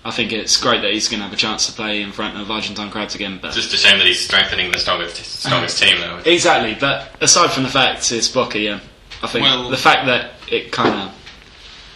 I 0.04 0.10
think 0.10 0.32
it's 0.32 0.56
great 0.56 0.80
that 0.82 0.92
he's 0.92 1.08
going 1.08 1.20
to 1.20 1.24
have 1.24 1.32
a 1.32 1.36
chance 1.36 1.66
to 1.66 1.72
play 1.72 2.00
in 2.00 2.12
front 2.12 2.38
of 2.40 2.50
Argentine 2.50 2.90
crowds 2.90 3.14
again. 3.14 3.38
But 3.42 3.52
Just 3.52 3.74
a 3.74 3.76
shame 3.76 3.98
that 3.98 4.06
he's 4.06 4.20
strengthening 4.20 4.70
the 4.72 4.78
strongest 4.78 5.16
strongest 5.42 5.82
team 5.82 6.00
though. 6.00 6.20
exactly, 6.24 6.76
but 6.80 7.10
aside 7.20 7.50
from 7.52 7.64
the 7.64 7.68
fact 7.68 8.10
it's 8.10 8.28
Boca, 8.28 8.58
yeah, 8.58 8.80
I 9.22 9.26
think 9.26 9.44
Well- 9.44 9.68
the 9.68 9.76
fact 9.76 10.06
that 10.06 10.32
it 10.50 10.72
kind 10.72 10.94
of 10.94 11.14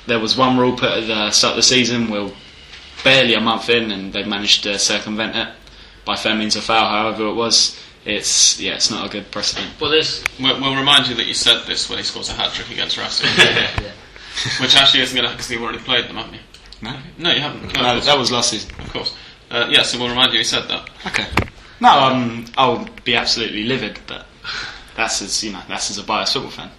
there 0.06 0.18
was 0.20 0.36
one 0.36 0.58
rule 0.58 0.76
put 0.76 0.90
at 0.90 1.06
the 1.06 1.30
start 1.30 1.52
of 1.52 1.56
the 1.56 1.62
season, 1.62 2.10
we're 2.10 2.30
barely 3.04 3.34
a 3.34 3.40
month 3.40 3.68
in, 3.70 3.90
and 3.92 4.12
they've 4.12 4.26
managed 4.26 4.64
to 4.64 4.78
circumvent 4.78 5.34
it 5.36 5.48
by 6.04 6.16
fair 6.16 6.34
means 6.34 6.56
or 6.56 6.60
foul, 6.60 6.88
however 6.88 7.26
it 7.28 7.34
was. 7.34 7.78
It's 8.04 8.60
yeah, 8.60 8.74
it's 8.74 8.90
not 8.90 9.06
a 9.06 9.08
good 9.08 9.30
precedent. 9.30 9.80
Well, 9.80 9.90
there's 9.90 10.24
We'll, 10.40 10.60
we'll 10.60 10.74
remind 10.76 11.06
you 11.06 11.14
that 11.14 11.26
you 11.26 11.34
said 11.34 11.64
this 11.66 11.88
when 11.88 11.98
he 11.98 12.04
scores 12.04 12.28
a 12.28 12.32
hat 12.32 12.52
trick 12.52 12.70
against 12.70 12.96
Racing, 12.98 13.30
yeah. 13.38 13.70
which 14.60 14.76
actually 14.76 15.02
isn't 15.02 15.14
going 15.14 15.22
to 15.22 15.28
happen 15.28 15.36
because 15.36 15.50
you've 15.50 15.62
already 15.62 15.78
played 15.78 16.08
them, 16.08 16.16
haven't 16.16 16.34
you? 16.34 16.40
No, 16.82 16.98
No, 17.18 17.30
you 17.30 17.40
haven't. 17.40 17.72
No, 17.74 17.82
no 17.94 18.00
that 18.00 18.18
was 18.18 18.32
last 18.32 18.50
season. 18.50 18.72
of 18.80 18.92
course. 18.92 19.14
Uh, 19.50 19.68
yeah, 19.70 19.82
so 19.82 19.98
we'll 20.00 20.08
remind 20.08 20.32
you 20.32 20.38
he 20.38 20.44
said 20.44 20.66
that. 20.68 20.90
Okay. 21.06 21.26
No, 21.80 21.90
um, 21.90 22.46
I'll 22.56 22.88
be 23.04 23.14
absolutely 23.14 23.64
livid, 23.64 24.00
but 24.06 24.26
that's 24.96 25.22
as 25.22 25.44
you 25.44 25.52
know, 25.52 25.60
that's 25.68 25.90
as 25.90 25.98
a 25.98 26.02
biased 26.02 26.32
football 26.32 26.50
fan. 26.50 26.70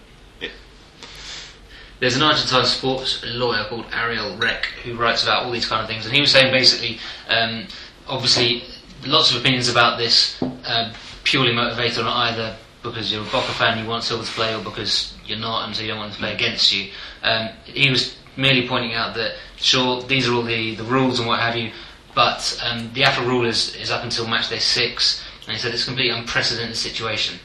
There's 2.03 2.17
an 2.17 2.21
Argentine 2.21 2.65
sports 2.65 3.24
lawyer 3.26 3.63
called 3.63 3.86
Ariel 3.93 4.36
Reck 4.36 4.65
who 4.84 4.93
writes 4.97 5.24
about 5.24 5.45
all 5.45 5.51
these 5.51 5.65
kind 5.65 5.82
of 5.82 5.88
things, 5.88 6.05
and 6.05 6.13
he 6.13 6.19
was 6.19 6.32
saying 6.32 6.51
basically, 6.51 6.99
um, 7.30 7.65
obviously, 8.09 8.63
lots 9.06 9.32
of 9.32 9.38
opinions 9.39 9.70
about 9.70 9.97
this, 9.97 10.41
uh, 10.41 10.93
purely 11.24 11.54
motivated 11.54 11.99
on 11.99 12.08
either 12.08 12.56
because 12.84 13.12
you're 13.12 13.22
a 13.22 13.26
Boca 13.32 13.54
fan, 13.54 13.82
you 13.82 13.89
want 13.89 14.04
Silva 14.04 14.26
to 14.26 14.32
play, 14.32 14.54
or 14.54 14.62
because 14.64 15.14
you're 15.26 15.39
not, 15.39 15.66
and 15.68 15.76
so 15.76 15.82
you 15.82 15.88
don't 15.89 15.97
want 15.99 16.10
him 16.10 16.16
to 16.16 16.20
play 16.20 16.34
against 16.34 16.74
you. 16.74 16.91
Um, 17.24 17.49
he 17.66 17.89
was 17.89 18.18
merely 18.36 18.68
pointing 18.68 18.93
out 18.93 19.16
that 19.16 19.36
sure, 19.56 20.01
these 20.04 20.28
are 20.28 20.34
all 20.34 20.43
the, 20.43 20.76
the 20.76 20.84
rules 20.84 21.20
and 21.20 21.28
what 21.28 21.39
have 21.39 21.56
you, 21.56 21.72
but 22.14 22.60
um, 22.64 22.91
the 22.93 23.04
AFA 23.06 23.26
rule 23.26 23.45
is, 23.45 23.76
is 23.76 23.89
up 23.89 24.04
until 24.04 24.28
match 24.28 24.49
day 24.49 24.60
six, 24.60 25.24
and 25.45 25.54
he 25.54 25.60
said 25.60 25.74
it's 25.74 25.84
a 25.84 25.86
completely 25.86 26.16
unprecedented 26.18 26.76
situation. 26.76 27.39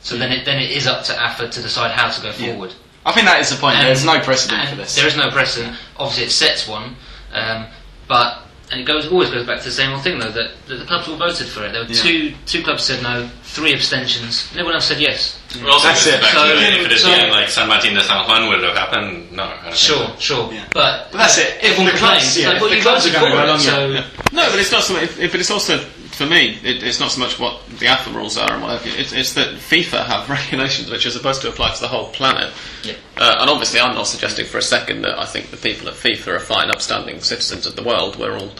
So 0.00 0.18
then 0.18 0.32
it 0.32 0.44
then 0.44 0.60
it 0.62 0.70
is 0.70 0.86
up 0.86 1.02
to 1.04 1.18
AFA 1.18 1.48
to 1.48 1.62
decide 1.62 1.90
how 1.90 2.10
to 2.10 2.20
go 2.20 2.30
forward. 2.32 2.74
I 3.06 3.12
think 3.12 3.26
that 3.26 3.40
is 3.40 3.48
the 3.50 3.56
point. 3.56 3.76
And- 3.76 3.86
There's 3.88 4.04
no 4.04 4.20
precedent 4.20 4.68
for 4.68 4.76
this. 4.76 4.94
There 4.96 5.06
is 5.06 5.16
no 5.16 5.30
precedent. 5.30 5.76
Obviously, 5.96 6.24
it 6.24 6.30
sets 6.30 6.68
one, 6.68 6.96
um, 7.32 7.66
but 8.06 8.42
and 8.70 8.80
it 8.80 8.84
goes 8.84 9.06
always 9.08 9.30
goes 9.30 9.46
back 9.46 9.58
to 9.58 9.64
the 9.66 9.70
same 9.70 9.90
old 9.92 10.02
thing 10.02 10.18
though 10.18 10.30
that, 10.30 10.50
that 10.66 10.76
the 10.76 10.84
clubs 10.84 11.06
all 11.08 11.16
voted 11.16 11.46
for 11.46 11.64
it. 11.64 11.72
There 11.72 11.82
were 11.84 11.88
Yeah. 11.90 12.02
two 12.02 12.34
two 12.46 12.62
clubs 12.62 12.84
said 12.84 13.02
no, 13.02 13.28
three 13.44 13.72
abstentions, 13.74 14.48
and 14.50 14.60
everyone 14.60 14.74
else 14.76 14.86
said 14.86 15.00
yes. 15.00 15.38
Well, 15.62 15.72
also 15.74 15.88
That's 15.88 16.06
it. 16.06 16.20
back 16.20 16.30
to 16.32 16.36
So- 16.38 16.46
if 16.46 16.86
it 16.86 16.90
had 16.90 16.98
so- 17.00 17.08
been 17.10 17.30
like 17.30 17.48
San 17.50 17.68
Martin 17.68 17.94
de 17.94 18.02
San 18.02 18.26
Juan 18.26 18.48
would 18.48 18.62
have 18.64 18.76
happened, 18.76 19.30
no. 19.32 19.44
I 19.44 19.48
don't 19.48 19.62
think 19.64 19.76
Sure, 19.76 20.06
so. 20.08 20.16
sure, 20.18 20.52
Yeah. 20.52 20.64
but, 20.72 21.12
But 21.12 21.18
that's 21.18 21.38
it. 21.38 21.58
If 21.62 21.64
Everyone 21.72 21.84
the 21.92 21.98
clubs- 21.98 22.00
complains. 22.00 22.38
yeah, 22.38 22.46
like, 22.48 22.56
if 22.56 22.60
well, 22.62 22.70
the 22.70 22.76
you 22.76 22.82
clubs 22.82 23.06
are 23.06 23.08
voted 23.10 23.20
gonna 23.20 23.34
for 23.36 23.40
it, 23.40 23.44
along, 23.48 23.60
so 23.60 23.86
yeah. 23.86 24.04
No, 24.32 24.50
but 24.50 24.58
it's 24.58 24.72
not 24.72 24.82
so. 24.82 24.96
If, 24.96 25.20
if 25.20 25.34
it's 25.34 25.50
also 25.50 25.78
for 26.14 26.26
me, 26.26 26.58
it, 26.62 26.82
it's 26.82 27.00
not 27.00 27.10
so 27.10 27.20
much 27.20 27.38
what 27.38 27.60
the 27.78 27.86
AFA 27.86 28.10
rules 28.10 28.38
are 28.38 28.52
and 28.52 28.62
whatever. 28.62 28.88
It's, 28.88 29.12
it's 29.12 29.34
that 29.34 29.54
FIFA 29.54 30.06
have 30.06 30.28
regulations 30.44 30.90
which 30.90 31.06
are 31.06 31.10
supposed 31.10 31.42
to 31.42 31.48
apply 31.48 31.74
to 31.74 31.80
the 31.80 31.88
whole 31.88 32.08
planet. 32.10 32.52
Yeah. 32.82 32.94
Uh, 33.16 33.36
and 33.40 33.50
obviously, 33.50 33.80
I'm 33.80 33.94
not 33.94 34.06
suggesting 34.06 34.46
for 34.46 34.58
a 34.58 34.62
second 34.62 35.02
that 35.02 35.18
I 35.18 35.26
think 35.26 35.50
the 35.50 35.56
people 35.56 35.88
at 35.88 35.94
FIFA 35.94 36.36
are 36.36 36.40
fine, 36.40 36.70
upstanding 36.70 37.20
citizens 37.20 37.66
of 37.66 37.76
the 37.76 37.82
world. 37.82 38.16
We're 38.16 38.36
all 38.36 38.52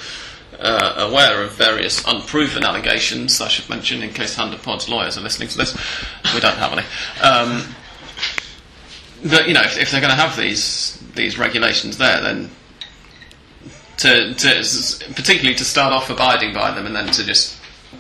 uh, 0.59 1.09
aware 1.11 1.43
of 1.43 1.53
various 1.53 2.05
unproven 2.07 2.65
allegations. 2.65 3.41
I 3.41 3.49
should 3.49 3.69
mention, 3.69 4.03
in 4.03 4.11
case 4.11 4.35
Hand 4.35 4.53
of 4.55 4.63
Pod's 4.63 4.89
lawyers 4.89 5.17
are 5.17 5.23
listening 5.23 5.49
to 5.49 5.59
this, 5.59 5.75
we 6.35 6.41
don't 6.41 6.57
have 6.57 6.73
any. 6.73 6.85
Um, 7.23 7.75
but 9.31 9.49
you 9.49 9.55
know, 9.55 9.63
if, 9.63 9.79
if 9.79 9.91
they're 9.91 10.01
going 10.01 10.13
to 10.13 10.21
have 10.21 10.37
these 10.37 11.01
these 11.15 11.39
regulations 11.39 11.99
there, 11.99 12.21
then 12.21 12.51
to, 13.99 14.35
to 14.35 15.15
particularly 15.15 15.55
to 15.57 15.65
start 15.65 15.93
off 15.93 16.11
abiding 16.11 16.55
by 16.55 16.73
them 16.73 16.87
and 16.87 16.95
then 16.95 17.07
to 17.13 17.25
just 17.25 17.59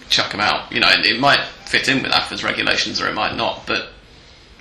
chuck 0.09 0.32
them 0.32 0.40
out, 0.40 0.70
you 0.72 0.80
know, 0.80 0.88
it, 0.90 1.20
might 1.20 1.40
fit 1.66 1.88
in 1.88 2.03
with 2.03 2.12
AFA's 2.12 2.45
regulations 2.45 3.01
or 3.01 3.09
it 3.09 3.14
might 3.14 3.36
not, 3.36 3.66
but 3.66 3.88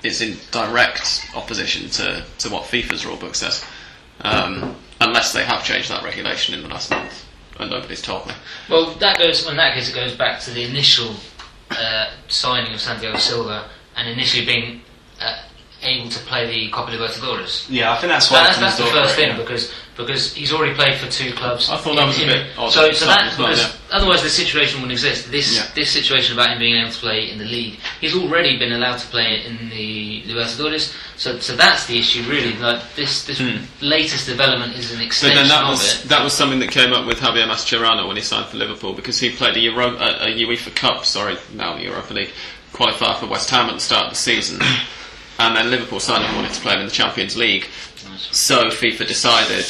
it's 0.04 0.22
in 0.22 0.38
direct 0.52 1.26
opposition 1.36 1.90
to, 1.90 2.24
to 2.40 2.50
what 2.50 2.64
FIFA's 2.64 3.04
rulebook 3.04 3.36
says, 3.36 3.66
um, 4.22 4.76
unless 5.02 5.34
they 5.34 5.44
have 5.44 5.64
changed 5.64 5.90
that 5.90 6.04
regulation 6.04 6.54
in 6.54 6.62
the 6.62 6.68
last 6.68 6.92
month, 6.92 7.26
and 7.60 7.70
nobody's 7.72 8.02
told 8.02 8.28
me. 8.28 8.34
Well, 8.70 8.94
that 8.96 9.18
goes. 9.18 9.48
In 9.48 9.58
that 9.58 9.76
case, 9.76 9.90
it 9.90 9.96
goes 9.96 10.16
back 10.16 10.42
to 10.42 10.52
the 10.52 10.64
initial 10.64 11.16
uh, 11.72 12.12
signing 12.28 12.74
of 12.74 12.82
Santiago 12.82 13.18
Silva 13.18 13.70
and 13.96 14.10
initially 14.10 14.46
being 14.46 14.82
uh, 15.22 15.44
able 15.84 16.10
to 16.10 16.20
play 16.20 16.46
the 16.48 16.72
Copa 16.72 16.92
Libertadores. 16.92 17.66
Yeah, 17.70 17.92
I 17.92 17.98
think 17.98 18.12
that's 18.12 18.32
what 18.32 18.44
That's, 18.44 18.60
that's 18.60 18.78
the 18.78 18.86
first 18.86 19.16
thing 19.16 19.30
yeah. 19.30 19.38
because 19.38 19.72
because 19.96 20.34
he's 20.34 20.52
already 20.52 20.74
played 20.74 20.98
for 20.98 21.08
two 21.12 21.32
clubs. 21.34 21.70
I 21.70 21.78
thought 21.78 21.96
that 21.96 22.08
was 22.08 22.20
a 22.20 22.26
bit 22.26 22.48
odd 22.58 22.72
So, 22.72 22.92
so 22.94 23.06
that 23.06 23.38
well, 23.38 23.56
yeah. 23.56 23.70
otherwise 23.92 24.24
this 24.24 24.34
situation 24.34 24.82
wouldn't 24.82 24.94
exist. 24.94 25.30
This 25.30 25.56
Yeah. 25.56 25.68
this 25.76 25.92
situation 25.92 26.34
about 26.34 26.50
him 26.50 26.60
being 26.60 26.76
able 26.82 26.92
to 26.92 27.00
play 27.00 27.30
in 27.30 27.38
the 27.38 27.46
league, 27.46 27.80
he's 28.02 28.16
already 28.16 28.58
been 28.58 28.72
allowed 28.72 28.98
to 28.98 29.08
play 29.08 29.46
in 29.46 29.70
the 29.70 30.24
Libertadores. 30.24 30.94
So 31.18 31.40
so 31.40 31.56
that's 31.56 31.86
the 31.86 32.00
issue 32.00 32.24
really. 32.24 32.54
Like 32.58 32.82
this 32.96 33.26
this 33.26 33.40
hmm. 33.40 33.58
latest 33.82 34.26
development 34.26 34.76
is 34.76 34.92
an 34.92 34.98
But 34.98 35.06
extension 35.06 35.38
then 35.38 35.48
that 35.50 35.64
of 35.64 35.70
was 35.70 36.04
it. 36.04 36.10
that 36.10 36.24
was 36.24 36.34
something 36.34 36.60
that 36.60 36.72
came 36.72 36.92
up 36.94 37.06
with 37.06 37.20
Javier 37.20 37.48
Mascherano 37.48 38.08
when 38.08 38.16
he 38.18 38.24
signed 38.24 38.48
for 38.48 38.58
Liverpool 38.58 38.94
because 38.94 39.20
he 39.20 39.30
played 39.30 39.56
a, 39.56 39.60
Euro, 39.60 39.96
a, 39.98 40.28
a 40.28 40.46
UEFA 40.46 40.76
Cup, 40.76 41.06
sorry, 41.06 41.38
now 41.54 41.76
the 41.76 41.84
Europa 41.84 42.14
League 42.14 42.32
qualifier 42.74 43.16
for 43.20 43.28
West 43.28 43.50
Ham 43.52 43.70
at 43.70 43.76
the 43.76 43.80
start 43.80 44.06
of 44.06 44.10
the 44.12 44.16
season, 44.18 44.60
and 45.40 45.56
then 45.56 45.70
Liverpool 45.70 46.00
signed 46.00 46.24
him 46.24 46.36
wanted 46.36 46.54
to 46.54 46.62
play 46.62 46.74
him 46.74 46.82
in 46.82 46.86
the 46.86 46.92
Champions 46.92 47.36
League. 47.36 47.66
So 48.32 48.68
FIFA 48.70 49.08
decided 49.08 49.66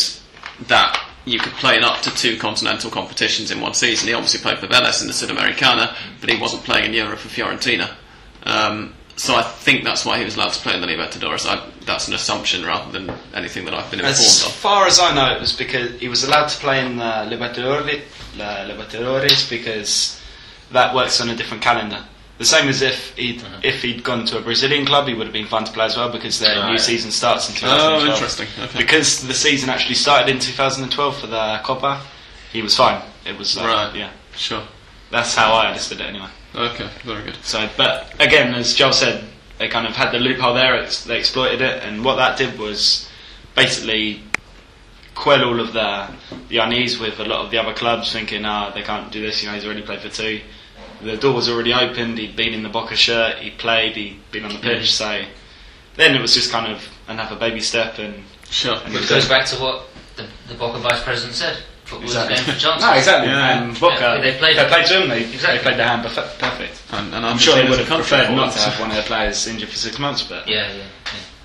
that 0.68 0.99
you 1.26 1.39
could 1.39 1.53
play 1.53 1.78
in 1.78 1.84
up 1.84 2.01
to 2.01 2.09
two 2.16 2.38
continental 2.38 2.91
competitions 2.91 3.51
in 3.51 3.61
one 3.61 3.74
season. 3.74 4.07
He 4.07 4.14
obviously 4.14 4.41
played 4.41 4.59
for 4.59 4.68
Vélez 4.68 5.01
in 5.01 5.07
the 5.07 5.14
Sudamericana, 5.14 5.95
but 6.20 6.30
he 6.30 6.39
wasn't 6.39 6.64
playing 6.64 6.86
in 6.86 6.93
Europe 6.93 7.20
for 7.20 7.30
Fiorentina. 7.30 7.95
Um, 8.43 8.93
so 9.16 9.36
I 9.36 9.43
think 9.43 9.84
that's 9.84 10.05
why 10.05 10.18
he 10.18 10.26
was 10.26 10.36
allowed 10.36 10.53
to 10.53 10.59
play 10.59 10.76
in 10.76 10.82
the 10.82 10.88
Libertadores. 10.88 11.47
I, 11.47 11.70
that's 11.86 12.07
an 12.07 12.14
assumption 12.14 12.66
rather 12.66 12.91
than 12.91 13.16
anything 13.34 13.66
that 13.66 13.74
I've 13.74 13.89
been 13.89 13.99
informed 13.99 14.18
As 14.18 14.41
of. 14.41 14.47
As 14.49 14.55
far 14.55 14.88
as 14.88 14.99
I 14.99 15.14
know, 15.14 15.36
it 15.36 15.39
was 15.39 15.55
because 15.55 15.99
he 15.99 16.07
was 16.07 16.24
allowed 16.24 16.47
to 16.47 16.57
play 16.59 16.84
in 16.84 16.97
the 16.97 17.03
Libertadores, 17.03 18.01
Libertadores 18.36 19.49
because 19.49 20.20
that 20.72 20.95
works 20.95 21.22
on 21.22 21.30
a 21.30 21.36
different 21.36 21.61
calendar. 21.64 22.03
The 22.43 22.49
same 22.49 22.67
as 22.67 22.81
if 22.81 23.15
he'd 23.15 23.41
Uh-huh. 23.41 23.59
if 23.63 23.81
he'd 23.83 24.03
gone 24.03 24.25
to 24.25 24.37
a 24.37 24.41
Brazilian 24.41 24.85
club, 24.85 25.07
he 25.07 25.13
would 25.13 25.25
have 25.27 25.31
been 25.33 25.47
fun 25.47 25.63
to 25.63 25.71
play 25.71 25.85
as 25.85 25.95
well 25.95 26.09
because 26.09 26.39
their 26.39 26.55
new 26.65 26.71
yeah. 26.71 26.77
season 26.77 27.09
starts 27.09 27.47
in 27.47 27.55
2012. 27.55 27.79
Oh, 27.79 28.05
2012. 28.05 28.13
interesting. 28.17 28.47
Okay. 28.65 28.77
Because 28.83 29.25
the 29.25 29.33
season 29.33 29.69
actually 29.69 29.95
started 29.95 30.27
in 30.29 30.39
2012 30.39 31.17
for 31.21 31.27
the 31.27 31.61
Copa, 31.63 32.01
he 32.51 32.61
was 32.61 32.75
fine. 32.75 33.01
It 33.25 33.37
was 33.37 33.57
uh, 33.57 33.63
Right. 33.63 33.95
Yeah, 33.95 34.09
Sure. 34.35 34.61
that's 35.09 35.33
how 35.35 35.53
I 35.53 35.67
understood 35.67 36.01
it 36.01 36.07
anyway. 36.07 36.27
Okay. 36.53 36.89
Very 37.05 37.23
good. 37.23 37.37
So, 37.43 37.69
but 37.77 38.13
again, 38.19 38.53
as 38.55 38.73
Joel 38.75 38.91
said, 38.91 39.23
they 39.57 39.69
kind 39.69 39.87
of 39.87 39.95
had 39.95 40.11
the 40.11 40.19
loophole 40.19 40.53
there. 40.53 40.75
It's, 40.83 41.05
they 41.05 41.17
exploited 41.17 41.61
it, 41.61 41.81
and 41.81 42.03
what 42.03 42.15
that 42.15 42.37
did 42.37 42.59
was 42.59 43.07
basically 43.55 44.21
quell 45.15 45.45
all 45.45 45.59
of 45.61 45.71
the 45.71 46.09
the 46.49 46.57
unease 46.57 46.99
with 46.99 47.19
a 47.21 47.23
lot 47.23 47.45
of 47.45 47.51
the 47.51 47.57
other 47.57 47.73
clubs, 47.73 48.11
thinking, 48.11 48.43
ah, 48.43 48.69
they 48.75 48.81
can't 48.81 49.13
do 49.13 49.21
this. 49.21 49.41
You 49.41 49.47
know, 49.47 49.55
he's 49.55 49.63
already 49.65 49.83
played 49.83 50.01
for 50.01 50.09
two. 50.09 50.41
The 51.04 51.18
door 51.18 51.34
was 51.34 51.49
already 51.49 51.74
opened. 51.74 52.18
He'd 52.18 52.36
been 52.36 52.54
in 52.54 52.64
the 52.64 52.70
Boca 52.70 52.95
shirt. 52.95 53.38
He 53.38 53.51
played. 53.51 53.95
He'd 53.95 54.20
been 54.32 54.45
on 54.45 54.54
the 54.54 54.60
pitch. 54.60 54.91
So 54.93 55.24
then 55.95 56.16
it 56.16 56.22
was 56.22 56.34
just 56.34 56.51
kind 56.51 56.72
of 56.72 56.88
another 57.08 57.36
baby 57.36 57.60
step, 57.60 57.99
and 57.99 58.24
Sure. 58.49 58.76
And 58.86 58.93
Which 58.93 59.10
goes 59.10 59.28
back 59.28 59.45
to 59.47 59.56
what 59.58 59.86
the, 60.16 60.28
the 60.47 60.54
Boca 60.54 60.78
vice 60.80 61.04
president 61.04 61.36
said. 61.36 61.58
Football 61.86 62.04
Exactly. 62.06 62.36
is 62.36 62.41
a 62.41 62.45
game 62.45 62.54
for 62.56 62.60
chances. 62.66 62.88
no, 62.88 62.93
exactly. 62.93 63.30
Yeah. 63.30 63.64
And 63.64 63.80
Boca, 63.80 63.95
Yeah, 63.99 64.22
they 64.22 64.38
played- 64.38 64.58
they 64.58 64.68
played 64.68 64.86
to 64.86 65.01
him. 65.01 65.10
They, 65.10 65.24
Exactly. 65.26 65.58
they 65.58 65.64
played 65.64 65.78
their 65.80 65.88
hand 65.88 66.06
perfe- 66.06 66.39
perfect. 66.39 66.82
And, 66.91 67.14
and 67.14 67.26
I'm 67.26 67.38
sure 67.38 67.56
they 67.56 67.68
would 67.70 67.80
have 67.80 67.88
country 67.88 68.18
preferred 68.18 68.36
not 68.36 68.54
to 68.54 68.60
have 68.60 68.80
one 68.80 68.89
of 68.89 68.95
their 68.95 69.04
players 69.06 69.45
injured 69.47 69.70
for 69.70 69.76
six 69.76 69.99
months, 69.99 70.24
but 70.24 70.47
Yeah, 70.47 70.72
yeah. 70.72 70.84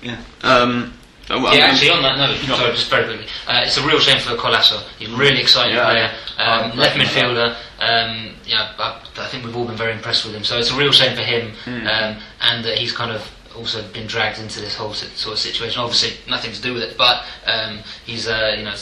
yeah. 0.01 0.17
yeah. 0.43 0.49
Um, 0.49 0.93
oh, 1.29 1.41
well, 1.41 1.53
Yeah, 1.55 1.65
I'm- 1.65 1.71
actually, 1.75 1.89
on 1.91 2.01
that 2.03 2.17
note, 2.17 2.49
on. 2.49 2.57
sorry, 2.57 2.71
just 2.71 2.89
very 2.89 3.05
quickly, 3.05 3.27
uh, 3.47 3.61
it's 3.65 3.77
a 3.77 3.83
real 3.85 3.99
shame 3.99 4.19
for 4.19 4.35
Colazo. 4.35 4.81
He's 4.97 5.09
a 5.09 5.15
really 5.15 5.39
exciting 5.39 5.75
Yeah, 5.75 5.85
player, 5.85 6.11
um, 6.37 6.77
left 6.77 6.95
midfielder. 6.97 7.55
Um, 7.79 8.35
yeah, 8.45 8.71
I, 8.77 8.99
I 9.17 9.27
think 9.27 9.45
we've 9.45 9.55
all 9.55 9.65
been 9.65 9.77
very 9.77 9.93
impressed 9.93 10.25
with 10.25 10.33
him. 10.35 10.43
So 10.43 10.57
it's 10.57 10.71
a 10.71 10.75
real 10.75 10.91
shame 10.91 11.15
for 11.15 11.23
him, 11.23 11.53
Hmm. 11.65 11.87
um, 11.87 12.17
and 12.41 12.65
that 12.65 12.77
he's 12.77 12.91
kind 12.91 13.11
of 13.11 13.29
also 13.55 13.81
been 13.93 14.07
dragged 14.07 14.39
into 14.39 14.59
this 14.61 14.75
whole 14.75 14.93
sort 14.93 15.33
of 15.33 15.39
situation. 15.39 15.81
Obviously, 15.81 16.17
nothing 16.29 16.51
to 16.53 16.61
do 16.61 16.73
with 16.73 16.83
it, 16.83 16.97
but 16.97 17.23
um, 17.45 17.79
he's 18.05 18.27
uh, 18.27 18.55
you 18.57 18.63
know. 18.63 18.73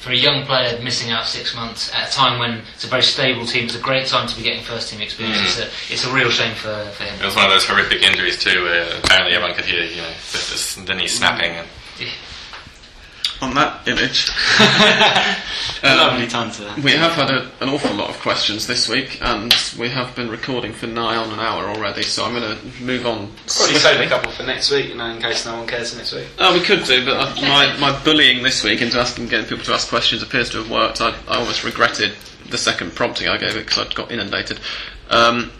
For 0.00 0.10
a 0.10 0.16
young 0.16 0.44
player 0.44 0.80
missing 0.82 1.10
out 1.10 1.26
six 1.26 1.54
months 1.54 1.92
at 1.94 2.08
a 2.08 2.12
time 2.12 2.38
when 2.38 2.62
it's 2.74 2.84
a 2.84 2.88
very 2.88 3.02
stable 3.02 3.46
team, 3.46 3.64
it's 3.64 3.76
a 3.76 3.80
great 3.80 4.06
time 4.06 4.28
to 4.28 4.36
be 4.36 4.42
getting 4.42 4.62
first 4.62 4.90
team 4.90 5.00
experience. 5.00 5.38
Mm. 5.38 5.44
It's, 5.44 5.58
a, 5.58 5.92
it's 5.92 6.04
a 6.06 6.12
real 6.14 6.30
shame 6.30 6.54
for, 6.54 6.84
for 6.92 7.04
him. 7.04 7.20
It 7.20 7.24
was 7.24 7.34
one 7.36 7.44
of 7.44 7.50
those 7.50 7.66
horrific 7.66 8.02
injuries 8.02 8.38
too, 8.38 8.62
where 8.62 8.86
apparently 8.98 9.34
everyone 9.34 9.54
could 9.54 9.64
hear, 9.64 9.82
you 9.84 9.96
know, 9.96 10.12
the, 10.32 10.38
the, 10.78 10.86
the 10.86 10.94
knee 10.94 11.08
snapping. 11.08 11.52
And 11.52 11.68
on 13.42 13.54
that 13.54 13.86
image, 13.86 14.30
um, 15.82 15.96
lovely 15.96 16.26
time 16.26 16.50
to. 16.50 16.80
we 16.82 16.92
have 16.92 17.12
had 17.12 17.30
a, 17.30 17.50
an 17.60 17.68
awful 17.68 17.94
lot 17.94 18.08
of 18.08 18.18
questions 18.20 18.66
this 18.66 18.88
week, 18.88 19.18
and 19.22 19.54
we 19.78 19.88
have 19.90 20.14
been 20.16 20.30
recording 20.30 20.72
for 20.72 20.86
nigh 20.86 21.16
on 21.16 21.30
an 21.30 21.38
hour 21.38 21.64
already. 21.64 22.02
So 22.02 22.24
I'm 22.24 22.34
going 22.34 22.56
to 22.56 22.82
move 22.82 23.06
on. 23.06 23.30
Probably 23.46 23.76
save 23.76 24.00
a 24.00 24.06
couple 24.08 24.32
for 24.32 24.42
next 24.42 24.70
week, 24.70 24.88
you 24.88 24.94
know, 24.94 25.06
in 25.06 25.20
case 25.20 25.44
no 25.44 25.58
one 25.58 25.66
cares 25.66 25.94
next 25.96 26.14
week. 26.14 26.28
Oh, 26.38 26.54
we 26.54 26.60
could 26.64 26.84
do, 26.84 27.04
but 27.04 27.16
uh, 27.16 27.40
my, 27.42 27.76
my 27.78 28.04
bullying 28.04 28.42
this 28.42 28.64
week 28.64 28.80
into 28.80 28.98
asking 28.98 29.28
getting 29.28 29.46
people 29.46 29.64
to 29.64 29.72
ask 29.74 29.88
questions 29.88 30.22
appears 30.22 30.50
to 30.50 30.58
have 30.58 30.70
worked. 30.70 31.00
I, 31.00 31.10
I 31.28 31.38
almost 31.38 31.62
regretted 31.64 32.12
the 32.50 32.58
second 32.58 32.94
prompting 32.94 33.28
I 33.28 33.36
gave 33.36 33.56
it 33.56 33.66
because 33.66 33.86
I'd 33.86 33.94
got 33.94 34.10
inundated. 34.10 34.60
Um, 35.10 35.50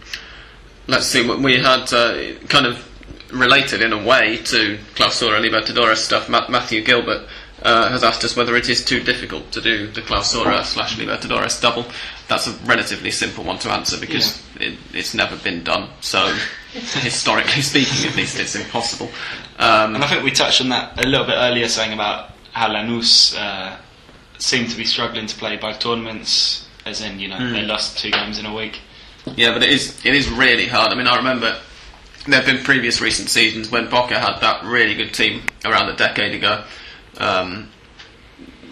let's 0.87 1.05
see, 1.05 1.27
what 1.27 1.39
we 1.39 1.57
had 1.57 1.93
uh, 1.93 2.33
kind 2.47 2.65
of 2.65 2.83
related 3.31 3.81
in 3.81 3.91
a 3.93 4.03
way 4.03 4.37
to 4.37 4.77
Clausura 4.95 5.41
Libertadores 5.41 5.97
stuff. 5.97 6.29
Ma- 6.29 6.47
Matthew 6.49 6.81
Gilbert 6.83 7.27
uh, 7.63 7.89
has 7.89 8.03
asked 8.03 8.23
us 8.23 8.35
whether 8.35 8.55
it 8.55 8.69
is 8.69 8.83
too 8.85 9.01
difficult 9.01 9.51
to 9.51 9.61
do 9.61 9.87
the 9.87 10.01
Clausura 10.01 10.63
slash 10.63 10.97
Libertadores 10.97 11.59
double. 11.61 11.85
That's 12.27 12.47
a 12.47 12.51
relatively 12.65 13.11
simple 13.11 13.43
one 13.43 13.57
to 13.59 13.69
answer 13.69 13.97
because 13.99 14.41
it, 14.59 14.77
it's 14.93 15.13
never 15.13 15.35
been 15.37 15.63
done. 15.63 15.89
So, 16.01 16.33
historically 16.71 17.61
speaking, 17.61 18.09
at 18.09 18.15
least, 18.15 18.39
it's 18.39 18.55
impossible. 18.55 19.09
Um, 19.59 19.95
And 19.95 20.03
I 20.03 20.07
think 20.07 20.23
we 20.23 20.31
touched 20.31 20.61
on 20.61 20.69
that 20.69 21.03
a 21.03 21.07
little 21.07 21.25
bit 21.25 21.35
earlier, 21.37 21.67
saying 21.67 21.93
about 21.93 22.31
how 22.53 22.69
Lanús 22.69 23.35
uh, 23.39 23.77
seem 24.37 24.67
to 24.67 24.77
be 24.77 24.85
struggling 24.85 25.25
to 25.27 25.35
play 25.35 25.57
both 25.57 25.79
tournaments, 25.79 26.67
as 26.85 27.01
in, 27.01 27.19
you 27.19 27.27
know, 27.27 27.51
they 27.51 27.63
lost 27.63 27.97
two 27.97 28.11
games 28.11 28.37
in 28.39 28.45
a 28.45 28.53
week. 28.53 28.79
Yeah, 29.35 29.51
but 29.53 29.63
it 29.63 29.69
is 29.69 30.05
it 30.05 30.15
is 30.15 30.29
really 30.29 30.67
hard. 30.67 30.91
I 30.91 30.95
mean, 30.95 31.07
I 31.07 31.17
remember 31.17 31.57
there 32.27 32.35
have 32.41 32.45
been 32.45 32.63
previous 32.63 33.01
recent 33.01 33.29
seasons 33.29 33.69
when 33.69 33.89
Boca 33.89 34.19
had 34.19 34.39
that 34.39 34.63
really 34.63 34.95
good 34.95 35.13
team 35.13 35.41
around 35.65 35.89
a 35.89 35.95
decade 35.95 36.33
ago. 36.35 36.63
Um, 37.19 37.69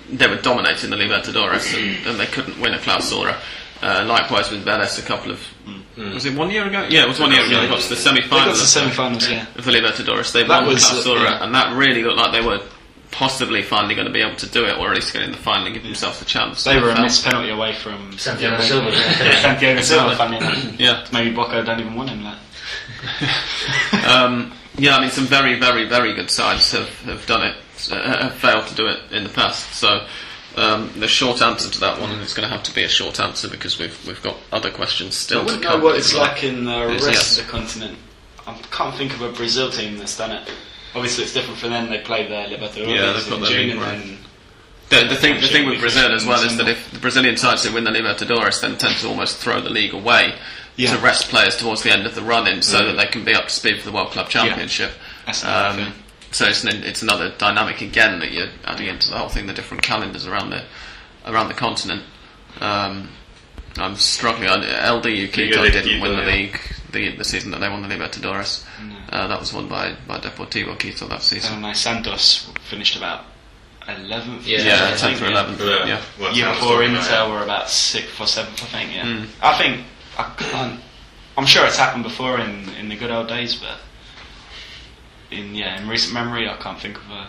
they 0.10 0.28
were 0.28 0.38
dominating 0.42 0.90
the 0.92 0.96
Libertadores 0.98 1.76
and, 1.76 2.08
and 2.08 2.20
they 2.20 2.28
couldn't 2.28 2.60
win 2.60 2.74
a 2.74 2.78
Clausura. 2.78 3.36
Uh, 3.82 4.06
likewise 4.08 4.50
with 4.52 4.64
Vélez 4.66 4.98
a 4.98 5.02
couple 5.02 5.32
of 5.32 5.40
was 5.98 6.26
it 6.26 6.36
one 6.38 6.50
year 6.50 6.66
ago? 6.68 6.86
Yeah, 6.90 7.04
it 7.04 7.08
was 7.08 7.20
one 7.20 7.32
year 7.32 7.46
ago. 7.46 7.62
They 7.62 7.68
got 7.68 7.80
to 7.82 7.90
the 7.90 7.96
They 7.96 8.02
semi-final 8.02 8.38
got 8.48 8.52
to 8.52 8.58
the 8.58 8.64
of- 8.64 8.68
semi-finals, 8.68 9.30
yeah. 9.30 9.46
of 9.56 9.64
the 9.66 9.72
Libertadores. 9.72 10.32
They 10.34 10.44
That 10.44 10.64
won 10.64 10.74
was, 10.74 10.82
the 10.82 10.96
Clausura, 11.10 11.24
yeah. 11.24 11.44
and 11.44 11.56
that 11.56 11.76
really 11.76 12.04
looked 12.04 12.18
like 12.18 12.32
they 12.34 12.42
were 12.46 12.60
possibly 13.12 13.62
finally 13.62 13.96
going 13.96 14.08
to 14.08 14.12
be 14.14 14.20
able 14.22 14.36
to 14.36 14.50
do 14.50 14.66
it, 14.66 14.78
or 14.78 14.90
at 14.90 14.96
least 14.96 15.14
get 15.14 15.22
in 15.24 15.32
the 15.32 15.38
final 15.38 15.66
and 15.68 15.74
give 15.74 15.84
themselves 15.84 16.22
a 16.22 16.26
chance. 16.26 16.64
They 16.66 16.80
were 16.80 16.90
a 16.90 17.02
missed 17.02 17.24
penalty 17.24 17.50
away 17.50 17.74
from 17.74 18.18
Santiago 18.18 18.62
Silva, 18.62 18.90
yeah. 18.92 18.98
Yeah, 19.24 19.42
Santiago 19.42 19.82
Silva, 19.82 20.16
funny 20.18 20.38
enough. 20.38 20.80
Yeah. 20.80 21.06
Maybe 21.14 21.34
Boca 21.34 21.64
don't 21.64 21.80
even 21.80 21.96
want 21.96 22.10
him. 22.10 22.24
Like. 22.24 22.38
Um, 24.06 24.54
yeah, 24.78 24.96
I 24.98 25.02
mean, 25.02 25.10
some 25.10 25.26
very, 25.26 25.58
very, 25.60 25.86
very 25.88 26.14
good 26.14 26.30
sides 26.30 26.72
have, 26.74 26.90
have 27.04 27.26
done 27.26 27.48
it, 27.48 27.56
have 27.90 28.34
failed 28.36 28.68
to 28.68 28.76
do 28.76 28.88
it 28.88 29.00
in 29.12 29.24
the 29.24 29.30
past. 29.30 29.74
So 29.74 30.06
um, 30.56 30.92
the 31.00 31.08
short 31.08 31.42
answer 31.42 31.70
to 31.70 31.80
that 31.82 32.00
one 32.00 32.12
is 32.20 32.34
going 32.34 32.48
to 32.48 32.54
have 32.54 32.64
to 32.64 32.74
be 32.74 32.84
a 32.84 32.90
short 32.90 33.20
answer 33.20 33.48
because 33.50 33.78
we've 33.80 33.98
we've 34.08 34.22
got 34.22 34.38
other 34.52 34.72
questions 34.72 35.16
still 35.16 35.42
I 35.42 35.46
to 35.46 35.60
come. 35.60 35.80
know 35.80 35.86
what 35.86 35.98
it's 35.98 36.14
like 36.16 36.44
in 36.44 36.66
the 36.66 36.88
rest 36.88 37.06
yes. 37.08 37.40
of 37.40 37.46
the 37.46 37.52
continent. 37.52 37.98
I 38.48 38.54
can't 38.72 38.96
think 38.96 39.14
of 39.14 39.22
a 39.22 39.32
Brazil 39.32 39.70
team 39.72 39.98
that's 39.98 40.18
done 40.18 40.32
it. 40.32 40.50
Obviously, 40.94 41.24
it's 41.24 41.34
different 41.34 41.60
for 41.60 41.68
them. 41.68 41.90
They 41.90 42.00
play 42.00 42.28
their 42.28 42.48
Libertadores 42.48 42.96
Yeah, 42.96 43.12
they've 43.14 43.30
got 43.30 43.40
in 43.40 43.46
June, 43.46 43.70
and 43.72 43.82
right. 43.82 44.18
then 44.90 45.08
The, 45.10 45.14
the 45.16 45.20
thing, 45.20 45.42
the 45.42 45.48
thing 45.48 45.68
with 45.68 45.80
Brazil 45.82 46.14
as 46.14 46.26
well 46.26 46.42
is 46.44 46.56
that 46.58 46.68
if 46.70 46.90
the 46.92 47.00
Brazilian 47.00 47.36
sides 47.38 47.64
that 47.64 47.74
win 47.74 47.84
the 47.84 47.92
Libertadores 47.92 48.62
then 48.62 48.78
tend 48.78 48.96
to 49.00 49.08
almost 49.10 49.38
throw 49.38 49.60
the 49.60 49.70
league 49.72 49.94
away 49.94 50.36
Yeah. 50.78 50.96
to 50.96 51.02
rest 51.02 51.28
players 51.30 51.58
towards 51.58 51.82
the 51.82 51.92
end 51.92 52.06
of 52.06 52.16
the 52.16 52.22
run-in 52.22 52.62
so 52.62 52.86
that 52.86 52.94
they 52.96 53.08
can 53.08 53.26
be 53.26 53.34
up 53.34 53.46
to 53.46 53.50
speed 53.54 53.80
for 53.80 53.90
the 53.90 53.92
World 53.96 54.12
Club 54.12 54.30
Championship. 54.30 54.92
Another 55.28 55.82
Um. 55.84 55.94
So 56.36 56.46
it's 56.48 56.64
an, 56.66 56.84
it's 56.84 57.02
another 57.02 57.34
dynamic 57.38 57.80
again 57.82 58.20
that 58.20 58.32
you're 58.34 58.50
adding 58.66 58.88
into 58.88 59.10
the 59.10 59.18
whole 59.18 59.30
thing, 59.30 59.48
the 59.48 59.54
different 59.54 59.84
calendars 59.84 60.28
around 60.28 60.50
the 60.50 60.64
around 61.26 61.48
the 61.48 61.54
continent. 61.54 62.04
Um, 62.60 63.10
I'm 63.78 63.96
struggling. 63.96 64.50
I- 64.50 64.60
LDU 64.66 65.32
Quito 65.32 65.64
didn't 65.64 65.84
Quito, 65.84 66.02
win 66.02 66.16
the 66.18 66.24
yeah. 66.24 66.28
league 66.36 66.60
the, 66.92 67.16
the 67.16 67.24
season 67.24 67.52
that 67.52 67.60
they 67.60 67.70
won 67.70 67.82
the 67.82 67.88
Libertadores. 67.88 68.66
Uh, 69.10 69.28
that 69.28 69.40
was 69.40 69.54
won 69.54 69.68
by, 69.70 69.96
by 70.08 70.18
Deportivo 70.20 70.78
Quito 70.78 71.08
that 71.08 71.22
season. 71.22 71.52
So 71.54 71.60
nice. 71.60 71.80
Santos 71.80 72.52
finished 72.70 72.96
about 72.98 73.26
11th. 73.82 74.46
Yeah, 74.46 74.60
yeah, 74.60 74.92
10th 74.96 75.22
or 75.22 75.32
11th. 75.32 75.60
Yeah. 75.60 75.86
Yeah. 75.86 76.02
Well, 76.20 76.34
Year 76.36 76.50
before 76.50 76.80
talking 76.82 76.90
Inter 76.96 77.02
about 77.08 77.30
were 77.32 77.44
about 77.44 77.70
sixth 77.70 78.20
or 78.20 78.28
seventh, 78.28 78.62
I 78.64 78.66
think. 78.68 78.94
Yeah, 78.96 79.06
Mm. 79.06 79.28
I 79.42 79.58
think 79.58 79.86
I 80.18 80.34
can't. 80.38 80.80
I'm 81.38 81.46
sure 81.46 81.66
it's 81.66 81.78
happened 81.78 82.04
before 82.04 82.40
in 82.40 82.70
in 82.80 82.90
the 82.90 82.96
good 82.96 83.12
old 83.12 83.28
days, 83.28 83.56
but 83.56 83.78
in 85.32 85.56
yeah, 85.56 85.82
in 85.82 85.88
recent 85.88 86.14
memory, 86.14 86.48
I 86.48 86.56
can't 86.58 86.80
think 86.80 86.98
of 86.98 87.10
a 87.10 87.28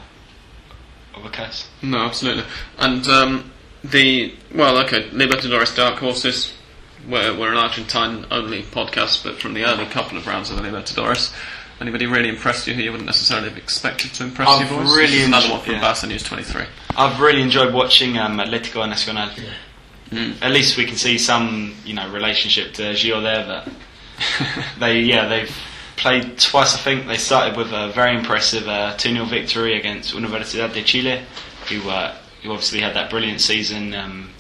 of 1.14 1.24
a 1.24 1.30
case. 1.30 1.68
No, 1.82 1.98
absolutely. 1.98 2.44
And 2.78 3.06
um, 3.08 3.52
the 3.82 4.34
well, 4.54 4.78
okay, 4.84 5.08
Libertadores 5.10 5.74
Dark 5.74 5.98
Horses. 5.98 6.52
We're, 7.08 7.38
we're 7.38 7.52
an 7.52 7.58
Argentine-only 7.58 8.64
podcast, 8.64 9.22
but 9.22 9.40
from 9.40 9.54
the 9.54 9.64
early 9.64 9.86
couple 9.86 10.18
of 10.18 10.26
rounds 10.26 10.50
of 10.50 10.56
the 10.56 10.62
Libertadores, 10.62 11.32
anybody 11.80 12.04
really 12.04 12.28
impressed 12.28 12.66
you 12.66 12.74
who 12.74 12.82
you 12.82 12.90
wouldn't 12.90 13.06
necessarily 13.06 13.48
have 13.48 13.56
expected 13.56 14.12
to 14.14 14.24
impress 14.24 14.48
I've 14.48 14.68
you 14.68 14.76
boys? 14.76 14.96
really 14.96 15.18
This 15.18 15.26
another 15.26 15.50
one 15.50 15.60
from 15.60 15.74
yeah. 15.74 15.80
Barca 15.82 16.06
News 16.08 16.24
23. 16.24 16.64
I've 16.96 17.20
really 17.20 17.42
enjoyed 17.42 17.72
watching 17.72 18.18
um, 18.18 18.38
Atletico 18.38 18.88
Nacional. 18.88 19.28
Mm. 20.10 20.42
At 20.42 20.50
least 20.50 20.76
we 20.76 20.84
can 20.84 20.96
see 20.96 21.16
some, 21.16 21.76
you 21.84 21.94
know, 21.94 22.10
relationship 22.10 22.72
to 22.74 22.82
Gio 22.82 23.22
there. 23.22 23.46
That 23.46 23.68
they, 24.80 25.00
yeah, 25.00 25.28
they've 25.28 25.56
played 25.96 26.38
twice. 26.38 26.74
I 26.74 26.78
think 26.78 27.06
they 27.06 27.16
started 27.16 27.56
with 27.56 27.72
a 27.72 27.88
very 27.92 28.16
impressive 28.16 28.68
uh, 28.68 28.96
2 28.96 29.12
0 29.12 29.24
victory 29.26 29.76
against 29.78 30.14
Universidad 30.14 30.72
de 30.72 30.82
Chile, 30.82 31.22
who 31.68 31.88
uh, 31.88 32.14
who 32.42 32.52
obviously 32.52 32.80
had 32.80 32.94
that 32.94 33.10
brilliant 33.10 33.40
season 33.40 33.94
um, 33.94 34.30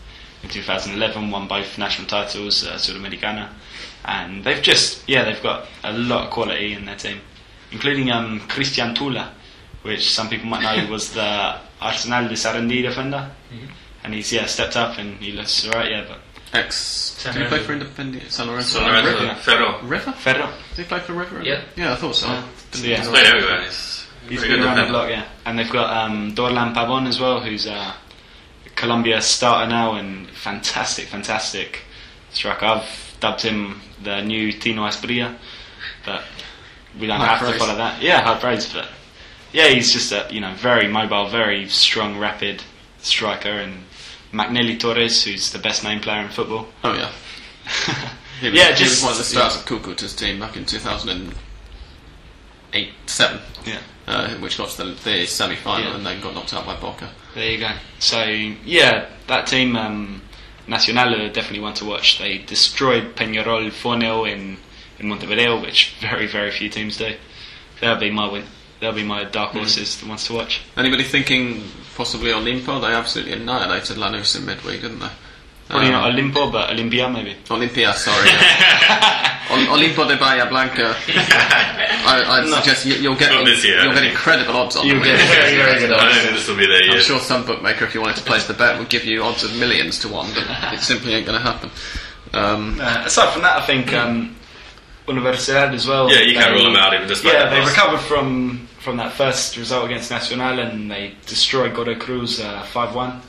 in 0.42 0.48
2011, 0.48 1.30
won 1.30 1.48
both 1.48 1.78
national 1.78 2.06
titles, 2.06 2.64
uh, 2.66 2.74
Sudamericana, 2.74 3.48
and 4.04 4.44
they've 4.44 4.62
just, 4.62 5.08
yeah, 5.08 5.24
they've 5.24 5.42
got 5.42 5.66
a 5.82 5.92
lot 5.92 6.26
of 6.26 6.30
quality 6.30 6.72
in 6.72 6.84
their 6.84 6.96
team, 6.96 7.20
including 7.72 8.10
um, 8.10 8.40
Christian 8.48 8.94
Tula, 8.94 9.32
which 9.82 10.12
some 10.12 10.28
people 10.28 10.46
might 10.46 10.62
know 10.62 10.90
was 10.90 11.12
the 11.12 11.58
Arsenal 11.80 12.28
de 12.28 12.34
Sarandí 12.34 12.82
defender, 12.82 13.30
and 14.04 14.14
he's 14.14 14.32
yeah 14.32 14.46
stepped 14.46 14.76
up 14.76 14.98
and 14.98 15.18
he 15.18 15.32
looks 15.32 15.66
alright. 15.66 15.90
Yeah, 15.90 16.04
but 16.08 16.18
Ex. 16.52 16.76
San 16.76 17.34
Did 17.34 17.42
he 17.42 17.48
play 17.48 17.58
for 17.60 17.74
Independiente? 17.76 18.30
San 18.30 18.46
Lorenzo. 18.46 18.78
San 18.78 18.88
Lorenzo, 18.88 19.20
River? 19.22 19.34
Ferro. 19.36 19.82
River? 19.82 20.12
Ferro. 20.12 20.52
Did 20.70 20.82
he 20.82 20.84
play 20.84 21.00
for 21.00 21.12
River? 21.14 21.42
Yeah. 21.42 21.62
Yeah, 21.76 21.92
I 21.92 21.96
thought 21.96 22.14
so. 22.16 22.28
Yeah. 22.28 22.44
Didn't 22.72 22.84
So, 22.84 22.86
yeah. 22.86 22.96
He's 22.98 23.08
played 23.08 23.26
everywhere. 23.26 23.62
He's, 23.62 24.06
He's 24.28 24.38
pretty 24.40 24.54
been 24.56 24.64
around 24.64 24.76
the 24.76 24.82
defender. 24.82 24.98
block, 24.98 25.10
yeah. 25.10 25.24
And 25.44 25.58
they've 25.58 25.70
got 25.70 25.96
um, 26.04 26.34
Dorlan 26.34 26.74
Pabón 26.74 27.06
as 27.06 27.20
well, 27.20 27.40
who's 27.40 27.66
a 27.66 27.94
Colombia 28.74 29.20
starter 29.22 29.68
now 29.70 29.94
and 29.94 30.28
fantastic, 30.30 31.06
fantastic 31.06 31.82
striker. 32.30 32.66
I've 32.66 33.16
dubbed 33.20 33.42
him 33.42 33.80
the 34.02 34.20
new 34.22 34.52
Tino 34.52 34.82
Asprilla, 34.82 35.36
but 36.04 36.22
we 36.98 37.06
don't 37.06 37.20
High 37.20 37.36
have 37.36 37.52
to 37.52 37.58
follow 37.58 37.76
that. 37.76 38.02
Yeah, 38.02 38.20
high 38.20 38.38
praise, 38.38 38.72
but 38.72 38.88
yeah, 39.52 39.68
he's 39.68 39.92
just 39.92 40.12
a 40.12 40.26
you 40.30 40.40
know 40.40 40.52
very 40.54 40.88
mobile, 40.88 41.28
very 41.28 41.68
strong, 41.68 42.18
rapid 42.18 42.62
striker. 42.98 43.48
And 43.48 43.84
Macnelly 44.36 44.78
Torres, 44.78 45.22
who's 45.24 45.50
the 45.52 45.58
best 45.58 45.82
named 45.82 46.02
player 46.02 46.20
in 46.22 46.28
football. 46.28 46.66
Oh, 46.84 46.92
yeah. 46.94 47.10
He 48.40 48.50
was, 48.50 48.58
Yeah, 48.58 48.66
he 48.66 48.70
was 48.72 48.78
just- 48.80 49.02
one 49.02 49.12
of 49.12 49.18
the 49.18 49.24
stars 49.24 49.56
of 49.56 49.64
Cúcuta's 49.64 50.14
team 50.14 50.38
back 50.38 50.56
in 50.58 50.66
2008 50.66 51.32
7, 53.06 53.40
Yeah. 53.64 53.78
uh, 54.06 54.28
which 54.34 54.58
got 54.58 54.68
to 54.70 54.76
the, 54.84 54.90
the 55.04 55.24
semi 55.26 55.56
final 55.56 55.88
Yeah. 55.90 55.96
and 55.96 56.04
then 56.06 56.20
got 56.20 56.34
knocked 56.34 56.52
out 56.52 56.66
by 56.66 56.76
Boca. 56.76 57.08
There 57.34 57.50
you 57.50 57.58
go. 57.58 57.70
So 57.98 58.22
yeah, 58.24 59.06
that 59.28 59.46
team, 59.46 59.74
um, 59.76 60.20
Nacional, 60.66 61.14
are 61.22 61.28
definitely 61.30 61.60
one 61.60 61.72
to 61.74 61.84
watch. 61.86 62.18
They 62.18 62.38
destroyed 62.38 63.14
Peñarol 63.16 63.72
4 63.72 64.00
0 64.00 64.24
in 64.26 64.58
in 64.98 65.08
Montevideo, 65.08 65.60
which 65.62 65.94
very 66.00 66.26
very 66.26 66.50
few 66.50 66.68
teams 66.68 66.96
do. 66.98 67.14
That'll 67.80 67.96
be 68.00 68.10
my 68.10 68.26
win. 68.30 68.44
That'll 68.80 68.94
be 68.94 69.02
my 69.04 69.24
dark 69.24 69.52
horses, 69.52 69.98
the 70.00 70.06
ones 70.08 70.26
to 70.26 70.34
watch. 70.34 70.60
Anybody 70.76 71.02
thinking 71.04 71.64
possibly 71.96 72.30
Olimpo? 72.30 72.80
They 72.80 72.88
absolutely 72.92 73.32
annihilated 73.32 73.96
Lanús 73.96 74.38
in 74.38 74.44
midweek, 74.44 74.82
didn't 74.82 74.98
they? 74.98 75.08
Probably 75.68 75.86
Um, 75.88 75.92
not 75.92 76.12
Olimpo, 76.12 76.52
but 76.52 76.70
Olimpia 76.70 77.10
maybe. 77.12 77.34
Olimpia, 77.48 77.94
sorry. 77.94 78.28
Ol- 79.50 79.76
Olimpo 79.78 80.06
de 80.06 80.16
Bahia 80.16 80.46
Blanca. 80.46 80.94
I, 81.08 82.22
I'd 82.38 82.48
suggest 82.48 82.84
you, 82.86 82.94
you'll 82.96 83.16
get 83.16 83.32
Not 83.32 83.46
this 83.46 83.64
year, 83.64 83.82
you'll 83.82 83.94
get 83.94 84.04
incredible 84.04 84.54
odds 84.56 84.76
on 84.76 84.86
You'll 84.86 84.96
them. 84.96 85.04
get 85.04 85.28
very, 85.28 85.56
very 85.56 85.78
good 85.80 85.90
I 85.92 85.96
don't 85.96 86.06
odds. 86.08 86.18
think 86.20 86.34
this 86.36 86.48
will 86.48 86.56
be 86.56 86.66
their 86.66 86.82
I'm 86.82 86.90
year. 86.90 87.00
sure 87.00 87.18
some 87.18 87.44
bookmaker, 87.46 87.84
if 87.84 87.94
you 87.94 88.00
wanted 88.00 88.16
to 88.16 88.22
place 88.24 88.46
the 88.46 88.54
bet, 88.54 88.78
would 88.78 88.88
give 88.90 89.04
you 89.04 89.22
odds 89.22 89.42
of 89.42 89.56
millions 89.56 89.98
to 90.00 90.08
one, 90.08 90.28
but 90.34 90.44
it 90.74 90.80
simply 90.80 91.14
ain't 91.14 91.26
going 91.26 91.40
to 91.40 91.44
happen. 91.44 91.70
Um, 92.34 92.78
Uh, 92.80 93.02
aside 93.06 93.32
from 93.32 93.42
that, 93.42 93.56
I 93.62 93.66
think 93.66 93.92
um, 93.92 94.36
Universidad 95.08 95.72
as 95.74 95.86
well. 95.86 96.10
Yeah, 96.12 96.20
you 96.20 96.34
can't 96.34 96.50
they- 96.54 96.62
rule 96.62 96.64
them 96.72 96.76
out 96.76 96.94
even 96.94 97.08
despite 97.08 97.32
Yeah, 97.32 97.48
they 97.50 97.60
recovered 97.60 98.00
from 98.00 98.65
from 98.86 98.98
that 98.98 99.10
first 99.10 99.56
result 99.56 99.84
against 99.84 100.12
Nacional 100.12 100.60
and 100.60 100.88
they 100.88 101.12
destroyed 101.26 101.74
Godoy 101.74 101.98
Cruz 101.98 102.38
uh, 102.38 102.62
five 102.62 102.94
one, 102.94 103.20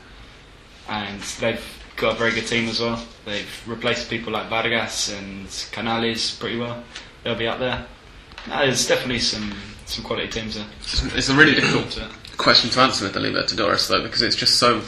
and 0.87 1.19
they've 1.41 1.65
got 1.95 2.13
a 2.13 2.15
very 2.15 2.31
good 2.31 2.45
team 2.45 2.69
as 2.69 2.79
well. 2.79 3.03
They've 3.25 3.63
replaced 3.65 4.07
people 4.07 4.33
like 4.33 4.49
Vargas 4.49 5.11
and 5.11 5.47
Canales 5.71 6.35
pretty 6.35 6.59
well. 6.59 6.83
They'll 7.23 7.33
be 7.33 7.47
up 7.47 7.57
there. 7.57 7.83
No, 8.47 8.59
there's 8.59 8.87
definitely 8.87 9.17
some 9.17 9.51
some 9.87 10.03
quality 10.03 10.27
teams 10.27 10.53
there. 10.53 10.67
it's, 10.81 11.03
it's 11.15 11.29
a 11.29 11.35
really 11.35 11.55
difficult 11.55 12.07
question 12.37 12.69
to 12.69 12.79
answer 12.81 13.05
with 13.05 13.15
the 13.15 13.19
Libertadores 13.19 13.89
though, 13.89 14.03
because 14.03 14.21
it's 14.21 14.35
just 14.35 14.57
so. 14.59 14.83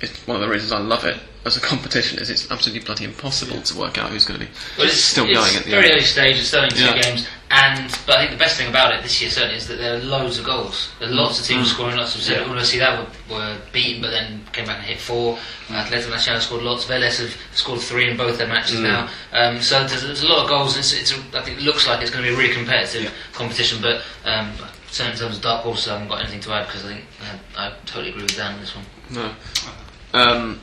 It's 0.00 0.26
one 0.26 0.36
of 0.36 0.40
the 0.42 0.48
reasons 0.48 0.72
I 0.72 0.78
love 0.78 1.04
it 1.04 1.18
as 1.44 1.56
a 1.56 1.60
competition 1.60 2.18
is 2.18 2.28
it's 2.30 2.50
absolutely 2.50 2.84
bloody 2.84 3.04
impossible 3.04 3.60
to 3.62 3.78
work 3.78 3.96
out 3.98 4.10
who's 4.10 4.24
going 4.24 4.40
to 4.40 4.46
be 4.46 4.52
Well, 4.78 4.86
it's 4.86 4.96
still 5.00 5.26
it's 5.26 5.38
going 5.38 5.56
at 5.56 5.64
the 5.64 5.70
very 5.70 5.84
end. 5.86 5.92
early 5.94 6.04
stage. 6.04 6.38
It's 6.38 6.52
only 6.54 6.70
two 6.70 6.84
Yeah. 6.84 7.00
games, 7.00 7.26
and 7.50 7.90
but 8.06 8.16
I 8.16 8.20
think 8.20 8.30
the 8.32 8.36
best 8.42 8.56
thing 8.56 8.68
about 8.68 8.94
it 8.94 9.02
this 9.02 9.20
year 9.20 9.30
certainly 9.30 9.56
is 9.56 9.66
that 9.68 9.76
there 9.78 9.94
are 9.96 9.98
loads 9.98 10.38
of 10.38 10.44
goals. 10.44 10.88
There 10.98 11.08
are 11.08 11.12
lots 11.12 11.38
of 11.38 11.44
Mm. 11.44 11.48
teams 11.48 11.70
scoring 11.70 11.96
lots 11.96 12.14
of. 12.14 12.22
Yeah. 12.28 12.44
Universidad 12.44 13.06
were, 13.28 13.34
were 13.36 13.56
beaten, 13.72 14.00
but 14.02 14.10
then 14.10 14.44
came 14.52 14.66
back 14.66 14.78
and 14.78 14.86
hit 14.86 15.00
four. 15.00 15.38
Mm. 15.68 15.84
Atletico 15.84 16.10
Nacional 16.10 16.40
scored 16.40 16.62
lots. 16.62 16.84
Vélez 16.86 17.18
have 17.20 17.36
scored 17.54 17.80
three 17.80 18.08
in 18.10 18.16
both 18.16 18.38
their 18.38 18.46
matches 18.48 18.78
Mm. 18.78 18.82
now. 18.82 19.08
Um, 19.32 19.60
so 19.62 19.86
there's, 19.86 20.02
there's 20.02 20.22
a 20.22 20.28
lot 20.28 20.44
of 20.44 20.48
goals. 20.48 20.76
It's, 20.78 20.92
it's 20.92 21.12
a, 21.12 21.16
I 21.34 21.42
think 21.42 21.58
it 21.58 21.64
looks 21.64 21.86
like 21.86 22.00
it's 22.02 22.10
going 22.10 22.24
to 22.24 22.30
be 22.30 22.34
a 22.34 22.38
really 22.38 22.54
competitive 22.54 23.12
competition, 23.34 23.80
but. 23.82 24.00
Um, 24.24 24.52
Certainly 24.92 25.12
in 25.12 25.18
terms 25.20 25.36
of 25.36 25.42
dark 25.44 25.62
horses, 25.62 25.86
I 25.86 25.92
haven't 25.92 26.08
got 26.08 26.18
anything 26.20 26.40
to 26.40 26.52
add 26.52 26.66
because 26.66 26.84
I 26.84 26.88
think 26.88 27.04
uh, 27.22 27.36
I 27.56 27.72
totally 27.86 28.08
agree 28.08 28.22
with 28.22 28.36
Dan 28.36 28.54
on 28.54 28.60
this 28.60 28.74
one. 28.74 28.84
No. 29.08 29.30
Um, 30.12 30.60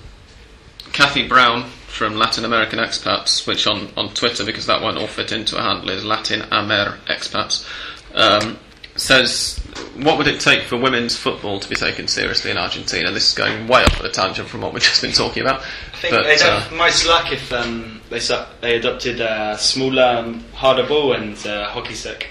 Kathy 0.91 1.27
Brown 1.27 1.69
from 1.87 2.15
Latin 2.15 2.45
American 2.45 2.79
Expats, 2.79 3.47
which 3.47 3.65
on, 3.67 3.89
on 3.97 4.09
Twitter, 4.13 4.45
because 4.45 4.67
that 4.67 4.81
won't 4.81 4.97
all 4.97 5.07
fit 5.07 5.31
into 5.31 5.57
a 5.57 5.61
handle, 5.61 5.89
is 5.89 6.03
Latin 6.03 6.43
Amer 6.51 6.97
Expats, 7.07 7.67
um, 8.13 8.57
says, 8.95 9.59
What 9.95 10.17
would 10.17 10.27
it 10.27 10.39
take 10.39 10.63
for 10.63 10.77
women's 10.77 11.15
football 11.15 11.59
to 11.59 11.69
be 11.69 11.75
taken 11.75 12.07
seriously 12.07 12.51
in 12.51 12.57
Argentina? 12.57 13.11
This 13.11 13.29
is 13.29 13.33
going 13.33 13.67
way 13.67 13.83
off 13.83 13.99
at 13.99 14.05
a 14.05 14.09
tangent 14.09 14.47
from 14.47 14.61
what 14.61 14.73
we've 14.73 14.83
just 14.83 15.01
been 15.01 15.11
talking 15.11 15.41
about. 15.41 15.61
I 15.61 15.97
think 15.97 16.13
but, 16.13 16.23
they'd 16.23 16.41
uh, 16.41 16.59
have 16.59 16.77
most 16.77 17.07
luck 17.07 17.31
if 17.31 17.51
um, 17.53 18.01
they 18.09 18.19
they 18.61 18.77
adopted 18.77 19.21
a 19.21 19.57
smaller, 19.57 20.03
um, 20.03 20.43
harder 20.53 20.87
ball 20.87 21.13
and 21.13 21.35
uh, 21.47 21.69
hockey 21.69 21.93
stick. 21.93 22.29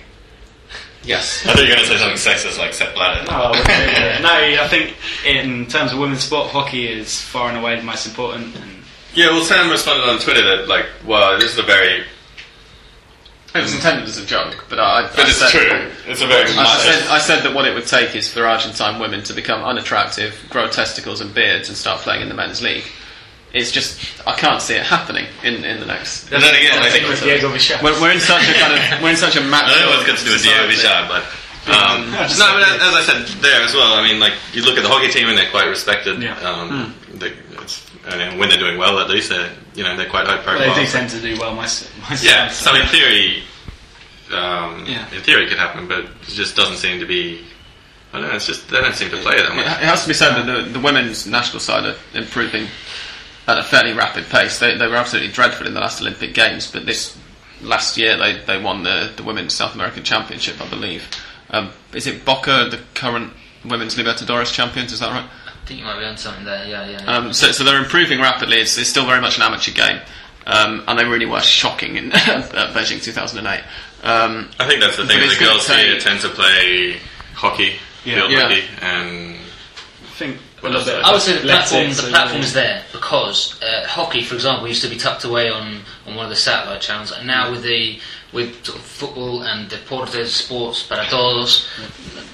Yes. 1.07 1.47
I 1.47 1.53
thought 1.53 1.63
you 1.63 1.69
were 1.69 1.75
going 1.77 1.87
to 1.87 1.87
say 1.87 1.97
something 1.99 2.19
sexist 2.19 2.59
like 2.59 2.75
Sepp 2.75 2.95
Blatter. 2.95 3.25
No, 3.25 3.31
oh, 3.31 3.35
I 3.35 3.49
wouldn't 3.51 3.67
say 3.67 3.87
that. 3.87 4.23
no, 4.23 4.63
I 4.63 4.69
think 4.69 4.97
in 5.25 5.67
terms 5.67 5.93
of 5.93 5.99
women's 5.99 6.23
sport, 6.25 6.51
hockey 6.51 6.89
is 6.89 7.21
far 7.21 7.49
and 7.49 7.59
away 7.59 7.77
the 7.77 7.83
most 7.83 8.07
important. 8.07 8.55
And 8.57 8.83
Yeah, 9.15 9.31
well, 9.31 9.45
Sam 9.45 9.71
responded 9.71 10.09
on 10.09 10.19
Twitter 10.19 10.43
that, 10.57 10.69
like, 10.69 10.87
well, 11.07 11.39
this 11.39 11.53
is 11.53 11.59
a 11.59 11.63
very. 11.63 12.05
It 13.55 13.63
was 13.63 13.75
intended 13.75 14.05
as 14.05 14.19
a 14.19 14.27
joke, 14.27 14.67
but 14.69 14.79
I, 14.79 14.99
I, 14.99 15.03
But 15.09 15.21
I 15.21 15.29
it's 15.29 15.37
said, 15.39 15.49
true. 15.49 15.91
It's 16.07 16.21
a 16.21 16.27
very. 16.27 16.43
I 16.51 16.79
said, 16.79 17.09
I 17.09 17.19
said 17.19 17.43
that 17.43 17.55
what 17.55 17.65
it 17.67 17.75
would 17.75 17.87
take 17.87 18.15
is 18.15 18.31
for 18.31 18.45
Argentine 18.45 19.01
women 19.01 19.23
to 19.25 19.33
become 19.33 19.65
unattractive, 19.65 20.45
grow 20.51 20.69
testicles 20.69 21.23
and 21.23 21.33
beards, 21.35 21.69
and 21.69 21.79
start 21.79 22.01
playing 22.03 22.21
in 22.21 22.29
the 22.29 22.35
men's 22.35 22.61
league. 22.61 22.85
It's 23.57 23.73
just 23.73 23.99
I 24.27 24.35
can't 24.37 24.61
see 24.61 24.75
it 24.77 24.83
happening 24.85 25.27
in, 25.43 25.65
in 25.65 25.81
the 25.81 25.87
next. 25.87 26.31
And 26.31 26.43
then 26.43 26.55
again, 26.55 26.79
I 26.83 26.91
think. 26.91 27.09
with 27.09 27.23
Diego 27.23 27.49
Villar. 27.49 27.81
We're, 27.83 28.01
we're 28.01 28.13
in 28.13 28.21
such 28.21 28.45
a 28.49 28.53
kind 28.61 28.75
of 28.77 29.03
we're 29.03 29.11
in 29.11 29.17
such 29.17 29.37
a 29.37 29.41
I 29.45 29.49
macho. 29.49 29.69
don't 29.73 29.81
know 29.81 29.91
what's 29.97 30.07
got 30.07 30.19
to 30.19 30.25
do 30.25 30.33
with 30.33 30.43
Diego 30.43 30.71
society. 30.71 31.09
Villar, 31.09 31.09
but. 31.09 31.25
Um, 31.67 32.11
no, 32.13 32.47
but 32.55 32.63
as 32.79 32.95
I 32.95 33.03
said 33.03 33.27
there 33.43 33.61
as 33.63 33.75
well, 33.75 33.95
I 33.95 34.03
mean, 34.07 34.21
like, 34.21 34.35
you 34.53 34.63
look 34.63 34.79
at 34.79 34.83
the 34.85 34.89
hockey 34.89 35.09
team 35.09 35.27
and 35.29 35.37
they're 35.37 35.51
quite 35.51 35.67
respected. 35.67 36.23
Yeah. 36.23 36.39
Um, 36.39 36.95
they, 37.15 37.33
it's, 37.59 37.85
and 38.07 38.39
when 38.39 38.49
they're 38.51 38.59
doing 38.59 38.79
well, 38.79 39.01
at 39.01 39.11
least, 39.11 39.31
they're, 39.31 39.51
you 39.75 39.83
know, 39.83 39.97
they're 39.97 40.09
quite 40.09 40.27
high 40.27 40.37
Well, 40.37 40.45
profile. 40.45 40.75
they 40.77 40.85
do 40.85 40.89
tend 40.89 41.11
to 41.11 41.21
do 41.21 41.37
well 41.41 41.57
most, 41.57 41.91
most 42.09 42.23
Yeah, 42.23 42.47
times. 42.47 42.53
so 42.55 42.73
in 42.77 42.87
theory, 42.87 43.43
um, 44.33 44.85
Yeah. 44.87 45.13
in 45.13 45.23
theory 45.23 45.47
it 45.47 45.49
could 45.49 45.59
happen, 45.59 45.89
but 45.89 46.01
it 46.05 46.09
just 46.29 46.55
doesn't 46.55 46.77
seem 46.77 47.01
to 47.01 47.07
be. 47.07 47.45
I 48.13 48.21
don't 48.21 48.29
know. 48.29 48.37
It's 48.37 48.47
just 48.47 48.69
they 48.71 48.81
don't 48.81 48.95
seem 48.95 49.11
to 49.11 49.17
play 49.17 49.37
that 49.37 49.55
much. 49.57 49.67
It 49.67 49.89
has 49.91 50.03
to 50.03 50.09
be 50.09 50.15
said 50.15 50.35
that 50.37 50.47
the, 50.47 50.71
the 50.71 50.79
women's 50.81 51.27
national 51.27 51.59
side 51.59 51.85
are 51.85 51.97
improving 52.15 52.69
at 53.47 53.59
a 53.59 53.63
fairly 53.63 53.93
rapid 53.93 54.27
pace. 54.27 54.59
They, 54.59 54.77
they 54.77 54.87
were 54.87 54.97
absolutely 54.97 55.33
dreadful 55.33 55.67
in 55.67 55.75
the 55.75 55.81
last 55.81 56.01
Olympic 56.01 56.35
Games, 56.35 56.71
but 56.71 56.85
this 56.87 57.17
last 57.63 57.97
year 57.97 58.17
they, 58.17 58.39
they 58.45 58.61
won 58.61 58.83
the, 58.83 59.13
the 59.17 59.23
women's 59.23 59.55
South 59.55 59.75
American 59.75 60.03
Championship, 60.05 60.61
I 60.61 60.69
believe. 60.69 61.09
Um, 61.51 61.71
is 61.95 62.07
it 62.07 62.25
Boca, 62.25 62.69
the 62.71 62.81
current 62.95 63.33
women's 63.65 63.95
Libertadores 63.97 64.53
champions? 64.53 64.93
Is 64.93 65.01
that 65.01 65.11
right? 65.13 65.25
I 65.47 65.67
think 65.67 65.81
you 65.81 65.87
might 65.87 65.99
be 65.99 66.05
on 66.05 66.17
something 66.17 66.45
there. 66.45 66.67
Yeah, 66.67 66.89
yeah. 66.89 67.05
Um, 67.07 67.33
so, 67.33 67.51
so 67.53 67.65
they're 67.65 67.79
improving 67.83 68.21
rapidly. 68.21 68.57
It's, 68.59 68.77
it's 68.79 68.89
still 68.89 69.07
very 69.07 69.21
much 69.21 69.37
an 69.37 69.43
amateur 69.43 69.73
game, 69.73 70.01
um, 70.47 70.83
and 70.89 70.99
they 70.99 71.05
really 71.05 71.27
were 71.27 71.41
shocking 71.41 71.97
in 71.97 72.11
Beijing 72.11 73.03
2008. 73.03 73.65
Um, 74.03 74.49
I 74.61 74.67
think 74.69 74.81
that's 74.81 74.97
the 74.97 75.07
thing. 75.07 75.19
it's 75.23 75.39
The 75.39 75.45
girls 75.45 75.67
take- 75.67 75.87
here 75.87 75.99
tend 75.99 76.21
to 76.21 76.29
play 76.29 76.99
hockey, 77.35 77.77
Yeah. 78.05 78.15
field 78.21 78.31
Yeah. 78.33 78.41
hockey, 78.49 78.63
and 78.83 79.37
I 79.37 80.11
think 80.19 80.39
What 80.61 80.73
a 80.73 80.77
else? 80.77 80.87
little 80.87 81.01
bit 81.01 81.07
I 81.09 81.13
would 81.13 81.23
say 81.23 81.35
the 81.37 81.43
platform, 81.43 81.91
the 81.91 82.03
well. 82.03 82.11
platform 82.11 82.43
is 82.43 82.53
there 82.53 82.83
because 82.93 83.61
uh, 83.63 83.87
hockey, 83.87 84.23
for 84.25 84.35
example, 84.35 84.67
used 84.67 84.83
to 84.83 84.89
be 84.89 84.97
tucked 84.97 85.25
away 85.25 85.51
on, 85.51 85.81
on 86.07 86.15
one 86.15 86.25
of 86.25 86.31
the 86.31 86.37
satellite 86.37 86.81
channels, 86.81 87.13
and 87.13 87.27
now 87.27 87.51
with 87.51 87.63
the 87.63 88.01
with 88.37 88.65
sort 88.65 88.79
of 88.79 88.85
football 88.85 89.43
and 89.43 89.69
Deportes 89.71 90.29
Sports 90.29 90.83
para 90.83 91.07
Todos, 91.07 91.67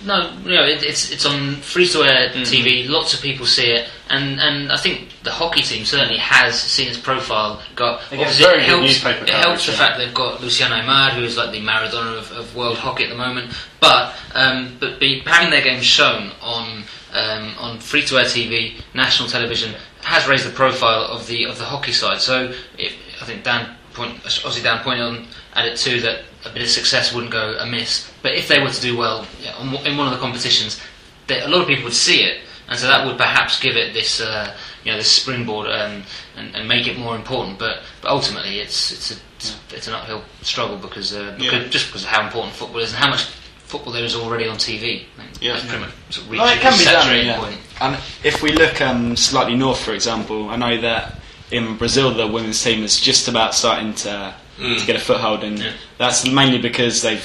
no, 0.04 0.32
you 0.44 0.56
know, 0.56 0.64
it, 0.64 0.82
it's 0.82 1.12
it's 1.12 1.24
on 1.24 1.54
free 1.56 1.86
to 1.88 2.02
air 2.02 2.30
TV. 2.30 2.88
Lots 2.88 3.14
of 3.14 3.20
people 3.22 3.46
see 3.46 3.70
it, 3.70 3.88
and 4.10 4.40
and 4.40 4.72
I 4.72 4.76
think 4.76 5.08
the 5.22 5.30
hockey 5.30 5.62
team 5.62 5.84
certainly 5.84 6.18
has 6.18 6.60
seen 6.60 6.88
its 6.88 6.98
profile 6.98 7.62
go. 7.76 8.00
very 8.10 8.62
it 8.62 8.66
helps. 8.66 9.04
It 9.04 9.28
helps 9.30 9.66
the 9.66 9.72
yeah. 9.72 9.78
fact 9.78 9.98
they've 9.98 10.12
got 10.12 10.40
Luciana 10.40 10.82
Aymar, 10.82 11.10
who 11.12 11.22
is 11.22 11.36
like 11.36 11.52
the 11.52 11.60
Maradona 11.60 12.18
of, 12.18 12.32
of 12.32 12.56
world 12.56 12.78
hockey 12.78 13.04
at 13.04 13.10
the 13.10 13.16
moment. 13.16 13.54
But 13.80 14.14
um, 14.34 14.76
but 14.80 14.98
be, 14.98 15.20
having 15.20 15.50
their 15.50 15.62
games 15.62 15.84
shown 15.84 16.32
on 16.42 16.82
um, 17.12 17.54
on 17.58 17.78
free 17.78 18.02
to 18.02 18.18
air 18.18 18.24
TV, 18.24 18.80
national 18.94 19.28
television 19.28 19.74
has 20.02 20.26
raised 20.26 20.46
the 20.46 20.52
profile 20.52 21.04
of 21.04 21.28
the 21.28 21.44
of 21.44 21.58
the 21.58 21.64
hockey 21.64 21.92
side. 21.92 22.20
So 22.20 22.52
if, 22.76 22.96
I 23.20 23.24
think 23.24 23.44
Dan 23.44 23.76
point 23.94 24.16
obviously 24.24 24.62
Dan 24.62 24.82
pointed 24.82 25.02
on 25.04 25.26
at 25.54 25.66
it 25.66 25.76
too 25.78 26.00
that 26.00 26.22
a 26.44 26.50
bit 26.50 26.62
of 26.62 26.68
success 26.68 27.12
wouldn't 27.14 27.32
go 27.32 27.56
amiss. 27.60 28.10
But 28.22 28.32
if 28.34 28.48
they 28.48 28.60
were 28.60 28.70
to 28.70 28.80
do 28.80 28.96
well 28.96 29.26
yeah, 29.42 29.54
on, 29.56 29.74
in 29.86 29.96
one 29.96 30.06
of 30.06 30.12
the 30.12 30.18
competitions, 30.18 30.80
they, 31.26 31.40
a 31.40 31.48
lot 31.48 31.60
of 31.62 31.66
people 31.68 31.84
would 31.84 31.92
see 31.94 32.22
it, 32.24 32.40
and 32.68 32.78
so 32.78 32.86
that 32.86 33.06
would 33.06 33.16
perhaps 33.16 33.60
give 33.60 33.76
it 33.76 33.92
this 33.92 34.20
uh, 34.20 34.56
you 34.84 34.92
know 34.92 34.98
this 34.98 35.10
springboard 35.10 35.68
um, 35.68 36.02
and, 36.36 36.54
and 36.56 36.68
make 36.68 36.86
it 36.86 36.98
more 36.98 37.14
important. 37.16 37.58
But 37.58 37.82
but 38.00 38.10
ultimately, 38.10 38.58
it's 38.60 38.90
it's 38.92 39.10
a, 39.12 39.16
it's, 39.36 39.56
it's 39.72 39.88
an 39.88 39.94
uphill 39.94 40.22
struggle 40.42 40.76
because, 40.76 41.14
uh, 41.14 41.34
because 41.38 41.62
Yeah. 41.64 41.68
just 41.68 41.86
because 41.86 42.02
of 42.04 42.08
how 42.10 42.24
important 42.24 42.54
football 42.54 42.80
is 42.80 42.90
and 42.92 42.98
how 43.02 43.10
much 43.10 43.24
football 43.66 43.92
there 43.92 44.04
is 44.04 44.14
already 44.14 44.46
on 44.48 44.56
TV. 44.56 45.04
Yeah. 45.40 45.58
pretty 45.60 45.78
much 45.78 45.90
sort 46.10 46.26
of 46.26 46.32
Well, 46.32 46.48
it 46.48 46.60
can 46.60 46.74
a 46.74 46.78
be 46.78 46.84
done. 46.84 47.26
Yeah. 47.26 47.38
point. 47.38 47.58
And 47.80 47.96
if 48.22 48.42
we 48.42 48.52
look 48.52 48.80
um, 48.80 49.16
slightly 49.16 49.54
north, 49.56 49.80
for 49.80 49.92
example, 49.94 50.50
I 50.50 50.56
know 50.56 50.80
that 50.82 51.18
in 51.52 51.76
Brazil 51.76 52.12
the 52.14 52.26
women's 52.26 52.62
team 52.62 52.82
is 52.82 52.98
just 53.00 53.28
about 53.28 53.54
starting 53.54 53.94
to 53.94 54.34
to 54.58 54.86
get 54.86 54.96
a 54.96 54.98
foothold, 55.00 55.42
and 55.44 55.58
Yeah. 55.58 55.72
that's 55.98 56.26
mainly 56.28 56.58
because 56.58 57.02
they've. 57.02 57.24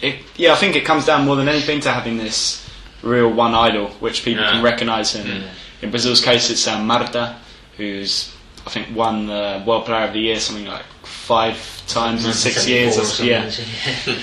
It, 0.00 0.16
yeah, 0.36 0.52
I 0.52 0.56
think 0.56 0.76
it 0.76 0.84
comes 0.84 1.04
down 1.06 1.24
more 1.26 1.36
than 1.36 1.48
anything 1.48 1.80
to 1.80 1.90
having 1.92 2.16
this 2.18 2.64
real 3.02 3.28
one 3.30 3.54
idol 3.54 3.88
which 4.00 4.24
people 4.24 4.44
Yeah. 4.44 4.52
can 4.52 4.62
recognise. 4.62 5.14
And 5.14 5.44
in 5.82 5.90
Brazil's 5.90 6.20
case, 6.20 6.50
it's 6.50 6.66
um, 6.68 6.86
Marta, 6.86 7.36
who's 7.76 8.32
I 8.66 8.70
think 8.70 8.94
won 8.94 9.26
the 9.26 9.62
World 9.66 9.84
Player 9.86 10.04
of 10.06 10.12
the 10.12 10.20
Year 10.20 10.38
something 10.40 10.66
like 10.66 10.84
five 11.04 11.56
times 11.88 12.24
in 12.26 12.32
six 12.32 12.66
years. 12.68 12.96
or 13.20 13.24
yeah, 13.24 13.50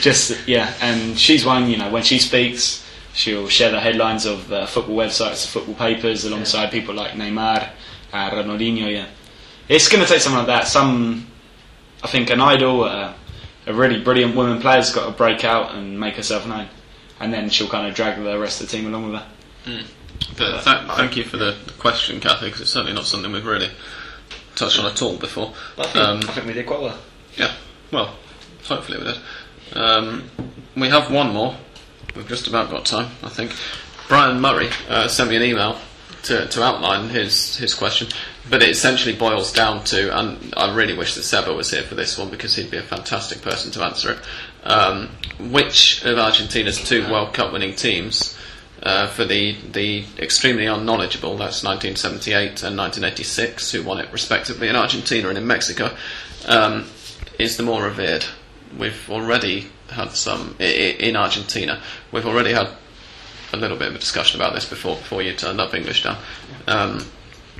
just 0.01 0.47
yeah, 0.47 0.73
and 0.81 1.17
she's 1.19 1.45
one. 1.45 1.69
You 1.69 1.77
know, 1.77 1.89
when 1.89 2.03
she 2.03 2.17
speaks, 2.19 2.83
she'll 3.13 3.49
share 3.49 3.71
the 3.71 3.79
headlines 3.79 4.25
of 4.25 4.47
the 4.47 4.65
football 4.67 4.95
websites, 4.95 5.41
the 5.45 5.47
football 5.59 5.75
papers, 5.75 6.25
alongside 6.25 6.71
people 6.71 6.95
like 6.95 7.11
Neymar, 7.13 7.69
uh, 8.15 8.29
Ronaldinho. 8.31 8.91
Yeah, 8.91 9.07
it's 9.67 9.89
going 9.89 10.03
to 10.03 10.09
take 10.09 10.21
someone 10.21 10.45
like 10.47 10.61
that. 10.61 10.67
Some, 10.67 11.27
I 12.03 12.07
think, 12.07 12.29
an 12.29 12.39
idol, 12.41 12.83
uh, 12.83 13.13
a 13.67 13.73
really 13.73 14.01
brilliant 14.01 14.35
woman 14.35 14.59
player's 14.61 14.91
got 14.91 15.05
to 15.05 15.11
break 15.11 15.43
out 15.43 15.75
and 15.75 15.99
make 15.99 16.15
herself 16.15 16.47
known, 16.47 16.67
and 17.19 17.33
then 17.33 17.49
she'll 17.49 17.67
kind 17.67 17.87
of 17.87 17.93
drag 17.95 18.21
the 18.23 18.39
rest 18.39 18.61
of 18.61 18.69
the 18.69 18.77
team 18.77 18.87
along 18.87 19.11
with 19.11 19.21
her. 19.21 19.27
But 20.37 20.63
th- 20.63 20.97
thank 20.97 21.17
you 21.17 21.23
for 21.23 21.37
the 21.37 21.55
question, 21.79 22.19
Kathy, 22.19 22.45
because 22.45 22.61
it's 22.61 22.71
certainly 22.71 22.93
not 22.93 23.05
something 23.05 23.31
we've 23.31 23.45
really 23.45 23.69
touched 24.55 24.79
on 24.79 24.85
at 24.85 25.01
all 25.01 25.17
before. 25.17 25.53
Um, 25.95 26.21
think 26.21 26.47
we 26.47 26.53
did 26.53 26.65
quite 26.65 26.81
well. 26.81 26.97
yeah, 27.35 27.53
well, 27.91 28.15
hopefully 28.63 28.97
we 28.99 29.03
did. 29.05 29.17
Um, 29.73 30.29
we 30.77 30.87
have 30.89 31.11
one 31.11 31.33
more. 31.33 31.57
We've 32.15 32.27
just 32.27 32.47
about 32.47 32.69
got 32.69 32.85
time, 32.85 33.11
I 33.23 33.29
think. 33.29 33.51
Brian 34.07 34.39
Murray 34.39 34.69
uh, 34.87 35.07
sent 35.07 35.29
me 35.31 35.35
an 35.35 35.43
email 35.43 35.77
to, 36.25 36.47
to 36.47 36.63
outline 36.63 37.09
his, 37.09 37.57
his 37.57 37.73
question, 37.73 38.07
but 38.49 38.61
it 38.61 38.69
essentially 38.69 39.15
boils 39.15 39.51
down 39.51 39.83
to, 39.85 40.17
and 40.17 40.53
I 40.55 40.73
really 40.73 40.95
wish 40.95 41.15
that 41.15 41.23
Seba 41.23 41.53
was 41.53 41.71
here 41.71 41.83
for 41.83 41.95
this 41.95 42.17
one 42.17 42.29
because 42.29 42.55
he'd 42.55 42.71
be 42.71 42.77
a 42.77 42.83
fantastic 42.83 43.41
person 43.41 43.71
to 43.71 43.83
answer 43.83 44.11
it. 44.11 44.19
Um, 44.63 45.09
which 45.39 46.03
of 46.03 46.17
Argentina's 46.17 46.83
two 46.83 47.09
World 47.09 47.33
Cup 47.33 47.53
winning 47.53 47.75
teams 47.75 48.37
uh, 48.81 49.07
for 49.07 49.25
the 49.25 49.55
the 49.71 50.05
extremely 50.17 50.65
unknowledgeable. 50.65 51.37
That's 51.37 51.63
1978 51.63 52.63
and 52.63 52.77
1986, 52.77 53.71
who 53.71 53.83
won 53.83 53.99
it 53.99 54.11
respectively 54.11 54.67
in 54.67 54.75
Argentina 54.75 55.29
and 55.29 55.37
in 55.37 55.47
Mexico. 55.47 55.95
Um, 56.47 56.85
is 57.39 57.57
the 57.57 57.63
more 57.63 57.83
revered. 57.83 58.25
We've 58.77 59.09
already 59.09 59.67
had 59.89 60.11
some 60.11 60.55
in 60.59 61.15
Argentina. 61.15 61.81
We've 62.11 62.25
already 62.25 62.53
had 62.53 62.69
a 63.55 63.61
little 63.61 63.77
bit 63.77 63.89
of 63.89 63.95
a 63.95 63.99
discussion 63.99 64.39
about 64.39 64.53
this 64.53 64.65
before 64.65 64.95
before 64.95 65.21
you 65.21 65.33
turned 65.33 65.59
up 65.59 65.73
English 65.73 66.03
Dan. 66.03 66.17
Um, 66.67 67.05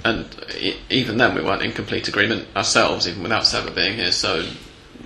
and 0.04 0.28
even 0.90 1.18
then, 1.18 1.34
we 1.34 1.42
weren't 1.42 1.64
in 1.64 1.72
complete 1.72 2.08
agreement 2.08 2.48
ourselves, 2.56 3.08
even 3.08 3.24
without 3.24 3.48
Seba 3.48 3.72
being 3.72 3.96
here. 3.96 4.12
So, 4.12 4.44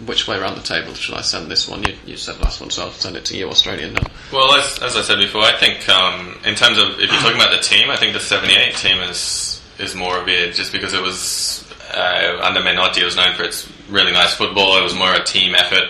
which 0.05 0.27
way 0.27 0.37
around 0.37 0.55
the 0.55 0.63
table 0.63 0.93
should 0.93 1.15
I 1.15 1.21
send 1.21 1.49
this 1.49 1.69
one? 1.69 1.83
You, 1.83 1.95
you 2.05 2.17
said 2.17 2.39
last 2.41 2.59
one, 2.59 2.69
so 2.69 2.83
I'll 2.83 2.91
send 2.91 3.15
it 3.15 3.23
to 3.25 3.37
you, 3.37 3.49
Australian. 3.49 3.97
Well, 4.33 4.53
as, 4.55 4.79
as 4.81 4.97
I 4.97 5.01
said 5.01 5.19
before, 5.19 5.43
I 5.43 5.55
think 5.57 5.87
um, 5.87 6.37
in 6.43 6.55
terms 6.55 6.77
of 6.77 6.99
if 6.99 7.11
you're 7.11 7.21
talking 7.21 7.37
about 7.37 7.51
the 7.51 7.61
team, 7.61 7.89
I 7.89 7.97
think 7.97 8.13
the 8.13 8.19
'78 8.19 8.75
team 8.75 8.97
is 8.97 9.61
is 9.79 9.95
more 9.95 10.17
of 10.17 10.27
it 10.27 10.53
just 10.53 10.73
because 10.73 10.93
it 10.93 11.01
was 11.01 11.71
uh, 11.93 12.39
under 12.43 12.59
Menotti. 12.59 13.01
It 13.01 13.05
was 13.05 13.15
known 13.15 13.35
for 13.35 13.43
its 13.43 13.71
really 13.89 14.11
nice 14.11 14.33
football. 14.33 14.77
It 14.77 14.83
was 14.83 14.95
more 14.95 15.13
a 15.13 15.23
team 15.23 15.55
effort. 15.55 15.89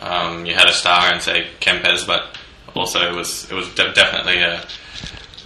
Um, 0.00 0.46
you 0.46 0.54
had 0.54 0.68
a 0.68 0.72
star 0.72 1.12
and 1.12 1.20
say 1.20 1.48
Kempes, 1.60 2.06
but 2.06 2.37
also 2.74 3.00
it 3.10 3.14
was 3.14 3.50
it 3.50 3.54
was 3.54 3.68
de- 3.74 3.92
definitely 3.92 4.38
a 4.42 4.64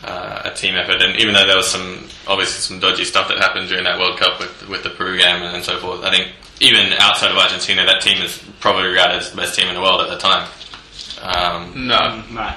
uh, 0.05 0.43
a 0.45 0.55
team 0.55 0.75
effort. 0.75 1.01
And 1.03 1.17
even 1.21 1.35
though 1.35 1.47
there 1.47 1.57
was 1.57 1.71
some 1.71 2.09
obviously 2.27 2.61
some 2.61 2.81
dodgy 2.81 3.05
stuff 3.05 3.29
that 3.29 3.39
happened 3.39 3.69
during 3.69 3.85
that 3.85 3.99
World 3.99 4.19
Cup 4.19 4.39
with 4.41 4.69
with 4.69 4.83
the 4.83 4.91
Peru 4.91 5.19
game 5.19 5.43
and 5.43 5.65
so 5.65 5.79
forth, 5.79 6.03
I 6.05 6.11
think 6.11 6.33
even 6.61 6.93
outside 6.99 7.31
of 7.31 7.37
Argentina, 7.39 7.85
that 7.87 8.01
team 8.03 8.23
is 8.23 8.43
probably 8.61 8.85
regarded 8.85 9.17
as 9.17 9.31
the 9.31 9.37
best 9.37 9.59
team 9.59 9.69
in 9.69 9.75
the 9.75 9.81
world 9.81 10.01
at 10.01 10.09
the 10.09 10.19
time. 10.19 10.49
Um, 11.23 11.87
No, 11.87 12.23
No. 12.31 12.55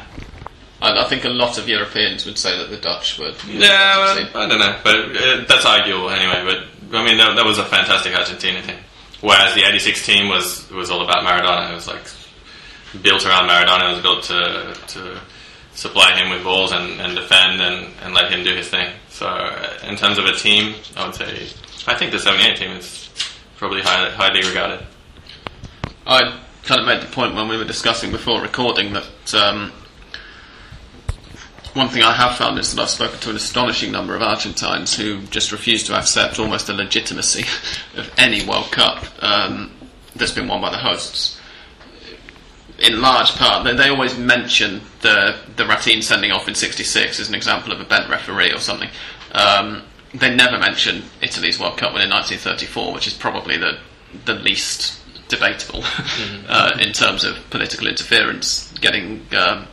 I, 0.81 1.03
I 1.05 1.07
think 1.07 1.23
a 1.23 1.29
lot 1.29 1.57
of 1.57 1.67
Europeans 1.69 2.25
would 2.25 2.37
say 2.37 2.57
that 2.57 2.69
the 2.69 2.77
Dutch 2.77 3.17
would. 3.17 3.35
Yeah, 3.47 3.97
well, 3.97 4.45
I 4.45 4.47
don't 4.47 4.59
know, 4.59 4.77
but 4.83 4.95
uh, 4.95 5.45
that's 5.47 5.65
arguable 5.65 6.09
anyway. 6.09 6.43
But 6.45 6.97
I 6.97 7.03
mean, 7.05 7.17
that, 7.17 7.35
that 7.35 7.45
was 7.45 7.57
a 7.57 7.65
fantastic 7.65 8.13
Argentina 8.15 8.61
team. 8.61 8.77
Whereas 9.21 9.55
the 9.55 9.63
'86 9.63 10.05
team 10.05 10.27
was 10.29 10.69
was 10.71 10.91
all 10.91 11.01
about 11.03 11.23
Maradona. 11.25 11.71
It 11.71 11.75
was 11.75 11.87
like 11.87 12.03
built 13.01 13.25
around 13.25 13.49
Maradona. 13.49 13.89
It 13.89 13.93
was 13.93 14.01
built 14.01 14.23
to 14.23 14.77
to 14.93 15.21
supply 15.73 16.15
him 16.17 16.29
with 16.29 16.43
balls 16.43 16.71
and, 16.71 17.01
and 17.01 17.15
defend 17.15 17.61
and, 17.61 17.87
and 18.01 18.13
let 18.13 18.31
him 18.31 18.43
do 18.43 18.55
his 18.55 18.69
thing. 18.69 18.93
So, 19.09 19.27
uh, 19.27 19.77
in 19.83 19.97
terms 19.97 20.17
of 20.17 20.25
a 20.25 20.33
team, 20.33 20.75
I 20.95 21.05
would 21.05 21.15
say 21.15 21.47
I 21.87 21.95
think 21.95 22.11
the 22.11 22.19
'78 22.19 22.57
team 22.57 22.71
is 22.71 23.09
probably 23.57 23.81
high, 23.81 24.09
highly 24.11 24.47
regarded. 24.47 24.85
I 26.07 26.39
kind 26.63 26.81
of 26.81 26.87
made 26.87 27.01
the 27.01 27.11
point 27.11 27.35
when 27.35 27.47
we 27.47 27.57
were 27.57 27.65
discussing 27.65 28.11
before 28.11 28.41
recording 28.41 28.93
that 28.93 29.33
um, 29.33 29.71
one 31.75 31.89
thing 31.89 32.03
I 32.03 32.13
have 32.13 32.37
found 32.37 32.57
is 32.57 32.73
that 32.73 32.81
I've 32.81 32.89
spoken 32.89 33.19
to 33.19 33.29
an 33.31 33.35
astonishing 33.35 33.91
number 33.91 34.15
of 34.15 34.21
Argentines 34.21 34.95
who 34.95 35.21
just 35.23 35.51
refuse 35.51 35.83
to 35.83 35.93
accept 35.93 36.39
almost 36.39 36.67
the 36.67 36.73
legitimacy 36.73 37.43
of 37.97 38.09
any 38.17 38.45
World 38.45 38.71
Cup 38.71 39.05
um, 39.21 39.71
that's 40.15 40.31
been 40.31 40.47
won 40.47 40.61
by 40.61 40.71
the 40.71 40.77
hosts. 40.77 41.34
In 42.85 43.01
large 43.01 43.31
part, 43.31 43.63
they, 43.63 43.75
they 43.75 43.89
always 43.89 44.17
mention 44.17 44.81
the 45.01 45.37
the 45.55 45.63
Rattín 45.63 46.03
sending 46.03 46.31
off 46.31 46.47
in 46.47 46.55
'66 46.55 47.19
as 47.19 47.29
an 47.29 47.35
example 47.35 47.71
of 47.71 47.79
a 47.79 47.83
bent 47.83 48.09
referee 48.09 48.51
or 48.51 48.59
something. 48.59 48.89
Um, 49.31 49.83
they 50.13 50.33
never 50.33 50.57
mention 50.57 51.03
Italy's 51.21 51.59
World 51.59 51.77
Cup 51.77 51.93
win 51.93 52.01
in 52.03 52.09
1934, 52.09 52.93
which 52.93 53.07
is 53.07 53.13
probably 53.13 53.57
the 53.57 53.79
the 54.25 54.35
least 54.35 55.01
debatable 55.27 55.83
uh, 56.47 56.77
in 56.79 56.93
terms 56.93 57.23
of 57.23 57.37
political 57.49 57.87
interference, 57.87 58.71
getting 58.79 59.25
um, 59.37 59.67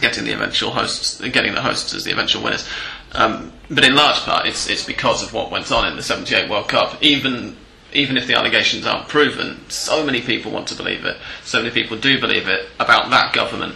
getting 0.00 0.24
the 0.24 0.32
eventual 0.32 0.70
hosts, 0.70 1.20
getting 1.20 1.54
the 1.54 1.62
hosts 1.62 1.94
as 1.94 2.04
the 2.04 2.12
eventual 2.12 2.42
winners. 2.42 2.66
Um, 3.12 3.52
but 3.70 3.84
in 3.84 3.94
large 3.94 4.20
part, 4.20 4.46
it's 4.46 4.68
it's 4.68 4.84
because 4.84 5.22
of 5.22 5.32
what 5.32 5.50
went 5.50 5.70
on 5.70 5.86
in 5.86 5.96
the 5.96 6.02
'78 6.02 6.48
World 6.48 6.68
Cup. 6.68 7.02
Even 7.02 7.56
even 7.94 8.16
if 8.16 8.26
the 8.26 8.34
allegations 8.34 8.86
aren't 8.86 9.08
proven, 9.08 9.58
so 9.70 10.04
many 10.04 10.20
people 10.20 10.50
want 10.52 10.68
to 10.68 10.74
believe 10.74 11.04
it. 11.04 11.16
So 11.44 11.62
many 11.62 11.72
people 11.72 11.96
do 11.96 12.20
believe 12.20 12.48
it 12.48 12.68
about 12.78 13.10
that 13.10 13.32
government, 13.32 13.74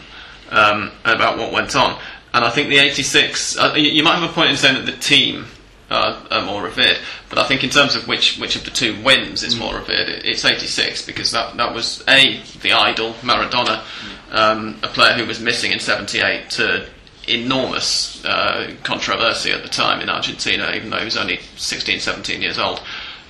um, 0.51 0.91
about 1.05 1.39
what 1.39 1.53
went 1.53 1.75
on. 1.77 1.99
And 2.35 2.45
I 2.45 2.51
think 2.51 2.69
the 2.69 2.79
'86, 2.79 3.59
uh, 3.59 3.75
you, 3.77 4.03
might 4.03 4.17
have 4.17 4.29
a 4.29 4.33
point 4.33 4.51
in 4.51 4.57
saying 4.57 4.75
that 4.75 4.87
the 4.87 4.99
team 4.99 5.47
uh, 5.91 6.21
are 6.31 6.45
more 6.45 6.63
revered. 6.63 6.99
But 7.31 7.39
I 7.39 7.47
think 7.47 7.65
in 7.65 7.71
terms 7.71 7.95
of 7.97 8.07
which 8.07 8.39
which 8.39 8.57
of 8.57 8.65
the 8.65 8.71
two 8.71 9.01
wins 9.03 9.43
is 9.43 9.57
more 9.57 9.77
revered, 9.77 10.09
it, 10.09 10.27
it's 10.27 10.45
'86 10.45 11.07
because 11.07 11.31
that 11.31 11.57
that 11.57 11.75
was 11.75 12.05
a 12.09 12.41
the 12.61 12.73
idol 12.73 13.15
Maradona, 13.23 13.83
um, 14.31 14.79
a 14.83 14.89
player 14.89 15.15
who 15.15 15.27
was 15.27 15.41
missing 15.41 15.73
in 15.73 15.79
'78 15.79 16.51
to 16.51 16.87
enormous 17.29 18.25
uh, 18.25 18.75
controversy 18.83 19.53
at 19.53 19.63
the 19.63 19.69
time 19.69 20.01
in 20.01 20.09
Argentina, 20.09 20.73
even 20.75 20.91
though 20.91 20.99
he 20.99 21.05
was 21.05 21.17
only 21.17 21.39
16, 21.57 22.01
17 22.01 22.41
years 22.41 22.59
old. 22.59 22.81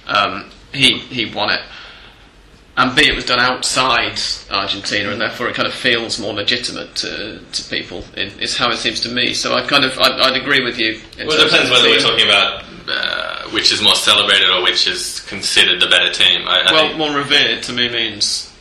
Um, 0.07 0.51
he 0.73 0.99
he 0.99 1.33
won 1.33 1.51
it, 1.51 1.61
and 2.77 2.95
B, 2.95 3.03
it 3.09 3.15
was 3.15 3.25
done 3.25 3.41
outside 3.41 4.21
Argentina, 4.51 5.11
and 5.11 5.21
therefore 5.21 5.49
it 5.49 5.55
kind 5.55 5.67
of 5.67 5.75
feels 5.75 6.19
more 6.21 6.33
legitimate 6.33 6.95
to, 6.97 7.41
to 7.53 7.65
people. 7.65 8.05
It, 8.15 8.35
it's 8.41 8.57
how 8.57 8.71
it 8.71 8.77
seems 8.77 9.01
to 9.01 9.09
me. 9.09 9.35
So 9.35 9.55
I 9.55 9.67
kind 9.67 9.85
of 9.85 9.99
I'd, 9.99 10.21
I'd 10.21 10.37
agree 10.41 10.63
with 10.63 10.79
you. 10.79 11.01
in 11.19 11.27
Well, 11.27 11.41
it 11.41 11.45
depends 11.51 11.71
whether 11.71 11.89
we're 11.89 12.01
talking 12.01 12.27
about 12.27 12.65
uh, 12.89 13.49
which 13.51 13.73
is 13.73 13.83
more 13.83 13.95
celebrated 13.95 14.49
or 14.51 14.63
which 14.63 14.87
is 14.87 15.21
considered 15.29 15.81
the 15.81 15.89
better 15.89 16.13
team. 16.13 16.47
I, 16.47 16.61
I 16.67 16.73
Well, 16.73 16.87
think, 16.89 16.99
more 16.99 17.15
revered 17.17 17.63
to 17.65 17.73
me 17.73 17.89
means 17.89 18.53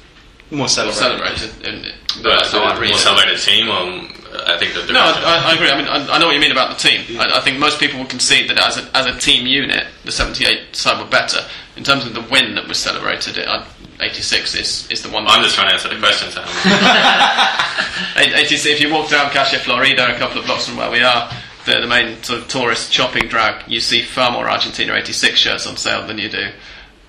More 0.51 0.59
more 0.59 0.67
celebrated. 0.67 1.37
celebrated. 1.51 1.67
In, 1.67 1.75
in, 1.85 1.91
but 2.23 2.31
I 2.31 2.79
more 2.87 2.97
celebrated 2.97 3.39
team. 3.39 3.69
Or, 3.69 4.09
I 4.45 4.57
think 4.57 4.73
that 4.73 4.89
No, 4.91 4.99
I, 4.99 5.51
I 5.51 5.55
agree. 5.55 5.69
I 5.69 5.77
mean, 5.77 5.87
I, 5.87 6.15
I 6.15 6.17
know 6.19 6.27
what 6.27 6.35
you 6.35 6.41
mean 6.41 6.51
about 6.51 6.77
the 6.77 6.89
team. 6.89 7.19
I, 7.19 7.37
I 7.37 7.39
think 7.41 7.59
most 7.59 7.79
people 7.79 7.99
would 7.99 8.09
concede 8.09 8.49
that 8.49 8.57
as 8.57 8.77
a, 8.77 8.97
as 8.97 9.05
a 9.05 9.17
team 9.17 9.45
unit, 9.47 9.87
the 10.03 10.11
78 10.11 10.75
side 10.75 11.01
were 11.01 11.09
better. 11.09 11.39
In 11.77 11.83
terms 11.83 12.05
of 12.05 12.13
the 12.13 12.21
win 12.21 12.55
that 12.55 12.67
was 12.67 12.77
celebrated, 12.77 13.37
it, 13.37 13.47
I, 13.47 13.65
86 14.01 14.55
is, 14.55 14.91
is 14.91 15.03
the 15.03 15.09
one. 15.09 15.25
I'm 15.27 15.43
just 15.43 15.55
trying 15.55 15.69
to 15.69 15.73
answer 15.73 15.89
the 15.89 15.99
question, 15.99 16.31
Sam. 16.31 16.47
86, 18.35 18.65
if 18.65 18.81
you 18.81 18.91
walk 18.91 19.09
down 19.09 19.29
Calle 19.31 19.59
Florida, 19.59 20.13
a 20.13 20.17
couple 20.17 20.39
of 20.39 20.45
blocks 20.45 20.67
from 20.67 20.77
where 20.77 20.91
we 20.91 21.01
are, 21.01 21.31
the, 21.65 21.79
the 21.79 21.87
main 21.87 22.21
sort 22.23 22.41
of 22.41 22.47
tourist 22.47 22.91
shopping 22.91 23.27
drag, 23.27 23.69
you 23.69 23.79
see 23.79 24.01
far 24.01 24.31
more 24.31 24.49
Argentina 24.49 24.95
86 24.95 25.37
shirts 25.37 25.67
on 25.67 25.77
sale 25.77 26.05
than 26.05 26.17
you 26.17 26.29
do 26.29 26.49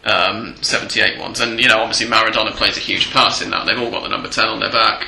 um, 0.05 0.57
78 0.63 1.19
ones. 1.19 1.41
And, 1.41 1.61
you 1.61 1.69
know, 1.69 1.79
obviously 1.79 2.07
Maradona 2.07 2.53
plays 2.53 2.77
a 2.77 2.81
huge 2.81 3.11
part 3.13 3.43
in 3.43 3.51
that. 3.51 3.67
They've 3.67 3.79
all 3.79 3.91
got 3.91 4.03
the 4.03 4.09
number 4.09 4.29
10 4.29 4.49
on 4.49 4.61
their 4.61 4.73
back. 4.73 5.07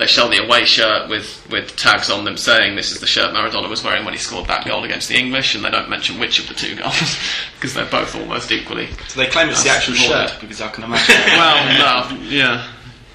They 0.00 0.06
show 0.06 0.30
the 0.30 0.42
away 0.42 0.64
shirt 0.64 1.10
with, 1.10 1.46
with 1.50 1.76
tags 1.76 2.08
on 2.08 2.24
them 2.24 2.38
saying 2.38 2.74
this 2.74 2.90
is 2.90 3.00
the 3.00 3.06
shirt 3.06 3.34
Maradona 3.34 3.68
was 3.68 3.84
wearing 3.84 4.06
when 4.06 4.14
he 4.14 4.18
scored 4.18 4.46
that 4.46 4.64
goal 4.66 4.82
against 4.82 5.10
the 5.10 5.16
English, 5.18 5.54
and 5.54 5.62
they 5.62 5.70
don't 5.70 5.90
mention 5.90 6.18
which 6.18 6.38
of 6.38 6.48
the 6.48 6.54
two 6.54 6.74
goals 6.74 7.18
because 7.56 7.74
they're 7.74 7.84
both 7.84 8.16
almost 8.16 8.50
equally. 8.50 8.88
So 9.08 9.20
they 9.20 9.26
claim 9.26 9.50
it's 9.50 9.62
the 9.62 9.68
actual 9.68 9.92
rewarded. 9.92 10.30
shirt 10.30 10.40
because 10.40 10.62
I 10.62 10.68
can 10.68 10.84
imagine. 10.84 11.14
Well, 11.26 12.08
no, 12.10 12.22
yeah, 12.22 12.66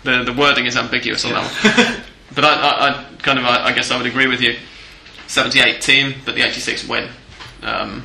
the 0.03 0.23
the 0.23 0.33
wording 0.33 0.67
is 0.67 0.77
ambiguous 0.77 1.25
on 1.25 1.31
that 1.31 1.95
one. 1.95 2.03
But 2.35 2.45
I, 2.45 2.53
I, 2.53 2.89
I 2.89 3.05
kind 3.23 3.39
of, 3.39 3.45
I, 3.45 3.65
I 3.65 3.73
guess 3.73 3.89
I 3.89 3.97
would 3.97 4.05
agree 4.05 4.27
with 4.27 4.41
you. 4.41 4.55
78 5.27 5.81
team, 5.81 6.13
but 6.23 6.35
the 6.35 6.41
86 6.43 6.87
win. 6.87 7.09
Um, 7.63 8.03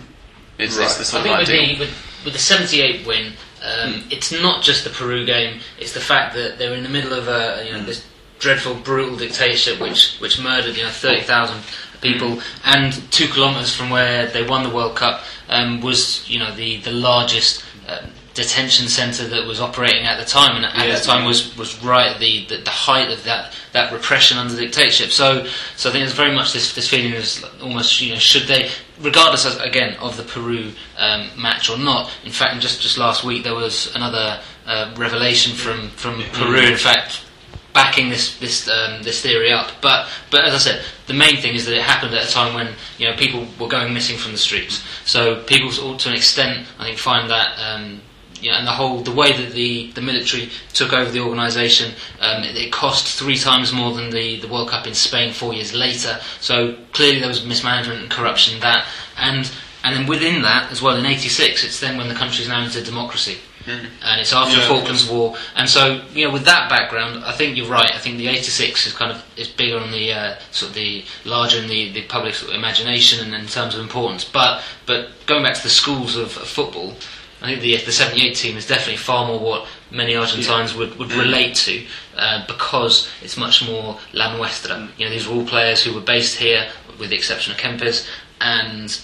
is, 0.59 0.79
is 0.79 1.13
the 1.13 1.19
I 1.19 1.23
think 1.23 1.35
of 1.35 1.41
with 1.41 1.49
ideal. 1.51 1.75
the, 1.75 1.81
with, 1.81 2.23
with 2.25 2.33
the 2.33 2.39
78 2.39 3.07
win, 3.07 3.33
um, 3.63 4.05
it's 4.11 4.33
not 4.33 4.63
just 4.63 4.85
the 4.85 4.91
Peru 4.91 5.27
game, 5.27 5.61
it's 5.79 5.93
the 5.93 6.01
fact 6.01 6.35
that 6.35 6.57
they're 6.59 6.75
in 6.75 6.83
the 6.83 6.89
middle 6.89 7.13
of 7.13 7.29
a, 7.29 7.63
you 7.67 7.73
know, 7.73 7.83
this 7.83 8.07
dreadful, 8.41 8.75
brutal 8.75 9.17
dictatorship 9.17 9.79
which, 9.81 10.19
which 10.19 10.41
murdered 10.43 10.77
you 10.77 10.83
know, 10.83 10.91
30,000 10.91 11.63
people, 12.01 12.41
and 12.65 12.93
two 13.13 13.29
kilometres 13.29 13.75
from 13.77 13.91
where 13.91 14.27
they 14.27 14.43
won 14.43 14.63
the 14.69 14.75
World 14.75 14.97
Cup 14.97 15.23
um, 15.49 15.81
was 15.81 16.29
you 16.29 16.39
know, 16.39 16.53
the, 16.55 16.79
the 16.79 16.93
largest. 16.93 17.63
Um, 17.89 18.11
detention 18.33 18.87
centre 18.87 19.27
that 19.27 19.45
was 19.45 19.61
operating 19.61 20.05
at 20.07 20.17
the 20.19 20.25
time. 20.25 20.55
And 20.57 20.65
at 20.65 20.87
Yeah. 20.87 20.95
the 20.97 21.05
time 21.05 21.25
was, 21.25 21.55
was 21.57 21.83
right 21.83 22.13
at 22.13 22.21
the, 22.21 22.47
the, 22.47 22.59
the 22.59 22.71
height 22.71 23.11
of 23.11 23.25
that, 23.25 23.53
that 23.73 23.93
repression 23.93 24.39
under 24.39 24.55
the 24.55 24.63
dictatorship. 24.63 25.11
So 25.11 25.47
so 25.77 25.89
I 25.89 25.93
think 25.93 26.05
there's 26.05 26.13
very 26.15 26.33
much 26.35 26.53
this, 26.53 26.73
this 26.75 26.89
feeling 26.89 27.13
of 27.17 27.27
almost 27.61 28.01
you 28.01 28.13
know 28.13 28.19
should 28.21 28.45
they 28.45 28.71
regardless 29.01 29.45
of, 29.45 29.61
again 29.61 29.97
of 29.97 30.17
the 30.17 30.23
Peru 30.23 30.73
um, 30.97 31.29
match 31.37 31.69
or 31.69 31.77
not. 31.77 32.11
In 32.25 32.31
fact 32.31 32.61
just 32.63 32.81
just 32.81 32.97
last 32.99 33.25
week 33.25 33.43
there 33.43 33.55
was 33.57 33.95
another 33.97 34.41
uh, 34.65 34.95
revelation 34.97 35.53
from 35.55 35.89
from 35.91 36.23
Peru. 36.33 36.61
In 36.61 36.77
fact 36.77 37.25
backing 37.73 38.09
this 38.09 38.39
this 38.39 38.69
um, 38.69 39.03
this 39.03 39.23
theory 39.23 39.53
up. 39.53 39.71
But 39.81 40.09
but 40.31 40.45
as 40.45 40.55
I 40.55 40.59
said, 40.59 40.85
the 41.07 41.15
main 41.15 41.37
thing 41.37 41.55
is 41.55 41.67
that 41.67 41.75
it 41.75 41.83
happened 41.83 42.15
at 42.15 42.29
a 42.29 42.31
time 42.31 42.55
when 42.55 42.75
you 42.99 43.09
know 43.09 43.17
people 43.17 43.47
were 43.59 43.69
going 43.69 43.93
missing 43.93 44.19
from 44.19 44.33
the 44.33 44.39
streets. 44.39 44.85
So 45.05 45.43
people, 45.45 45.71
to 45.97 46.09
an 46.09 46.15
extent, 46.15 46.67
I 46.79 46.85
think, 46.85 46.99
find 46.99 47.31
that. 47.31 47.59
Um, 47.59 48.03
and 48.43 48.67
the 48.67 48.73
whole 48.73 49.03
the 49.03 49.13
way 49.13 49.33
that 49.33 49.53
the, 49.53 49.91
the 49.93 50.01
military 50.01 50.49
took 50.73 50.95
over 50.95 51.11
the 51.11 51.21
organisation, 51.21 51.93
um, 52.21 52.43
it, 52.43 52.57
it 52.57 52.73
cost 52.73 53.19
three 53.19 53.37
times 53.37 53.71
more 53.71 53.93
than 53.93 54.09
the, 54.09 54.41
the 54.41 54.49
World 54.49 54.71
Cup 54.71 54.87
in 54.87 54.95
Spain 54.95 55.31
four 55.31 55.53
years 55.53 55.75
later. 55.75 56.19
So 56.41 56.75
clearly 56.95 57.19
there 57.19 57.29
was 57.29 57.45
mismanagement 57.45 58.01
and 58.01 58.11
corruption 58.11 58.59
that, 58.61 58.87
and 59.19 59.51
and 59.85 59.95
then 59.95 60.07
within 60.07 60.41
that 60.41 60.73
as 60.73 60.81
well 60.81 60.97
in 60.97 61.05
'86, 61.05 61.65
it's 61.65 61.81
then 61.81 61.99
when 61.99 62.09
the 62.09 62.15
country's 62.15 62.49
now 62.49 62.65
into 62.65 62.83
democracy 62.83 63.37
and 63.67 64.21
it's 64.21 64.33
after 64.33 64.55
Yeah. 64.57 64.63
the 64.63 64.67
Falklands 64.69 65.07
War. 65.09 65.37
And 65.55 65.69
so, 65.69 66.03
you 66.15 66.27
know, 66.27 66.33
with 66.33 66.45
that 66.45 66.69
background, 66.71 67.25
I 67.25 67.33
think 67.33 67.57
you're 67.57 67.67
right. 67.69 67.95
I 67.95 67.99
think 67.99 68.19
the 68.19 68.29
'86 68.29 68.87
is 68.87 68.93
kind 68.93 69.13
of 69.13 69.23
is 69.37 69.49
bigger 69.49 69.79
on 69.79 69.91
the 69.91 70.13
uh, 70.13 70.35
sort 70.51 70.71
of 70.71 70.75
the 70.75 71.05
larger 71.25 71.59
in 71.59 71.69
the, 71.69 71.93
the 71.93 72.03
public 72.03 72.35
sort 72.35 72.53
of 72.53 72.59
imagination 72.59 73.25
and 73.25 73.35
in 73.35 73.47
terms 73.49 73.75
of 73.75 73.81
importance. 73.81 74.25
But 74.25 74.63
but 74.87 75.11
going 75.27 75.43
back 75.43 75.55
to 75.55 75.63
the 75.63 75.69
schools 75.71 76.17
of, 76.17 76.37
of 76.37 76.47
football, 76.49 76.95
I 77.43 77.47
think 77.47 77.61
the 77.61 77.77
the 77.77 77.93
'78 77.93 78.35
team 78.35 78.57
is 78.57 78.67
definitely 78.67 78.97
far 78.97 79.27
more 79.27 79.39
what 79.39 79.67
many 79.91 80.15
Argentines 80.15 80.75
would, 80.75 80.97
would 80.99 81.13
relate 81.13 81.55
to 81.57 81.85
uh, 82.17 82.47
because 82.47 83.09
it's 83.23 83.37
much 83.37 83.67
more 83.67 83.99
la 84.13 84.37
nuestra. 84.37 84.89
You 84.97 85.07
know, 85.07 85.11
these 85.11 85.27
were 85.29 85.35
all 85.37 85.45
players 85.47 85.83
who 85.83 85.93
were 85.95 86.01
based 86.01 86.37
here, 86.37 86.69
with 86.99 87.11
the 87.11 87.17
exception 87.17 87.53
of 87.53 87.59
Kempes, 87.59 88.07
and 88.41 89.01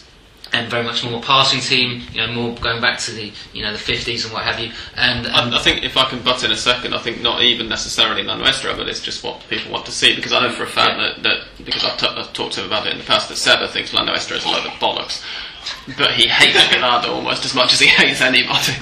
and 0.56 0.70
very 0.70 0.84
much 0.84 1.04
more 1.04 1.20
passing 1.20 1.60
team. 1.60 2.02
You 2.12 2.26
know, 2.26 2.32
more 2.32 2.54
going 2.56 2.80
back 2.80 2.98
to 3.00 3.10
the 3.12 3.32
you 3.52 3.62
know 3.62 3.72
the 3.72 3.78
fifties 3.78 4.24
and 4.24 4.32
what 4.32 4.42
have 4.44 4.58
you. 4.58 4.72
And, 4.96 5.26
and 5.26 5.54
I, 5.54 5.58
I 5.58 5.62
think 5.62 5.84
if 5.84 5.96
I 5.96 6.04
can 6.08 6.22
butt 6.22 6.42
in 6.44 6.50
a 6.50 6.56
second, 6.56 6.94
I 6.94 6.98
think 6.98 7.20
not 7.22 7.42
even 7.42 7.68
necessarily 7.68 8.22
La 8.22 8.36
Nuestra, 8.36 8.74
but 8.76 8.88
it's 8.88 9.00
just 9.00 9.22
what 9.22 9.44
people 9.48 9.70
want 9.72 9.86
to 9.86 9.92
see. 9.92 10.16
Because 10.16 10.32
I 10.32 10.40
know 10.40 10.52
for 10.52 10.64
a 10.64 10.66
fact 10.66 10.98
Yeah. 10.98 11.12
that, 11.14 11.22
that 11.22 11.64
because 11.64 11.84
I've, 11.84 11.98
t- 11.98 12.06
I've 12.08 12.32
talked 12.32 12.54
to 12.54 12.60
him 12.60 12.66
about 12.66 12.86
it 12.86 12.92
in 12.92 12.98
the 12.98 13.04
past, 13.04 13.28
that 13.28 13.36
Seba 13.36 13.68
thinks 13.68 13.92
La 13.92 14.04
Nuestra 14.04 14.36
is 14.38 14.44
a 14.44 14.48
load 14.48 14.64
of 14.66 14.72
bollocks. 14.72 15.22
But 15.98 16.12
he 16.12 16.28
hates 16.28 16.58
Bilardo 16.72 17.08
almost 17.08 17.44
as 17.44 17.54
much 17.54 17.72
as 17.72 17.80
he 17.80 17.88
hates 17.88 18.20
anybody. 18.20 18.72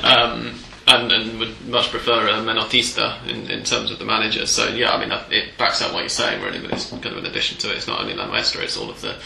Um, 0.04 0.54
and, 0.86 1.12
and 1.12 1.38
would 1.38 1.68
much 1.68 1.90
prefer 1.90 2.28
a 2.28 2.32
Menottista 2.40 3.22
in, 3.28 3.50
in 3.50 3.62
terms 3.62 3.90
of 3.90 3.98
the 3.98 4.06
manager. 4.06 4.46
So, 4.46 4.68
yeah, 4.68 4.90
I 4.92 4.98
mean, 4.98 5.12
it 5.30 5.58
backs 5.58 5.82
up 5.82 5.92
what 5.92 6.00
you're 6.00 6.08
saying, 6.08 6.42
really, 6.42 6.60
but 6.60 6.72
it's 6.72 6.88
kind 6.90 7.04
of 7.06 7.18
an 7.18 7.26
addition 7.26 7.58
to 7.58 7.70
it. 7.70 7.76
It's 7.76 7.86
not 7.86 8.00
only 8.00 8.14
La 8.14 8.26
Nuestra, 8.26 8.62
it's 8.62 8.76
all 8.78 8.88
of 8.88 8.98
the, 9.02 9.16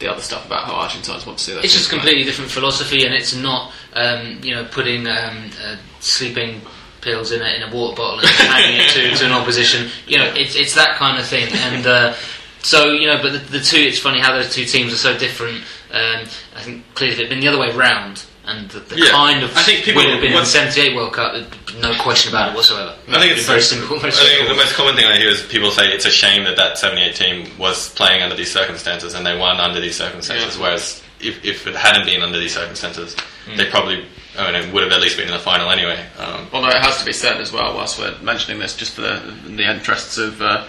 the 0.00 0.10
other 0.10 0.22
stuff 0.22 0.44
about 0.46 0.64
how 0.64 0.74
Argentines 0.74 1.26
want 1.26 1.38
to 1.38 1.44
see 1.44 1.54
that. 1.54 1.64
It's 1.64 1.72
just 1.72 1.88
play. 1.88 1.98
completely 1.98 2.24
different 2.24 2.50
philosophy, 2.50 3.04
and 3.04 3.14
it's 3.14 3.34
not 3.34 3.72
um, 3.94 4.40
you 4.42 4.54
know 4.54 4.64
putting 4.64 5.06
um, 5.06 5.50
uh, 5.62 5.76
sleeping 6.00 6.60
pills 7.00 7.32
in 7.32 7.40
a, 7.40 7.48
in 7.56 7.62
a 7.62 7.74
water 7.74 7.96
bottle 7.96 8.20
and 8.20 8.28
handing 8.28 8.80
it 8.80 8.90
to, 8.90 9.16
to 9.18 9.26
an 9.26 9.32
opposition. 9.32 9.88
You 10.06 10.18
know, 10.18 10.32
it's 10.34 10.56
it's 10.56 10.74
that 10.74 10.96
kind 10.96 11.18
of 11.18 11.26
thing, 11.26 11.48
and. 11.52 11.86
Uh, 11.86 12.14
so 12.62 12.92
you 12.92 13.06
know, 13.06 13.22
but 13.22 13.32
the, 13.32 13.38
the 13.38 13.60
two. 13.60 13.78
It's 13.78 13.98
funny 13.98 14.20
how 14.20 14.32
those 14.32 14.52
two 14.52 14.66
teams 14.66 14.92
are 14.92 14.96
so 14.96 15.16
different. 15.16 15.62
Um, 15.90 16.26
I 16.54 16.60
think 16.60 16.94
clearly, 16.94 17.14
if 17.14 17.18
it 17.18 17.22
had 17.22 17.30
been 17.30 17.40
the 17.40 17.48
other 17.48 17.58
way 17.58 17.74
round, 17.74 18.22
and 18.50 18.68
the, 18.70 18.80
the 18.80 18.96
Yeah. 18.98 19.10
kind 19.10 19.42
of 19.42 19.56
I 19.56 19.62
think 19.62 19.84
people- 19.84 20.02
win 20.02 20.10
had 20.10 20.20
been 20.20 20.32
in 20.32 20.38
the 20.38 20.44
'78 20.46 20.94
World 20.96 21.12
Cup, 21.12 21.34
no 21.80 21.94
question 21.94 22.32
about 22.32 22.50
it 22.50 22.54
whatsoever. 22.56 22.94
I 23.08 23.20
think 23.20 23.32
it's 23.36 23.46
very 23.46 23.62
simple. 23.62 23.96
I 24.04 24.10
think 24.10 24.48
the 24.48 24.54
most 24.54 24.74
common 24.74 24.96
thing 24.96 25.06
I 25.06 25.16
hear 25.16 25.28
is 25.28 25.42
people 25.42 25.70
say 25.70 25.88
it's 25.88 26.06
a 26.06 26.10
shame 26.10 26.44
that 26.44 26.56
that 26.56 26.78
78 26.78 27.14
team 27.14 27.50
was 27.58 27.90
playing 27.94 28.22
under 28.22 28.34
these 28.36 28.52
circumstances 28.52 29.14
and 29.14 29.24
they 29.24 29.36
won 29.38 29.60
under 29.60 29.80
these 29.80 29.96
circumstances. 29.96 30.56
Yeah. 30.56 30.62
Whereas 30.62 31.02
if, 31.20 31.44
if 31.44 31.66
it 31.66 31.76
hadn't 31.76 32.06
been 32.06 32.22
under 32.22 32.38
these 32.38 32.54
circumstances, 32.54 33.16
they 33.56 33.66
probably 33.70 34.04
I 34.38 34.46
mean, 34.50 34.54
it 34.62 34.72
would 34.72 34.84
have 34.84 34.92
at 34.92 35.00
least 35.00 35.16
been 35.16 35.26
in 35.26 35.32
the 35.34 35.40
final 35.40 35.70
anyway. 35.70 36.04
Um, 36.18 36.46
Although 36.52 36.68
it 36.68 36.82
has 36.82 36.98
to 37.00 37.04
be 37.04 37.12
said 37.12 37.40
as 37.40 37.52
well, 37.52 37.74
whilst 37.74 37.98
we're 37.98 38.16
mentioning 38.22 38.60
this, 38.60 38.76
just 38.76 38.94
for 38.94 39.00
the, 39.02 39.34
the 39.44 39.68
interests 39.68 40.18
of 40.18 40.40
uh, 40.40 40.64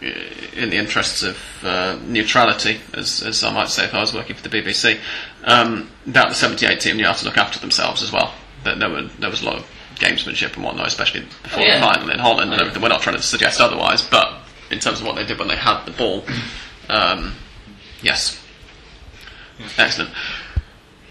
in 0.00 0.70
the 0.70 0.76
interests 0.76 1.22
of 1.22 1.38
uh, 1.64 1.98
neutrality, 2.06 2.80
as, 2.94 3.22
as 3.22 3.42
I 3.42 3.52
might 3.52 3.68
say 3.68 3.84
if 3.84 3.94
I 3.94 4.00
was 4.00 4.14
working 4.14 4.36
for 4.36 4.48
the 4.48 4.62
BBC, 4.62 4.98
um, 5.44 5.90
that 6.06 6.28
the 6.28 6.34
78 6.34 6.80
team 6.80 6.96
knew 6.98 7.04
how 7.06 7.12
to 7.14 7.24
look 7.24 7.36
after 7.36 7.58
themselves 7.58 8.02
as 8.02 8.12
well. 8.12 8.32
That 8.64 8.78
there, 8.78 8.88
were, 8.90 9.02
there 9.18 9.30
was 9.30 9.42
a 9.42 9.46
lot 9.46 9.56
of 9.56 9.66
gamesmanship 9.96 10.54
and 10.54 10.64
whatnot, 10.64 10.86
especially 10.86 11.20
before 11.42 11.62
Oh, 11.62 11.66
yeah. 11.66 11.78
the 11.80 11.84
final 11.86 12.10
in 12.10 12.18
Holland 12.18 12.52
and 12.52 12.52
Oh, 12.52 12.54
yeah. 12.56 12.60
everything. 12.62 12.82
We're 12.82 12.88
not 12.88 13.02
trying 13.02 13.16
to 13.16 13.22
suggest 13.22 13.60
otherwise, 13.60 14.02
but 14.02 14.32
in 14.70 14.78
terms 14.78 15.00
of 15.00 15.06
what 15.06 15.16
they 15.16 15.24
did 15.24 15.38
when 15.38 15.48
they 15.48 15.56
had 15.56 15.84
the 15.84 15.90
ball, 15.92 16.24
um, 16.88 17.34
yes. 18.02 18.40
Excellent. 19.76 20.10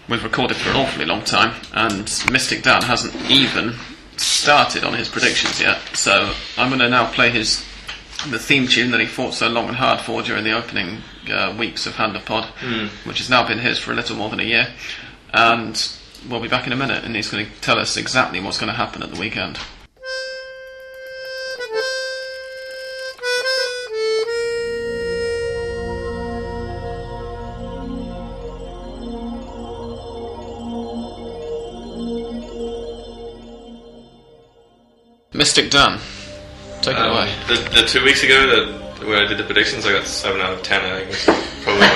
We've 0.08 0.24
recorded 0.24 0.56
for 0.56 0.70
an 0.70 0.76
awfully 0.76 1.04
long 1.04 1.22
time, 1.22 1.54
and 1.74 2.04
Mystic 2.32 2.62
Dan 2.62 2.80
hasn't 2.82 3.14
even 3.30 3.74
started 4.16 4.84
on 4.84 4.94
his 4.94 5.08
predictions 5.08 5.60
yet. 5.60 5.78
So 5.94 6.32
I'm 6.56 6.68
going 6.70 6.80
to 6.80 6.88
now 6.88 7.10
play 7.12 7.28
his 7.30 7.62
the 8.26 8.38
theme 8.38 8.66
tune 8.66 8.90
that 8.90 9.00
he 9.00 9.06
fought 9.06 9.32
so 9.32 9.48
long 9.48 9.68
and 9.68 9.76
hard 9.76 10.00
for 10.00 10.22
during 10.22 10.44
the 10.44 10.52
opening 10.52 10.98
uh, 11.30 11.54
weeks 11.58 11.86
of 11.86 11.94
Hand 11.94 12.16
of 12.16 12.24
Pod, 12.24 12.46
which 13.04 13.18
has 13.18 13.30
now 13.30 13.46
been 13.46 13.58
his 13.58 13.78
for 13.78 13.92
a 13.92 13.94
little 13.94 14.16
more 14.16 14.28
than 14.28 14.40
a 14.40 14.44
year. 14.44 14.68
And 15.32 15.92
we'll 16.28 16.40
be 16.40 16.48
back 16.48 16.66
in 16.66 16.72
a 16.72 16.76
minute, 16.76 17.04
and 17.04 17.14
he's 17.14 17.30
going 17.30 17.46
to 17.46 17.60
tell 17.60 17.78
us 17.78 17.96
exactly 17.96 18.40
what's 18.40 18.58
going 18.58 18.70
to 18.70 18.76
happen 18.76 19.02
at 19.02 19.12
the 19.12 19.20
weekend. 19.20 19.58
Mystic 35.32 35.70
Dan, 35.70 36.00
take 36.88 36.98
it 36.98 37.06
um, 37.06 37.16
away. 37.16 37.28
the, 37.48 37.56
the 37.80 37.86
two 37.86 38.04
weeks 38.04 38.22
ago, 38.22 38.36
the 38.48 38.88
where 39.06 39.24
I 39.24 39.26
did 39.26 39.38
the 39.38 39.44
predictions, 39.44 39.86
I 39.86 39.92
got 39.92 40.04
seven 40.06 40.40
out 40.40 40.52
of 40.52 40.62
ten. 40.62 40.82
I 40.84 41.04
think 41.04 41.08
was 41.10 41.24
probably 41.62 41.86
my, 41.86 41.94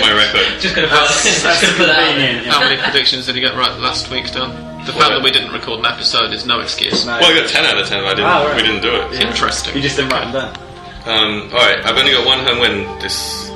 my 0.06 0.12
record. 0.14 0.60
Just 0.60 0.74
gonna 0.74 0.88
put, 0.88 1.10
just 1.10 1.42
gonna 1.42 1.76
put 1.76 1.86
that 1.90 1.98
out 1.98 2.16
there. 2.16 2.44
How 2.46 2.60
many 2.60 2.80
predictions 2.80 3.26
did 3.26 3.34
you 3.34 3.42
get 3.42 3.54
right 3.56 3.72
last 3.80 4.10
week, 4.10 4.30
Dan? 4.30 4.50
The 4.86 4.94
fact 4.94 5.10
that 5.10 5.22
we 5.22 5.30
didn't 5.30 5.52
record 5.52 5.80
an 5.80 5.86
episode 5.86 6.32
is 6.32 6.46
no 6.46 6.60
excuse. 6.60 7.04
No. 7.04 7.18
Well, 7.18 7.34
I 7.34 7.40
got 7.40 7.48
ten 7.50 7.64
out 7.66 7.76
of 7.76 7.86
ten. 7.86 8.04
I 8.04 8.14
didn't. 8.14 8.24
Ah, 8.24 8.46
right. 8.46 8.56
We 8.56 8.62
didn't 8.62 8.82
do 8.82 8.94
it. 8.94 9.20
Interesting. 9.20 9.74
You 9.74 9.82
just 9.82 9.96
didn't 9.96 10.12
write 10.12 10.32
them 10.32 10.32
down. 10.32 10.68
Um, 11.04 11.50
all 11.52 11.64
right, 11.64 11.80
I've 11.84 11.96
only 11.96 12.12
got 12.12 12.26
one 12.26 12.40
home 12.40 12.60
win 12.60 12.84
this 13.00 13.50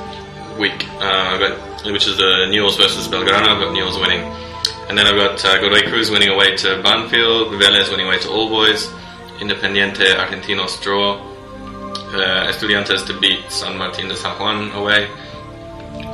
week. 0.57 0.87
Uh, 1.01 1.37
I've 1.37 1.39
got, 1.39 1.85
which 1.91 2.07
is 2.07 2.17
the 2.17 2.47
Newell's 2.49 2.77
versus 2.77 3.07
Belgrano. 3.07 3.49
I've 3.49 3.61
got 3.61 3.73
Newell's 3.73 3.97
winning, 3.99 4.21
and 4.89 4.97
then 4.97 5.05
I've 5.07 5.15
got 5.15 5.43
uh, 5.45 5.61
Godoy 5.61 5.87
Cruz 5.89 6.09
winning 6.09 6.29
away 6.29 6.55
to 6.57 6.81
Banfield, 6.81 7.53
Vélez 7.53 7.89
winning 7.89 8.07
away 8.07 8.19
to 8.19 8.29
All 8.29 8.49
Boys, 8.49 8.91
Independiente 9.39 10.15
Argentinos 10.15 10.81
draw, 10.81 11.15
uh, 12.13 12.47
Estudiantes 12.47 13.05
to 13.07 13.19
beat 13.19 13.51
San 13.51 13.77
Martín 13.77 14.07
de 14.07 14.15
San 14.15 14.37
Juan 14.37 14.71
away, 14.71 15.07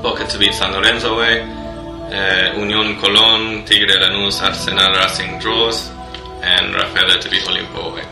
Boca 0.01 0.25
to 0.25 0.37
beat 0.37 0.53
San 0.53 0.71
Lorenzo 0.71 1.15
away, 1.15 1.41
uh, 1.41 2.55
Unión 2.55 2.99
Colón, 2.99 3.65
Tigre 3.65 3.95
Lanús, 3.97 4.41
Arsenal 4.41 4.93
Racing 4.95 5.39
draws, 5.39 5.89
and 6.41 6.73
Rafaela 6.73 7.19
to 7.19 7.29
beat 7.29 7.43
Olimpo 7.43 7.91
away. 7.91 8.05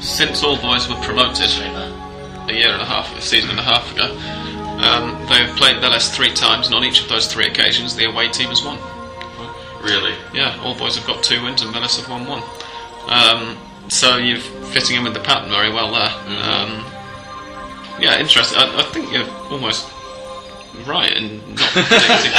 Since 0.00 0.42
all 0.42 0.56
boys 0.56 0.88
were 0.88 1.00
promoted 1.02 1.50
a 1.50 2.52
year 2.52 2.70
and 2.70 2.82
a 2.82 2.84
half, 2.84 3.16
a 3.16 3.20
season 3.20 3.50
and 3.50 3.58
a 3.58 3.62
half 3.62 3.90
ago, 3.92 4.14
um, 4.82 5.16
they've 5.28 5.56
played 5.56 5.76
Vélez 5.76 6.14
three 6.14 6.32
times, 6.32 6.66
and 6.66 6.74
on 6.74 6.84
each 6.84 7.00
of 7.00 7.08
those 7.08 7.26
three 7.26 7.46
occasions, 7.46 7.96
the 7.96 8.04
away 8.04 8.28
team 8.28 8.48
has 8.48 8.62
won. 8.62 8.78
Really? 9.82 10.14
Yeah, 10.34 10.60
all 10.62 10.74
boys 10.74 10.96
have 10.96 11.06
got 11.06 11.22
two 11.22 11.42
wins, 11.42 11.62
and 11.62 11.72
Vélez 11.74 11.98
have 11.98 12.10
won 12.10 12.26
one. 12.26 12.42
Um, 13.08 13.56
so 13.88 14.16
you're 14.16 14.38
fitting 14.72 14.96
in 14.96 15.04
with 15.04 15.14
the 15.14 15.20
pattern 15.20 15.50
very 15.50 15.70
well 15.72 15.92
there. 15.92 16.10
Um, 16.42 16.84
yeah, 18.00 18.18
interesting. 18.18 18.58
I, 18.58 18.80
I 18.80 18.82
think 18.92 19.12
you're 19.12 19.28
almost 19.50 19.88
right 20.86 21.10
in 21.12 21.38
not 21.54 21.70
predicting. 21.72 22.32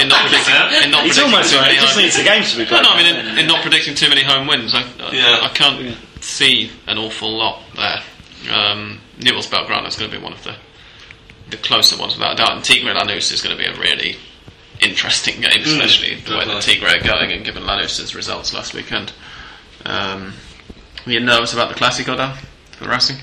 in 0.00 0.08
not 0.08 0.20
predicting. 0.28 0.54
In 0.84 0.90
not 0.90 1.04
He's 1.04 1.16
predicting 1.18 1.24
almost 1.24 1.50
too 1.50 1.56
right. 1.58 1.62
many 1.62 1.74
He 1.74 1.80
just 1.80 1.94
home- 1.94 2.02
needs 2.04 2.16
the 2.16 2.24
games 2.24 2.52
to 2.52 2.58
be 2.58 2.64
played. 2.66 2.82
no, 2.82 2.90
I 2.92 3.02
mean 3.02 3.16
in, 3.16 3.38
in 3.40 3.46
not 3.46 3.62
predicting 3.62 3.94
too 3.94 4.08
many 4.08 4.22
home 4.22 4.46
wins. 4.46 4.74
I, 4.74 4.82
I, 5.00 5.10
Yeah. 5.12 5.38
I 5.42 5.48
can't 5.54 5.96
see 6.20 6.70
an 6.86 6.98
awful 6.98 7.36
lot 7.36 7.62
there. 7.74 8.02
Um, 8.54 9.00
Newell's 9.18 9.46
Belgrano 9.48 9.86
is 9.88 9.96
going 9.96 10.10
to 10.10 10.16
be 10.16 10.22
one 10.22 10.32
of 10.32 10.42
the 10.44 10.54
the 11.50 11.56
closer 11.58 11.98
ones 11.98 12.14
without 12.14 12.32
a 12.34 12.36
doubt, 12.36 12.52
and 12.52 12.64
Tigre 12.64 12.94
Lanús 12.94 13.30
is 13.32 13.42
going 13.42 13.54
to 13.56 13.62
be 13.62 13.68
a 13.68 13.76
really 13.78 14.16
interesting 14.80 15.40
game, 15.40 15.62
especially 15.62 16.14
the 16.16 16.36
way 16.38 16.44
that 16.46 16.62
Tigre 16.62 16.88
are 16.88 17.02
going 17.04 17.30
and 17.30 17.44
given 17.44 17.64
Lanús's 17.64 18.14
results 18.14 18.54
last 18.54 18.72
weekend. 18.72 19.12
Um, 19.84 20.32
are 21.06 21.12
you 21.12 21.20
nervous 21.20 21.52
about 21.52 21.68
the 21.68 21.74
Clásico, 21.74 22.16
Dan, 22.16 22.36
for 22.72 22.88
Racing? 22.88 23.16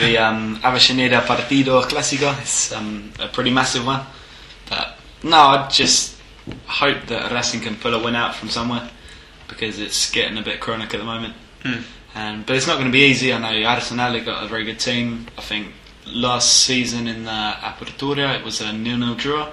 the 0.00 0.18
um, 0.18 0.56
Avellaneda 0.62 1.20
Partido 1.22 1.82
Clásico 1.82 2.40
is 2.42 2.72
um, 2.72 3.12
a 3.20 3.28
pretty 3.28 3.50
massive 3.50 3.86
one. 3.86 4.04
But 4.68 4.98
no, 5.22 5.36
I 5.36 5.68
just 5.68 6.16
hope 6.66 7.06
that 7.06 7.32
Racing 7.32 7.60
can 7.60 7.76
pull 7.76 7.94
a 7.94 8.02
win 8.02 8.14
out 8.14 8.34
from 8.34 8.48
somewhere 8.48 8.90
because 9.48 9.78
it's 9.78 10.10
getting 10.10 10.38
a 10.38 10.42
bit 10.42 10.60
chronic 10.60 10.92
at 10.94 10.98
the 10.98 11.04
moment. 11.04 11.34
Um, 12.14 12.44
but 12.46 12.56
it's 12.56 12.66
not 12.66 12.74
going 12.74 12.86
to 12.86 12.92
be 12.92 13.04
easy. 13.04 13.32
I 13.32 13.38
know 13.38 13.68
Arsenal 13.68 14.12
have 14.12 14.24
got 14.24 14.44
a 14.44 14.48
very 14.48 14.64
good 14.64 14.80
team. 14.80 15.26
I 15.36 15.42
think 15.42 15.72
last 16.06 16.64
season 16.64 17.06
in 17.06 17.24
the 17.24 17.30
Apertura 17.30 18.38
it 18.38 18.44
was 18.44 18.60
a 18.60 18.72
nil-nil 18.72 19.14
draw. 19.14 19.50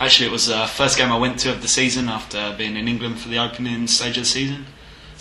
Actually, 0.00 0.26
it 0.28 0.32
was 0.32 0.46
the 0.46 0.66
first 0.66 0.98
game 0.98 1.12
I 1.12 1.18
went 1.18 1.38
to 1.40 1.50
of 1.50 1.62
the 1.62 1.68
season 1.68 2.08
after 2.08 2.54
being 2.56 2.76
in 2.76 2.88
England 2.88 3.20
for 3.20 3.28
the 3.28 3.38
opening 3.38 3.86
stage 3.86 4.16
of 4.16 4.24
the 4.24 4.28
season. 4.28 4.66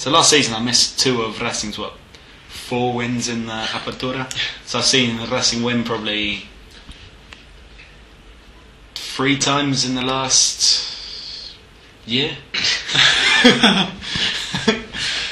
So 0.02 0.10
last 0.10 0.32
season 0.32 0.56
I 0.56 0.60
missed 0.60 1.00
two 1.00 1.22
of 1.22 1.40
Racing's 1.40 1.78
what 1.78 1.94
four 2.48 2.96
wins 2.96 3.28
in 3.30 3.46
the 3.46 3.52
Apertura. 3.52 4.34
So 4.66 4.80
I've 4.80 4.86
seen 4.86 5.30
Racing 5.30 5.62
win 5.62 5.84
probably 5.84 6.48
three 8.96 9.38
times 9.38 9.86
in 9.88 9.94
the 9.94 10.02
last 10.02 11.56
year. 12.08 12.36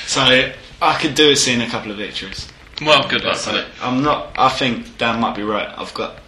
so 0.06 0.22
I 0.22 0.98
could 1.02 1.16
do 1.16 1.30
with 1.30 1.40
seeing 1.40 1.62
a 1.62 1.68
couple 1.68 1.90
of 1.90 1.98
victories. 1.98 2.48
Well, 2.80 3.10
good 3.10 3.24
luck 3.24 3.44
with 3.48 3.56
it. 3.56 3.66
I'm 3.82 4.04
not. 4.04 4.36
I 4.38 4.50
think 4.50 5.00
Dan 5.00 5.20
might 5.20 5.36
be 5.36 5.42
right. 5.42 5.74
I've 5.80 5.96
got 5.96 6.20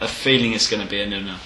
a 0.00 0.06
feeling 0.06 0.52
it's 0.52 0.70
going 0.70 0.84
to 0.84 0.88
be 0.88 1.00
a 1.00 1.08
nil-nil. 1.08 1.38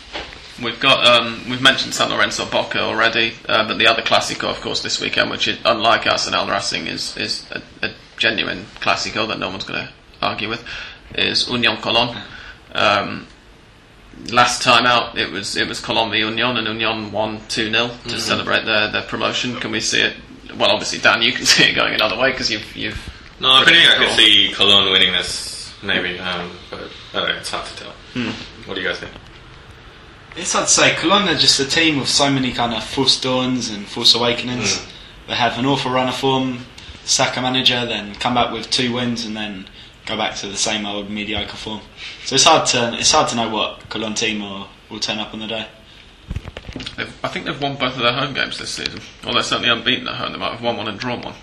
We've 0.62 0.78
got 0.78 1.04
um, 1.04 1.42
we've 1.50 1.62
mentioned 1.62 1.94
San 1.94 2.10
Lorenzo 2.10 2.48
Boca 2.48 2.80
already, 2.80 3.34
uh, 3.48 3.66
but 3.66 3.78
the 3.78 3.88
other 3.88 4.02
Clásico, 4.02 4.50
of 4.50 4.60
course, 4.60 4.82
this 4.82 5.00
weekend, 5.00 5.30
which 5.30 5.48
is 5.48 5.58
unlike 5.64 6.06
Arsenal 6.06 6.46
Racing, 6.46 6.86
is 6.86 7.16
is 7.16 7.44
a, 7.50 7.62
a 7.84 7.90
genuine 8.16 8.66
Clásico 8.80 9.26
that 9.28 9.38
no 9.40 9.50
one's 9.50 9.64
going 9.64 9.86
to 9.86 9.92
argue 10.22 10.48
with, 10.48 10.64
is 11.16 11.48
Union 11.48 11.76
Colón. 11.78 12.20
Um, 12.72 13.26
last 14.30 14.62
time 14.62 14.86
out, 14.86 15.18
it 15.18 15.30
was 15.30 15.56
it 15.56 15.66
was 15.66 15.80
Colón 15.80 16.10
v 16.12 16.18
Union, 16.18 16.56
and 16.56 16.66
Union 16.68 17.10
won 17.10 17.40
two 17.48 17.70
0 17.70 17.90
to 18.08 18.20
celebrate 18.20 18.64
their, 18.64 18.90
their 18.92 19.02
promotion. 19.02 19.56
Can 19.56 19.72
we 19.72 19.80
see 19.80 20.02
it? 20.02 20.14
Well, 20.56 20.70
obviously, 20.70 21.00
Dan, 21.00 21.20
you 21.22 21.32
can 21.32 21.46
see 21.52 21.64
it 21.64 21.74
going 21.74 21.94
another 21.94 22.16
way 22.16 22.30
because 22.30 22.50
you've 22.50 22.76
you've 22.76 23.12
No, 23.40 23.52
I 23.52 23.64
think 23.64 23.88
I 23.88 23.96
could 23.98 24.10
see 24.16 24.52
Colón 24.54 24.92
winning 24.92 25.12
this, 25.12 25.74
maybe, 25.82 26.18
um, 26.20 26.52
but 26.70 26.80
I 27.12 27.18
don't 27.18 27.28
know, 27.30 27.34
it's 27.36 27.50
hard 27.50 27.66
to 27.66 27.76
tell. 27.76 27.92
What 28.66 28.76
do 28.76 28.80
you 28.80 28.86
guys 28.86 29.00
think? 29.00 29.12
It's 30.36 30.52
hard 30.52 30.66
to 30.66 30.72
say. 30.72 30.90
Colón 30.94 31.32
are 31.32 31.38
just 31.38 31.60
a 31.60 31.64
team 31.64 31.98
with 31.98 32.08
so 32.08 32.30
many 32.30 32.52
kind 32.52 32.74
of 32.74 32.82
false 32.82 33.20
dawns 33.20 33.70
and 33.70 33.86
false 33.86 34.14
awakenings. 34.14 34.78
Mm. 34.78 34.90
They 35.28 35.34
have 35.34 35.58
an 35.58 35.66
awful 35.66 35.92
run 35.92 36.08
of 36.08 36.16
form, 36.16 36.66
sack 37.04 37.36
a 37.36 37.42
manager, 37.42 37.86
then 37.86 38.14
come 38.16 38.34
back 38.34 38.52
with 38.52 38.68
two 38.70 38.92
wins, 38.92 39.24
and 39.24 39.36
then 39.36 39.66
go 40.06 40.16
back 40.16 40.34
to 40.36 40.48
the 40.48 40.56
same 40.56 40.86
old 40.86 41.08
mediocre 41.08 41.56
form. 41.56 41.80
So 42.24 42.34
it's 42.34 42.44
hard 42.44 42.66
to 42.68 42.94
it's 42.94 43.12
hard 43.12 43.28
to 43.30 43.36
know 43.36 43.48
what 43.48 43.80
Colón 43.88 44.16
team 44.16 44.40
will, 44.40 44.68
will 44.90 45.00
turn 45.00 45.18
up 45.18 45.32
on 45.32 45.40
the 45.40 45.46
day. 45.46 45.66
They've, 46.96 47.18
I 47.22 47.28
think 47.28 47.46
they've 47.46 47.60
won 47.60 47.76
both 47.76 47.94
of 47.94 48.02
their 48.02 48.12
home 48.12 48.34
games 48.34 48.58
this 48.58 48.70
season. 48.70 49.00
Well, 49.24 49.34
they're 49.34 49.42
certainly 49.42 49.70
unbeaten 49.70 50.08
at 50.08 50.16
home. 50.16 50.32
They 50.32 50.38
might 50.38 50.52
have 50.52 50.62
won 50.62 50.76
one 50.76 50.88
and 50.88 50.98
drawn 50.98 51.22
one. 51.22 51.34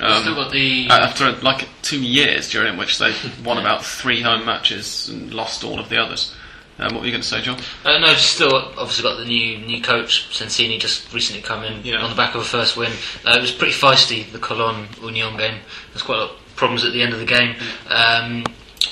Um, 0.00 0.22
Still 0.22 0.34
got 0.34 0.50
the 0.50 0.88
uh, 0.90 0.98
after 0.98 1.30
like 1.42 1.68
two 1.82 2.02
years 2.02 2.50
during 2.50 2.76
which 2.76 2.98
they 2.98 3.14
won 3.44 3.58
about 3.60 3.84
three 3.84 4.22
home 4.22 4.44
matches 4.44 5.08
and 5.08 5.32
lost 5.32 5.62
all 5.62 5.78
of 5.78 5.88
the 5.88 6.00
others. 6.00 6.34
Um, 6.80 6.94
what 6.94 7.00
were 7.02 7.06
you 7.06 7.12
going 7.12 7.22
to 7.22 7.28
say, 7.28 7.42
John? 7.42 7.58
Uh, 7.84 7.98
no, 7.98 8.06
just 8.14 8.32
still 8.34 8.54
obviously 8.56 9.02
got 9.02 9.18
the 9.18 9.26
new 9.26 9.58
new 9.58 9.82
coach 9.82 10.30
Sensini 10.30 10.80
just 10.80 11.12
recently 11.12 11.42
come 11.42 11.62
in 11.62 11.84
Yeah. 11.84 11.98
on 11.98 12.08
the 12.10 12.16
back 12.16 12.34
of 12.34 12.40
a 12.40 12.44
first 12.44 12.76
win. 12.76 12.90
Uh, 13.26 13.34
it 13.36 13.40
was 13.40 13.52
pretty 13.52 13.74
feisty 13.74 14.30
the 14.32 14.38
Colon 14.38 14.88
Union 15.02 15.36
game. 15.36 15.60
There's 15.92 16.02
quite 16.02 16.18
a 16.18 16.20
lot 16.22 16.30
of 16.30 16.56
problems 16.56 16.84
at 16.84 16.92
the 16.92 17.02
end 17.02 17.12
of 17.12 17.18
the 17.18 17.26
game. 17.26 17.54
Um, 17.88 18.44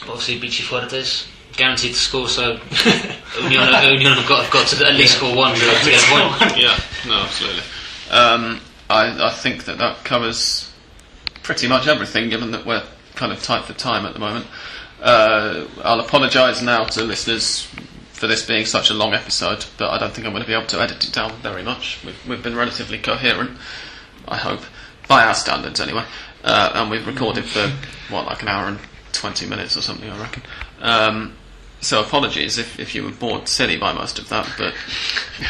obviously 0.02 0.38
Bichi 0.38 0.62
Fuertes 0.62 1.26
guaranteed 1.56 1.92
to 1.94 1.98
score, 1.98 2.28
so 2.28 2.52
Union, 3.40 3.62
Union 3.82 4.12
have 4.12 4.28
got, 4.28 4.44
have 4.44 4.52
got 4.52 4.68
to 4.68 4.86
at 4.86 4.94
least 4.94 5.16
score 5.16 5.34
one 5.34 5.54
to, 5.54 5.60
to 5.60 5.90
get 5.90 6.02
a 6.02 6.06
point. 6.06 6.56
yeah, 6.58 6.78
no, 7.06 7.22
absolutely. 7.22 7.62
Um, 8.10 8.60
I, 8.90 9.28
I 9.28 9.30
think 9.32 9.64
that 9.64 9.78
that 9.78 10.04
covers 10.04 10.70
pretty 11.42 11.66
much 11.68 11.86
everything, 11.88 12.28
given 12.28 12.50
that 12.52 12.64
we're 12.66 12.82
kind 13.16 13.32
of 13.32 13.42
tight 13.42 13.64
for 13.64 13.72
time 13.72 14.04
at 14.06 14.12
the 14.12 14.20
moment. 14.20 14.46
Uh, 15.00 15.66
I'll 15.84 16.00
apologise 16.00 16.60
now 16.62 16.84
to 16.84 17.02
listeners 17.04 17.62
for 18.12 18.26
this 18.26 18.44
being 18.44 18.66
such 18.66 18.90
a 18.90 18.94
long 18.94 19.14
episode, 19.14 19.64
but 19.76 19.90
I 19.90 19.98
don't 19.98 20.12
think 20.12 20.26
I'm 20.26 20.32
going 20.32 20.42
to 20.42 20.48
be 20.48 20.54
able 20.54 20.66
to 20.66 20.80
edit 20.80 21.04
it 21.06 21.12
down 21.12 21.32
very 21.40 21.62
much. 21.62 22.00
We've, 22.04 22.28
we've 22.28 22.42
been 22.42 22.56
relatively 22.56 22.98
coherent, 22.98 23.56
I 24.26 24.36
hope, 24.36 24.62
by 25.06 25.24
our 25.24 25.34
standards 25.34 25.80
anyway. 25.80 26.04
Uh, 26.42 26.72
and 26.74 26.90
we've 26.90 27.06
recorded 27.06 27.44
for, 27.44 27.70
what, 28.12 28.26
like 28.26 28.42
an 28.42 28.48
hour 28.48 28.66
and 28.66 28.78
20 29.12 29.46
minutes 29.46 29.76
or 29.76 29.82
something, 29.82 30.10
I 30.10 30.20
reckon. 30.20 30.42
Um, 30.80 31.34
so 31.80 32.00
apologies 32.02 32.58
if, 32.58 32.80
if 32.80 32.92
you 32.94 33.04
were 33.04 33.12
bored 33.12 33.46
silly 33.46 33.76
by 33.76 33.92
most 33.92 34.18
of 34.18 34.28
that, 34.30 34.50
but 34.58 34.74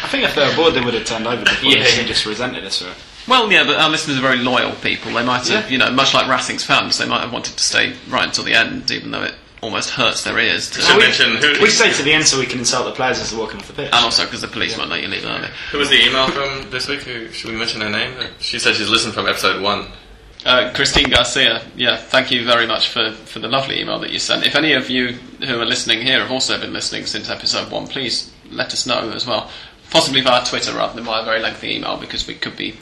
I 0.02 0.08
think 0.08 0.24
if 0.24 0.34
they 0.34 0.46
were 0.46 0.54
bored, 0.56 0.74
they 0.74 0.82
would 0.84 0.92
have 0.92 1.06
turned 1.06 1.26
over 1.26 1.42
before 1.42 1.70
Yeah. 1.72 1.82
this 1.84 1.98
and 1.98 2.06
just 2.06 2.26
resented 2.26 2.64
us 2.64 2.82
for 2.82 2.88
it. 2.90 2.96
Well, 3.28 3.50
yeah, 3.52 3.64
but 3.64 3.76
our 3.78 3.90
listeners 3.90 4.18
are 4.18 4.22
very 4.22 4.38
loyal 4.38 4.72
people. 4.76 5.12
They 5.12 5.24
might 5.24 5.46
have, 5.46 5.64
Yeah. 5.64 5.68
you 5.68 5.78
know, 5.78 5.90
much 5.90 6.14
like 6.14 6.28
Racing's 6.28 6.64
fans, 6.64 6.98
they 6.98 7.06
might 7.06 7.20
have 7.20 7.32
wanted 7.32 7.56
to 7.56 7.62
stay 7.62 7.92
right 8.08 8.24
until 8.26 8.44
the 8.44 8.54
end, 8.54 8.90
even 8.90 9.10
though 9.10 9.22
it 9.24 9.34
almost 9.60 9.90
hurts 9.90 10.22
their 10.22 10.38
ears 10.38 10.70
to. 10.70 10.80
Should 10.80 10.98
mention 10.98 11.36
who, 11.36 11.60
We 11.60 11.68
stay 11.68 11.92
to 11.92 12.02
the 12.02 12.12
end 12.12 12.26
so 12.26 12.38
we 12.38 12.46
can 12.46 12.60
insult 12.60 12.86
the 12.86 12.92
players 12.92 13.18
as 13.20 13.30
they're 13.30 13.38
walking 13.40 13.58
off 13.60 13.66
the 13.66 13.72
pitch. 13.74 13.86
and 13.92 14.04
also 14.04 14.24
because 14.24 14.40
the 14.40 14.48
police 14.48 14.78
won't 14.78 14.88
let 14.90 15.02
you 15.02 15.08
leave 15.08 15.24
early. 15.24 15.48
who 15.72 15.78
was 15.78 15.88
the 15.90 16.00
email 16.06 16.28
from 16.28 16.70
this 16.70 16.88
week? 16.88 17.02
Who, 17.02 17.28
should 17.32 17.50
we 17.50 17.56
mention 17.56 17.80
her 17.80 17.90
name? 17.90 18.14
She 18.40 18.58
said 18.58 18.76
she's 18.76 18.88
listened 18.88 19.14
from 19.14 19.26
episode 19.26 19.60
one. 19.62 19.88
Uh, 20.46 20.72
Christine 20.72 21.10
Garcia, 21.10 21.62
yeah, 21.76 21.96
thank 21.96 22.30
you 22.30 22.44
very 22.44 22.66
much 22.66 22.88
for, 22.88 23.10
for 23.10 23.40
the 23.40 23.48
lovely 23.48 23.80
email 23.80 23.98
that 23.98 24.10
you 24.10 24.20
sent. 24.20 24.46
If 24.46 24.54
any 24.54 24.72
of 24.72 24.88
you 24.88 25.08
who 25.44 25.60
are 25.60 25.66
listening 25.66 26.00
here 26.02 26.20
have 26.20 26.30
also 26.30 26.58
been 26.60 26.72
listening 26.72 27.06
since 27.06 27.28
episode 27.28 27.70
one, 27.72 27.88
please 27.88 28.30
let 28.50 28.72
us 28.72 28.86
know 28.86 29.10
as 29.10 29.26
well. 29.26 29.50
Possibly 29.90 30.20
via 30.20 30.44
Twitter 30.46 30.72
rather 30.74 30.94
than 30.94 31.04
via 31.04 31.22
a 31.22 31.24
very 31.24 31.40
lengthy 31.40 31.74
email 31.74 31.96
because 31.96 32.26
we 32.28 32.34
could 32.34 32.56
be 32.56 32.76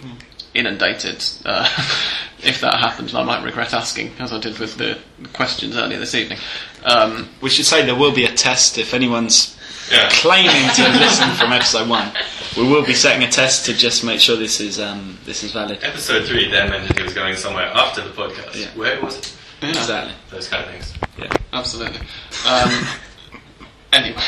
inundated 0.56 1.24
uh, 1.44 1.64
if 2.42 2.60
that 2.60 2.74
happens. 2.74 3.12
And 3.14 3.18
I 3.20 3.24
might 3.24 3.44
regret 3.44 3.72
asking, 3.74 4.12
as 4.18 4.32
I 4.32 4.40
did 4.40 4.58
with 4.58 4.76
the 4.76 4.98
questions 5.32 5.76
earlier 5.76 5.98
this 5.98 6.14
evening. 6.14 6.38
Um, 6.84 7.28
We 7.40 7.50
should 7.50 7.66
say 7.66 7.84
there 7.84 7.94
will 7.96 8.12
be 8.14 8.24
a 8.24 8.32
test 8.32 8.78
if 8.78 8.94
anyone's 8.94 9.56
Yeah. 9.90 10.08
claiming 10.12 10.50
to 10.76 10.82
have 10.86 11.00
listened 11.00 11.32
from 11.38 11.52
episode 11.52 11.88
one. 11.88 12.10
We 12.56 12.64
will 12.64 12.84
be 12.84 12.94
setting 12.94 13.22
a 13.22 13.30
test 13.30 13.66
to 13.66 13.72
just 13.74 14.02
make 14.04 14.18
sure 14.20 14.36
this 14.36 14.60
is 14.60 14.80
um, 14.80 15.18
this 15.24 15.42
is 15.44 15.52
valid. 15.52 15.78
Episode 15.82 16.26
three, 16.26 16.50
Dan 16.50 16.70
mentioned 16.70 16.98
he 16.98 17.04
was 17.04 17.12
going 17.14 17.36
somewhere 17.36 17.66
after 17.66 18.00
the 18.02 18.10
podcast. 18.10 18.54
Yeah. 18.56 18.68
Where 18.74 19.00
was 19.02 19.18
it? 19.18 19.32
Exactly. 19.62 20.12
Those 20.30 20.48
kind 20.48 20.64
of 20.64 20.70
things. 20.70 20.92
Yeah. 21.18 21.30
Absolutely. 21.52 22.00
Um, 22.48 22.70
anyway. 23.92 24.22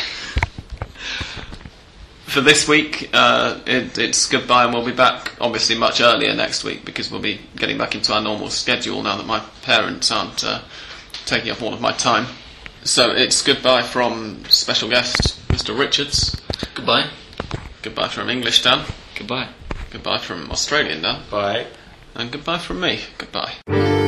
For 2.29 2.43
this 2.43 2.69
week, 2.69 3.09
uh, 3.15 3.59
it, 3.67 3.97
it's 3.97 4.29
goodbye, 4.29 4.65
and 4.65 4.75
we'll 4.75 4.85
be 4.85 4.93
back 4.93 5.35
obviously 5.41 5.79
much 5.79 6.01
earlier 6.01 6.35
next 6.35 6.63
week 6.63 6.85
because 6.85 7.11
we'll 7.11 7.23
be 7.23 7.41
getting 7.57 7.79
back 7.79 7.95
into 7.95 8.13
our 8.13 8.21
normal 8.21 8.51
schedule 8.51 9.03
now 9.03 9.17
that 9.17 9.27
my 9.27 9.41
parents 9.63 10.11
aren't 10.11 10.45
uh, 10.45 10.61
taking 11.25 11.51
up 11.51 11.63
all 11.63 11.73
of 11.73 11.81
my 11.81 11.93
time. 11.93 12.27
So 12.85 13.11
it's 13.11 13.43
goodbye 13.43 13.83
from 13.83 14.45
special 14.49 14.89
guest 14.89 15.41
Mr. 15.49 15.77
Richards. 15.79 16.41
Goodbye. 16.75 17.09
Goodbye 17.83 18.09
from 18.09 18.29
English 18.29 18.63
Dan. 18.63 18.85
Goodbye. 19.17 19.49
Goodbye 19.91 20.19
from 20.19 20.51
Australian 20.51 21.03
Dan. 21.03 21.23
Bye. 21.31 21.67
And 22.15 22.31
goodbye 22.31 22.59
from 22.59 22.81
me. 22.81 23.01
Goodbye. 23.17 24.08